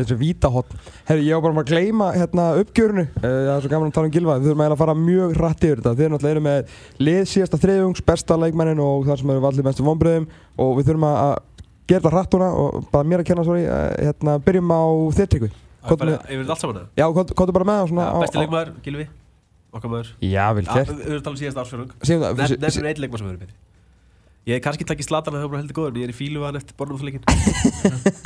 þessi 0.00 0.18
vítahotn 0.20 0.82
Herri, 1.06 1.28
ég 1.28 1.38
var 1.38 1.54
bara 1.54 1.62
að 1.62 1.70
gleyma 1.70 2.10
hérna 2.16 2.48
uppgjörunu 2.64 3.06
uh, 3.06 3.22
Það 3.22 3.52
er 3.54 3.62
svo 3.64 3.72
gaman 3.72 3.90
að 3.92 3.96
tala 4.00 4.10
um 4.10 4.14
Gilva 4.18 4.38
Við 4.40 4.50
þurfum 4.50 4.64
að 4.66 4.76
fara 4.82 4.96
mjög 4.98 5.36
hratt 5.38 5.64
yfir 5.68 5.80
þetta. 5.80 5.94
Þið 6.00 6.12
náttúrulega 6.14 6.34
eru 6.36 6.44
með 6.46 6.74
lið 7.06 7.22
síðasta 7.30 7.60
þriðjungs 7.62 8.04
Besta 8.10 8.38
leikmennin 8.40 8.82
og 8.84 9.06
þar 9.08 9.22
sem 9.22 9.32
eru 9.34 9.44
valið 9.46 9.66
mestu 9.70 9.86
vonbröðum 9.86 10.28
Og 10.60 10.76
við 10.80 10.90
þurfum 10.90 11.08
að 11.10 11.18
að 11.24 11.34
gera 11.90 12.02
þetta 12.04 12.14
hratt 12.16 12.36
núna 12.36 12.50
Og 12.60 12.86
bara 12.92 13.10
mér 13.10 13.22
að 13.24 13.30
kenna, 13.30 13.46
sorry. 13.46 13.64
Uh, 13.66 13.88
hérna, 14.10 14.36
Byrjum 14.46 14.74
á 14.74 14.82
þér 15.16 15.30
tryggvi. 15.34 15.50
Það 15.80 16.02
er 16.04 16.10
yfir 16.12 16.42
þetta 16.44 16.54
allt 16.54 16.60
saman 16.62 16.80
eða? 16.82 16.88
Já, 17.00 17.06
komdu 17.40 17.56
bara 17.56 17.68
með 17.70 17.78
það 17.80 18.00
á- 18.04 18.20
Besti 18.20 18.36
á- 18.36 18.42
leikmaður, 18.44 18.72
Gilvi, 18.84 19.06
okkar 19.72 19.90
maður. 19.92 20.08
Já, 20.24 20.46
vel 20.56 20.64
Já, 20.66 20.72
gert. 20.76 20.88
Við 20.90 21.00
við 21.00 21.12
erum 21.14 21.24
talað 21.26 21.34
um 21.36 21.40
síðast 21.42 21.60
sí- 22.54 22.60
Nefnir 22.64 22.88
einn 22.90 23.02
leikmaður 23.04 23.22
sem 23.22 23.28
verður 23.30 23.42
betri. 23.44 23.56
Ég 24.48 24.56
hef 24.56 24.62
kannski 24.64 24.86
takkið 24.88 25.06
slatan 25.10 25.34
að 25.36 25.42
það 25.44 25.50
bara 25.52 25.60
heldur 25.60 25.76
góður 25.76 25.90
en 25.92 26.00
ég 26.00 26.06
er 26.08 26.12
í 26.14 26.16
fílu 26.16 26.40
að 26.40 26.46
hann 26.48 26.58
eftir 26.62 26.74
bornumþleikin 26.80 27.24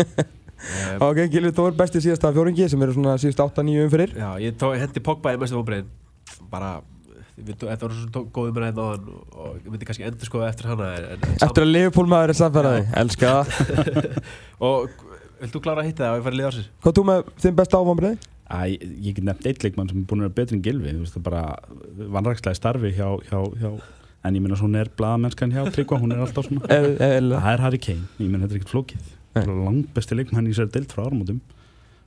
Ok, 1.05 1.19
Gilvi 1.29 1.51
Þór 1.53 1.75
besti 1.77 2.01
síðasta 2.01 2.31
fjóringi 2.33 2.69
sem 2.71 2.83
eru 2.87 2.95
svona 2.97 3.17
síðust 3.21 3.41
8-9 3.43 3.83
umfyrir 3.85 4.15
Já, 4.17 4.31
ég 4.41 4.55
hendi 4.81 5.03
Pogba 5.05 5.35
í 5.35 5.41
mestu 5.43 5.59
vonbreiðin 5.59 5.91
bara, 6.53 6.71
við, 7.37 7.59
þetta 7.59 7.89
var 7.89 7.97
svo 7.99 8.23
góð 8.39 8.53
umræðin 8.53 8.81
og, 8.85 9.11
ég 9.59 9.67
myndi 9.75 9.89
kannski 9.91 10.07
endur 10.09 10.31
skoða 10.31 10.53
eftir 10.55 10.71
hana 10.71 10.93
Eftir 11.35 11.67
að 11.67 11.73
Liverpool 11.75 12.09
maður 12.15 12.33
er 12.33 12.39
samfæraði 12.41 12.87
þú? 16.63 16.65
Hvað 16.87 16.97
þú 17.01 17.07
með 17.11 17.35
þinn 17.45 17.59
besta 17.59 17.83
áfambriði? 17.83 18.17
Æ, 18.45 18.77
ég 18.77 19.17
get 19.17 19.25
nefnt 19.25 19.47
eitt 19.49 19.65
leikmann 19.65 19.89
sem 19.89 20.03
er 20.03 20.09
búin 20.09 20.21
að 20.21 20.29
vera 20.29 20.37
betri 20.37 20.59
en 20.59 20.65
Gilvi 20.65 20.93
þú 20.93 21.05
veist, 21.05 21.15
það 21.17 21.27
bara 21.31 21.45
vannrækslega 22.17 22.59
starfi 22.59 22.91
hjá, 22.93 23.07
hjá, 23.31 23.39
hjá 23.61 23.71
en 24.25 24.37
ég 24.37 24.45
meina 24.45 24.59
svona 24.59 24.83
er 24.85 24.91
blaðamennskan 24.99 25.53
hjá 25.53 25.65
Tryggva, 25.73 26.01
hún 26.01 26.13
er 26.15 26.23
alltaf 26.25 26.47
svona. 26.49 26.65
Það 26.69 27.51
er 27.53 27.63
Harry 27.65 27.81
Kane, 27.81 28.07
ég 28.21 28.31
meina 28.31 28.47
þetta 28.47 28.57
er 28.57 28.61
ekkert 28.61 28.73
flókið. 28.73 29.11
Langt 29.49 29.91
besti 29.97 30.17
leikmann 30.17 30.49
í 30.49 30.55
sér 30.57 30.71
deilt 30.73 30.93
frá 30.95 31.05
áramótum 31.05 31.43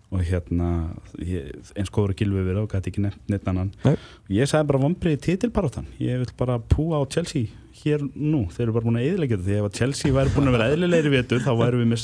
og 0.07 0.23
hérna 0.23 0.71
eins 1.19 1.91
góður 1.91 2.13
að 2.13 2.21
Gilvi 2.21 2.43
verið 2.45 2.63
og 2.63 2.71
gæti 2.71 2.91
ekki 2.93 3.03
nefnt 3.03 3.31
neitt 3.31 3.47
annan. 3.51 3.71
Nei. 3.83 3.95
ég 4.37 4.49
sagði 4.49 4.69
bara 4.71 4.83
vombriði 4.85 5.19
titilbaráttan. 5.25 5.87
Ég 5.99 6.21
vil 6.23 6.35
bara 6.39 6.59
púa 6.63 7.01
á 7.01 7.03
Chelsea 7.11 7.51
hér 7.77 8.03
nú, 8.15 8.45
þeir 8.53 8.65
eru 8.65 8.75
bara 8.77 8.87
búin 8.87 8.99
að 8.99 9.07
eðilegja 9.11 9.37
þetta. 9.37 9.47
Því 9.47 9.57
ef 9.57 9.67
að 9.67 9.79
Chelsea 9.81 10.15
væri 10.15 10.33
búin 10.33 10.49
að 10.49 10.55
vera 10.57 10.69
eðlilegri 10.73 11.11
vetur 11.13 11.43
þá 11.43 11.51
væru 11.59 11.81
við 11.81 11.89
með 11.91 12.01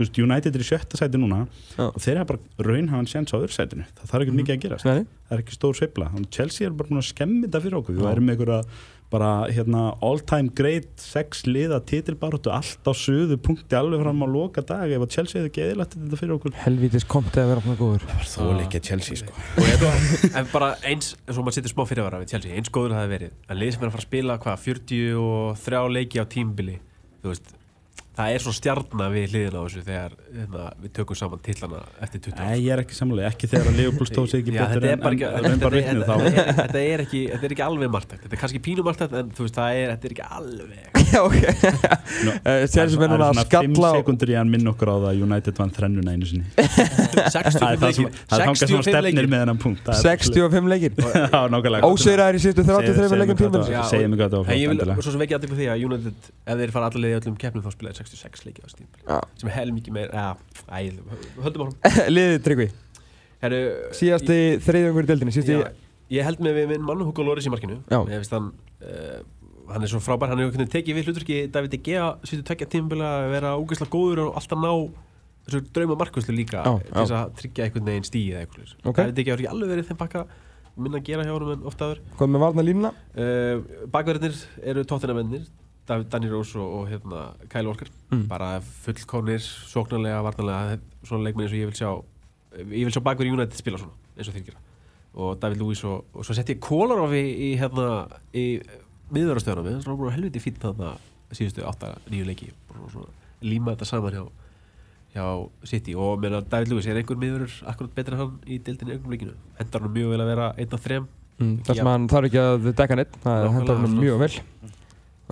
veist 0.00 0.20
United 0.22 0.56
er 0.56 0.64
í 0.64 0.68
sjötta 0.68 1.00
sæti 1.00 1.20
núna. 1.20 1.42
Já. 1.76 1.84
og 1.88 2.00
þeir 2.02 2.20
hafa 2.22 2.32
bara 2.32 2.68
raunhafan 2.68 3.10
sjans 3.12 3.34
á 3.34 3.36
öðru 3.38 3.54
sætinu. 3.54 3.86
Það 4.00 4.12
þarf 4.12 4.26
ekki 4.26 4.38
mikið 4.40 4.56
að 4.56 4.64
gera 4.64 4.80
það 4.82 5.36
er 5.36 5.44
ekki 5.44 5.56
stór 5.56 5.78
að 6.24 6.26
Chelsea 6.34 6.66
er 6.66 6.74
bara 6.76 6.90
búin 6.90 7.02
að 7.02 7.08
skemmi 7.08 7.46
þetta 7.46 7.62
fyrir 7.64 7.78
okkur. 7.78 7.96
Við 7.96 8.08
værum 8.08 8.26
með 8.28 8.34
einhverja 8.36 8.58
bara 9.12 9.30
hérna 9.52 9.84
all 10.04 10.20
time 10.24 10.52
great 10.56 10.90
sex 11.00 11.44
liða 11.48 11.82
titilbaróttu 11.88 12.52
allt 12.52 12.88
á 12.88 12.92
söðu 12.96 13.38
punkti 13.42 13.76
alveg 13.78 14.02
fram 14.02 14.24
á 14.24 14.28
loka 14.32 14.64
dag 14.66 14.90
ef 14.90 15.06
að 15.06 15.16
Chelsea 15.16 15.40
hefði 15.40 15.52
ekki 15.52 15.64
eðilagt 15.66 15.96
þetta 15.98 16.20
fyrir 16.20 16.36
okkur. 16.38 16.56
Helvítis 16.64 17.08
komti 17.08 17.42
að 17.42 17.52
vera 17.52 17.64
svona 17.66 17.80
góður. 17.80 18.06
Þó 18.32 18.46
líka 18.58 18.82
Chelsea 18.82 19.20
sko. 19.22 19.36
Og 19.60 19.68
ég 19.68 19.82
þú, 19.82 19.92
en 20.32 20.52
bara 20.52 20.72
eins, 20.88 21.12
eins 21.26 21.36
og 21.36 21.44
maður 21.44 21.58
setur 21.60 21.74
smá 21.74 21.84
fyrirvara 21.90 22.22
við 22.22 22.36
Chelsea, 22.36 22.56
eins 22.56 22.72
góður 22.72 22.96
það 22.96 23.04
hefði 23.04 23.16
verið. 23.18 23.36
Að 23.48 23.62
lið 23.62 23.74
sem 23.74 23.84
er 23.84 23.90
að 23.90 23.96
fara 23.96 24.04
að 24.04 24.08
spila 24.08 24.38
hvað, 24.46 24.64
43 24.68 25.84
leiki 25.98 26.22
á 26.22 26.26
tímbili 26.32 26.78
þú 27.22 27.30
veist, 27.30 27.52
það 28.22 28.36
er 28.38 28.44
svo 28.46 28.52
stjarnar 28.56 29.12
við 29.12 29.26
hliðina 29.34 29.58
á 29.58 29.62
þessu 29.66 29.82
þegar 29.86 30.14
hérna, 30.32 30.66
við 30.82 30.92
tökum 30.98 31.18
saman 31.18 31.42
tillana 31.46 31.82
eftir 32.06 32.22
20 32.28 32.40
Nei, 32.42 32.56
ég 32.62 32.72
er 32.76 32.82
ekki 32.84 32.96
samlega, 32.98 33.30
ekki 33.34 33.50
þegar 33.52 33.70
að 33.72 33.78
Liverpool 33.82 34.08
stóð 34.12 34.30
sig 34.32 34.42
ekki 34.44 34.54
Já, 34.56 34.62
betur 34.62 34.82
þetta 34.82 34.88
er 34.88 34.96
en, 34.96 35.02
bara 35.02 35.14
ekki, 35.18 35.26
vitnið 35.76 36.02
þetta, 36.02 36.08
þá. 36.08 36.56
þetta, 36.62 36.82
er 36.92 37.04
ekki, 37.06 37.22
þetta 37.34 37.48
er 37.50 37.56
ekki 37.58 37.66
alveg 37.68 37.92
margtækt 37.98 38.22
Þetta 38.26 38.38
er 38.38 38.42
kannski 38.46 38.62
pínu 38.68 38.86
margtækt 38.86 39.18
en 39.22 39.32
þú 39.36 39.46
veist, 39.48 39.58
það 39.58 39.80
er, 39.82 39.94
þetta 39.96 40.08
er 40.08 40.16
ekki 40.16 40.26
alveg 40.38 41.00
Já, 41.12 41.20
ok. 41.28 41.34
Eh, 41.42 42.62
það 42.72 42.78
er 42.82 43.10
núna 43.12 43.26
að 43.26 43.34
svona 43.36 43.42
5 43.44 43.48
skalla 43.50 43.88
á- 43.92 43.96
sekundur 43.98 44.30
í 44.32 44.36
að 44.40 44.46
minna 44.48 44.70
okkur 44.72 44.88
á 44.88 44.96
það 44.96 45.08
að 45.10 45.18
United 45.26 45.58
vann 45.60 45.72
þrennuna 45.76 46.14
einu 46.14 46.28
sinni. 46.30 46.44
65 46.56 47.58
það 47.60 47.66
er 47.68 47.80
það 47.82 47.92
sem 47.98 48.06
leikir. 48.06 48.22
það 48.30 48.36
er 48.38 48.46
þangað 48.46 48.60
sem 48.62 48.70
65 48.72 48.86
stefnir 48.86 49.04
leikir. 49.08 49.28
með 49.34 49.42
þennan 49.42 49.60
punkt. 49.60 49.82
Það 49.90 49.92
er- 49.92 50.22
65 50.22 50.70
leikir. 50.72 50.96
Já, 51.34 51.40
nákvæmlega. 51.52 51.90
Óseiraðir 51.92 52.38
í 52.38 52.42
síðustu 52.46 52.64
33 52.70 53.20
leikum 53.22 53.40
tímil 53.42 53.62
Já, 53.68 53.82
Segðu 53.90 54.06
og- 54.06 54.12
mig 54.14 54.22
hvað 54.22 54.32
það 54.32 54.46
var. 54.48 54.56
ég 54.62 54.72
vil 54.72 54.96
svo 55.02 55.12
sem 55.16 55.24
vekja 55.26 55.40
aðeins 55.42 55.58
því 55.60 55.68
að 55.74 55.84
United, 55.90 56.30
ef 56.48 56.62
þeir 56.62 56.74
fara 56.78 56.88
allir 56.92 57.12
í 57.12 57.18
öllum 57.20 57.36
keppnum 57.44 57.66
þá 57.66 57.70
spilaði 57.76 58.00
66 58.12 58.46
leiki 58.48 58.62
á 58.64 58.66
tímabili. 58.70 59.04
Já. 59.08 59.18
sem 59.40 59.50
er 59.50 59.56
hel 59.56 59.74
mikið 59.76 59.96
meir, 59.96 60.12
ja, 60.12 60.28
höldum 61.42 61.62
á 61.62 61.66
hann 61.68 61.76
Liðið 62.16 62.40
tryggvi? 62.46 62.68
Síðasti 63.98 64.38
þriðjöngur 64.62 65.06
í 65.06 65.10
deildinni 65.10 65.34
Síðasti 65.34 65.56
Já, 65.58 65.70
ég 66.18 66.26
held 66.28 66.42
með 66.44 66.60
minn 66.70 66.84
mann 66.86 67.02
Hugo 67.02 67.24
Loris 67.26 67.48
í 67.48 67.52
markinu. 67.52 67.80
Hann 67.90 68.50
uh, 68.82 69.22
hann 69.72 69.86
er 69.86 69.90
svo 69.90 70.00
frábær, 70.02 70.30
hann 70.32 70.42
hefur 70.42 70.68
tekið 70.70 70.98
við 70.98 71.08
hlutverki 71.08 71.38
David 71.52 71.72
De 71.74 71.80
Gea 71.86 72.12
sýttu 72.26 72.44
tvekja 72.46 72.68
tímabili 72.74 73.06
að 73.06 73.28
vera 73.32 73.54
ógeðslega 73.58 73.92
góður 73.94 74.22
og 74.26 74.38
alltaf 74.40 74.60
ná 74.60 74.72
þessu 75.46 75.60
drauma 75.74 75.96
markvæslu 75.98 76.34
líka 76.36 76.62
Já, 76.62 76.72
til 76.86 76.96
þess 76.98 77.14
að 77.18 77.32
tryggja 77.40 77.66
einhvern 77.66 77.88
veginn 77.90 78.06
stíð 78.06 78.32
eða 78.34 78.42
eitthvað 78.46 78.74
Ok. 78.82 78.98
David 79.00 79.16
De 79.16 79.24
Gea 79.24 79.32
hefur 79.34 79.44
ekki 79.44 79.52
alveg 79.54 79.72
verið 79.72 79.88
þeim 79.90 80.00
bakka 80.02 80.24
minna 80.76 81.00
að 81.00 81.08
gera 81.08 81.24
hjá 81.26 81.32
honum 81.34 81.54
en 81.54 81.66
ofta 81.68 81.88
aður 81.88 82.02
Hvað 82.18 82.30
með 82.32 82.44
varna 82.46 82.64
línuna 82.66 82.92
uh, 82.92 83.86
Bakverðinir 83.92 84.38
eru 84.72 84.84
tóttinamennir 84.88 85.48
Danny 85.88 86.28
Rose 86.30 86.58
og, 86.58 86.74
og 86.80 86.88
hérna, 86.90 87.22
Kyle 87.50 87.68
Walker. 87.68 87.88
Mm. 88.12 88.26
bara 88.30 88.60
fullkonir, 88.60 89.42
sóknarlega, 89.42 90.20
varnarlega 90.22 90.78
svona 91.02 91.26
leikmenn 91.26 91.46
eins 91.48 91.54
og 91.56 91.58
ég 91.62 91.70
vil 91.70 91.78
sjá 91.78 91.90
ég 92.62 92.84
vil 92.86 92.92
sjá 92.94 93.02
bakverð 93.02 93.32
United 93.32 93.56
spila 93.58 93.80
svona 93.80 93.96
eins 94.16 94.28
og 94.28 94.36
þeir 94.36 94.46
gera. 94.50 94.62
Og 95.12 95.34
David 95.40 95.60
Lewis 95.60 95.82
og, 95.84 96.04
og 96.14 96.24
svo 96.24 96.36
sett 96.36 96.52
ég 96.54 96.60
Kolarov 96.62 97.12
í, 97.16 97.22
í 97.22 97.50
hérna 97.60 98.06
í 98.32 98.46
miðverðarstöðuna 99.12 99.64
með, 99.66 99.80
svona 99.84 99.98
bara 100.00 100.14
helviti 100.14 100.40
fínt 100.40 100.62
þarna 100.62 100.94
síðustu 101.32 101.64
8-9 101.68 102.24
leiki. 102.28 102.52
Líma 103.42 103.74
þetta 103.74 103.88
saman 103.88 104.16
hjá 104.16 104.24
hjá 105.12 105.24
City. 105.68 105.94
Og 105.98 106.20
meina 106.22 106.40
David 106.40 106.70
Lewis 106.72 106.86
er 106.88 107.00
einhver 107.00 107.18
miðverður 107.20 107.56
akkurat 107.68 107.96
betur 107.96 108.16
en 108.16 108.22
hann 108.22 108.36
í 108.46 108.56
deildinni 108.64 108.94
einhverjum 108.94 109.12
leikinu 109.12 109.34
hendar 109.58 109.84
hann 109.84 109.92
mjög 109.92 110.14
vel 110.14 110.22
að 110.24 110.30
vera 110.32 110.46
einn 110.56 110.76
af 110.76 110.86
þrem? 110.86 111.08
Mm, 111.38 111.52
Það 111.66 111.76
sem 111.76 111.82
Já. 111.86 111.90
hann 111.90 112.06
þarf 112.12 112.28
ekki 112.28 112.40
að 112.42 112.68
dekka 112.78 112.96
neitt 113.00 113.18
Það 113.24 113.48
hendur 113.56 113.80
hann 113.82 113.98
mjög 113.98 114.22
vel 114.22 114.30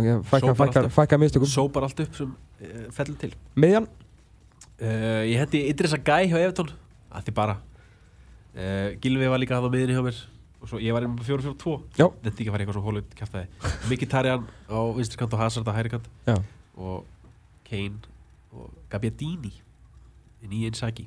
Ok, 0.01 0.27
fækka, 0.31 0.55
fækka, 0.59 0.83
fækka 0.97 1.19
mistökum. 1.21 1.51
Sópar 1.51 1.87
allt 1.87 2.03
upp 2.05 2.17
sem 2.17 2.33
uh, 2.33 2.83
fellur 2.97 3.19
til. 3.21 3.35
Miðjan? 3.61 3.89
Uh, 4.81 5.23
ég 5.29 5.37
hendi 5.43 5.63
Idrissa 5.69 6.01
Gæ 6.01 6.25
hjá 6.31 6.39
Evertón 6.41 6.73
að 7.13 7.29
því 7.29 7.37
bara 7.37 7.57
uh, 7.61 8.89
Gilvi 9.03 9.29
var 9.29 9.43
líka 9.43 9.59
hann 9.59 9.69
á 9.69 9.73
miðinni 9.73 9.99
hjá 9.99 10.05
mér. 10.09 10.25
Og 10.61 10.69
svo 10.69 10.81
ég 10.81 10.93
var 10.93 11.05
einnig 11.05 11.23
með 11.23 11.31
4-4-2 11.31 11.77
Já. 11.97 12.05
þetta 12.21 12.35
ekki 12.35 12.49
að 12.51 12.53
fara 12.53 12.65
eitthvað 12.65 12.77
svo 12.77 12.83
hólut 12.85 13.15
kæftæði 13.17 13.71
Miki 13.89 14.09
Tarjan 14.13 14.43
á 14.69 14.81
vinstri 14.93 15.21
kant 15.21 15.33
og 15.33 15.41
Hazard 15.41 15.69
á 15.69 15.73
hægri 15.73 15.95
kant. 15.95 16.11
Já. 16.29 16.37
Og 16.77 17.07
Kane 17.65 17.97
og 18.53 18.69
Gabbiadini 18.93 19.55
nýja 20.45 20.69
Inzaghi. 20.69 21.07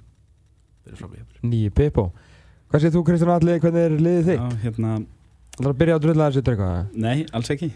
Nýji 1.44 1.72
Pippo 1.74 2.10
Hvað 2.72 2.82
séð 2.84 2.96
þú 2.98 3.02
Kristján 3.08 3.32
Alli, 3.34 3.60
hvernig 3.62 3.86
er 3.86 3.94
liðið 4.00 4.26
þitt? 4.28 4.42
Já, 4.42 4.62
hérna, 4.64 4.94
Það 5.54 5.68
er 5.68 5.70
að 5.70 5.78
byrja 5.80 5.96
að 5.96 6.04
drulla 6.04 6.28
þessu 6.30 6.44
drauga 6.48 6.70
nei, 7.06 7.18
alls 7.38 7.52
ekki 7.54 7.70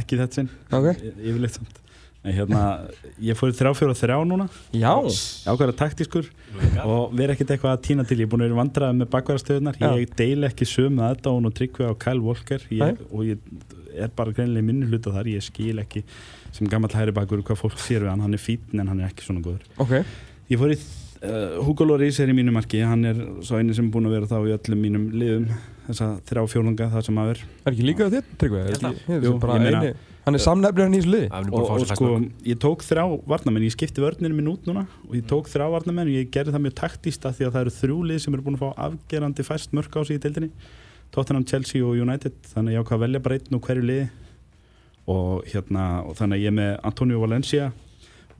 ekki 0.00 0.18
þetta 0.20 0.40
sinn. 0.40 0.50
Ok. 0.76 0.90
Yfirleitt 1.16 1.56
samt. 1.58 1.80
Nei, 2.20 2.34
hérna, 2.36 2.62
ég 3.24 3.36
fór 3.38 3.48
í 3.48 3.54
þrjá 3.56 3.70
fjóra 3.78 3.94
þrjá 3.96 4.16
núna. 4.28 4.44
Já. 4.76 4.92
Ákvæða 5.48 5.74
taktískur. 5.78 6.26
Og 6.84 7.14
verið 7.16 7.32
ekkert 7.32 7.54
eitthvað 7.54 7.72
að 7.78 7.84
týna 7.86 8.04
til. 8.04 8.18
Ég 8.20 8.28
er 8.28 8.32
búin 8.34 8.44
að 8.44 8.50
vera 8.50 8.58
vandræða 8.58 8.96
með 8.98 9.08
bakverðastöðunar 9.14 9.78
Já. 9.80 9.88
ég 9.96 10.12
deil 10.18 10.48
ekki 10.50 10.68
sömu 10.68 11.06
aðdáun 11.06 11.48
og 11.48 11.54
tryggvi 11.56 11.88
á 11.88 11.96
Kyle 12.04 12.20
Walker. 12.20 12.66
Ég, 12.76 13.00
og 13.08 13.24
ég 13.24 13.40
er 13.96 14.12
bara 14.12 14.36
greinilega 14.36 14.60
í 14.60 14.68
minni 14.68 14.90
hluta 14.90 15.14
þar. 15.16 15.32
Ég 15.32 15.46
skil 15.48 15.80
ekki 15.80 16.04
sem 16.52 16.68
gammal 16.68 16.92
hæri 16.92 17.14
bakur 17.16 17.40
hvað 17.40 17.62
fólk 17.62 17.80
sér 17.80 18.04
við 18.04 18.12
hann, 18.12 18.26
hann 18.26 18.36
er 18.36 18.42
fítn 18.42 18.84
en 18.84 18.92
hann 18.92 19.00
er 19.00 19.08
ekki 19.08 19.24
svona 19.24 19.40
góður. 19.46 19.64
Ok. 19.80 19.96
Ég 20.52 20.60
fór 20.60 20.74
í 20.76 20.78
uh, 21.24 21.60
Hugo 21.66 21.86
Lloris 21.88 22.20
er 22.22 22.30
í 22.32 22.36
mínu 22.36 22.52
marki. 22.54 22.80
Hann 22.86 23.04
er 23.08 23.18
svo 23.46 23.60
eini 23.60 23.74
sem 23.76 23.88
er 23.88 23.94
búin 23.94 24.08
að 24.08 24.16
vera 24.18 24.30
þá 24.30 24.38
í 24.40 24.54
öllum 24.56 24.84
mínum 24.84 25.08
liðum 25.14 25.48
þessa 25.88 26.12
þrjá 26.28 26.44
fjólunga 26.54 26.88
það 26.92 27.06
sem 27.08 27.20
að 27.20 27.32
ver 27.32 27.42
Er 27.44 27.72
ekki 27.74 27.86
líka 27.88 28.08
er 29.58 29.64
meina- 29.66 29.84
eini 29.84 29.94
Hann 30.20 30.36
er 30.36 30.42
samnefnir 30.44 30.90
í 30.92 30.98
þessu 31.00 31.10
liði. 31.10 31.28
Það 31.32 31.40
er 31.40 31.50
búin 31.50 31.62
og, 31.62 31.70
að 31.70 31.70
og 31.82 31.86
sér 31.88 31.96
sko, 31.96 32.08
ég 32.50 32.58
tók 32.60 32.82
þrjá 32.84 33.04
varnamenn, 33.32 33.64
ég 33.64 33.72
skipti 33.72 34.02
vörninu 34.04 34.36
minn 34.36 34.50
út 34.52 34.66
núna 34.68 34.82
og 35.08 35.14
ég 35.16 35.24
tók 35.30 35.48
þrjá 35.48 35.64
varnamenn 35.72 36.10
og 36.10 36.18
ég 36.18 36.28
gerði 36.34 36.52
það 36.54 36.64
mjög 36.66 36.74
taktíst 36.76 37.24
af 37.24 37.38
því 37.38 37.46
að 37.46 37.54
það 37.56 37.64
eru 37.64 37.72
þrjú 37.78 37.96
lið 38.10 38.20
sem 38.20 38.36
eru 38.36 38.44
búin 38.44 38.58
að 38.58 38.64
fá 38.66 38.84
afgerandi 38.84 39.46
fæst 39.48 39.72
mörk 39.72 39.96
á 39.96 40.00
sig 40.04 40.20
í 40.20 40.22
deildinni. 40.22 40.50
Tottenham, 41.10 41.46
Chelsea 41.48 41.82
og 41.82 41.96
United. 41.96 42.36
Þannig 42.52 42.70
að 42.70 42.76
ég 42.76 42.84
ákvað 42.84 42.98
að 42.98 43.04
velja 43.06 43.22
bara 43.24 43.38
einn 43.40 43.56
úr 43.56 43.64
hverju 43.64 43.86
liði. 43.88 44.10
Og 45.10 45.48
hérna 45.50 45.86
og 46.04 46.18
þannig 46.20 46.36
að 46.36 46.44
ég 46.44 46.52
er 46.52 46.58
með 46.60 46.72
Antonio 46.92 47.22
Valencia 47.24 47.72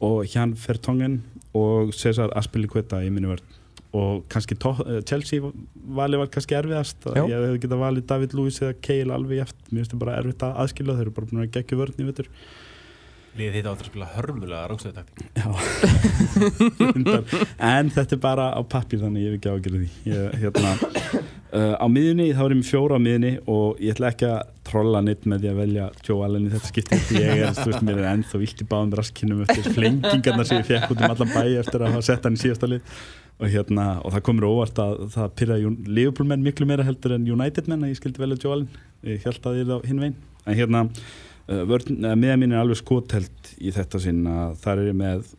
og 0.00 0.24
Jan 0.28 0.56
Vertongen 0.58 1.20
og 1.56 1.94
Cesar 1.96 2.32
Aspilicueta 2.38 3.02
í 3.04 3.10
minni 3.12 3.30
vörn. 3.30 3.58
Og 3.96 4.22
kannski 4.30 4.54
eh, 4.54 5.00
Chelsea 5.08 5.42
valið 5.98 6.22
var 6.22 6.30
kannski 6.30 6.56
erfiðast. 6.58 7.06
Já. 7.10 7.24
ég 7.26 7.34
hefði 7.34 7.62
getað 7.64 7.84
valið 7.84 8.08
David 8.12 8.36
Lewis 8.38 8.60
eða 8.62 8.76
Keil 8.86 9.10
alveg 9.10 9.44
eftir, 9.46 9.70
mér 9.70 9.82
finnst 9.82 9.94
það 9.96 10.02
bara 10.04 10.18
erfitt 10.20 10.44
að 10.46 10.60
aðskilja. 10.64 10.96
Þeir 10.98 11.06
eru 11.06 11.14
bara 11.16 11.30
búin 11.30 11.44
að 11.44 11.54
gegja 11.56 11.80
vörn 11.80 11.96
Liðið 13.38 13.56
þetta 13.56 13.70
áttur 13.70 13.86
að 13.86 13.90
spila 13.92 14.06
hörmulega 14.16 14.60
rángstöðu 14.66 14.94
taktík. 14.96 15.26
Reyndar. 16.80 17.34
en 17.70 17.90
þetta 17.94 18.16
er 18.16 18.20
bara 18.24 18.46
á 18.58 18.60
pappir 18.66 18.98
þannig 19.04 19.22
ég 19.22 19.30
hef 19.30 19.38
ekki 19.38 19.52
ágjörði 19.54 19.82
því. 19.82 19.90
Ég, 20.10 20.34
hérna, 20.42 20.72
uh, 21.54 21.74
á 21.78 21.86
miðunni 21.86 22.26
þá 22.34 22.42
er 22.42 22.54
ég 22.56 22.58
með 22.58 22.70
fjóra 22.72 22.98
á 22.98 23.04
miðunni 23.04 23.32
og 23.54 23.78
ég 23.78 23.94
ætla 23.94 24.10
ekki 24.10 24.26
að 24.32 24.50
trolla 24.66 25.02
neitt 25.06 25.30
með 25.30 25.44
því 25.44 25.52
að 25.52 25.62
velja 25.62 25.86
Joe 26.08 26.26
Allen 26.26 26.48
í 26.48 26.52
þetta 26.56 26.72
skipti 26.72 27.00
ég 27.20 27.30
er, 27.36 27.54
þú 27.54 27.68
veist, 27.70 27.86
mér 27.86 28.02
er 28.02 28.10
ennþá 28.16 28.42
vilt 28.42 28.64
í 28.64 28.68
báðum 28.74 28.98
raskinum 28.98 29.46
eftir 29.46 29.70
flengingarna 29.78 30.46
sem 30.50 30.60
ég 30.60 30.68
fekk 30.72 30.92
út 30.94 31.00
um 31.00 31.14
allan 31.14 31.32
bæ 31.36 31.42
eftir 31.62 31.86
að 31.86 31.94
hafa 31.94 32.06
sett 32.10 32.26
hann 32.26 32.38
í 32.38 32.42
síðasta 32.42 32.70
lið. 32.70 33.00
Og, 33.40 33.46
hérna, 33.48 33.86
og 34.04 34.12
það 34.12 34.26
komur 34.26 34.50
óvart 34.50 34.78
að 34.82 35.06
það 35.14 35.30
pyrra 35.38 35.56
Liverpool 35.88 36.26
menn 36.28 36.42
miklu 36.44 36.66
meira 36.68 36.84
heldur 36.84 37.14
en 37.16 37.24
United 37.24 37.70
menn 37.70 37.86
að 37.86 37.94
ég 37.94 38.02
skildi 38.02 38.20
velja 38.20 38.42
Joe 38.42 38.58
Allen. 38.58 38.68
Ég 39.06 39.22
held 39.24 39.46
að 39.48 39.62
ég 39.62 39.70
er 39.70 39.80
á 39.80 39.86
hinn 39.86 40.02
veginn. 40.02 40.18
En 40.44 40.58
hérna, 40.58 40.82
uh, 41.50 42.14
miða 42.14 42.38
mín 42.40 42.54
er 42.54 42.62
alveg 42.62 42.80
skotelt 42.80 43.54
í 43.58 43.72
þetta 43.74 44.00
sinn 44.02 44.24
að 44.30 44.56
þar 44.62 44.82
er 44.84 44.90
ég 44.92 44.98
með 45.02 45.36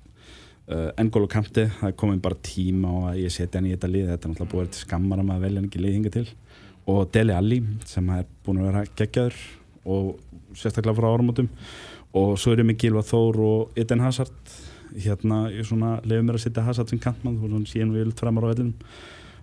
Uh, 0.72 0.88
N'Golo 1.04 1.28
Kante, 1.28 1.66
það 1.82 1.96
komin 2.00 2.20
bara 2.24 2.38
tíma 2.46 2.92
og 2.96 3.16
ég 3.20 3.34
setja 3.34 3.60
hann 3.60 3.66
í 3.68 3.74
þetta 3.74 3.90
lið, 3.92 4.06
þetta 4.08 4.28
er 4.28 4.32
náttúrulega 4.32 4.52
búið 4.54 4.68
til 4.72 4.84
skammar 4.86 5.20
að 5.20 5.26
maður 5.28 5.42
velja 5.44 5.64
ekki 5.66 5.82
lið 5.82 5.96
hinga 5.98 6.12
til. 6.14 6.24
Og 6.92 7.00
Dele 7.12 7.36
Alli 7.36 7.58
sem 7.90 8.12
er 8.16 8.28
búin 8.46 8.62
að 8.62 8.68
vera 8.70 8.84
geggjaður 9.02 9.40
og 9.92 10.06
sérstaklega 10.56 10.96
frá 10.96 11.08
áramótum. 11.10 11.50
Og 12.16 12.32
svo 12.40 12.54
er 12.54 12.62
ég 12.62 12.70
með 12.70 12.86
Gilva 12.86 13.04
Þór 13.04 13.42
og 13.50 13.82
Eden 13.84 14.06
Hazard. 14.06 14.56
Hérna, 14.96 15.42
ég 15.52 15.68
svona 15.68 15.98
lefur 16.06 16.30
mér 16.30 16.40
að 16.40 16.46
setja 16.46 16.64
Hazard 16.70 16.94
sem 16.94 17.02
kantmann, 17.04 17.40
þú 17.42 17.52
veist, 17.52 17.74
síðan 17.74 17.92
vilt 17.98 18.24
framar 18.24 18.48
á 18.48 18.52
vellinum. 18.54 18.74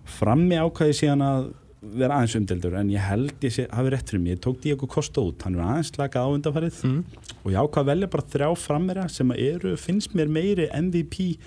Frammi 0.09 0.57
ákvæði 0.57 0.97
síðan 1.03 1.25
að 1.27 1.51
vera 1.79 2.19
aðeins 2.19 2.35
umdeldur 2.39 2.75
en 2.75 2.91
ég 2.91 3.03
held 3.07 3.45
ég 3.45 3.53
sé, 3.55 3.65
hafi 3.71 3.91
rétt 3.93 4.11
fyrir 4.11 4.23
mig, 4.23 4.35
ég 4.35 4.43
tók 4.43 4.59
Diego 4.63 4.87
Costa 4.91 5.23
út 5.23 5.45
hann 5.45 5.55
er 5.55 5.63
aðeins 5.63 5.91
slakað 5.93 6.27
á 6.27 6.29
undanfarið. 6.35 6.79
Mm. 6.83 7.03
og 7.39 7.51
ég 7.53 7.59
ákvað 7.59 7.83
að 7.83 7.91
velja 7.93 8.11
bara 8.15 8.29
þrjá 8.33 8.49
frammera 8.59 9.05
sem 9.11 9.31
eru, 9.35 9.75
finnst 9.79 10.15
mér 10.17 10.31
meiri 10.31 10.67
MVP 10.75 11.37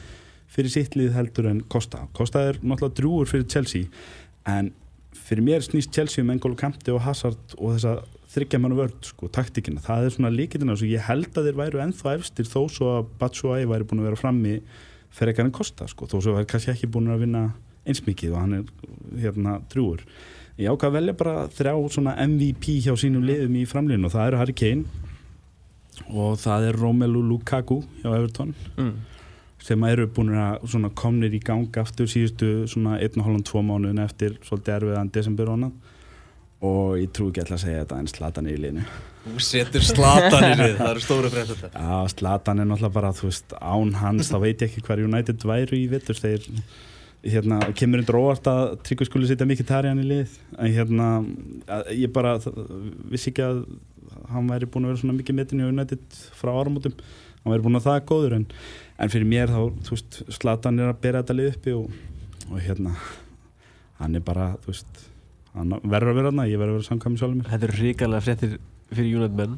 fyrir 0.53 0.73
sitt 0.73 0.97
lið 0.97 1.13
heldur 1.17 1.49
en 1.51 1.61
Costa. 1.73 2.07
Costa 2.17 2.47
er 2.51 2.61
náttúrulega 2.61 2.97
drúur 3.01 3.29
fyrir 3.29 3.49
Chelsea 3.49 3.89
en 4.49 4.73
fyrir 5.13 5.45
mér 5.45 5.65
snýst 5.65 5.93
Chelsea 5.93 6.25
um 6.25 6.33
N'Golo 6.33 6.57
Kante 6.59 6.93
og 6.93 7.05
Hazard 7.05 7.57
og 7.59 7.77
þessa 7.77 8.01
þryggjamannu 8.33 8.79
vörd, 8.79 8.97
sko, 9.05 9.29
taktíkina. 9.29 9.83
Það 9.85 10.07
er 10.07 10.15
svona 10.15 10.33
líkitina, 10.33 10.77
svo 10.77 10.89
ég 10.89 11.05
held 11.05 11.37
að 11.37 11.51
þeir 11.51 11.59
væru 11.59 11.83
ennþá 11.85 12.15
efstir 12.17 12.49
þó 12.49 12.63
svo 12.73 12.89
að 12.95 13.11
Batshuayi 13.21 13.69
væri 13.69 13.89
búin 13.89 14.01
að 14.01 14.09
vera 14.09 14.21
frammi 14.23 14.55
fyrir 15.13 15.33
eitthvað 15.33 15.51
en 15.51 15.55
Costa, 15.59 15.89
sko, 15.93 16.09
þó 16.09 16.17
svo 16.25 16.37
eins 17.87 18.03
mikið 18.07 18.33
og 18.35 18.41
hann 18.45 18.55
er 18.61 18.65
hérna 19.25 19.57
drúur 19.73 20.03
ég 20.61 20.69
ákvað 20.71 20.89
að 20.91 20.97
velja 20.99 21.15
bara 21.23 21.37
þrjá 21.57 21.73
svona 21.95 22.17
MVP 22.27 22.77
hjá 22.87 22.93
sínum 23.01 23.25
liðum 23.27 23.57
í 23.59 23.65
framlýðinu 23.67 24.07
og 24.11 24.15
það 24.15 24.29
eru 24.31 24.41
Harry 24.43 24.57
Kane 24.63 24.85
og 26.13 26.37
það 26.41 26.69
er 26.71 26.79
Romelu 26.81 27.23
Lukaku 27.31 27.81
hjá 28.03 28.13
Everton 28.17 28.55
Mm. 28.79 28.93
sem 29.63 29.85
eru 29.87 30.07
búin 30.11 30.33
að 30.35 30.65
svona 30.67 30.89
komnir 30.91 31.35
í 31.35 31.39
gang 31.45 31.69
aftur 31.79 32.09
síðustu 32.11 32.67
svona 32.67 32.97
1,5-2 32.99 33.61
mánuðin 33.63 34.01
eftir 34.03 34.33
svolítið 34.43 34.75
erfiðan 34.79 35.11
desember 35.15 35.51
og 35.53 35.59
annað. 35.59 35.73
Og 36.63 36.97
ég 36.99 37.13
trú 37.15 37.29
ekki 37.31 37.43
alltaf 37.43 37.59
að 37.59 37.63
segja 37.65 37.83
þetta 37.85 37.99
en 38.03 38.09
Slatan 38.11 38.47
er 38.51 38.57
í 38.57 38.63
liðinu. 38.63 38.83
Þú 39.23 39.41
setur 39.47 39.83
slatan 39.87 40.45
í 40.49 40.57
lið, 40.59 40.75
það 40.81 40.91
eru 40.93 41.01
stóru 41.05 41.31
frétt 41.31 41.53
þetta. 41.53 41.71
Já, 41.79 42.09
Slatan 42.17 42.59
er 42.63 42.69
náttúrulega 42.73 42.97
bara, 42.97 43.13
þú 43.19 43.29
veist, 43.31 43.55
án 43.63 43.95
hans 44.03 44.31
þá 44.33 44.37
veit 44.43 44.63
ég 44.63 44.71
ekki 44.73 44.83
hver 44.89 45.03
United 45.07 45.47
væru 45.47 45.79
í 45.79 45.87
vittur 45.95 46.19
þeir, 46.23 46.47
hérna, 47.23 47.61
kemur 47.79 48.03
undir 48.03 48.19
óvart 48.19 48.49
að 48.51 48.77
Tryggvi 48.87 49.07
skuli 49.09 49.29
setja 49.31 49.47
mikið 49.47 49.69
tarjan 49.69 50.01
í 50.03 50.07
lið. 50.07 50.37
En 50.59 50.73
hérna, 50.75 51.09
ég 51.95 52.13
bara 52.15 52.37
vissi 52.43 53.31
ekki 53.31 53.45
að 53.47 53.65
hann 54.33 54.49
væri 54.51 54.69
búin 54.71 54.87
að 54.87 54.93
vera 54.93 55.03
svona 55.03 55.17
mikið 55.19 55.39
metin 55.39 55.63
í 55.63 55.69
United 55.69 56.19
frá 56.39 56.53
áramótum, 56.55 56.95
hann 57.43 57.55
væri 57.55 57.65
búin 57.65 57.79
að 57.79 57.87
það 57.87 57.99
er 57.99 58.07
góður 58.11 58.37
en, 58.39 58.47
en 58.99 59.13
fyrir 59.13 59.29
mér 59.29 59.53
þá, 59.53 59.61
þú 59.87 59.97
veist 59.97 60.19
Slatan 60.39 60.81
er 60.83 60.93
að 60.93 61.01
bera 61.05 61.23
þetta 61.23 61.39
lið 61.39 61.51
uppi 61.53 61.77
og, 61.79 61.97
og 62.49 62.63
hérna, 62.63 62.95
hann 64.01 64.19
er 64.19 64.25
bara 64.27 64.53
þú 64.65 64.73
veist, 64.73 65.05
hann 65.57 65.77
verður 65.83 66.13
að 66.13 66.21
vera 66.21 66.33
hann 66.33 66.43
ég 66.49 66.61
verður 66.63 66.75
að 66.75 66.81
vera 66.81 66.89
samkvæmum 66.91 67.21
sjálfum 67.23 67.41
mér. 67.43 67.53
Þetta 67.53 67.69
eru 67.69 67.79
ríkalega 67.81 68.27
fréttir 68.27 68.59
fyrir 68.93 69.21
United 69.21 69.39
menn. 69.39 69.57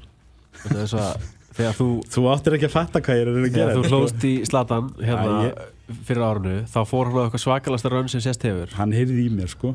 Þetta 0.63 0.85
er 0.85 0.93
svo 0.93 1.03
að 1.03 1.27
þegar 1.57 1.77
þú 1.79 1.89
Þú 2.15 2.25
áttir 2.33 2.57
ekki 2.59 2.69
að 2.69 2.75
fatta 2.75 3.03
hvað 3.05 3.19
ég 3.19 3.25
er 3.25 3.31
að 3.31 3.39
gera 3.39 3.51
Þegar 3.55 3.75
þú 3.75 3.81
þetta, 3.81 3.89
sko. 3.89 4.01
hlóst 4.01 4.27
í 4.29 4.35
Slatan 4.49 4.91
hérna 5.01 5.35
Já, 5.35 5.67
fyrir 6.09 6.25
árunu 6.25 6.55
þá 6.71 6.79
fór 6.89 7.11
hann 7.11 7.19
á 7.21 7.25
eitthvað 7.27 7.45
svakalasta 7.45 7.93
raun 7.93 8.09
sem 8.09 8.23
sést 8.25 8.47
hefur. 8.47 8.73
Hann 8.79 8.95
heyrði 8.97 9.27
í 9.27 9.33
mér, 9.35 9.51
sko. 9.53 9.75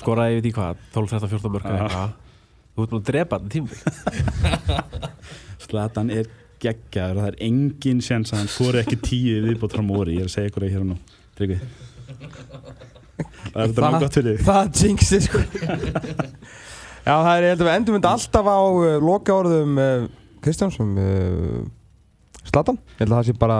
Skoraði 0.00 0.36
yfir 0.36 0.44
því 0.44 0.52
hvað, 0.58 0.84
12, 0.96 1.14
13, 1.14 1.32
14 1.32 1.54
mörg 1.56 1.64
Þú 2.72 2.84
ert 2.84 2.92
búin 2.92 3.02
að 3.02 3.08
drepa 3.10 3.38
þetta 3.38 3.52
tímabil. 3.52 3.80
Zlatan 5.66 6.12
er 6.12 6.30
geggjaður 6.62 7.18
og 7.18 7.24
það 7.24 7.30
er 7.32 7.40
engin 7.48 8.00
sjans 8.04 8.32
að 8.32 8.40
hann 8.40 8.52
fóri 8.52 8.80
ekki 8.80 8.98
tíu 9.02 9.34
í 9.34 9.42
viðbót 9.44 9.74
frá 9.76 9.82
móri, 9.84 10.14
ég 10.16 10.24
er 10.24 10.30
að 10.30 10.36
segja 10.36 10.52
ykkur 10.52 10.64
að 10.64 10.72
hér 10.72 10.84
og 10.84 10.88
nú. 10.92 10.96
Tryggvi. 11.36 11.58
Það 13.52 13.60
er 13.62 13.74
mjög 13.76 13.98
gott 14.06 14.16
fyrir 14.16 14.38
þig. 14.38 14.46
Það 14.46 14.80
jinxi 14.80 15.20
sko. 15.26 15.42
Já, 17.06 17.14
það 17.18 17.32
er, 17.34 17.44
ég 17.44 17.52
held 17.52 17.62
að 17.62 17.66
við 17.66 17.74
endum 17.74 17.96
þetta 17.98 18.12
alltaf 18.16 18.46
á 18.48 18.60
uh, 18.62 18.88
loka 19.02 19.34
orðum 19.34 19.78
uh, 19.82 20.04
Kristjánsson 20.42 20.98
uh, 20.98 21.62
Slatan, 22.42 22.78
ég 22.98 23.04
held 23.04 23.12
að 23.12 23.18
það 23.20 23.26
sé 23.28 23.32
bara, 23.38 23.56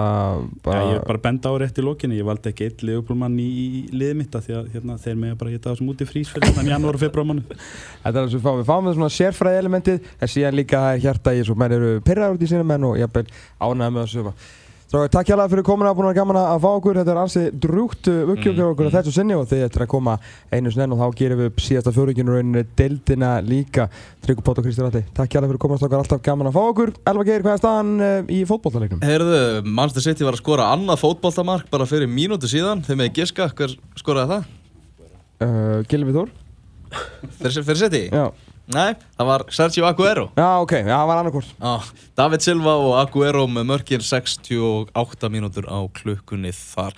bara 0.64 0.78
Já, 0.80 0.86
ég 0.90 0.96
er 0.98 1.04
bara 1.06 1.20
benda 1.22 1.50
á 1.50 1.54
rétt 1.62 1.76
í 1.78 1.84
lokinni, 1.86 2.16
ég 2.18 2.26
valdi 2.26 2.50
ekki 2.50 2.66
eitt 2.66 2.80
liðupólmann 2.82 3.36
í, 3.38 3.84
liðið 3.94 4.16
mitt 4.18 4.34
því 4.34 4.56
að 4.58 4.72
hérna, 4.72 4.96
þeir 5.04 5.20
með 5.20 5.36
bara 5.38 5.52
geta 5.52 5.70
þessum 5.70 5.92
út 5.92 6.02
í 6.02 6.08
frís 6.08 6.32
fyrir 6.32 6.56
þannig 6.56 6.74
janúar 6.74 6.98
og 6.98 7.04
februar 7.04 7.28
mánu 7.28 7.44
Þetta 8.02 8.10
er 8.10 8.18
alveg 8.24 8.32
svo 8.32 8.40
við 8.40 8.48
fáum, 8.48 8.58
við 8.58 8.72
fáum 8.72 8.88
með 8.88 8.96
svona 8.98 9.12
sérfræði 9.14 9.60
elementið 9.62 10.10
en 10.18 10.32
síðan 10.34 10.58
líka 10.58 10.82
er 10.96 11.04
hjarta 11.06 11.36
í 11.38 11.44
svo 11.46 11.56
menn 11.62 11.76
eru 11.78 11.92
pyrraður 12.02 12.40
út 12.40 12.42
í 12.42 12.50
sinni 12.50 12.66
menn 12.72 12.88
og 12.90 12.98
jafnvel 12.98 13.24
ánægða 13.62 13.94
með 13.94 14.02
að 14.02 14.12
söfa 14.16 14.34
Svo 14.92 15.06
takk 15.08 15.24
hjá 15.24 15.38
fyrir 15.48 15.64
komuna, 15.64 15.94
búin 15.96 16.04
að 16.04 16.10
vera 16.10 16.18
gaman 16.18 16.36
að 16.36 16.58
fá 16.60 16.66
okkur 16.68 16.98
þetta 16.98 17.12
er 17.14 17.18
ansi 17.22 17.42
drúgt 17.64 18.08
uppgjöfgjör 18.12 18.74
okkur 18.74 18.90
mm. 18.90 18.92
þessu 18.92 19.14
sinni 19.14 19.38
og 19.40 19.46
þið 19.48 19.62
ættir 19.64 19.84
að 19.86 19.88
koma 19.88 20.18
einu 20.52 20.68
sinni 20.68 20.84
enn 20.84 20.92
og 20.92 21.00
þá 21.00 21.16
gerum 21.16 21.40
við 21.40 21.48
upp 21.48 21.62
síðasta 21.64 21.94
fjóruginu 21.96 22.34
rauninni 22.34 22.64
deildina 22.76 23.30
líka 23.40 23.86
Tryggur 24.20 24.44
Pótt 24.44 24.60
og 24.60 24.68
Kristján 24.68 24.90
Alli 24.90 25.00
Takk 25.16 25.32
hjá 25.32 25.40
fyrir 25.40 25.62
komuna, 25.64 25.80
okkar 25.80 26.02
alltaf 26.02 26.20
gaman 26.28 26.52
að 26.52 26.58
fá 26.58 26.60
okkur 26.74 26.92
Elva 27.08 27.24
Geir, 27.30 27.46
hvað 27.48 27.56
er 27.56 27.64
staðan 27.64 27.94
uh, 28.04 28.12
í 28.28 28.42
fótbollalegnum? 28.52 29.00
Heyrðu, 29.08 29.42
Manchester 29.64 30.08
City 30.10 30.28
var 30.28 30.36
að 30.36 30.44
skora 30.44 30.68
annað 30.76 31.00
fótboltamark 31.06 31.72
bara 31.72 31.88
fyrir 31.88 32.12
mínútu 32.12 32.52
síðan 32.52 32.84
Þeir 32.84 33.00
með 33.00 33.14
giska, 33.22 33.48
hver 33.56 33.78
skoraði 33.96 34.36
það? 34.36 34.54
Uh, 35.40 35.78
Gilvi 35.88 36.20
Þór? 36.20 36.36
Fyrir, 37.40 37.62
fyrir 37.64 38.51
Nei, 38.72 38.94
það 39.18 39.26
var 39.28 39.42
Sergio 39.52 39.84
Aguero. 39.88 40.26
Já 40.38 40.48
ok, 40.64 40.72
já, 40.80 40.94
það 40.96 41.08
var 41.10 41.20
annarkort 41.20 41.50
Já, 41.60 41.72
David 42.16 42.44
Silva 42.44 42.74
og 42.80 42.94
Aguero 43.02 43.44
með 43.50 43.66
mörkin 43.68 44.04
68 44.04 45.32
mínútur 45.32 45.68
á 45.68 45.78
klukkunni 45.92 46.52
þar 46.56 46.96